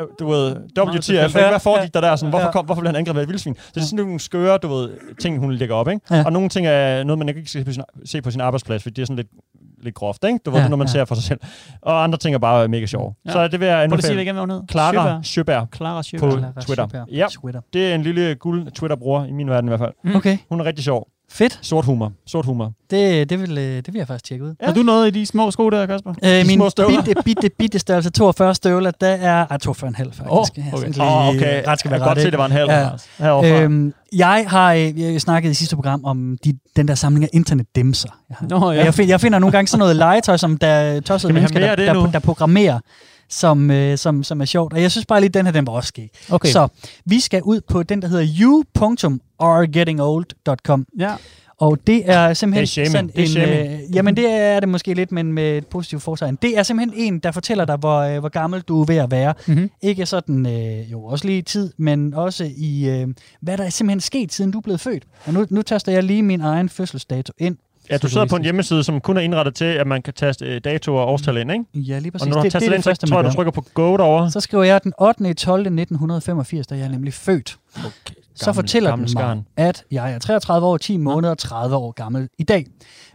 øh, 0.00 0.06
du 0.18 0.28
ved, 0.28 0.56
WTF, 0.56 0.92
tilfældigt. 0.92 1.36
ikke? 1.36 1.48
hvad 1.48 1.60
foregik 1.60 1.94
der 1.94 2.00
der? 2.00 2.16
Sådan, 2.16 2.30
hvorfor, 2.30 2.46
Ja. 2.46 2.52
kom, 2.52 2.64
hvorfor 2.64 2.80
blev 2.80 2.88
han 2.88 2.96
angrebet 2.96 3.20
af 3.20 3.22
et 3.22 3.28
vildsvin? 3.28 3.54
Så 3.54 3.70
det 3.74 3.80
er 3.80 3.84
sådan 3.84 4.04
nogle 4.04 4.20
skøre, 4.20 4.58
du 4.58 4.68
ved, 4.68 4.90
ting, 5.20 5.38
hun 5.38 5.52
lægger 5.52 5.74
op, 5.74 5.88
ikke? 5.88 6.00
Ja. 6.10 6.24
Og 6.24 6.32
nogle 6.32 6.48
ting 6.48 6.66
er 6.66 7.04
noget, 7.04 7.18
man 7.18 7.28
ikke 7.28 7.40
skal 7.46 7.60
se 7.60 7.64
på 7.64 7.72
sin, 7.72 7.82
se 8.04 8.22
på 8.22 8.30
sin 8.30 8.40
arbejdsplads, 8.40 8.82
fordi 8.82 8.94
det 8.94 9.02
er 9.02 9.06
sådan 9.06 9.16
lidt, 9.16 9.28
lidt 9.82 9.94
groft, 9.94 10.24
ikke? 10.24 10.38
Du 10.46 10.50
ved, 10.50 10.58
Ja, 10.58 10.62
ja, 10.62 10.68
når 10.68 10.76
man 10.76 10.86
ja. 10.86 10.92
ser 10.92 11.04
for 11.04 11.14
sig 11.14 11.24
selv. 11.24 11.40
Og 11.82 12.04
andre 12.04 12.18
ting 12.18 12.34
er 12.34 12.38
bare 12.38 12.68
mega 12.68 12.86
sjove. 12.86 13.14
Ja. 13.24 13.30
Ja. 13.30 13.32
Så 13.32 13.48
det 13.48 13.60
vil 13.60 13.68
jeg 13.68 13.88
Prøv 13.88 13.96
lige 13.96 13.98
at 13.98 14.04
sige 14.04 14.14
det 14.14 14.20
anbefale. 14.20 14.22
igen, 14.22 14.46
hvad 14.46 14.56
hun. 14.58 14.68
Clara 14.68 15.22
Sjøberg 15.22 15.68
Clara 15.76 15.98
på 15.98 16.02
Sjøberg. 16.02 16.30
Clara 16.38 16.52
Twitter. 16.60 16.88
Sjøberg. 16.88 17.08
Ja, 17.12 17.26
Twitter. 17.30 17.60
det 17.72 17.90
er 17.90 17.94
en 17.94 18.02
lille 18.02 18.34
guld 18.34 18.70
Twitter-bruger, 18.70 19.24
i 19.26 19.32
min 19.32 19.50
verden 19.50 19.68
i 19.68 19.70
hvert 19.70 19.80
fald. 19.80 19.92
Mm. 20.04 20.16
Okay, 20.16 20.38
Hun 20.48 20.60
er 20.60 20.64
rigtig 20.64 20.84
sjov. 20.84 21.08
Fedt. 21.30 21.58
Sort 21.62 21.84
humor. 21.84 22.12
Sort 22.26 22.44
humor. 22.44 22.72
Det, 22.90 23.30
det, 23.30 23.40
vil, 23.40 23.58
øh, 23.58 23.64
det 23.64 23.86
vil 23.86 23.98
jeg 23.98 24.06
faktisk 24.06 24.24
tjekke 24.24 24.44
ud. 24.44 24.54
Har 24.62 24.74
du 24.74 24.82
noget 24.82 25.16
i 25.16 25.20
de 25.20 25.26
små 25.26 25.50
sko 25.50 25.70
der, 25.70 25.86
Kasper? 25.86 26.14
Øh, 26.24 26.46
min 26.46 26.58
små 26.58 26.70
støvler. 26.70 27.02
bitte, 27.02 27.22
bitte, 27.24 27.50
bitte 27.58 27.78
størrelse 27.78 28.10
42 28.10 28.54
støvler, 28.54 28.90
der 28.90 29.08
er... 29.08 29.46
Ej, 29.46 29.58
42 29.58 29.88
en 29.88 29.94
halv 29.94 30.12
faktisk. 30.12 30.30
Åh, 30.30 30.44
Ja, 30.56 30.62
okay. 30.72 30.88
lige 30.92 31.02
okay. 31.02 31.62
Ret 31.66 31.78
skal 31.78 31.88
jeg 31.88 32.00
være 32.00 32.00
kan 32.00 32.08
godt 32.08 32.20
se, 32.20 32.30
det 32.30 32.38
var 32.38 32.46
en 32.46 32.52
halv. 32.52 32.70
Ja. 32.70 32.88
Heroverfra. 33.18 33.62
Øhm, 33.62 33.94
jeg 34.12 34.44
har 34.48 34.72
øh, 34.72 35.00
jeg 35.00 35.20
snakkede 35.20 35.50
i 35.50 35.54
sidste 35.54 35.76
program 35.76 36.04
om 36.04 36.38
de, 36.44 36.58
den 36.76 36.88
der 36.88 36.94
samling 36.94 37.24
af 37.24 37.28
internetdimser. 37.32 38.08
Jeg, 38.28 38.36
har. 38.40 38.46
Nå, 38.46 38.70
ja. 38.70 38.84
jeg, 38.84 38.94
find, 38.94 39.08
jeg 39.08 39.20
finder 39.20 39.38
nogle 39.38 39.52
gange 39.52 39.68
sådan 39.68 39.78
noget 39.78 39.96
legetøj, 39.96 40.36
som 40.36 40.56
der 40.56 41.00
tossede 41.00 41.32
mennesker, 41.32 41.60
der, 41.60 41.76
der, 41.76 41.92
nu? 41.92 42.08
der 42.12 42.18
programmerer, 42.18 42.78
som, 43.28 43.70
øh, 43.70 43.98
som, 43.98 44.22
som 44.22 44.40
er 44.40 44.44
sjovt. 44.44 44.72
Og 44.72 44.82
jeg 44.82 44.90
synes 44.90 45.06
bare 45.06 45.20
lige, 45.20 45.30
den 45.30 45.46
her, 45.46 45.52
den 45.52 45.66
var 45.66 45.72
også 45.72 45.88
skæg. 45.88 46.10
Okay. 46.30 46.48
Så 46.48 46.68
vi 47.04 47.20
skal 47.20 47.42
ud 47.42 47.60
på 47.68 47.82
den, 47.82 48.02
der 48.02 48.08
hedder 48.08 48.26
you.aregettingold.com. 48.40 50.86
Ja. 50.98 51.14
Og 51.58 51.78
det 51.86 52.10
er 52.10 52.34
simpelthen 52.34 52.84
Det 52.84 52.86
er 52.86 52.90
sådan 52.90 53.10
Det 53.16 53.36
er 53.36 53.62
en... 53.62 53.72
Øh, 53.72 53.96
jamen, 53.96 54.16
det 54.16 54.30
er 54.30 54.60
det 54.60 54.68
måske 54.68 54.94
lidt, 54.94 55.12
men 55.12 55.32
med 55.32 55.58
et 55.58 55.66
positivt 55.66 56.02
fortegn. 56.02 56.38
Det 56.42 56.58
er 56.58 56.62
simpelthen 56.62 57.14
en, 57.14 57.18
der 57.18 57.32
fortæller 57.32 57.64
dig, 57.64 57.76
hvor, 57.76 58.00
øh, 58.00 58.18
hvor 58.18 58.28
gammel 58.28 58.60
du 58.60 58.80
er 58.80 58.84
ved 58.84 58.96
at 58.96 59.10
være. 59.10 59.34
Mm-hmm. 59.46 59.70
Ikke 59.82 60.06
sådan, 60.06 60.46
øh, 60.46 60.92
jo 60.92 61.04
også 61.04 61.26
lige 61.26 61.38
i 61.38 61.42
tid, 61.42 61.72
men 61.78 62.14
også 62.14 62.50
i, 62.56 62.88
øh, 62.88 63.08
hvad 63.40 63.58
der 63.58 63.64
er 63.64 63.70
simpelthen 63.70 64.00
sket, 64.00 64.32
siden 64.32 64.50
du 64.50 64.58
er 64.58 64.62
blevet 64.62 64.80
født. 64.80 65.04
Og 65.24 65.34
nu, 65.34 65.46
nu 65.50 65.62
taster 65.62 65.92
jeg 65.92 66.02
lige 66.02 66.22
min 66.22 66.40
egen 66.40 66.68
fødselsdato 66.68 67.32
ind. 67.38 67.56
Ja, 67.90 67.96
du 67.96 68.08
sidder 68.08 68.26
på 68.26 68.36
en 68.36 68.42
hjemmeside, 68.42 68.84
som 68.84 69.00
kun 69.00 69.16
er 69.16 69.20
indrettet 69.20 69.54
til, 69.54 69.64
at 69.64 69.86
man 69.86 70.02
kan 70.02 70.14
taste 70.14 70.44
øh, 70.46 70.60
datoer 70.64 71.00
og 71.00 71.08
årstal 71.12 71.36
ind, 71.36 71.52
ikke? 71.52 71.64
Ja, 71.74 71.98
lige 71.98 72.10
præcis. 72.10 72.22
Og 72.22 72.28
når 72.28 72.34
du 72.34 72.38
har 72.38 72.42
det, 72.42 72.52
det 72.52 72.52
tastet 72.52 72.70
er 72.70 72.74
ind, 72.74 72.82
det 72.82 73.00
så 73.00 73.06
tror 73.06 73.22
jeg, 73.22 73.30
du 73.30 73.34
trykker 73.36 73.50
på 73.52 73.64
go 73.74 73.96
derovre. 73.96 74.30
Så 74.30 74.40
skriver 74.40 74.64
jeg 74.64 74.82
den 74.84 74.92
8. 75.00 75.34
12. 75.34 75.60
1985, 75.60 76.66
da 76.66 76.74
jeg 76.76 76.84
er 76.84 76.88
nemlig 76.88 77.12
født. 77.14 77.58
Okay. 77.76 78.14
så 78.34 78.52
fortæller 78.52 78.96
den 78.96 79.08
mig, 79.14 79.42
at 79.56 79.84
jeg 79.90 80.12
er 80.12 80.18
33 80.18 80.66
år, 80.66 80.76
10 80.76 80.96
måneder 80.96 81.30
og 81.30 81.38
30 81.38 81.76
år 81.76 81.92
gammel 81.92 82.28
i 82.38 82.42
dag. 82.42 82.66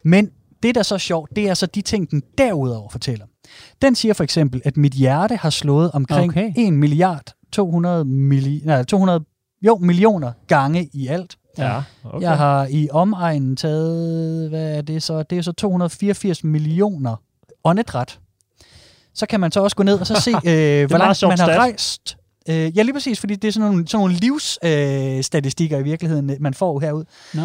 Men 0.04 0.30
det, 0.64 0.76
der 0.76 0.80
er 0.80 0.84
så 0.84 0.98
sjovt, 0.98 1.30
det 1.36 1.50
er 1.50 1.54
så 1.54 1.66
de 1.66 1.82
ting, 1.82 2.12
den 2.12 2.24
derudover 2.38 2.90
fortæller. 2.90 3.26
Den 3.82 3.96
siger 3.96 4.14
for 4.14 4.24
eksempel, 4.24 4.62
at 4.66 4.78
mit 4.78 4.94
hjerte 4.94 5.36
har 5.36 5.50
slået 5.50 5.92
omkring 5.92 6.30
Okay. 6.32 6.52
1 6.58 6.74
milliard 6.74 7.24
200, 7.52 8.02
milli- 8.06 8.66
nej, 8.66 8.84
200 8.84 9.24
jo, 9.62 9.78
millioner 9.78 10.32
gange 10.48 10.90
i 10.94 11.08
alt. 11.08 11.36
Ja, 11.58 11.84
okay. 12.04 12.22
Jeg 12.22 12.38
har 12.38 12.68
i 12.70 12.90
omegnen 12.92 13.56
taget, 13.56 14.50
hvad 14.50 14.78
er 14.78 14.82
det 14.82 15.04
så? 15.04 15.24
Det 15.24 15.38
er 15.38 15.42
så 15.42 15.52
284 15.52 16.44
millioner 16.44 17.16
åndedræt. 17.64 18.20
Så 19.14 19.26
kan 19.26 19.40
man 19.40 19.52
så 19.52 19.64
også 19.64 19.76
gå 19.76 19.84
ned 19.84 20.00
og 20.00 20.08
så 20.08 20.16
se, 20.22 20.32
øh, 20.52 20.88
hvor 20.88 20.98
langt 20.98 21.22
man 21.22 21.30
har 21.30 21.46
stat. 21.46 21.58
rejst. 21.58 22.18
Øh, 22.50 22.78
ja, 22.78 22.82
lige 22.82 22.94
præcis, 22.94 23.20
fordi 23.20 23.36
det 23.36 23.48
er 23.48 23.52
sådan 23.52 23.70
nogle, 23.70 23.88
sådan 23.88 24.00
nogle 24.04 24.14
livsstatistikker 24.14 25.78
øh, 25.78 25.86
i 25.86 25.90
virkeligheden, 25.90 26.32
man 26.40 26.54
får 26.54 26.80
herud. 26.80 27.04
Nå, 27.34 27.42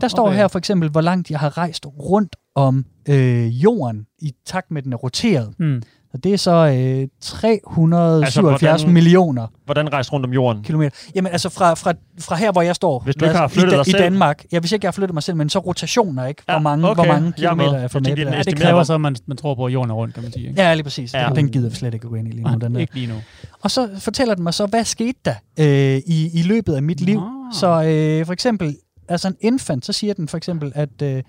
Der 0.00 0.08
står 0.08 0.26
okay. 0.26 0.36
her 0.36 0.48
for 0.48 0.58
eksempel, 0.58 0.90
hvor 0.90 1.00
langt 1.00 1.30
jeg 1.30 1.38
har 1.38 1.58
rejst 1.58 1.86
rundt 1.86 2.36
om 2.54 2.84
øh, 3.08 3.62
jorden 3.62 4.06
i 4.18 4.32
takt 4.46 4.70
med, 4.70 4.78
at 4.78 4.84
den 4.84 4.92
er 4.92 4.96
roteret. 4.96 5.54
Mm. 5.58 5.82
Og 6.16 6.24
det 6.24 6.32
er 6.32 6.36
så 6.36 6.50
øh, 6.50 7.08
377 7.20 8.24
Altså, 8.24 8.40
hvordan- 8.86 8.94
millioner 8.94 9.46
Hvordan 9.64 9.92
rejse 9.92 10.12
rundt 10.12 10.26
om 10.26 10.32
jorden? 10.32 10.62
kilometer. 10.62 10.96
Jamen 11.14 11.32
altså 11.32 11.48
fra, 11.48 11.74
fra, 11.74 11.92
fra 12.20 12.36
her, 12.36 12.52
hvor 12.52 12.62
jeg 12.62 12.74
står. 12.74 13.00
Hvis 13.04 13.16
du 13.16 13.24
ikke 13.24 13.36
har 13.36 13.46
i, 13.46 13.50
flyttet 13.50 13.70
da- 13.72 13.76
dig 13.76 13.86
I 13.88 13.90
selv. 13.90 14.02
Danmark. 14.02 14.44
Ja, 14.52 14.60
hvis 14.60 14.72
ikke 14.72 14.84
jeg 14.84 14.88
har 14.88 14.92
flyttet 14.92 15.14
mig 15.14 15.22
selv, 15.22 15.36
men 15.36 15.48
så 15.48 15.58
rotationer, 15.58 16.26
ikke? 16.26 16.42
Hvor 16.44 16.54
Ja, 16.54 16.60
mange, 16.60 16.88
okay. 16.88 16.94
hvor 16.94 17.12
mange 17.12 17.32
Jeg 17.38 17.44
er 17.44 17.54
kilometer 17.54 17.70
er 17.78 17.88
for 17.88 17.98
Jeg 17.98 18.04
tænkte, 18.04 18.10
med. 18.10 18.16
det 18.16 18.32
er 18.32 18.36
Ja, 18.36 18.42
Det 18.42 18.56
kræver 18.60 18.76
man. 18.76 18.84
så, 18.86 18.94
at 18.94 19.00
man, 19.00 19.16
man 19.26 19.36
tror 19.36 19.54
på, 19.54 19.64
at 19.66 19.72
jorden 19.72 19.90
er 19.90 19.94
rundt, 19.94 20.14
kan 20.14 20.22
man 20.22 20.32
sige. 20.32 20.48
Ikke? 20.48 20.62
ja, 20.62 20.74
lige 20.74 20.84
præcis. 20.84 21.14
Ja. 21.14 21.28
Den 21.34 21.48
gider 21.48 21.68
vi 21.68 21.74
slet 21.76 21.94
ikke 21.94 22.08
gå 22.08 22.14
ind 22.14 22.28
i 22.28 22.30
lige 22.30 22.44
nu. 22.52 22.58
Den 22.58 22.74
der. 22.74 22.80
ikke 22.80 22.94
lige 22.94 23.06
nu. 23.06 23.14
Og 23.62 23.70
så 23.70 23.88
fortæller 23.98 24.34
den 24.34 24.44
mig 24.44 24.54
så, 24.54 24.66
hvad 24.66 24.84
skete 24.84 25.18
der 25.24 25.34
øh, 25.60 25.96
i, 26.06 26.30
i 26.40 26.42
løbet 26.42 26.74
af 26.74 26.82
mit 26.82 27.00
liv. 27.00 27.20
Nå. 27.20 27.26
Så 27.52 27.66
øh, 27.82 28.26
for 28.26 28.32
eksempel, 28.32 28.76
altså 29.08 29.28
en 29.28 29.36
infant, 29.40 29.86
så 29.86 29.92
siger 29.92 30.14
den 30.14 30.28
for 30.28 30.36
eksempel, 30.36 30.72
at 30.74 31.02
øh, 31.02 31.22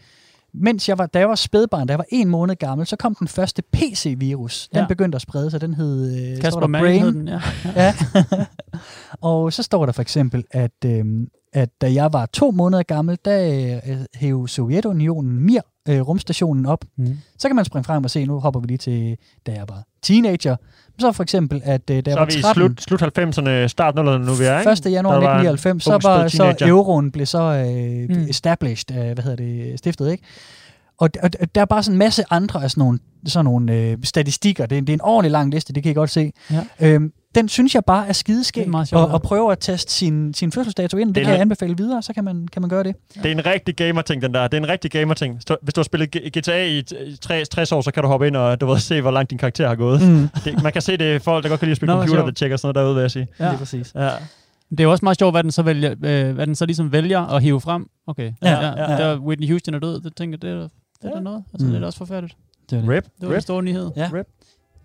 mens 0.62 0.90
jeg 0.90 0.98
var, 0.98 1.06
da 1.06 1.20
jeg 1.20 1.30
var 1.30 1.36
spædbarn, 1.36 1.88
da 1.88 1.92
jeg 1.92 1.98
var 1.98 2.06
en 2.10 2.30
måned 2.30 2.56
gammel, 2.56 2.88
så 2.88 2.96
kom 2.96 3.16
den 3.16 3.28
første 3.28 3.62
PC-virus. 3.74 4.68
Den 4.74 4.80
Ja. 4.80 4.86
begyndte 4.88 5.16
at 5.16 5.22
sprede 5.22 5.52
sig. 5.52 5.62
Den 5.62 5.74
hed, 5.74 6.32
øh, 6.36 6.42
Kasper 6.42 6.68
Brain. 6.68 7.02
hed 7.02 7.12
den, 7.14 7.28
ja. 7.28 7.42
Ja. 7.76 7.94
og 9.22 9.54
så 9.54 9.64
står 9.64 9.86
der 9.86 9.94
for 9.94 10.02
eksempel, 10.02 10.44
at, 10.52 10.72
øhm, 10.86 11.28
at 11.54 11.70
da 11.82 11.94
jeg 11.94 12.14
var 12.14 12.26
to 12.26 12.52
måneder 12.52 12.84
gammel, 12.84 13.18
der 13.26 13.80
øh, 13.88 13.98
hævde 14.16 14.48
Sovjetunionen 14.48 15.40
Mir 15.46 15.62
øh, 15.90 16.02
rumstationen 16.02 16.66
op. 16.66 16.86
Mm. 16.98 17.18
Så 17.38 17.48
kan 17.50 17.56
man 17.56 17.66
springe 17.66 17.84
frem 17.84 18.04
og 18.04 18.10
se, 18.10 18.26
nu 18.26 18.40
hopper 18.40 18.60
vi 18.60 18.68
lige 18.68 18.78
til, 18.78 19.18
da 19.48 19.52
jeg 19.52 19.66
var 19.70 19.84
teenager. 20.04 20.56
Så 21.00 21.12
for 21.12 21.24
eksempel, 21.24 21.62
at 21.64 21.90
øh, 21.90 21.96
da 21.96 21.96
jeg 21.96 22.04
Så 22.06 22.12
er 22.12 22.16
var 22.20 22.26
vi 22.26 22.38
i 22.38 22.42
13, 22.42 22.62
slut, 22.62 23.00
slut 23.00 23.02
90'erne, 23.18 23.68
start 23.68 23.96
0'erne 24.00 24.04
nu, 24.26 24.34
vi 24.34 24.44
er, 24.44 24.60
ikke? 24.60 24.72
1. 24.72 24.92
januar 24.92 25.14
Der 25.14 25.28
var 25.28 25.40
en 25.40 25.48
1999, 25.48 25.84
så 25.84 25.92
var 25.92 26.28
så 26.28 26.66
euroen 26.68 27.12
blev 27.12 27.26
så 27.26 27.42
øh, 27.42 28.18
Mm. 28.18 28.30
established, 28.30 28.98
øh, 28.98 29.14
hvad 29.14 29.24
hedder 29.24 29.36
det, 29.36 29.80
stiftet, 29.80 30.12
ikke? 30.12 30.24
Og, 31.00 31.10
og, 31.24 31.30
og 31.42 31.56
der 31.56 31.62
er 31.62 31.66
bare 31.66 31.84
sådan 31.84 31.94
en 31.96 32.00
masse 32.00 32.24
andre 32.30 32.64
af 32.64 32.72
sådan 32.72 32.82
nogle, 32.82 33.00
sådan 33.26 33.46
nogle 33.46 33.74
øh, 33.74 33.98
statistikker. 34.04 34.66
Det 34.66 34.78
er, 34.78 34.82
det 34.82 34.90
er 34.90 34.94
en 34.94 35.02
ordentlig 35.02 35.32
lang 35.32 35.52
liste, 35.52 35.74
det 35.74 35.84
kan 35.84 35.92
I 35.92 35.94
godt 35.96 36.10
se. 36.10 36.32
Ja. 36.52 36.64
Øhm, 36.80 37.12
den 37.38 37.50
synes 37.50 37.76
jeg 37.76 37.86
bare 37.86 37.98
er 38.00 38.02
Det 38.04 38.10
er 38.10 38.14
skideskæg. 38.14 38.68
Og, 38.74 38.86
ja. 38.92 38.98
og 38.98 39.22
prøve 39.22 39.52
at 39.52 39.58
teste 39.60 39.92
sin, 39.94 40.34
sin 40.34 40.52
fødselsdato 40.52 40.98
ind. 40.98 41.08
Det, 41.10 41.16
Det 41.16 41.22
er 41.22 41.26
kan 41.26 41.34
jeg 41.34 41.42
anbefale 41.42 41.78
videre, 41.78 42.02
så 42.02 42.14
kan 42.14 42.24
man, 42.24 42.48
kan 42.48 42.62
man 42.62 42.70
gøre 42.70 42.84
det. 42.84 42.96
Det 43.14 43.26
er 43.26 43.32
en 43.32 43.46
rigtig 43.46 43.76
gamer-ting, 43.76 44.22
den 44.22 44.34
der. 44.34 44.48
Det 44.48 44.58
er 44.58 44.62
en 44.62 44.70
rigtig 44.70 44.92
gamer-ting. 44.92 45.40
Hvis 45.62 45.74
du 45.74 45.80
har 45.80 45.84
spillet 45.84 46.12
GTA 46.38 46.66
i 46.66 46.80
t- 46.92 47.04
i 47.04 47.16
60 47.22 47.50
60 47.50 47.72
år, 47.72 47.82
så 47.82 47.92
kan 47.92 48.04
du 48.04 48.10
hoppe 48.10 48.28
ind 48.28 48.36
og 48.36 48.62
du 48.62 48.66
ved, 48.66 48.80
se, 48.80 49.02
hvor 49.02 49.12
langt 49.12 49.30
din 49.30 49.38
karakter 49.38 49.68
har 49.68 49.76
gået. 49.76 50.02
Mm. 50.02 50.28
Det, 50.46 50.64
man 50.64 50.72
kan 50.74 50.82
se, 50.82 50.98
det 50.98 51.16
er 51.16 51.20
folk, 51.20 51.44
der 51.44 51.50
godt 51.50 51.60
kan 51.60 51.66
lide 51.68 51.72
at 51.72 51.78
spille 51.78 51.94
Nå, 51.94 52.00
computer, 52.02 52.26
der 52.26 52.32
tjekker 52.32 52.58
sådan 52.58 52.68
noget 52.68 52.76
derude, 52.86 52.96
vil 52.96 53.02
jeg 53.02 53.12
sige. 53.12 53.28
Ja. 53.40 53.50
Lige 53.50 53.58
præcis. 53.58 53.92
Ja. 53.96 54.10
Det 54.70 54.80
er 54.80 54.88
også 54.88 55.06
meget 55.06 55.20
sjovt, 55.20 55.34
hvad 55.34 55.44
den 55.44 55.52
så, 55.52 55.62
vælger, 55.62 55.92
øh, 56.04 56.32
hvad 56.36 56.48
den 56.48 56.56
så 56.56 56.66
ligesom 56.66 56.92
vælger 56.92 57.20
at 57.36 57.42
hive 57.44 57.62
frem. 57.62 57.88
Okay. 58.08 58.32
Ja, 58.44 58.52
ja, 58.52 58.68
ja. 58.68 58.92
ja. 58.92 58.98
Der 59.10 59.18
Whitney 59.20 59.50
Houston 59.50 59.74
er 59.74 59.80
død, 59.80 60.02
det 60.02 60.16
tænker 60.16 60.38
det 60.38 60.50
er, 60.50 60.56
det 60.56 60.70
er 61.04 61.10
Ja. 61.16 61.20
noget. 61.20 61.44
Altså, 61.54 61.66
Mm. 61.66 61.72
det 61.72 61.76
er 61.76 61.80
da 61.80 61.86
også 61.86 61.98
forfærdeligt. 61.98 62.38
Det 62.70 62.78
var 62.78 62.82
det. 62.82 62.90
Rip. 62.92 63.04
Det 63.04 63.12
var 63.22 63.28
en 63.28 63.34
Rip. 63.36 63.42
stor 63.42 63.62
nyhed. 63.62 63.92
Ja. 63.96 64.10
Rip. 64.14 64.26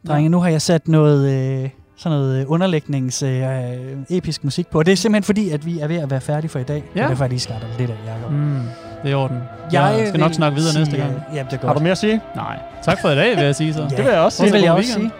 Drenge, 0.08 0.28
nu 0.28 0.40
har 0.40 0.48
jeg 0.48 0.62
sat 0.62 0.88
noget, 0.88 1.30
øh, 1.64 1.70
sådan 2.02 2.18
noget 2.18 2.40
øh, 2.40 2.44
underlægnings 2.50 3.22
øh, 3.22 3.42
øh, 3.42 3.96
episk 4.10 4.44
musik 4.44 4.66
på. 4.66 4.78
Og 4.78 4.86
det 4.86 4.92
er 4.92 4.96
simpelthen 4.96 5.22
fordi, 5.24 5.50
at 5.50 5.66
vi 5.66 5.78
er 5.80 5.86
ved 5.88 5.96
at 5.96 6.10
være 6.10 6.20
færdige 6.20 6.50
for 6.50 6.58
i 6.58 6.62
dag. 6.62 6.84
Ja. 6.96 7.02
Og 7.04 7.08
derfor 7.08 7.22
er 7.22 7.26
jeg 7.26 7.30
lige 7.30 7.40
starter 7.40 7.66
lidt 7.78 7.90
af, 7.90 7.94
Jacob. 8.06 8.32
Mm. 8.32 8.60
Det 9.04 9.12
er 9.12 9.16
orden. 9.16 9.38
Jeg 9.72 10.04
skal 10.08 10.20
nok 10.20 10.32
snakke 10.32 10.56
videre 10.56 10.72
sige, 10.72 10.84
næste 10.84 10.96
gang. 10.96 11.10
øh, 11.30 11.36
Ja, 11.36 11.42
det 11.42 11.52
er 11.52 11.56
godt. 11.56 11.62
Har 11.66 11.74
du 11.74 11.80
mere 11.80 11.90
at 11.92 11.98
sige? 11.98 12.20
Nej. 12.36 12.58
Tak 12.82 13.00
for 13.00 13.08
i 13.10 13.16
dag, 13.16 13.36
vil 13.36 13.44
jeg 13.44 13.54
sige 13.56 13.74
så. 13.74 13.80
Ja, 13.90 13.96
Det 13.96 13.98
vil 14.04 14.12
jeg 14.12 14.20
også 14.20 14.36
sige. 14.38 14.46
Det 14.46 14.52
vil 14.54 14.62
jeg 14.62 14.72
også 14.72 14.92
sige. 14.92 15.10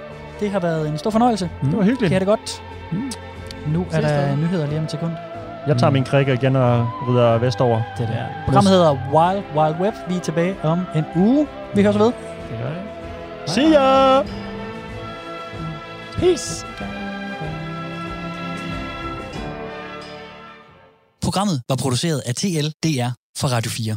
Det 0.41 0.51
har 0.51 0.61
været 0.61 0.89
en 0.89 0.99
stor 0.99 1.11
fornøjelse. 1.11 1.51
Det 1.65 1.77
var 1.77 1.83
hyggeligt. 1.85 2.11
Kan 2.11 2.21
det 2.21 2.29
godt? 2.29 2.63
Mm. 2.93 3.11
Nu 3.73 3.81
er 3.81 3.85
Ses 4.01 4.05
der 4.11 4.27
der. 4.27 4.37
nyheder 4.37 4.67
lige 4.67 4.79
om 4.79 4.85
et 4.85 4.91
sekund. 4.91 5.13
Jeg 5.67 5.77
tager 5.77 5.91
min 5.91 6.05
krikke 6.05 6.35
igen 6.35 6.57
og 6.57 6.87
rider 7.09 7.39
vestover. 7.39 7.83
Det 7.99 8.03
er 8.05 8.07
det. 8.11 8.15
Ja. 8.17 8.23
Programmet 8.45 8.73
hedder 8.73 8.91
Wild 9.15 9.43
Wild 9.57 9.75
Web. 9.81 9.95
Vi 10.09 10.17
er 10.17 10.21
tilbage 10.21 10.55
om 10.63 10.81
en 10.95 11.05
uge. 11.17 11.47
Vi 11.75 11.83
høres 11.83 11.99
ved. 11.99 12.07
Det 12.07 12.15
gør 12.63 12.69
jeg. 12.69 12.77
See 13.47 13.65
ya! 13.73 14.42
Peace. 16.23 16.67
Programmet 21.23 21.63
var 21.69 21.77
produceret 21.77 22.21
af 22.27 22.35
TL 22.35 22.67
DR 22.85 23.11
for 23.39 23.49
Radio 23.49 23.71
4. 23.71 23.97